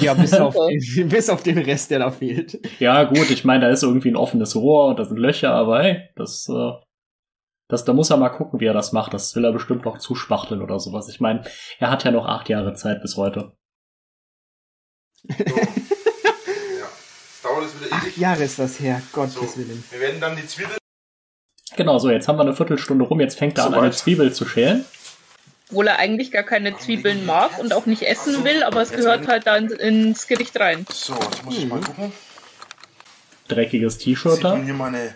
Ja, 0.00 0.14
bis 0.14 0.32
auf, 0.34 0.54
den, 0.54 1.08
bis 1.08 1.28
auf 1.30 1.42
den 1.42 1.58
Rest, 1.58 1.90
der 1.90 2.00
da 2.00 2.10
fehlt. 2.10 2.58
Ja, 2.80 3.04
gut, 3.04 3.30
ich 3.30 3.44
meine, 3.44 3.66
da 3.66 3.70
ist 3.70 3.82
irgendwie 3.82 4.10
ein 4.10 4.16
offenes 4.16 4.54
Rohr 4.56 4.88
und 4.88 4.98
da 4.98 5.04
sind 5.04 5.16
Löcher, 5.18 5.52
aber 5.52 5.82
hey, 5.82 6.08
das, 6.16 6.48
äh, 6.48 6.72
das, 7.68 7.84
da 7.84 7.92
muss 7.92 8.10
er 8.10 8.16
mal 8.16 8.28
gucken, 8.28 8.60
wie 8.60 8.66
er 8.66 8.74
das 8.74 8.92
macht. 8.92 9.14
Das 9.14 9.34
will 9.34 9.44
er 9.44 9.52
bestimmt 9.52 9.84
noch 9.84 9.98
zuspachteln 9.98 10.62
oder 10.62 10.78
sowas. 10.78 11.08
Ich 11.08 11.20
meine, 11.20 11.42
er 11.78 11.90
hat 11.90 12.04
ja 12.04 12.10
noch 12.10 12.26
acht 12.26 12.48
Jahre 12.48 12.74
Zeit 12.74 13.02
bis 13.02 13.16
heute. 13.16 13.52
So. 15.22 15.28
ja. 15.38 15.44
Dauert 17.42 17.64
es 17.66 17.80
wieder 17.80 17.94
Acht 17.96 18.06
ewig. 18.06 18.16
Jahre 18.18 18.44
ist 18.44 18.58
das 18.58 18.78
her, 18.80 19.02
Gottes 19.12 19.34
So. 19.34 19.56
Willen. 19.56 19.82
Wir 19.90 20.00
werden 20.00 20.20
dann 20.20 20.36
die 20.36 20.46
Zwiebeln. 20.46 20.76
Genau, 21.76 21.98
so, 21.98 22.10
jetzt 22.10 22.28
haben 22.28 22.36
wir 22.36 22.42
eine 22.42 22.54
Viertelstunde 22.54 23.04
rum, 23.06 23.20
jetzt 23.20 23.38
fängt 23.38 23.56
er 23.56 23.64
an, 23.64 23.70
Soweit. 23.70 23.82
eine 23.84 23.92
Zwiebel 23.92 24.32
zu 24.32 24.44
schälen. 24.46 24.84
Obwohl 25.72 25.88
er 25.88 25.98
eigentlich 25.98 26.30
gar 26.30 26.44
keine 26.44 26.76
Zwiebeln 26.76 27.26
mag 27.26 27.58
und 27.58 27.72
auch 27.72 27.86
nicht 27.86 28.02
essen 28.02 28.44
will, 28.44 28.62
aber 28.62 28.82
es 28.82 28.92
gehört 28.92 29.26
halt 29.26 29.46
da 29.46 29.56
in, 29.56 29.70
ins 29.70 30.26
Gericht 30.26 30.58
rein. 30.60 30.86
So, 30.90 31.14
jetzt 31.14 31.44
muss 31.44 31.58
ich 31.58 31.66
mal 31.66 31.80
gucken. 31.80 32.12
Dreckiges 33.48 33.98
T-Shirt 33.98 34.44
da. 34.44 34.56
hier 34.56 34.74
meine, 34.74 35.14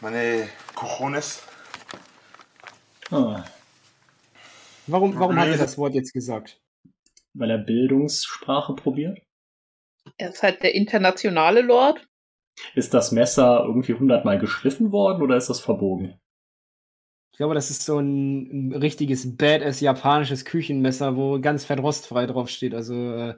meine 0.00 0.48
Cojones. 0.74 1.42
Ah, 3.10 3.44
Warum, 4.86 5.18
warum 5.18 5.38
hat 5.38 5.48
er 5.48 5.58
das 5.58 5.78
Wort 5.78 5.94
jetzt 5.94 6.12
gesagt? 6.12 6.58
weil 7.34 7.50
er 7.50 7.58
Bildungssprache 7.58 8.74
probiert. 8.74 9.18
Er 10.18 10.30
ist 10.30 10.42
halt 10.42 10.62
der 10.62 10.74
internationale 10.74 11.62
Lord. 11.62 12.06
Ist 12.74 12.92
das 12.92 13.12
Messer 13.12 13.64
irgendwie 13.66 13.94
hundertmal 13.94 14.38
geschliffen 14.38 14.92
worden 14.92 15.22
oder 15.22 15.36
ist 15.36 15.48
das 15.48 15.60
verbogen? 15.60 16.20
Ich 17.32 17.38
glaube, 17.38 17.54
das 17.54 17.70
ist 17.70 17.84
so 17.84 17.98
ein, 17.98 18.68
ein 18.68 18.72
richtiges 18.74 19.36
badass 19.36 19.80
japanisches 19.80 20.44
Küchenmesser, 20.44 21.16
wo 21.16 21.40
ganz 21.40 21.64
fett 21.64 21.80
rostfrei 21.80 22.26
draufsteht. 22.26 22.74
Also 22.74 22.94
äh, 22.94 23.34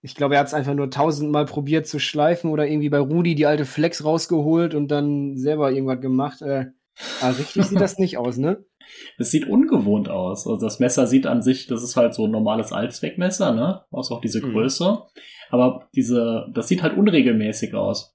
ich 0.00 0.14
glaube, 0.14 0.34
er 0.34 0.40
hat 0.40 0.46
es 0.48 0.54
einfach 0.54 0.74
nur 0.74 0.90
tausendmal 0.90 1.44
probiert 1.44 1.86
zu 1.86 1.98
schleifen 1.98 2.50
oder 2.50 2.66
irgendwie 2.66 2.88
bei 2.88 2.98
Rudi 2.98 3.34
die 3.34 3.46
alte 3.46 3.66
Flex 3.66 4.04
rausgeholt 4.04 4.74
und 4.74 4.88
dann 4.88 5.36
selber 5.36 5.70
irgendwas 5.70 6.00
gemacht. 6.00 6.42
Äh, 6.42 6.66
aber 7.20 7.38
richtig 7.38 7.66
sieht 7.66 7.80
das 7.80 7.98
nicht 7.98 8.18
aus, 8.18 8.36
ne? 8.36 8.64
Es 9.16 9.30
sieht 9.30 9.48
ungewohnt 9.48 10.08
aus. 10.10 10.46
Also 10.46 10.60
das 10.60 10.80
Messer 10.80 11.06
sieht 11.06 11.26
an 11.26 11.40
sich, 11.40 11.66
das 11.66 11.82
ist 11.82 11.96
halt 11.96 12.14
so 12.14 12.26
ein 12.26 12.30
normales 12.30 12.72
Allzweckmesser, 12.72 13.54
ne? 13.54 13.84
Außer 13.90 14.14
auch 14.16 14.20
diese 14.20 14.44
Mhm. 14.44 14.52
Größe. 14.52 15.02
Aber 15.50 15.88
diese, 15.94 16.46
das 16.52 16.68
sieht 16.68 16.82
halt 16.82 16.98
unregelmäßig 16.98 17.74
aus. 17.74 18.14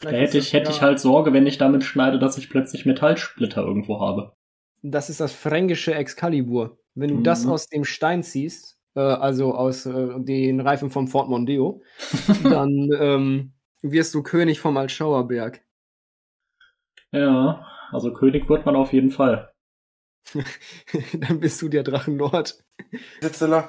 Da 0.00 0.10
hätte 0.10 0.38
ich, 0.38 0.52
hätte 0.52 0.70
ich 0.70 0.82
halt 0.82 1.00
Sorge, 1.00 1.32
wenn 1.32 1.46
ich 1.46 1.58
damit 1.58 1.82
schneide, 1.84 2.18
dass 2.18 2.36
ich 2.38 2.50
plötzlich 2.50 2.84
Metallsplitter 2.86 3.62
irgendwo 3.62 4.00
habe. 4.00 4.32
Das 4.82 5.08
ist 5.10 5.20
das 5.20 5.32
fränkische 5.32 5.94
Excalibur. 5.94 6.78
Wenn 6.94 7.08
du 7.08 7.14
Mhm. 7.16 7.24
das 7.24 7.46
aus 7.46 7.68
dem 7.68 7.84
Stein 7.84 8.22
ziehst, 8.22 8.78
äh, 8.94 9.00
also 9.00 9.54
aus 9.54 9.86
äh, 9.86 10.08
den 10.20 10.60
Reifen 10.60 10.90
vom 10.90 11.08
Ford 11.08 11.28
Mondeo, 11.28 11.82
dann 12.42 12.90
ähm, 13.00 13.52
wirst 13.82 14.14
du 14.14 14.22
König 14.22 14.60
vom 14.60 14.76
Altschauerberg. 14.76 15.62
Ja, 17.12 17.66
also 17.90 18.12
König 18.12 18.48
wird 18.48 18.66
man 18.66 18.76
auf 18.76 18.92
jeden 18.92 19.10
Fall. 19.10 19.50
dann 21.14 21.40
bist 21.40 21.62
du 21.62 21.68
der 21.68 21.84
Drachenlord. 21.84 22.62
Sitzeler. 23.20 23.68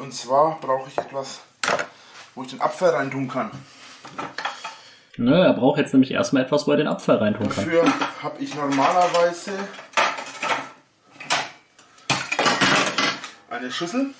Und 0.00 0.14
zwar 0.14 0.58
brauche 0.60 0.88
ich 0.88 0.96
etwas, 0.96 1.42
wo 2.34 2.42
ich 2.42 2.50
den 2.50 2.60
Apfel 2.60 2.88
reintun 2.90 3.28
kann. 3.28 3.50
Ne, 5.18 5.34
er 5.34 5.52
braucht 5.52 5.78
jetzt 5.78 5.92
nämlich 5.92 6.12
erstmal 6.12 6.44
etwas, 6.44 6.68
wo 6.68 6.70
er 6.70 6.76
den 6.76 6.86
Apfel 6.86 7.16
reintun 7.16 7.48
kann. 7.48 7.64
Dafür 7.64 7.84
habe 8.22 8.40
ich 8.40 8.54
normalerweise 8.54 9.50
eine 13.50 13.70
Schüssel. 13.70 14.10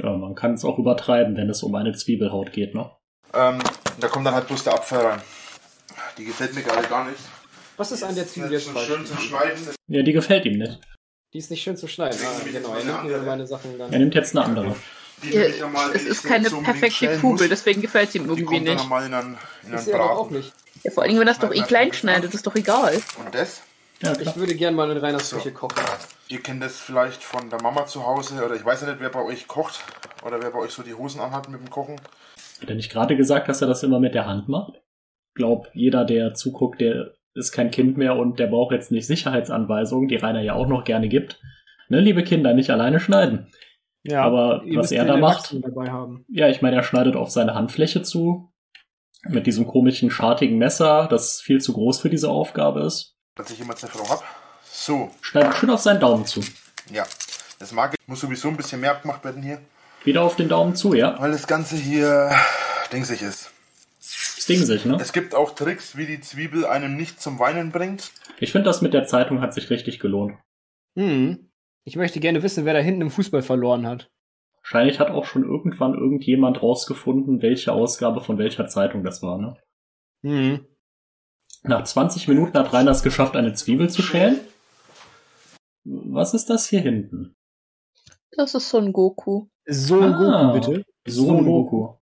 Ja, 0.00 0.12
man 0.12 0.36
kann 0.36 0.54
es 0.54 0.64
auch 0.64 0.78
übertreiben, 0.78 1.36
wenn 1.36 1.50
es 1.50 1.64
um 1.64 1.74
eine 1.74 1.92
Zwiebelhaut 1.94 2.52
geht, 2.52 2.76
ne? 2.76 2.88
Ähm, 3.34 3.58
da 3.98 4.06
kommt 4.06 4.24
dann 4.24 4.34
halt 4.34 4.46
bloß 4.46 4.62
der 4.62 4.74
Apfel 4.74 4.98
rein. 4.98 5.20
Die 6.16 6.24
gefällt 6.24 6.54
mir 6.54 6.62
gerade 6.62 6.86
gar 6.86 7.04
nicht. 7.04 7.18
Was 7.76 7.90
ist 7.90 8.04
an 8.04 8.14
der 8.14 8.22
Die 8.22 8.30
Zwiebel 8.30 8.52
ist 8.52 8.66
jetzt 8.66 8.74
nicht 8.74 8.86
so 8.86 8.94
schön 8.94 9.06
falsch? 9.06 9.08
zum 9.08 9.18
Schneiden. 9.18 9.68
Ja, 9.88 10.02
die 10.02 10.12
gefällt 10.12 10.44
ihm 10.46 10.58
nicht. 10.58 10.78
Die 11.32 11.38
ist 11.38 11.50
nicht 11.50 11.62
schön 11.62 11.76
zu 11.76 11.88
schneiden. 11.88 12.18
Ah, 12.24 12.40
genau, 12.44 12.74
er 12.74 12.84
nimmt 12.84 13.04
mir 13.04 13.18
meine 13.18 13.46
Sachen 13.48 13.76
dann. 13.76 13.92
Er 13.92 13.98
nimmt 13.98 14.14
jetzt 14.14 14.36
eine 14.36 14.44
andere. 14.44 14.76
Die 15.22 15.34
Ja, 15.34 15.42
es 15.94 16.04
ist 16.04 16.24
keine 16.24 16.48
so 16.48 16.60
perfekte 16.62 17.08
Kugel, 17.18 17.46
muss. 17.46 17.48
deswegen 17.48 17.80
gefällt 17.82 18.12
sie 18.12 18.18
ihm 18.18 18.24
Die 18.34 18.40
irgendwie 18.42 18.64
dann 18.64 18.76
nicht. 18.76 18.88
mal 18.88 19.04
in 19.06 19.14
einen, 19.14 19.38
in 19.64 19.68
Ist 19.68 19.68
einen 19.70 19.78
sie 19.80 19.94
aber 19.94 20.18
auch 20.18 20.30
nicht. 20.30 20.52
Ja, 20.84 20.90
vor 20.92 21.02
allem, 21.02 21.18
wenn 21.18 21.26
das 21.26 21.38
doch 21.40 21.52
eh 21.52 21.62
klein 21.62 21.92
schneidet, 21.92 22.32
ist 22.34 22.46
doch 22.46 22.54
egal. 22.54 22.94
Und 23.24 23.34
das, 23.34 23.62
Ja, 24.00 24.12
klar. 24.14 24.32
Ich 24.34 24.36
würde 24.40 24.54
gern 24.54 24.74
mal 24.74 24.90
in 24.90 24.98
Reiners 24.98 25.28
So. 25.30 25.36
Küche 25.36 25.52
kochen. 25.52 25.74
ihr 26.28 26.40
kennt 26.40 26.62
das 26.62 26.78
vielleicht 26.78 27.24
von 27.24 27.50
der 27.50 27.60
Mama 27.60 27.86
zu 27.86 28.06
Hause 28.06 28.44
oder 28.44 28.54
ich 28.54 28.64
weiß 28.64 28.82
ja 28.82 28.86
nicht, 28.88 29.00
wer 29.00 29.08
bei 29.10 29.22
euch 29.24 29.48
kocht 29.48 29.80
oder 30.24 30.40
wer 30.40 30.50
bei 30.50 30.58
euch 30.60 30.70
so 30.70 30.82
die 30.82 30.94
Hosen 30.94 31.20
anhat 31.20 31.48
mit 31.48 31.60
dem 31.60 31.68
Kochen. 31.70 31.96
Hat 32.60 32.68
er 32.68 32.76
nicht 32.76 32.92
gerade 32.92 33.16
gesagt, 33.16 33.48
dass 33.48 33.60
er 33.60 33.66
das 33.68 33.82
immer 33.82 33.98
mit 33.98 34.14
der 34.14 34.26
Hand 34.26 34.48
macht? 34.48 34.74
Glaub, 35.34 35.68
jeder, 35.72 36.04
der 36.04 36.34
zuguckt, 36.34 36.80
der 36.80 37.14
ist 37.34 37.52
kein 37.52 37.70
Kind 37.70 37.96
mehr 37.96 38.16
und 38.16 38.38
der 38.38 38.46
braucht 38.48 38.72
jetzt 38.72 38.90
nicht 38.92 39.06
Sicherheitsanweisungen, 39.06 40.08
die 40.08 40.16
Rainer 40.16 40.42
ja 40.42 40.54
auch 40.54 40.66
noch 40.66 40.84
gerne 40.84 41.08
gibt. 41.08 41.40
Ne, 41.88 42.00
liebe 42.00 42.22
Kinder, 42.24 42.52
nicht 42.54 42.70
alleine 42.70 43.00
schneiden. 43.00 43.48
Ja, 44.04 44.22
Aber 44.22 44.62
was 44.74 44.90
er 44.92 45.04
da 45.04 45.16
macht- 45.16 45.36
Erwachsenen 45.52 45.62
dabei 45.62 45.90
haben. 45.90 46.24
Ja, 46.28 46.48
ich 46.48 46.62
meine, 46.62 46.76
er 46.76 46.82
schneidet 46.82 47.16
auf 47.16 47.30
seine 47.30 47.54
Handfläche 47.54 48.02
zu. 48.02 48.52
Mit 49.26 49.46
diesem 49.46 49.66
komischen, 49.66 50.10
schartigen 50.10 50.58
Messer, 50.58 51.08
das 51.10 51.40
viel 51.40 51.60
zu 51.60 51.72
groß 51.72 52.00
für 52.00 52.08
diese 52.08 52.30
Aufgabe 52.30 52.82
ist. 52.82 53.16
Dass 53.34 53.50
ich 53.50 53.58
jemals 53.58 53.82
eine 53.82 53.92
Frau 53.92 54.08
hab. 54.08 54.22
So, 54.70 55.10
Schneidet 55.20 55.54
schön 55.56 55.70
auf 55.70 55.80
seinen 55.80 56.00
Daumen 56.00 56.24
zu. 56.24 56.40
ja. 56.92 57.04
Das 57.58 57.72
mag 57.72 57.92
ich. 57.98 58.08
Muss 58.08 58.20
sowieso 58.20 58.46
ein 58.48 58.56
bisschen 58.56 58.80
mehr 58.80 58.92
abgemacht 58.92 59.24
werden 59.24 59.42
hier. 59.42 59.58
Wieder 60.04 60.22
auf 60.22 60.36
den 60.36 60.48
Daumen 60.48 60.76
zu, 60.76 60.94
ja? 60.94 61.16
Weil 61.20 61.32
das 61.32 61.48
Ganze 61.48 61.74
hier 61.74 62.30
dingsig 62.92 63.20
ist. 63.20 63.50
Das 63.98 64.46
Ding 64.46 64.64
sich, 64.64 64.84
ne? 64.84 64.96
Es 65.00 65.12
gibt 65.12 65.34
auch 65.34 65.56
Tricks, 65.56 65.96
wie 65.96 66.06
die 66.06 66.20
Zwiebel 66.20 66.64
einem 66.64 66.96
nicht 66.96 67.20
zum 67.20 67.40
Weinen 67.40 67.72
bringt. 67.72 68.12
Ich 68.38 68.52
finde, 68.52 68.66
das 68.66 68.80
mit 68.80 68.94
der 68.94 69.06
Zeitung 69.06 69.40
hat 69.40 69.52
sich 69.54 69.70
richtig 69.70 69.98
gelohnt. 69.98 70.38
Hm. 70.96 71.47
Ich 71.88 71.96
möchte 71.96 72.20
gerne 72.20 72.42
wissen, 72.42 72.66
wer 72.66 72.74
da 72.74 72.80
hinten 72.80 73.00
im 73.00 73.10
Fußball 73.10 73.40
verloren 73.40 73.86
hat. 73.86 74.10
Wahrscheinlich 74.58 75.00
hat 75.00 75.08
auch 75.08 75.24
schon 75.24 75.42
irgendwann 75.42 75.94
irgendjemand 75.94 76.62
rausgefunden, 76.62 77.40
welche 77.40 77.72
Ausgabe 77.72 78.20
von 78.20 78.36
welcher 78.36 78.66
Zeitung 78.68 79.04
das 79.04 79.22
war, 79.22 79.38
ne? 79.38 79.56
Hm. 80.22 80.66
Nach 81.62 81.82
20 81.82 82.28
Minuten 82.28 82.58
hat 82.58 82.74
Rainer 82.74 82.90
es 82.90 83.02
geschafft, 83.02 83.36
eine 83.36 83.54
Zwiebel 83.54 83.88
zu 83.88 84.02
schälen. 84.02 84.38
Was 85.84 86.34
ist 86.34 86.50
das 86.50 86.68
hier 86.68 86.80
hinten? 86.80 87.34
Das 88.32 88.54
ist 88.54 88.68
Son 88.68 88.92
Goku. 88.92 89.46
So 89.64 89.98
ein 89.98 90.12
Ah. 90.12 90.52
Goku, 90.52 90.72
bitte. 90.72 90.84
Son 91.06 91.42
Goku. 91.42 91.94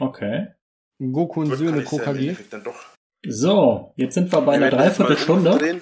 Okay. 0.00 0.54
Goku 0.98 1.42
und 1.42 1.54
Söhne 1.54 1.84
doch. 1.84 2.86
So, 3.26 3.92
jetzt 3.96 4.14
sind 4.14 4.32
wir 4.32 4.40
bei 4.40 4.54
einer 4.54 4.70
Dreiviertelstunde. 4.70 5.80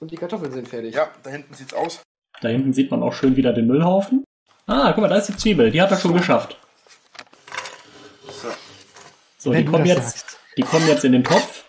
Und 0.00 0.10
die 0.12 0.16
Kartoffeln 0.16 0.52
sind 0.52 0.68
fertig. 0.68 0.94
Ja, 0.94 1.08
da 1.22 1.30
hinten 1.30 1.54
sieht's 1.54 1.74
aus. 1.74 2.02
Da 2.40 2.48
hinten 2.48 2.72
sieht 2.72 2.90
man 2.90 3.02
auch 3.02 3.12
schön 3.12 3.36
wieder 3.36 3.52
den 3.52 3.66
Müllhaufen. 3.66 4.24
Ah, 4.66 4.92
guck 4.92 5.02
mal, 5.02 5.08
da 5.08 5.16
ist 5.16 5.28
die 5.28 5.36
Zwiebel. 5.36 5.70
Die 5.70 5.80
hat 5.82 5.90
er 5.90 5.98
schon 5.98 6.14
geschafft. 6.14 6.56
So. 8.26 8.48
So, 9.38 9.52
die 9.52 9.64
kommen 9.64 9.86
jetzt, 9.86 10.18
sagst. 10.18 10.38
die 10.56 10.62
kommen 10.62 10.86
jetzt 10.86 11.04
in 11.04 11.12
den 11.12 11.24
Topf. 11.24 11.64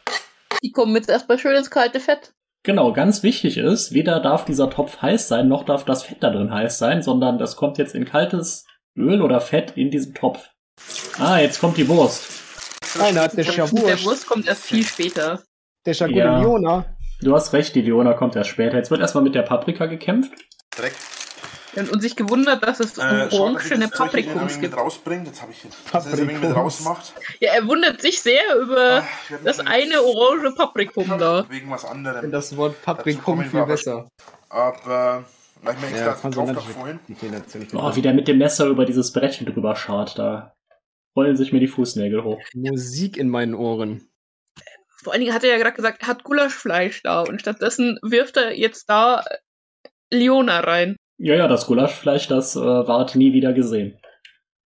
Die 0.61 0.71
kommen 0.71 0.95
jetzt 0.95 1.09
erstmal 1.09 1.39
schön 1.39 1.55
ins 1.55 1.71
kalte 1.71 1.99
Fett. 1.99 2.33
Genau, 2.63 2.91
ganz 2.91 3.23
wichtig 3.23 3.57
ist, 3.57 3.93
weder 3.93 4.19
darf 4.19 4.43
dieser 4.43 4.69
Topf 4.69 5.01
heiß 5.01 5.29
sein, 5.29 5.47
noch 5.47 5.63
darf 5.63 5.85
das 5.85 6.03
Fett 6.03 6.21
da 6.21 6.29
drin 6.29 6.53
heiß 6.53 6.77
sein, 6.77 7.01
sondern 7.01 7.37
das 7.39 7.55
kommt 7.55 7.77
jetzt 7.77 7.95
in 7.95 8.03
kaltes 8.03 8.65
Öl 8.97 9.21
oder 9.21 9.39
Fett 9.39 9.77
in 9.77 9.91
diesem 9.91 10.13
Topf. 10.13 10.49
Ah, 11.17 11.39
jetzt 11.39 11.61
kommt 11.61 11.77
die 11.77 11.87
Wurst. 11.87 12.25
Einer 12.99 13.21
hat 13.21 13.37
der 13.37 13.45
Der 13.45 13.51
Schabur. 13.53 13.81
Wurst 14.03 14.27
kommt 14.27 14.47
erst 14.47 14.63
viel 14.63 14.83
später. 14.83 15.41
Der 15.85 15.93
Schabur 15.93 16.15
Ja. 16.15 16.85
Du 17.21 17.33
hast 17.35 17.53
recht, 17.53 17.75
die 17.75 17.81
Leona 17.81 18.13
kommt 18.13 18.35
erst 18.35 18.49
später. 18.49 18.77
Jetzt 18.77 18.91
wird 18.91 19.01
erstmal 19.01 19.23
mit 19.23 19.35
der 19.35 19.41
Paprika 19.41 19.85
gekämpft. 19.87 20.31
Dreck. 20.71 20.93
Und, 21.75 21.91
und 21.91 22.01
sich 22.01 22.15
gewundert, 22.15 22.63
dass 22.63 22.79
es 22.79 22.97
Äh, 22.97 23.01
dass 23.01 23.33
ich 23.33 23.39
orangene 23.39 23.87
Paprikums 23.89 24.59
gibt. 24.59 24.75
rausbringt. 24.75 25.27
Jetzt 25.27 25.41
habe 25.41 25.51
ich 25.51 25.61
das 25.91 26.05
ist 26.07 26.17
irgendwie 26.17 26.47
mit 26.47 26.55
rausgemacht. 26.55 27.13
Ja, 27.39 27.53
er 27.53 27.67
wundert 27.67 28.01
sich 28.01 28.21
sehr 28.21 28.41
über 28.59 29.03
ich 29.25 29.31
werd 29.31 29.45
das 29.45 29.59
eine 29.59 30.01
orange 30.01 30.55
Paprikum 30.55 31.17
da. 31.19 31.45
Wegen 31.49 31.69
was 31.69 31.83
Wenn 31.83 31.91
anderem. 31.91 32.31
das 32.31 32.55
Wort 32.57 32.81
Paprikum 32.81 33.43
viel 33.43 33.65
besser. 33.65 34.07
Aber, 34.49 35.25
weil 35.61 35.75
ich 35.75 35.81
mir 35.81 35.87
extra 35.89 36.13
gekauft 36.13 36.23
habe 36.23 36.55
konsonantisch. 36.55 36.73
vorhin. 36.73 36.99
Oh, 37.73 37.95
wie 37.95 38.01
der 38.01 38.13
mit 38.13 38.27
dem 38.27 38.39
Messer 38.39 38.65
über 38.65 38.85
dieses 38.85 39.13
Brettchen 39.13 39.45
drüber 39.45 39.75
schart, 39.75 40.17
da 40.17 40.53
rollen 41.15 41.37
sich 41.37 41.51
mir 41.53 41.59
die 41.59 41.67
Fußnägel 41.67 42.23
hoch. 42.23 42.39
Musik 42.55 43.17
in 43.17 43.29
meinen 43.29 43.53
Ohren. 43.53 44.09
Vor 45.01 45.13
allen 45.13 45.21
Dingen 45.21 45.33
hat 45.33 45.43
er 45.43 45.51
ja 45.51 45.57
gerade 45.57 45.75
gesagt, 45.75 46.01
er 46.01 46.07
hat 46.07 46.23
Gulaschfleisch 46.23 47.03
da 47.03 47.21
und 47.21 47.39
stattdessen 47.39 47.99
wirft 48.01 48.37
er 48.37 48.57
jetzt 48.57 48.89
da 48.89 49.23
Leona 50.11 50.59
rein. 50.59 50.95
Ja, 51.17 51.35
ja, 51.35 51.47
das 51.47 51.65
Gulaschfleisch, 51.67 52.27
das 52.27 52.55
äh, 52.55 52.59
ward 52.59 53.15
nie 53.15 53.33
wieder 53.33 53.53
gesehen. 53.53 53.99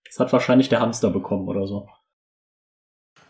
Das 0.06 0.20
hat 0.20 0.34
wahrscheinlich 0.34 0.70
der 0.70 0.80
Hamster 0.82 1.10
bekommen 1.10 1.48
oder 1.48 1.68
so. 1.68 1.90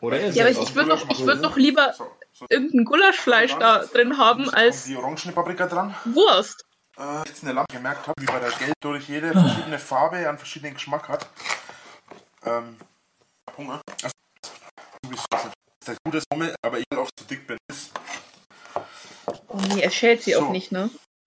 Oder 0.01 0.19
er 0.19 0.29
Ja, 0.31 0.43
aber 0.43 0.51
ich 0.51 0.75
würde 0.75 0.89
doch, 0.89 1.09
ich 1.09 1.25
würd 1.25 1.43
doch 1.43 1.55
lieber 1.57 1.93
So, 1.93 2.07
so. 2.33 2.45
irgendein 2.49 2.85
Gulaschfleisch 2.85 3.55
da 3.57 3.85
drin 3.85 4.17
haben 4.17 4.49
als 4.49 4.85
die 4.85 4.95
orangene 4.95 5.31
Paprika 5.33 5.67
dran. 5.67 5.95
Wurst. 6.05 6.65
Äh, 6.97 7.27
jetzt 7.27 7.43
eine 7.43 7.53
Lampe 7.53 7.75
gemerkt 7.75 8.07
habe, 8.07 8.19
wie 8.19 8.25
bei 8.25 8.39
der 8.39 8.49
Geld 8.51 8.73
durch 8.81 9.07
jede 9.07 9.31
verschiedene 9.31 9.79
Farbe 9.79 10.17
einen 10.17 10.37
verschiedenen 10.37 10.73
Geschmack 10.73 11.07
hat. 11.07 11.27
Ähm, 12.43 12.77
Hunger. 13.57 13.81
Also, 14.01 14.11
ist 15.81 15.87
der 15.87 15.95
gute 16.05 16.21
Sommel, 16.31 16.53
aber 16.63 16.77
ich 16.79 16.85
auch 16.95 17.09
zu 17.17 17.25
dick 17.25 17.47
bin. 17.47 17.57
Oh 19.47 19.57
nee, 19.73 19.81
er 19.81 19.89
schält 19.91 20.21
sie 20.21 20.33
So. 20.33 20.41
auch 20.43 20.51
nicht, 20.51 20.71
ne? 20.71 20.89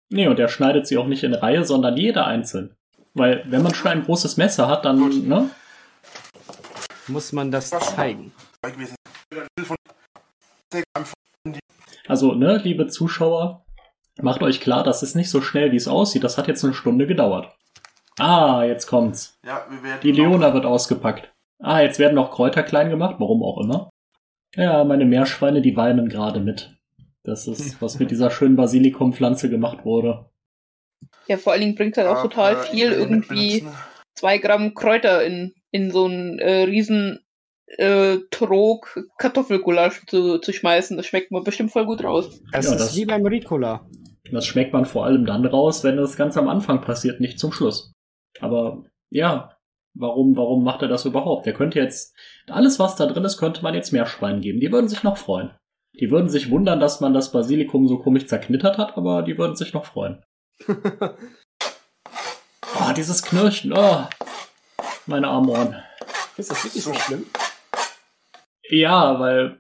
Nee, 0.10 0.28
und 0.28 0.40
er 0.40 0.50
schneidet 0.50 0.88
sie 0.88 0.98
auch 0.98 1.08
nicht 1.08 1.24
in 1.24 1.34
Reihe, 1.34 1.64
sondern 1.64 1.96
jede 1.96 2.26
einzeln. 2.26 2.76
Weil, 3.14 3.44
wenn 3.50 3.62
man 3.64 3.74
schon 3.74 3.92
ein 3.92 4.04
großes 4.04 4.38
Messer 4.38 4.68
hat, 4.68 4.84
dann, 4.86 5.00
Gut. 5.00 5.26
ne? 5.26 5.50
Muss 7.08 7.32
man 7.32 7.50
das 7.52 7.70
zeigen. 7.70 8.34
Ein 8.64 8.74
Also, 12.08 12.34
ne, 12.34 12.58
liebe 12.58 12.88
Zuschauer, 12.88 13.64
macht 14.22 14.44
euch 14.44 14.60
klar, 14.60 14.84
das 14.84 15.02
ist 15.02 15.16
nicht 15.16 15.30
so 15.30 15.42
schnell, 15.42 15.72
wie 15.72 15.78
es 15.78 15.88
aussieht. 15.88 16.24
Das 16.24 16.38
hat 16.38 16.48
jetzt 16.48 16.64
eine 16.64 16.74
Stunde 16.74 17.08
gedauert. 17.08 17.56
Ah, 18.20 18.64
jetzt 18.64 18.88
kommt's. 18.88 19.38
Ja, 19.46 19.66
wir 19.70 19.82
werden 19.82 20.02
Die 20.04 20.12
Leona 20.12 20.54
wird 20.54 20.66
ausgepackt. 20.66 21.32
Ah, 21.64 21.80
jetzt 21.80 22.00
werden 22.00 22.16
noch 22.16 22.32
Kräuter 22.32 22.64
klein 22.64 22.90
gemacht, 22.90 23.16
warum 23.20 23.44
auch 23.44 23.60
immer. 23.62 23.90
Ja, 24.56 24.84
meine 24.84 25.06
Meerschweine, 25.06 25.62
die 25.62 25.76
weinen 25.76 26.10
gerade 26.10 26.40
mit. 26.40 26.76
Das 27.24 27.48
ist, 27.48 27.82
was 27.82 28.00
mit 28.00 28.12
dieser 28.12 28.32
schönen 28.32 28.56
Basilikumpflanze 28.56 29.50
gemacht 29.50 29.86
wurde. 29.86 30.26
Ja, 31.28 31.38
vor 31.38 31.54
allen 31.54 31.62
Dingen 31.62 31.76
bringt 31.76 31.98
halt 31.98 32.08
auch 32.08 32.18
Aber 32.18 32.30
total 32.30 32.54
ich 32.64 32.70
viel 32.72 32.92
irgendwie 32.92 33.62
benutzen. 33.62 33.78
zwei 34.16 34.38
Gramm 34.38 34.74
Kräuter 34.74 35.24
in, 35.24 35.54
in 35.72 35.92
so 35.92 36.06
einen 36.06 36.40
äh, 36.40 36.64
riesen 36.64 37.20
äh, 37.78 38.18
Trog 38.32 39.00
Kartoffelgulasch 39.18 40.06
zu, 40.08 40.40
zu 40.40 40.52
schmeißen. 40.52 40.98
Das 40.98 41.06
schmeckt 41.06 41.32
mir 41.32 41.42
bestimmt 41.44 41.72
voll 41.72 41.86
gut 41.86 42.04
raus. 42.04 42.42
Es 42.52 42.66
Ja, 42.66 42.72
ist 42.74 42.80
das- 42.82 42.96
wie 42.96 43.06
beim 43.06 43.26
Ricola. 43.26 43.88
Das 44.32 44.46
schmeckt 44.46 44.72
man 44.74 44.86
vor 44.86 45.06
allem 45.06 45.26
dann 45.26 45.46
raus, 45.46 45.84
wenn 45.84 45.98
es 46.00 46.16
ganz 46.16 46.38
am 46.38 46.48
Anfang 46.48 46.82
passiert, 46.82 47.20
nicht 47.20 47.38
zum 47.40 47.52
Schluss. 47.52 47.92
Aber 48.40 48.86
ja, 49.10 49.58
warum, 49.94 50.36
warum 50.36 50.64
macht 50.64 50.82
er 50.82 50.88
das 50.88 51.06
überhaupt? 51.06 51.46
Er 51.48 51.54
könnte 51.54 51.80
jetzt, 51.80 52.16
alles 52.50 52.80
was 52.80 52.96
da 52.96 53.06
drin 53.06 53.24
ist, 53.26 53.38
könnte 53.38 53.62
man 53.64 53.74
jetzt 53.74 53.92
Meerschwein 53.92 54.42
geben. 54.42 54.60
Die 54.60 54.72
würden 54.72 54.88
sich 54.88 55.04
noch 55.04 55.18
freuen. 55.18 55.52
Die 56.00 56.10
würden 56.12 56.30
sich 56.30 56.50
wundern, 56.50 56.80
dass 56.80 57.02
man 57.02 57.14
das 57.14 57.32
Basilikum 57.32 57.88
so 57.88 57.98
komisch 58.00 58.26
zerknittert 58.28 58.78
hat, 58.78 58.98
aber 58.98 59.22
die 59.24 59.38
würden 59.38 59.56
sich 59.56 59.74
noch 59.74 59.86
freuen. 59.86 60.24
Oh, 62.80 62.94
dieses 62.96 63.22
Knirschen, 63.22 63.74
oh, 63.74 64.08
meine 65.06 65.28
armen 65.28 65.50
Ohren. 65.50 65.84
Ist 66.38 66.50
das 66.52 66.64
wirklich 66.64 66.84
so 66.84 66.94
schlimm? 66.94 67.26
Ja, 68.70 69.20
weil 69.20 69.60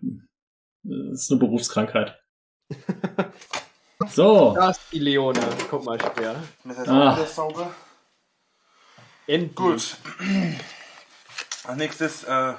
es 0.83 1.23
ist 1.23 1.31
eine 1.31 1.39
Berufskrankheit. 1.39 2.19
So. 4.09 4.53
Da 4.55 4.71
ist 4.71 4.81
die 4.91 4.97
Leone. 4.97 5.39
Guck 5.69 5.85
mal, 5.85 5.99
schwer. 5.99 6.35
Ist 6.65 6.77
jetzt 6.79 6.89
Ah. 6.89 7.11
auch 7.11 7.17
wieder 7.17 7.27
sauber. 7.27 7.71
Endlich. 9.27 9.55
Gut. 9.55 9.95
Als 11.63 11.77
nächstes 11.77 12.23
äh, 12.23 12.53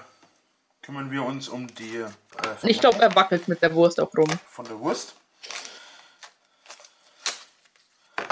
kümmern 0.83 1.11
wir 1.11 1.23
uns 1.25 1.49
um 1.49 1.67
die 1.75 1.97
äh, 1.99 2.07
Ich 2.63 2.81
glaube, 2.81 3.01
er 3.01 3.15
wackelt 3.15 3.49
mit 3.49 3.61
der 3.63 3.75
Wurst 3.75 4.01
auch 4.01 4.11
rum. 4.17 4.29
von 4.49 4.65
der 4.65 4.79
Wurst. 4.79 5.15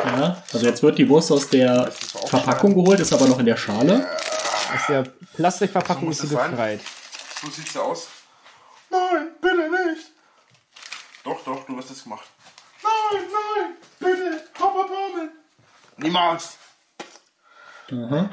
Ja, 0.05 0.43
also 0.53 0.67
jetzt 0.67 0.83
wird 0.83 0.97
die 0.99 1.09
Wurst 1.09 1.31
aus 1.31 1.49
der 1.49 1.91
Verpackung 1.93 2.75
geholt, 2.75 3.01
ist 3.01 3.13
aber 3.13 3.27
noch 3.27 3.39
in 3.39 3.47
der 3.47 3.57
Schale. 3.57 4.09
Aus 4.75 4.87
der 4.89 5.03
Plastikverpackung 5.35 6.13
So 6.13 6.25
ist 6.25 6.31
sie 6.31 6.35
befreit. 6.37 6.81
So 7.43 7.51
sieht's 7.51 7.77
aus. 7.77 8.09
Nein, 8.89 9.29
bitte 9.41 9.69
nicht. 9.71 10.07
Doch, 11.25 11.45
doch, 11.45 11.67
du 11.67 11.77
hast 11.77 11.91
es 11.91 12.03
gemacht. 12.03 12.27
Nein, 12.83 13.23
nein, 13.31 13.77
bitte, 13.99 14.43
Papa 14.55 14.87
Baumel. 14.87 15.31
Niemals. 15.99 16.57
Aha. 17.93 18.31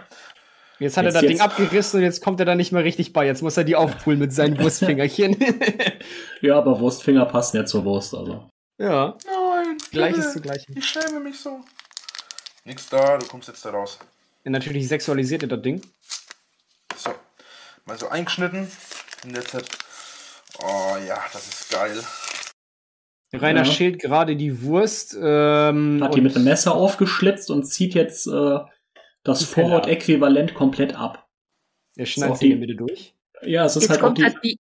Jetzt 0.80 0.96
hat 0.98 1.06
er 1.06 1.08
Jetzt- 1.08 1.16
das 1.16 1.22
jetzt- 1.24 1.32
Ding 1.32 1.42
abgerissen 1.42 1.98
und 2.00 2.04
jetzt 2.04 2.22
kommt 2.24 2.40
er 2.40 2.46
da 2.46 2.54
nicht 2.56 2.72
mehr 2.72 2.84
richtig 2.84 3.12
bei. 3.14 3.26
Jetzt 3.26 3.42
muss 3.42 3.58
er 3.58 3.64
die 3.64 3.76
aufpulen 3.76 4.20
mit 4.20 4.32
seinen 4.34 4.58
Wurstfingerchen. 4.60 5.36
Ja, 6.42 6.58
aber 6.60 6.80
Wurstfinger 6.80 7.26
passen 7.26 7.58
ja 7.58 7.66
zur 7.66 7.84
Wurst, 7.84 8.14
also. 8.14 8.48
ja, 8.80 9.18
Nein, 9.26 9.78
gleiches 9.92 10.18
bitte. 10.20 10.32
zu 10.34 10.42
gleichem. 10.42 10.78
Ich 10.78 10.86
schäme 10.86 11.20
mich 11.20 11.40
so. 11.40 11.62
Nix 12.64 12.88
da, 12.90 13.18
du 13.18 13.26
kommst 13.26 13.48
jetzt 13.48 13.66
da 13.66 13.72
raus. 13.72 13.98
Ja, 14.44 14.52
natürlich 14.52 14.88
sexualisiert 14.88 15.42
er 15.42 15.48
das 15.50 15.62
Ding. 15.64 15.82
So, 16.96 17.10
mal 17.86 17.98
so 17.98 18.08
eingeschnitten. 18.10 18.70
Und 19.24 19.36
jetzt 19.36 19.54
hat. 19.56 19.66
Oh 20.62 20.96
ja, 21.08 21.18
das 21.34 21.48
ist 21.48 21.72
geil. 21.72 21.98
Rainer 23.34 23.66
Ja. 23.66 23.72
schält 23.72 24.00
gerade 24.00 24.36
die 24.36 24.62
Wurst. 24.62 25.18
Ähm, 25.20 26.00
Hat 26.04 26.14
die 26.16 26.22
mit 26.22 26.36
einem 26.36 26.46
Messer 26.46 26.76
aufgeschlitzt 26.76 27.50
und 27.50 27.64
zieht 27.66 27.94
jetzt 27.96 28.28
äh, 28.28 28.60
das 29.28 29.40
Die. 29.40 29.46
Vorhaut-Äquivalent 29.46 30.54
komplett 30.54 30.96
ab. 30.96 31.28
Er 31.96 32.06
So, 32.06 32.12
schneidet 32.14 32.36
die- 32.36 32.40
sie 32.48 32.52
in 32.54 32.60
der 32.60 32.68
Mitte 32.68 32.76
durch. 32.78 33.14
Ja, 33.44 33.66
es 33.66 33.76
ist 33.76 33.84
Jetzt 33.84 33.90
halt 33.92 34.00
auch 34.00 34.04
kommt 34.06 34.18
die. 34.20 34.24
halt 34.24 34.38
die. 34.44 34.58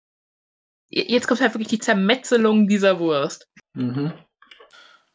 Jetzt 0.91 1.27
kommt 1.27 1.41
halt 1.41 1.55
wirklich 1.55 1.69
die 1.69 1.79
Zermetzelung 1.79 2.69
dieser 2.69 2.99
Wurst. 3.01 3.47
Mhm. 3.75 4.13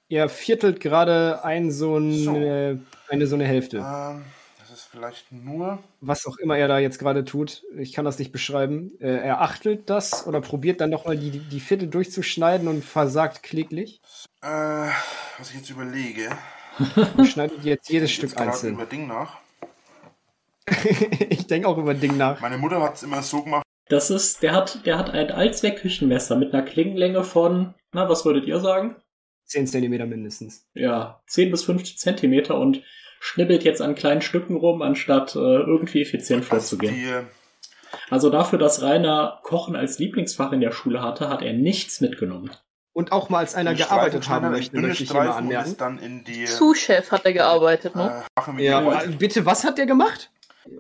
Er 0.10 0.30
viertelt 0.30 0.80
gerade 0.80 1.44
ein 1.44 1.70
so, 1.72 1.98
ein, 1.98 2.14
So. 2.14 2.36
äh, 2.36 2.78
eine 3.10 3.28
so 3.28 3.36
eine 3.36 3.46
Hälfte. 3.46 3.78
Ähm, 3.78 4.24
das 4.60 4.72
ist 4.72 4.84
vielleicht 4.90 5.32
nur. 5.32 5.80
Was 6.02 6.26
auch 6.26 6.38
immer 6.38 6.58
er 6.58 6.68
da 6.68 6.80
jetzt 6.80 6.98
gerade 6.98 7.26
tut. 7.26 7.64
Ich 7.78 7.94
kann 7.94 8.06
das 8.06 8.18
nicht 8.18 8.32
beschreiben. 8.32 8.92
Äh, 9.00 9.18
er 9.18 9.42
achtelt 9.42 9.90
das 9.90 10.26
oder 10.26 10.40
probiert 10.42 10.82
dann 10.82 10.90
nochmal 10.90 11.18
die, 11.18 11.32
die 11.32 11.60
Viertel 11.60 11.90
durchzuschneiden 11.90 12.68
und 12.68 12.84
versagt 12.86 13.44
kläglich. 13.44 14.02
Äh, 14.42 14.48
was 15.38 15.50
ich 15.52 15.56
jetzt 15.58 15.70
überlege. 15.70 16.30
Und 17.18 17.26
schneidet 17.26 17.64
jetzt 17.64 17.90
jedes 17.90 18.12
Ich 18.12 18.16
Stück 18.18 18.38
einzeln. 18.38 18.76
über 18.76 18.86
Ding 18.86 19.08
nach. 19.08 19.38
ich 21.30 21.48
denke 21.48 21.68
auch 21.68 21.78
über 21.78 21.94
Ding 21.94 22.18
nach. 22.18 22.40
Meine 22.42 22.58
Mutter 22.58 22.82
hat 22.82 22.96
es 22.96 23.04
immer 23.04 23.22
so 23.22 23.44
gemacht. 23.44 23.64
Das 23.90 24.10
ist, 24.10 24.44
der 24.44 24.54
hat, 24.54 24.86
der 24.86 24.98
hat 24.98 25.12
ein 25.12 25.32
Allzweck-Küchenmesser 25.32 26.36
mit 26.36 26.54
einer 26.54 26.64
Klingenlänge 26.64 27.24
von, 27.24 27.74
na, 27.94 28.10
was 28.10 28.26
würdet 28.26 28.46
ihr 28.46 28.60
sagen? 28.60 28.98
10 29.46 29.68
Zentimeter 29.68 30.06
mindestens. 30.06 30.68
Ja, 30.74 31.22
10 31.28 31.52
bis 31.52 31.64
50 31.64 31.98
Zentimeter 31.98 32.60
und 32.60 32.84
schnibbelt 33.22 33.64
jetzt 33.64 33.82
an 33.82 33.96
kleinen 33.96 34.22
Stücken 34.22 34.58
rum, 34.58 34.82
anstatt 34.82 35.36
äh, 35.36 35.40
irgendwie 35.40 36.02
effizient 36.02 36.44
vorzugehen. 36.44 36.96
Die, 36.96 37.14
Also 38.10 38.30
dafür, 38.30 38.60
dass 38.60 38.82
Rainer 38.82 39.40
Kochen 39.44 39.78
als 39.78 40.00
Lieblingsfach 40.00 40.52
in 40.52 40.60
der 40.60 40.72
Schule 40.72 41.02
hatte, 41.02 41.30
hat 41.30 41.42
er 41.42 41.54
nichts 41.54 42.02
mitgenommen. 42.02 42.52
Und 42.98 43.12
auch 43.12 43.30
mal 43.30 43.38
als 43.38 43.54
einer 43.54 43.76
gearbeitet 43.76 44.28
haben 44.28 44.50
möchte, 44.50 44.76
möchte 44.82 45.04
ich 45.04 45.12
und 45.12 45.18
anmerken. 45.18 45.70
ist 45.70 45.80
dann 45.80 46.00
in 46.00 46.24
die 46.24 46.48
Sous-Chef 46.48 47.12
hat 47.12 47.26
er 47.26 47.34
gearbeitet, 47.34 47.96
ne? 47.96 48.24
äh, 48.58 48.64
Ja, 48.66 48.80
aber 48.80 49.04
bitte, 49.20 49.46
was 49.46 49.64
hat 49.64 49.78
der 49.78 49.86
gemacht? 49.86 50.32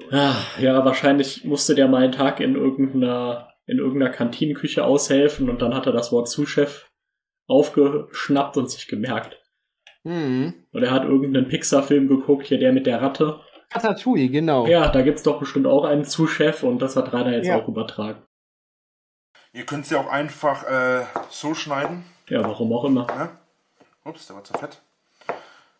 Ja, 0.09 0.83
wahrscheinlich 0.83 1.45
musste 1.45 1.75
der 1.75 1.87
mal 1.87 2.01
einen 2.01 2.13
Tag 2.13 2.39
in 2.39 2.55
irgendeiner, 2.55 3.53
in 3.67 3.77
irgendeiner 3.77 4.11
Kantinenküche 4.11 4.83
aushelfen 4.83 5.47
und 5.47 5.61
dann 5.61 5.75
hat 5.75 5.85
er 5.85 5.91
das 5.91 6.11
Wort 6.11 6.27
Zuschef 6.27 6.89
aufgeschnappt 7.47 8.57
und 8.57 8.71
sich 8.71 8.87
gemerkt. 8.87 9.39
Hm. 10.03 10.55
Und 10.71 10.83
er 10.83 10.89
hat 10.89 11.03
irgendeinen 11.03 11.47
Pixar-Film 11.49 12.07
geguckt, 12.07 12.47
hier 12.47 12.57
der 12.57 12.73
mit 12.73 12.87
der 12.87 12.99
Ratte. 12.99 13.41
Ratatouille, 13.71 14.29
genau. 14.29 14.65
Ja, 14.65 14.87
da 14.89 15.03
gibt's 15.03 15.21
doch 15.21 15.39
bestimmt 15.39 15.67
auch 15.67 15.83
einen 15.83 16.03
Zuschef 16.03 16.63
und 16.63 16.81
das 16.81 16.95
hat 16.95 17.13
Rainer 17.13 17.33
jetzt 17.35 17.45
Ja. 17.45 17.61
auch 17.61 17.67
übertragen. 17.67 18.23
Ihr 19.57 19.65
könnt 19.65 19.87
sie 19.87 19.95
auch 19.95 20.07
einfach 20.07 20.63
äh, 20.65 21.05
so 21.31 21.55
schneiden. 21.55 22.05
Ja, 22.29 22.43
warum 22.43 22.71
auch 22.73 22.83
immer. 22.85 23.07
Ne? 23.07 23.29
Ups, 24.05 24.27
der 24.27 24.35
war 24.35 24.43
zu 24.43 24.53
fett. 24.53 24.81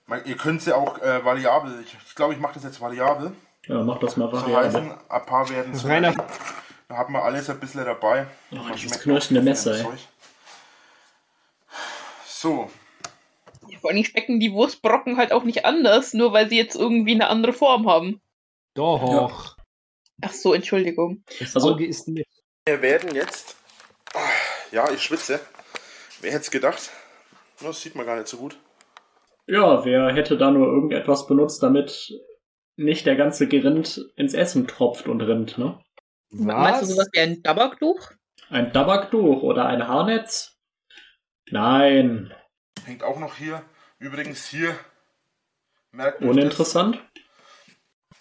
Man- 0.08 0.26
Ihr 0.26 0.36
könnt 0.36 0.62
sie 0.64 0.74
auch 0.76 0.98
äh, 1.00 1.24
variabel. 1.24 1.82
Ich 1.82 1.92
glaube, 1.92 2.04
ich, 2.08 2.16
glaub, 2.16 2.32
ich 2.32 2.40
mache 2.40 2.54
das 2.56 2.64
jetzt 2.64 2.82
variabel. 2.82 3.34
Ja, 3.68 3.84
mach 3.84 4.00
das 4.00 4.18
mal 4.18 4.30
So 4.32 4.38
variabel. 4.42 4.66
heißen, 4.66 4.92
ein 5.10 5.26
paar 5.26 5.50
werden 5.50 5.76
so. 5.76 5.88
Rainer- 5.88 6.16
Da 6.88 6.98
hat 6.98 7.10
man 7.10 7.22
alles 7.22 7.50
ein 7.50 7.60
bisschen 7.60 7.86
dabei. 7.86 8.26
Oh, 8.52 8.56
Man 8.56 8.74
dieses 8.74 9.00
knirschende 9.00 9.42
Messer, 9.44 9.76
ey. 9.76 9.84
Zeug. 9.84 10.00
So, 12.26 12.70
Vor 13.82 13.90
allem 13.92 14.04
schmecken 14.06 14.40
die 14.40 14.54
Wurstbrocken 14.54 15.18
halt 15.18 15.32
auch 15.34 15.44
nicht 15.44 15.66
anders, 15.66 16.14
nur 16.14 16.34
weil 16.34 16.50
sie 16.50 16.58
jetzt 16.58 16.76
irgendwie 16.76 17.14
eine 17.14 17.28
andere 17.28 17.52
Form 17.54 17.90
haben. 17.90 18.22
Doch. 18.74 19.56
Ach 20.22 20.32
so, 20.34 20.54
Entschuldigung. 20.54 21.24
Das 21.40 21.56
Also- 21.56 21.74
Auge 21.74 21.86
ist 21.86 22.08
mit. 22.08 22.26
wir 22.66 22.82
werden 22.82 23.14
jetzt. 23.14 23.56
Ja, 24.72 24.90
ich 24.92 25.02
schwitze. 25.02 25.40
Wer 26.22 26.32
hätte 26.32 26.42
es 26.42 26.52
gedacht? 26.52 26.90
Das 27.62 27.82
sieht 27.82 27.96
man 27.96 28.06
gar 28.06 28.16
nicht 28.16 28.28
so 28.28 28.38
gut. 28.38 28.58
Ja, 29.48 29.86
wer 29.86 30.14
hätte 30.14 30.38
da 30.38 30.52
nur 30.52 30.68
irgendetwas 30.68 31.26
benutzt, 31.28 31.64
damit 31.64 32.12
nicht 32.76 33.06
der 33.06 33.16
ganze 33.16 33.48
Gerind 33.48 34.06
ins 34.16 34.34
Essen 34.34 34.68
tropft 34.68 35.08
und 35.08 35.22
rinnt, 35.22 35.58
ne? 35.58 35.80
Meinst 36.30 36.82
du 36.82 36.86
sowas 36.88 37.08
wie 37.14 37.20
ein 37.22 37.42
Tabaktuch? 37.42 38.12
Ein 38.50 38.74
Tabaktuch 38.74 39.42
oder 39.42 39.66
ein 39.66 39.88
Haarnetz? 39.88 40.58
Nein, 41.50 42.34
Hängt 42.86 43.04
auch 43.04 43.20
noch 43.20 43.36
hier. 43.36 43.64
Übrigens 44.00 44.46
hier. 44.48 44.74
Merkt 45.92 46.22
uninteressant. 46.22 47.00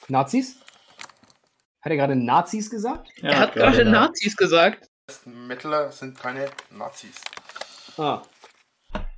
Nazis? 0.09 0.57
Hat 1.83 1.91
er 1.93 1.97
gerade 1.97 2.17
Nazis 2.17 2.69
gesagt? 2.71 3.09
Ja, 3.19 3.31
er 3.31 3.39
hat 3.41 3.53
gerade 3.55 3.85
na- 3.85 3.91
Nazis 4.07 4.37
gesagt. 4.37 4.89
Das. 5.07 5.25
Metaller 5.25 5.93
sind 5.93 6.19
keine 6.19 6.51
Nazis. 6.71 7.21
Ah. 7.97 8.23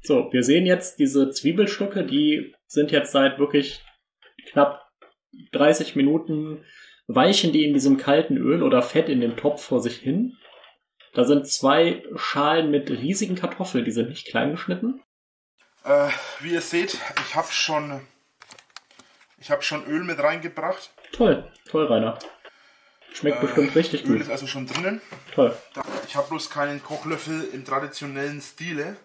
So, 0.02 0.30
wir 0.32 0.42
sehen 0.42 0.66
jetzt 0.66 0.98
diese 0.98 1.30
Zwiebelstücke, 1.30 2.04
die 2.04 2.54
sind 2.66 2.90
jetzt 2.90 3.12
seit 3.12 3.38
wirklich 3.38 3.82
knapp 4.50 4.86
30 5.52 5.96
Minuten 5.96 6.64
weichen 7.06 7.52
die 7.52 7.64
in 7.66 7.72
diesem 7.72 7.96
kalten 7.96 8.36
Öl 8.36 8.62
oder 8.62 8.82
Fett 8.82 9.08
in 9.08 9.20
dem 9.20 9.36
Topf 9.36 9.64
vor 9.64 9.80
sich 9.80 9.96
hin. 9.96 10.36
Da 11.14 11.24
sind 11.24 11.48
zwei 11.48 12.04
Schalen 12.16 12.70
mit 12.70 12.90
riesigen 12.90 13.34
Kartoffeln, 13.34 13.84
die 13.84 13.90
sind 13.90 14.10
nicht 14.10 14.28
klein 14.28 14.50
geschnitten. 14.50 15.02
Äh, 15.84 16.10
wie 16.40 16.52
ihr 16.52 16.60
seht, 16.60 16.98
ich 17.26 17.34
habe 17.34 17.50
schon. 17.50 18.06
Ich 19.38 19.50
habe 19.50 19.62
schon 19.62 19.86
Öl 19.86 20.04
mit 20.04 20.18
reingebracht. 20.18 20.90
Toll, 21.12 21.50
toll, 21.70 21.86
Rainer. 21.86 22.18
Schmeckt 23.12 23.38
Äh, 23.38 23.46
bestimmt 23.46 23.74
richtig 23.74 24.04
Öl 24.04 24.12
gut. 24.12 24.20
ist 24.22 24.30
also 24.30 24.46
schon 24.46 24.66
drinnen. 24.66 25.00
Toll. 25.34 25.56
Ich 26.06 26.14
habe 26.16 26.28
bloß 26.28 26.50
keinen 26.50 26.82
Kochlöffel 26.82 27.48
im 27.52 27.64
traditionellen 27.64 28.40
Stile. 28.40 28.96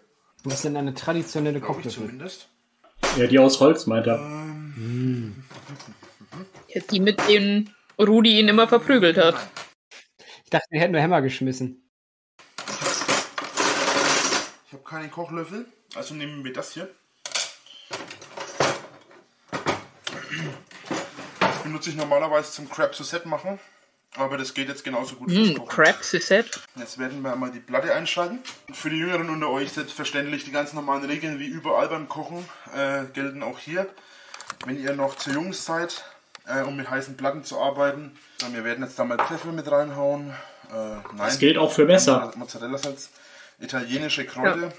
Was 0.43 0.55
ist 0.55 0.65
denn 0.65 0.77
eine 0.77 0.93
traditionelle 0.93 1.59
Kochlöffel? 1.61 1.91
zumindest. 2.03 2.49
Ja, 3.17 3.27
die 3.27 3.39
aus 3.39 3.59
Holz, 3.59 3.85
meint 3.87 4.07
er. 4.07 4.15
Ähm, 4.17 5.43
Ja, 6.67 6.81
Die 6.91 6.99
mit 6.99 7.19
denen 7.27 7.73
Rudi 7.99 8.39
ihn 8.39 8.47
immer 8.47 8.67
verprügelt 8.67 9.17
hat. 9.17 9.35
Ich 10.43 10.49
dachte, 10.49 10.65
wir 10.71 10.79
hätten 10.81 10.91
nur 10.93 11.01
Hämmer 11.01 11.21
geschmissen. 11.21 11.79
Ich 14.67 14.73
habe 14.73 14.83
keinen 14.83 15.11
Kochlöffel, 15.11 15.65
also 15.95 16.13
nehmen 16.15 16.43
wir 16.43 16.51
das 16.53 16.73
hier. 16.73 16.89
Das 21.39 21.63
benutze 21.63 21.89
ich 21.91 21.95
normalerweise 21.95 22.51
zum 22.51 22.69
Crab 22.69 22.95
Suzette 22.95 23.27
machen, 23.27 23.59
aber 24.17 24.37
das 24.37 24.53
geht 24.53 24.67
jetzt 24.69 24.83
genauso 24.83 25.15
gut 25.15 25.31
fürs 25.31 25.49
Hm, 25.49 25.57
Kochen. 25.57 25.69
Crab 25.69 26.03
Suzette. 26.03 26.59
Jetzt 26.75 26.97
werden 26.99 27.21
wir 27.21 27.33
einmal 27.33 27.51
die 27.51 27.59
Platte 27.59 27.93
einschalten. 27.93 28.39
Für 28.71 28.89
die 28.89 28.97
Jüngeren 28.97 29.29
unter 29.29 29.49
euch 29.49 29.71
selbstverständlich 29.71 30.43
die 30.45 30.51
ganz 30.51 30.73
normalen 30.73 31.03
Regeln 31.05 31.39
wie 31.39 31.47
überall 31.47 31.87
beim 31.89 32.07
Kochen 32.07 32.45
äh, 32.75 33.03
gelten 33.13 33.41
auch 33.43 33.59
hier. 33.59 33.87
Wenn 34.65 34.81
ihr 34.81 34.93
noch 34.93 35.15
zu 35.15 35.31
jung 35.31 35.51
seid, 35.53 36.03
äh, 36.47 36.61
um 36.61 36.75
mit 36.75 36.89
heißen 36.89 37.17
Platten 37.17 37.43
zu 37.43 37.59
arbeiten, 37.59 38.17
dann 38.39 38.53
wir 38.53 38.63
werden 38.63 38.83
jetzt 38.83 38.97
da 38.99 39.03
mal 39.03 39.17
Pfeffer 39.17 39.51
mit 39.51 39.69
reinhauen. 39.69 40.29
Äh, 40.71 40.73
nein, 40.73 41.01
Das 41.17 41.39
gilt 41.39 41.57
auch 41.57 41.71
für 41.71 41.85
Messer. 41.85 42.31
Mozzarella-Salz, 42.35 43.09
italienische 43.59 44.25
Kräuter. 44.25 44.71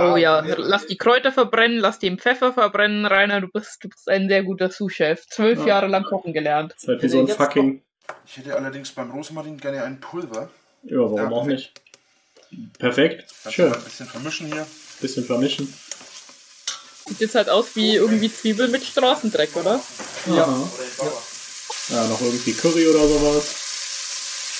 Oh 0.00 0.16
ja, 0.16 0.42
mehr- 0.42 0.56
lass 0.58 0.86
die 0.88 0.96
Kräuter 0.96 1.30
verbrennen, 1.30 1.78
lass 1.78 2.00
den 2.00 2.18
Pfeffer 2.18 2.52
verbrennen, 2.52 3.06
Rainer, 3.06 3.40
du 3.40 3.46
bist, 3.46 3.84
du 3.84 3.88
bist 3.88 4.08
ein 4.08 4.28
sehr 4.28 4.42
guter 4.42 4.70
Sous-Chef. 4.72 5.24
Zwölf 5.28 5.60
Ja. 5.60 5.66
Jahre 5.66 5.86
lang 5.86 6.02
kochen 6.02 6.32
gelernt. 6.32 6.72
Das 6.72 6.82
ist 6.82 6.88
halt 6.88 7.02
wie 7.02 7.08
so 7.08 7.20
ein 7.20 7.28
fucking. 7.28 7.82
Ich 8.26 8.36
hätte 8.36 8.54
allerdings 8.56 8.90
beim 8.92 9.10
Rosmarin 9.10 9.58
gerne 9.58 9.82
ein 9.84 10.00
Pulver. 10.00 10.50
Ja, 10.82 10.98
warum 10.98 11.16
Ja, 11.18 11.26
auch 11.28 11.44
perfekt. 11.46 11.80
nicht? 12.50 12.78
Perfekt. 12.78 13.34
Kannst 13.42 13.56
Schön. 13.56 13.72
ein 13.74 13.82
bisschen 13.82 14.06
vermischen 14.08 14.46
hier. 14.52 14.66
Bisschen 15.00 15.24
vermischen. 15.24 15.72
Sieht 17.06 17.20
jetzt 17.20 17.34
halt 17.34 17.48
aus 17.48 17.66
wie 17.74 17.96
irgendwie 17.96 18.32
Zwiebel 18.32 18.68
mit 18.68 18.84
Straßendreck, 18.84 19.54
oder? 19.56 19.80
Ja. 20.26 20.44
Aha. 20.44 20.68
Ja, 21.90 22.06
noch 22.06 22.20
irgendwie 22.20 22.52
Curry 22.52 22.86
oder 22.88 23.06
sowas. 23.08 23.44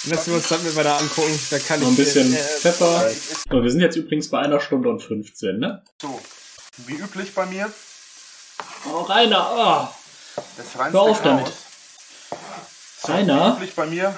Lassen 0.04 0.30
wir 0.30 0.36
uns 0.36 0.48
das 0.48 0.62
mit 0.62 0.74
mal 0.74 0.84
da 0.84 0.96
angucken. 0.98 1.38
Da 1.50 1.58
kann 1.58 1.80
Noch 1.80 1.88
ein 1.88 1.96
bisschen 1.96 2.32
äh, 2.32 2.36
Pfeffer. 2.38 3.10
So, 3.50 3.62
wir 3.62 3.70
sind 3.70 3.80
jetzt 3.80 3.96
übrigens 3.96 4.28
bei 4.30 4.38
einer 4.38 4.60
Stunde 4.60 4.88
und 4.88 5.02
15, 5.02 5.58
ne? 5.58 5.82
So, 6.00 6.20
wie 6.86 6.94
üblich 6.94 7.34
bei 7.34 7.44
mir, 7.46 7.70
Oh, 8.90 9.02
Rainer, 9.02 9.92
das 10.56 10.92
Hör 10.92 11.00
auf 11.02 11.22
damit. 11.22 11.44
Chaos. 11.44 11.54
Rainer. 13.08 13.54
üblich 13.56 13.74
bei 13.74 13.86
mir, 13.86 14.14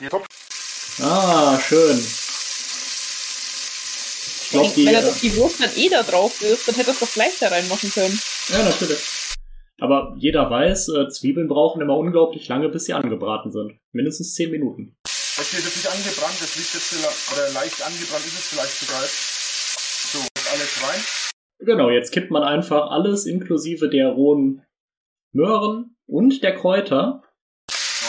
der 0.00 0.10
Topf. 0.10 0.26
Ah, 1.00 1.58
schön. 1.60 1.96
Ich 4.42 4.50
glaube, 4.50 4.72
die. 4.74 4.86
Wenn 4.86 4.94
er 4.94 5.02
doch 5.02 5.16
die 5.16 5.36
Wurst 5.36 5.60
dann 5.60 5.70
eh 5.76 5.88
da 5.88 6.02
drauf 6.02 6.42
ist, 6.42 6.66
dann 6.66 6.74
hätte 6.74 6.90
er 6.90 6.94
es 6.94 7.00
doch 7.00 7.12
gleich 7.12 7.38
da 7.38 7.48
reinmachen 7.48 7.90
können. 7.90 8.20
ja, 8.48 8.62
natürlich. 8.64 8.98
Aber 9.80 10.14
jeder 10.18 10.50
weiß, 10.50 10.88
äh, 10.90 11.08
Zwiebeln 11.08 11.48
brauchen 11.48 11.80
immer 11.80 11.96
unglaublich 11.96 12.46
lange, 12.48 12.68
bis 12.68 12.84
sie 12.84 12.92
angebraten 12.92 13.50
sind. 13.50 13.78
Mindestens 13.92 14.34
10 14.34 14.50
Minuten. 14.50 14.94
Das 15.04 15.50
hier 15.50 15.64
wird 15.64 15.74
nicht 15.74 15.88
angebrannt, 15.88 16.36
das 16.38 16.56
liegt 16.56 16.74
jetzt 16.74 16.88
vielleicht, 16.88 17.32
oder 17.32 17.50
leicht 17.54 17.80
angebrannt 17.80 18.26
ist 18.26 18.38
es 18.38 18.48
vielleicht 18.48 18.78
sogar 18.78 19.02
jetzt. 19.02 20.12
So, 20.12 20.18
alles 20.52 20.82
rein. 20.82 21.00
Genau, 21.60 21.88
jetzt 21.88 22.12
kippt 22.12 22.30
man 22.30 22.42
einfach 22.42 22.90
alles 22.90 23.24
inklusive 23.24 23.88
der 23.88 24.08
rohen 24.08 24.62
Möhren 25.32 25.96
und 26.06 26.42
der 26.42 26.54
Kräuter. 26.54 27.22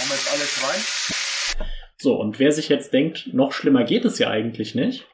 Machen 0.02 0.10
wir 0.10 0.15
jetzt 0.15 0.32
alles 0.32 0.64
rein. 0.64 1.68
So, 1.98 2.15
und 2.15 2.40
wer 2.40 2.52
sich 2.52 2.69
jetzt 2.69 2.91
denkt, 2.94 3.34
noch 3.34 3.53
schlimmer 3.53 3.84
geht 3.84 4.03
es 4.03 4.18
ja 4.18 4.30
eigentlich 4.32 4.73
nicht. 4.73 5.07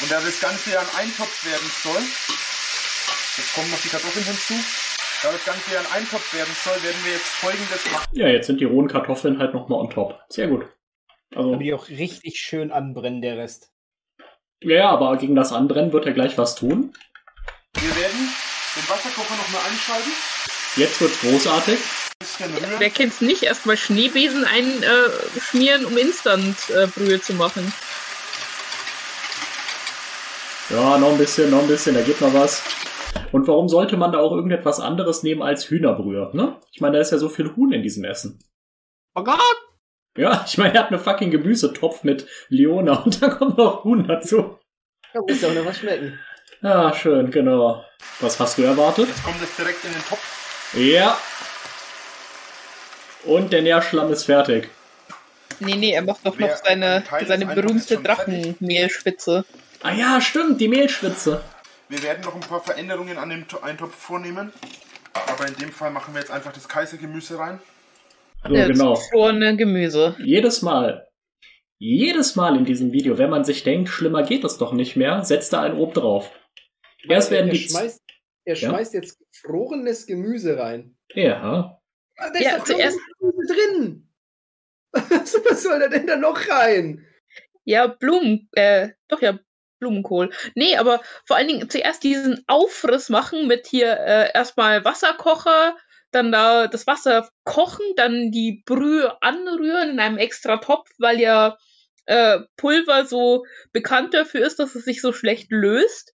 Und 0.00 0.10
da 0.10 0.18
das 0.18 0.40
Ganze 0.40 0.70
ja 0.72 0.80
ein 0.80 0.96
Eintopf 0.96 1.44
werden 1.44 1.70
soll, 1.82 2.00
jetzt 3.36 3.54
kommen 3.54 3.70
noch 3.70 3.80
die 3.80 3.88
Kartoffeln 3.88 4.24
hinzu, 4.24 4.54
da 5.22 5.32
das 5.32 5.44
Ganze 5.44 5.74
ja 5.74 5.80
ein 5.80 5.92
Eintopf 5.92 6.32
werden 6.32 6.54
soll, 6.64 6.82
werden 6.82 7.04
wir 7.04 7.12
jetzt 7.12 7.26
folgendes 7.26 7.90
machen. 7.92 8.06
Ja, 8.12 8.28
jetzt 8.28 8.46
sind 8.46 8.60
die 8.60 8.64
rohen 8.64 8.88
Kartoffeln 8.88 9.38
halt 9.38 9.52
nochmal 9.52 9.80
on 9.80 9.90
top. 9.90 10.20
Sehr 10.30 10.48
gut. 10.48 10.66
Also, 11.34 11.52
Aber 11.52 11.62
die 11.62 11.74
auch 11.74 11.88
richtig 11.88 12.38
schön 12.38 12.72
anbrennen, 12.72 13.20
der 13.20 13.36
Rest. 13.36 13.72
ja, 14.62 14.76
ja, 14.76 14.88
aber 14.88 15.18
gegen 15.18 15.34
das 15.34 15.52
Anbrennen 15.52 15.92
wird 15.92 16.06
er 16.06 16.12
gleich 16.12 16.38
was 16.38 16.54
tun. 16.54 16.94
Wir 17.74 17.96
werden 17.96 18.32
den 18.76 18.88
Wasserkocher 18.88 19.36
nochmal 19.36 19.62
einschalten, 19.70 20.12
Jetzt 20.76 21.00
wird's 21.00 21.20
großartig. 21.20 21.78
Wer 22.78 22.90
kennt's 22.90 23.20
nicht? 23.20 23.42
Erstmal 23.42 23.76
Schneebesen 23.76 24.44
einschmieren, 24.44 25.84
um 25.86 25.96
Instant-Brühe 25.96 27.20
zu 27.20 27.34
machen. 27.34 27.72
Ja, 30.70 30.98
noch 30.98 31.12
ein 31.12 31.18
bisschen, 31.18 31.50
noch 31.50 31.62
ein 31.62 31.68
bisschen, 31.68 31.94
da 31.94 32.02
geht 32.02 32.20
noch 32.20 32.34
was. 32.34 32.62
Und 33.32 33.46
warum 33.46 33.68
sollte 33.68 33.96
man 33.96 34.12
da 34.12 34.18
auch 34.18 34.32
irgendetwas 34.32 34.80
anderes 34.80 35.22
nehmen 35.22 35.42
als 35.42 35.68
Hühnerbrühe, 35.70 36.30
ne? 36.32 36.60
Ich 36.72 36.80
meine, 36.80 36.94
da 36.94 37.00
ist 37.00 37.12
ja 37.12 37.18
so 37.18 37.28
viel 37.28 37.54
Huhn 37.54 37.72
in 37.72 37.82
diesem 37.82 38.04
Essen. 38.04 38.42
Oh 39.14 39.22
Gott! 39.22 39.40
Ja, 40.16 40.44
ich 40.46 40.58
meine, 40.58 40.74
er 40.74 40.84
hat 40.84 40.88
eine 40.88 40.98
fucking 40.98 41.30
Gemüsetopf 41.30 42.02
mit 42.02 42.26
Leona 42.48 43.02
und 43.04 43.22
da 43.22 43.28
kommt 43.28 43.58
noch 43.58 43.84
Huhn 43.84 44.06
dazu. 44.06 44.58
Da 45.12 45.20
muss 45.20 45.40
ja 45.40 45.48
auch 45.48 45.54
noch 45.54 45.66
was 45.66 45.78
schmecken. 45.78 46.18
Ah, 46.62 46.92
schön, 46.92 47.30
genau. 47.30 47.84
Was 48.20 48.40
hast 48.40 48.58
du 48.58 48.62
erwartet? 48.62 49.08
Jetzt 49.08 49.24
kommt 49.24 49.40
es 49.42 49.54
direkt 49.56 49.84
in 49.84 49.92
den 49.92 50.02
Topf. 50.02 50.74
Ja. 50.74 51.16
Und 53.26 53.52
der 53.52 53.62
Nährschlamm 53.62 54.12
ist 54.12 54.24
fertig. 54.24 54.68
Nee, 55.60 55.76
nee, 55.76 55.92
er 55.92 56.02
macht 56.02 56.24
doch 56.26 56.38
noch 56.38 56.56
seine, 56.56 57.02
ein 57.10 57.26
seine 57.26 57.46
berühmte. 57.46 57.96
Drachenmehlspitze. 57.96 59.44
Ah 59.82 59.92
ja, 59.92 60.20
stimmt, 60.20 60.60
die 60.60 60.68
Mehlschwitze. 60.68 61.42
Wir 61.88 62.02
werden 62.02 62.22
noch 62.24 62.34
ein 62.34 62.40
paar 62.40 62.60
Veränderungen 62.62 63.16
an 63.16 63.30
dem 63.30 63.48
To- 63.48 63.60
Eintopf 63.62 63.94
vornehmen. 63.94 64.52
Aber 65.14 65.46
in 65.48 65.54
dem 65.56 65.70
Fall 65.72 65.90
machen 65.90 66.12
wir 66.14 66.20
jetzt 66.20 66.30
einfach 66.30 66.52
das 66.52 66.68
Kaisergemüse 66.68 67.38
rein. 67.38 67.60
So, 68.46 68.54
Ja, 68.54 68.66
genau. 68.66 68.94
Gefrorene 68.94 69.56
Gemüse. 69.56 70.14
Jedes 70.18 70.62
Mal. 70.62 71.08
Jedes 71.78 72.36
Mal 72.36 72.56
in 72.56 72.64
diesem 72.64 72.92
Video, 72.92 73.16
wenn 73.18 73.30
man 73.30 73.44
sich 73.44 73.62
denkt, 73.62 73.88
schlimmer 73.88 74.22
geht 74.24 74.44
es 74.44 74.58
doch 74.58 74.72
nicht 74.72 74.96
mehr, 74.96 75.24
setzt 75.24 75.52
da 75.52 75.62
einen 75.62 75.76
oben 75.78 75.94
drauf. 75.94 76.30
Erst 77.08 77.30
werden 77.30 77.48
er 77.48 77.52
die. 77.54 77.60
schmeißt, 77.68 78.00
er 78.44 78.54
Ja? 78.56 78.68
schmeißt 78.70 78.94
jetzt 78.94 79.18
gefrorenes 79.32 80.06
Gemüse 80.06 80.58
rein. 80.58 80.96
Ja. 81.14 81.75
Ah, 82.16 82.30
Da 82.30 82.38
Ja, 82.40 82.58
doch 82.58 82.64
zuerst- 82.64 82.98
drin. 83.20 84.08
Was 84.92 85.34
was 85.44 85.62
soll 85.62 85.78
da 85.80 85.88
denn 85.88 86.06
da 86.06 86.16
noch 86.16 86.48
rein? 86.48 87.04
Ja, 87.64 87.86
Blumen, 87.86 88.48
äh, 88.52 88.90
doch 89.08 89.20
ja, 89.20 89.38
Blumenkohl. 89.78 90.30
Nee, 90.54 90.76
aber 90.76 91.02
vor 91.26 91.36
allen 91.36 91.48
Dingen 91.48 91.68
zuerst 91.68 92.02
diesen 92.02 92.42
Aufriss 92.46 93.10
machen 93.10 93.46
mit 93.46 93.66
hier 93.66 93.92
äh, 93.98 94.30
erstmal 94.32 94.84
Wasserkocher, 94.86 95.76
dann 96.12 96.32
da 96.32 96.66
das 96.66 96.86
Wasser 96.86 97.28
kochen, 97.44 97.84
dann 97.96 98.30
die 98.30 98.62
Brühe 98.64 99.20
anrühren 99.20 99.90
in 99.90 100.00
einem 100.00 100.16
extra 100.16 100.56
Topf, 100.58 100.88
weil 100.98 101.20
ja 101.20 101.58
äh, 102.06 102.38
Pulver 102.56 103.04
so 103.04 103.44
bekannt 103.72 104.14
dafür 104.14 104.46
ist, 104.46 104.58
dass 104.60 104.74
es 104.76 104.84
sich 104.86 105.02
so 105.02 105.12
schlecht 105.12 105.50
löst. 105.50 106.14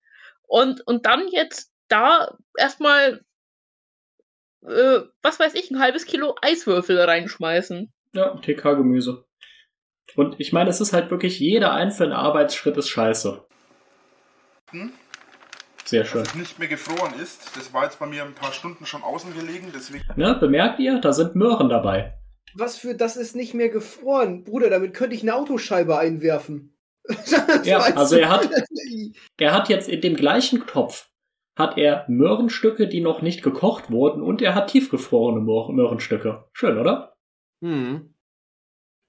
Und, 0.47 0.85
und 0.87 1.05
dann 1.05 1.27
jetzt 1.27 1.71
da 1.89 2.37
erstmal, 2.57 3.25
äh, 4.67 4.99
was 5.21 5.39
weiß 5.39 5.53
ich, 5.55 5.71
ein 5.71 5.79
halbes 5.79 6.05
Kilo 6.05 6.35
Eiswürfel 6.41 6.99
reinschmeißen. 6.99 7.91
Ja, 8.13 8.35
TK-Gemüse. 8.37 9.25
Und 10.15 10.39
ich 10.39 10.51
meine, 10.53 10.69
es 10.69 10.81
ist 10.81 10.93
halt 10.93 11.11
wirklich, 11.11 11.39
jeder 11.39 11.73
einzelne 11.73 12.15
Arbeitsschritt 12.15 12.77
ist 12.77 12.89
scheiße. 12.89 13.45
Hm? 14.71 14.91
Sehr 15.85 16.01
Dass 16.01 16.09
schön. 16.11 16.21
es 16.21 16.35
nicht 16.35 16.59
mehr 16.59 16.67
gefroren 16.67 17.13
ist. 17.21 17.55
Das 17.55 17.73
war 17.73 17.83
jetzt 17.85 17.99
bei 17.99 18.05
mir 18.05 18.23
ein 18.23 18.35
paar 18.35 18.51
Stunden 18.53 18.85
schon 18.85 19.01
außen 19.03 19.33
gelegen, 19.35 19.71
deswegen 19.73 20.03
Ne, 20.15 20.35
bemerkt 20.39 20.79
ihr? 20.79 20.99
Da 20.99 21.13
sind 21.13 21.35
Möhren 21.35 21.69
dabei. 21.69 22.15
Was 22.55 22.77
für, 22.77 22.95
das 22.95 23.15
ist 23.17 23.35
nicht 23.35 23.53
mehr 23.53 23.69
gefroren. 23.69 24.43
Bruder, 24.43 24.69
damit 24.69 24.93
könnte 24.95 25.15
ich 25.15 25.21
eine 25.21 25.35
Autoscheibe 25.35 25.97
einwerfen. 25.97 26.75
Ja, 27.63 27.79
also 27.79 28.17
er 28.17 28.29
hat- 28.29 28.49
Er 29.39 29.53
hat 29.53 29.69
jetzt 29.69 29.89
in 29.89 30.01
dem 30.01 30.15
gleichen 30.15 30.65
Topf 30.67 31.08
hat 31.57 31.77
er 31.77 32.05
Möhrenstücke, 32.07 32.87
die 32.87 33.01
noch 33.01 33.21
nicht 33.21 33.43
gekocht 33.43 33.91
wurden, 33.91 34.21
und 34.21 34.41
er 34.41 34.55
hat 34.55 34.69
tiefgefrorene 34.69 35.41
Möhr- 35.41 35.71
Möhrenstücke. 35.71 36.45
Schön, 36.53 36.77
oder? 36.77 37.13
Hm. 37.63 38.13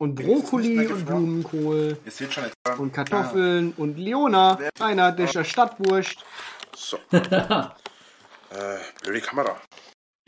Und 0.00 0.14
Brokkoli 0.14 0.76
und? 0.78 1.04
Blumenkohl 1.04 1.98
ihr 2.04 2.10
seht 2.10 2.32
schon 2.32 2.44
jetzt. 2.44 2.78
und 2.78 2.92
Kartoffeln 2.92 3.74
und 3.76 3.98
Leona, 3.98 4.58
einer 4.80 5.12
der 5.12 5.26
Stadtwurst. 5.44 6.24
So, 6.74 6.96
äh, 7.12 7.66
blöde 9.02 9.20
Kamera. 9.20 9.60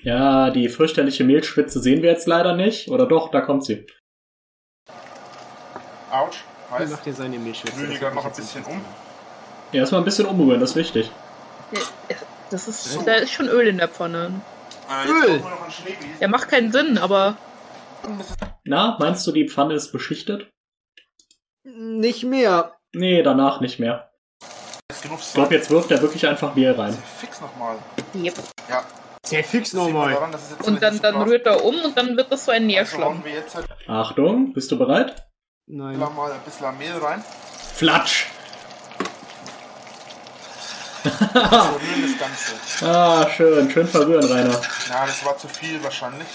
ja, 0.03 0.51
die 0.51 0.69
fürchterliche 0.69 1.25
Mehlschwitze 1.25 1.81
sehen 1.81 2.03
wir 2.03 2.11
jetzt 2.11 2.27
leider 2.27 2.55
nicht. 2.55 2.89
Oder 2.89 3.07
doch, 3.07 3.31
da 3.31 3.41
kommt 3.41 3.65
sie. 3.65 3.87
Autsch, 6.11 6.45
Hier 6.69 6.79
heiß. 6.81 6.91
macht 6.91 7.07
ihr 7.07 7.15
seine 7.15 7.39
das 7.91 7.99
gerade 8.01 8.15
noch 8.15 8.27
ein 8.27 8.33
bisschen 8.33 8.65
um. 8.65 8.81
Erstmal 9.73 10.03
ein 10.03 10.05
bisschen 10.05 10.27
umrühren, 10.27 10.61
das 10.61 10.71
ist 10.73 10.77
wichtig. 10.77 11.11
Das 12.51 12.69
ist, 12.69 12.99
da 13.07 13.15
ist 13.15 13.33
schon 13.33 13.49
Öl 13.49 13.67
in 13.67 13.79
der 13.79 13.89
Pfanne. 13.89 14.41
Äh, 14.91 15.09
Öl. 15.09 15.43
Ja, 16.21 16.29
macht 16.29 16.49
keinen 16.49 16.71
Sinn, 16.71 16.99
aber 16.99 17.37
Na, 18.65 18.97
meinst 18.99 19.27
du, 19.27 19.33
die 19.33 19.49
Pfanne 19.49 19.75
ist 19.75 19.91
beschichtet? 19.93 20.51
Nicht 21.65 22.25
mehr. 22.25 22.77
Nee, 22.95 23.23
danach 23.23 23.61
nicht 23.61 23.79
mehr. 23.79 24.11
Ich 24.91 25.33
glaube, 25.33 25.55
jetzt 25.55 25.71
wirft 25.71 25.91
er 25.91 26.03
wirklich 26.03 26.27
einfach 26.27 26.55
Mehl 26.55 26.73
rein. 26.73 26.97
Fix 27.19 27.41
nochmal. 27.41 27.79
yep. 28.15 28.35
Ja, 28.69 28.85
Sehr 29.25 29.43
fix 29.43 29.73
nochmal. 29.73 30.15
Und 30.65 30.83
dann, 30.83 30.95
so 30.97 31.03
dann 31.03 31.23
rührt 31.23 31.47
er 31.47 31.65
um 31.65 31.81
und 31.83 31.97
dann 31.97 32.17
wird 32.17 32.31
das 32.31 32.45
so 32.45 32.51
ein 32.53 32.65
Also 32.65 32.67
Nährschlamm. 32.67 33.23
halt 33.55 33.67
Achtung, 33.89 34.53
bist 34.53 34.71
du 34.71 34.79
bereit? 34.79 35.27
Nein. 35.67 35.99
mal 35.99 36.33
ein 36.33 36.41
bisschen 36.45 36.77
Mehl 36.77 36.93
rein. 36.99 37.25
Flatsch! 37.75 38.27
So 41.05 41.09
rühren 41.11 42.03
das 42.03 42.19
Ganze. 42.19 42.87
Ah, 42.87 43.29
schön, 43.31 43.71
schön 43.71 43.89
verrühren, 43.89 44.25
Rainer. 44.25 44.61
Ja, 44.89 45.07
das 45.07 45.25
war 45.25 45.37
zu 45.37 45.49
viel 45.49 45.83
wahrscheinlich. 45.83 46.29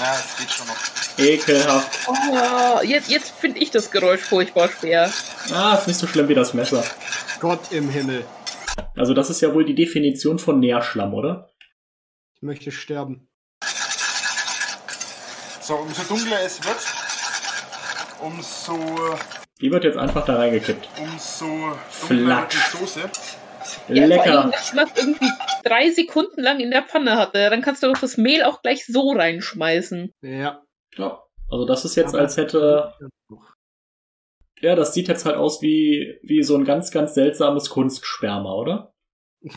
Ja, 0.00 0.14
es 0.14 0.36
geht 0.38 0.50
schon 0.50 0.66
noch. 0.66 0.76
Ekelhaft. 1.18 1.98
Oh, 2.06 2.80
jetzt 2.82 3.10
jetzt 3.10 3.32
finde 3.38 3.58
ich 3.58 3.70
das 3.70 3.90
Geräusch 3.90 4.20
furchtbar 4.22 4.68
schwer. 4.68 5.10
Ah, 5.52 5.74
ist 5.74 5.88
nicht 5.88 5.98
so 5.98 6.06
schlimm 6.06 6.28
wie 6.28 6.34
das 6.34 6.54
Messer. 6.54 6.84
Gott 7.40 7.72
im 7.72 7.90
Himmel. 7.90 8.24
Also 8.96 9.12
das 9.14 9.28
ist 9.30 9.40
ja 9.40 9.52
wohl 9.52 9.64
die 9.64 9.74
Definition 9.74 10.38
von 10.38 10.60
Nährschlamm, 10.60 11.12
oder? 11.12 11.50
Ich 12.34 12.42
möchte 12.42 12.70
sterben. 12.70 13.28
So, 15.60 15.74
umso 15.76 16.02
dunkler 16.04 16.40
es 16.44 16.64
wird, 16.64 16.76
umso, 18.20 18.78
Die 19.60 19.70
wird 19.70 19.84
jetzt 19.84 19.98
einfach 19.98 20.24
da 20.24 20.36
reingekippt. 20.36 20.88
umso 20.98 21.44
dunkler 21.46 21.76
wird 22.08 22.52
Flatsch. 22.52 22.56
die 22.72 22.78
Soße. 22.78 23.10
Ja, 23.88 23.94
vor 23.94 24.02
allem, 24.02 24.08
Lecker. 24.08 24.50
dass 24.52 24.72
man 24.74 24.88
es 24.92 24.98
irgendwie 24.98 25.30
drei 25.64 25.90
Sekunden 25.90 26.40
lang 26.42 26.60
in 26.60 26.70
der 26.70 26.82
Pfanne 26.82 27.16
hatte. 27.16 27.50
Dann 27.50 27.62
kannst 27.62 27.82
du 27.82 27.88
doch 27.88 28.00
das 28.00 28.16
Mehl 28.16 28.42
auch 28.42 28.62
gleich 28.62 28.86
so 28.86 29.12
reinschmeißen. 29.12 30.12
Ja. 30.22 30.62
Ja. 30.96 31.22
Also 31.48 31.66
das 31.66 31.84
ist 31.84 31.96
jetzt, 31.96 32.14
als 32.14 32.36
hätte 32.36 32.94
Ja, 34.60 34.74
das 34.76 34.94
sieht 34.94 35.08
jetzt 35.08 35.24
halt 35.24 35.36
aus 35.36 35.62
wie, 35.62 36.18
wie 36.22 36.42
so 36.42 36.56
ein 36.56 36.64
ganz, 36.64 36.90
ganz 36.90 37.14
seltsames 37.14 37.70
Kunstsperma, 37.70 38.54
oder? 38.54 38.92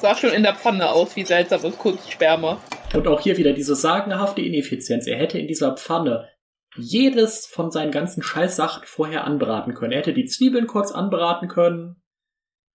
Sah 0.00 0.16
schon 0.16 0.30
in 0.30 0.42
der 0.42 0.56
Pfanne 0.56 0.90
aus 0.90 1.14
wie 1.14 1.24
seltsames 1.24 1.78
Kunstsperma. 1.78 2.60
Und 2.92 3.06
auch 3.06 3.20
hier 3.20 3.36
wieder 3.36 3.52
diese 3.52 3.76
sagenhafte 3.76 4.42
Ineffizienz. 4.42 5.06
Er 5.06 5.16
hätte 5.16 5.38
in 5.38 5.46
dieser 5.46 5.76
Pfanne 5.76 6.28
jedes 6.76 7.46
von 7.46 7.70
seinen 7.70 7.92
ganzen 7.92 8.22
Scheißsachen 8.22 8.82
vorher 8.84 9.24
anbraten 9.24 9.74
können. 9.74 9.92
Er 9.92 9.98
hätte 9.98 10.12
die 10.12 10.26
Zwiebeln 10.26 10.66
kurz 10.66 10.90
anbraten 10.92 11.48
können. 11.48 11.99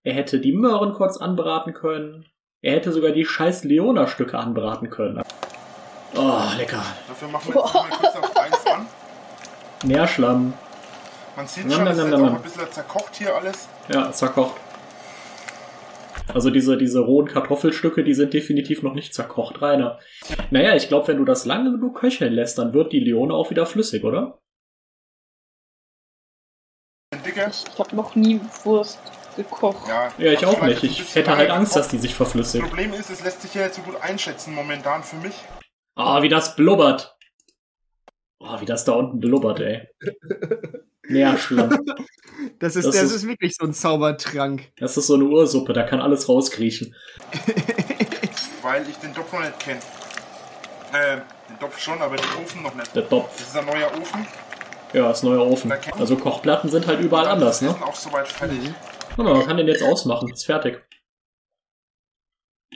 Er 0.06 0.14
hätte 0.14 0.40
die 0.40 0.54
Möhren 0.54 0.94
kurz 0.94 1.18
anbraten 1.18 1.74
können. 1.74 2.26
Er 2.62 2.76
hätte 2.76 2.92
sogar 2.92 3.12
die 3.12 3.26
scheiß 3.26 3.64
Leona-Stücke 3.64 4.38
anbraten 4.38 4.92
können. 4.92 5.24
Oh, 6.16 6.42
lecker. 6.58 6.84
Dafür 7.08 7.28
machen 7.28 7.52
wir 7.52 7.62
jetzt 7.64 7.74
mal 7.74 7.90
kurz 7.90 8.16
auf 8.16 8.38
eins 8.38 8.68
an. 8.68 8.86
Meerschlamm. 9.84 10.54
Man 11.36 11.48
sieht 11.48 11.74
schon, 11.74 11.86
das 11.86 11.98
ist 11.98 12.14
auch 12.14 12.20
ein 12.20 12.42
bisschen 12.42 12.72
zerkocht 12.72 13.16
hier 13.16 13.36
alles. 13.36 13.68
Ja, 13.92 14.12
zerkocht. 14.12 14.56
Also 16.32 16.52
diese, 16.52 16.78
diese 16.78 17.00
rohen 17.00 17.28
Kartoffelstücke, 17.28 18.04
die 18.04 18.14
sind 18.14 18.34
definitiv 18.34 18.84
noch 18.84 18.94
nicht 18.94 19.16
zerkocht, 19.16 19.64
Rainer. 19.64 20.00
Naja, 20.52 20.76
ich 20.76 20.88
glaube, 20.88 21.08
wenn 21.08 21.18
du 21.18 21.26
das 21.26 21.46
lange 21.46 21.72
genug 21.72 22.00
köcheln 22.00 22.34
lässt, 22.34 22.60
dann 22.60 22.74
wird 22.74 22.94
die 22.94 23.00
Leone 23.00 23.34
auch 23.34 23.50
wieder 23.50 23.66
flüssig, 23.66 24.04
oder? 24.04 24.38
Ich 27.12 27.80
habe 27.80 27.96
noch 27.96 28.16
nie 28.16 28.40
Wurst 28.64 29.00
gekocht. 29.36 29.88
Ja, 29.88 30.12
Ja, 30.18 30.32
ich 30.32 30.44
hab's 30.46 30.58
auch 30.58 30.62
nicht. 30.66 30.84
ein 30.84 30.90
Ich 30.90 31.16
hätte 31.16 31.36
halt 31.36 31.50
Angst, 31.50 31.76
dass 31.76 31.88
die 31.88 31.98
sich 31.98 32.12
Das 32.12 32.18
verflüssigt. 32.18 32.66
Problem 32.66 32.94
ist, 32.94 33.10
es 33.10 33.24
lässt 33.24 33.42
sich 33.42 33.54
ja 33.54 33.62
jetzt 33.64 33.76
so 33.78 33.82
gut 33.82 33.96
einschätzen 34.02 34.54
momentan 34.54 35.04
für 35.04 35.18
mich. 35.18 35.36
Ah, 35.96 36.22
wie 36.22 36.30
das 36.30 36.56
blubbert. 36.56 37.16
Oh, 38.40 38.60
wie 38.60 38.66
das 38.66 38.84
da 38.86 38.92
unten 38.94 39.20
blubbert, 39.20 39.60
ey. 39.62 39.88
Meerschlamm. 41.08 41.80
Das 42.60 42.76
ist, 42.76 42.86
Das 42.86 42.96
das, 42.96 43.04
ist- 43.06 43.12
ist, 43.14 43.28
wirklich 43.28 43.56
so 43.56 43.66
ein 43.66 43.74
Zaubertrank. 43.74 44.72
Das 44.78 44.98
ist 44.98 45.08
so 45.08 45.16
eine 45.16 45.24
Ursuppe, 45.24 45.72
da 45.74 45.84
kann 45.84 46.02
alles 46.02 46.28
rauskriechen. 46.28 46.94
Weil 48.62 48.88
ich 48.90 48.96
den 48.98 49.14
Topf 49.14 49.32
noch 49.34 49.40
nicht 49.42 49.58
kenne. 49.60 49.80
Äh, 50.92 51.18
den 51.50 51.60
Topf 51.60 51.80
schon, 51.80 52.02
aber 52.02 52.16
den 52.18 52.26
Ofen 52.44 52.62
noch 52.64 52.76
nicht. 52.76 52.94
Der 52.96 53.04
Das 53.04 53.10
Topf. 53.10 53.40
ist 53.40 53.58
ein 53.58 53.66
neuer 53.66 53.88
Ofen. 54.00 54.28
Ja, 54.94 55.12
ist 55.12 55.24
neuer 55.24 55.46
Ofen. 55.48 55.74
Also 55.98 56.18
Kochplatten 56.18 56.70
sind 56.70 56.88
halt 56.88 57.00
überall 57.00 57.28
anders, 57.28 57.60
Das 57.60 57.70
ne? 57.70 57.76
ist 57.78 57.84
auch 57.84 57.96
soweit 57.96 58.28
fertig. 58.28 58.74
Ja, 59.18 59.24
man 59.24 59.46
kann 59.46 59.58
den 59.58 59.68
jetzt 59.68 59.84
ausmachen. 59.84 60.32
Ist 60.32 60.46
fertig. 60.46 60.82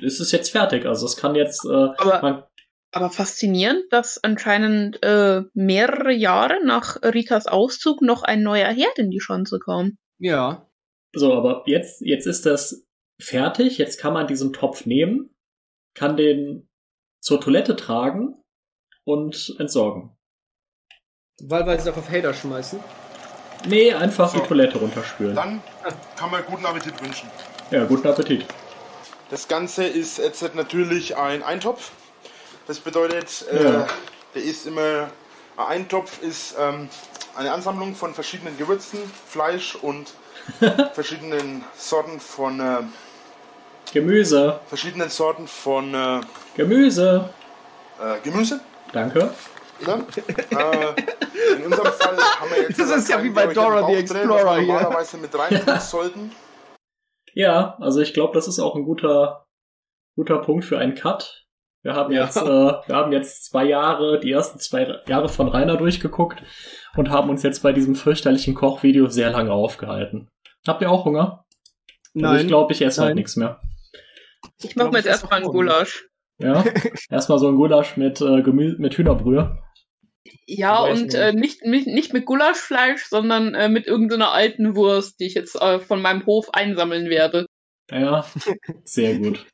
Es 0.04 0.20
ist 0.20 0.32
jetzt 0.32 0.50
fertig, 0.52 0.86
also 0.86 1.06
es 1.06 1.18
kann 1.18 1.36
jetzt, 1.36 1.66
äh, 1.66 1.90
Aber, 1.98 2.22
man, 2.22 2.44
aber 2.92 3.10
faszinierend, 3.10 3.84
dass 3.92 4.24
anscheinend 4.24 5.04
äh, 5.04 5.44
mehrere 5.54 6.14
Jahre 6.14 6.66
nach 6.66 7.02
Rikas 7.04 7.48
Auszug 7.48 8.02
noch 8.02 8.24
ein 8.24 8.42
neuer 8.42 8.72
Herd 8.72 8.98
in 8.98 9.12
die 9.12 9.20
Schanze 9.20 9.60
kam. 9.60 9.98
Ja. 10.18 10.70
so, 11.14 11.34
aber 11.34 11.64
jetzt, 11.66 12.02
jetzt 12.02 12.28
ist 12.28 12.46
das 12.46 12.86
fertig, 13.22 13.78
jetzt 13.78 14.00
kann 14.00 14.14
man 14.14 14.28
diesen 14.28 14.54
Topf 14.54 14.86
nehmen, 14.86 15.36
kann 15.94 16.16
den 16.16 16.70
zur 17.22 17.42
Toilette 17.42 17.76
tragen 17.76 18.42
und 19.04 19.56
entsorgen. 19.60 20.16
Wahlweise 21.42 21.92
auch 21.92 21.98
auf 21.98 22.10
Hater 22.10 22.34
schmeißen. 22.34 22.80
Nee, 23.66 23.94
einfach 23.94 24.32
So. 24.32 24.40
die 24.40 24.48
Toilette 24.48 24.78
runterspülen. 24.78 25.36
Dann 25.36 25.62
kann 26.18 26.32
man 26.32 26.44
guten 26.46 26.66
Appetit 26.66 27.02
wünschen. 27.04 27.30
Ja, 27.72 27.84
guten 27.86 28.08
Appetit. 28.08 28.46
Das 29.30 29.48
Ganze 29.48 29.84
ist 29.86 30.18
jetzt 30.18 30.56
natürlich 30.56 31.16
ein 31.18 31.44
Eintopf. 31.44 31.92
Das 32.68 32.80
bedeutet, 32.80 33.46
äh, 33.52 33.64
Ja. 33.64 33.88
der 34.34 34.42
ist 34.44 34.66
immer, 34.66 35.10
ein 35.58 35.66
Eintopf 35.68 36.22
ist 36.22 36.56
ähm, 36.60 36.90
eine 37.36 37.52
Ansammlung 37.52 37.96
von 37.96 38.14
verschiedenen 38.14 38.58
Gewürzen, 38.58 39.00
Fleisch 39.28 39.76
und 39.76 40.14
verschiedenen 40.94 41.64
Sorten 41.78 42.20
von 42.20 42.60
äh, 42.60 42.78
Gemüse. 43.94 44.60
verschiedenen 44.68 45.10
Sorten 45.10 45.48
von 45.48 45.94
äh, 45.94 46.22
Gemüse. 46.56 47.30
äh, 48.02 48.20
Gemüse. 48.24 48.60
Danke. 48.94 49.32
Ne? 49.86 50.06
äh, 50.52 51.56
in 51.58 51.66
unserem 51.66 51.94
Fall 51.94 52.18
haben 52.18 52.52
wir 52.52 52.62
jetzt 52.64 52.80
Das 52.80 52.90
ist 52.90 53.10
ja 53.10 53.24
wie 53.24 53.30
bei 53.30 53.48
Dora 53.48 53.88
the 53.88 53.94
drin, 54.06 54.08
was 54.08 54.14
wir 54.14 54.20
Explorer 54.20 54.58
hier. 54.60 54.74
normalerweise 54.74 55.18
mit 55.18 55.38
rein 55.38 55.80
sollten. 55.80 56.32
Ja, 57.34 57.78
also 57.80 58.02
ich 58.02 58.14
glaube, 58.14 58.34
das 58.34 58.48
ist 58.48 58.60
auch 58.60 58.76
ein 58.76 58.84
guter, 58.84 59.46
guter 60.16 60.40
Punkt 60.40 60.66
für 60.66 60.78
einen 60.78 60.96
Cut. 60.96 61.46
Wir 61.84 61.94
haben 61.94 62.12
Ja. 62.12 62.26
jetzt, 62.26 62.38
äh, 62.38 62.44
wir 62.46 62.96
haben 62.96 63.12
jetzt 63.14 63.46
zwei 63.46 63.64
Jahre, 63.66 64.20
die 64.20 64.32
ersten 64.32 64.60
zwei 64.60 65.00
Jahre 65.08 65.30
von 65.30 65.48
Rainer 65.48 65.78
durchgeguckt 65.78 66.44
und 66.98 67.10
haben 67.10 67.30
uns 67.30 67.44
jetzt 67.44 67.64
bei 67.64 67.72
diesem 67.72 67.96
fürchterlichen 67.96 68.54
Kochvideo 68.56 69.08
sehr 69.08 69.32
lange 69.32 69.54
aufgehalten. 69.54 70.28
Habt 70.68 70.82
ihr 70.82 70.92
auch 70.92 71.06
Hunger? 71.06 71.46
Also 72.22 72.36
ich 72.36 72.48
glaube, 72.48 72.74
ich 72.74 72.82
esse 72.82 73.02
Nein. 73.02 73.16
nichts 73.16 73.36
mehr. 73.38 73.62
Ich 74.62 74.76
mache 74.76 74.90
mir 74.90 74.98
jetzt 74.98 75.06
erstmal 75.06 75.40
einen. 75.40 75.48
Gulasch. 75.50 76.08
Ja, 76.38 76.64
erstmal 77.10 77.38
so 77.40 77.48
ein 77.48 77.56
Gulasch 77.56 77.96
mit 77.96 78.20
äh, 78.20 78.42
Gemü 78.42 78.76
mit 78.78 78.98
Hühnerbrühe. 78.98 79.58
Ja, 80.46 80.80
und 80.82 81.04
nicht. 81.04 81.14
äh, 81.16 81.34
nicht, 81.34 81.64
nicht, 81.64 81.88
nicht 81.88 82.14
mit 82.14 82.26
Gulaschfleisch, 82.26 83.06
sondern 83.06 83.54
äh, 83.56 83.70
mit 83.70 83.88
irgendeiner 83.88 84.32
alten 84.32 84.76
Wurst, 84.76 85.20
die 85.20 85.26
ich 85.26 85.34
jetzt 85.34 85.56
äh, 85.56 85.80
von 85.80 86.02
meinem 86.02 86.26
Hof 86.26 86.54
einsammeln 86.54 87.10
werde. 87.10 87.46
Ja, 87.92 88.26
sehr 88.84 89.18
gut. 89.18 89.46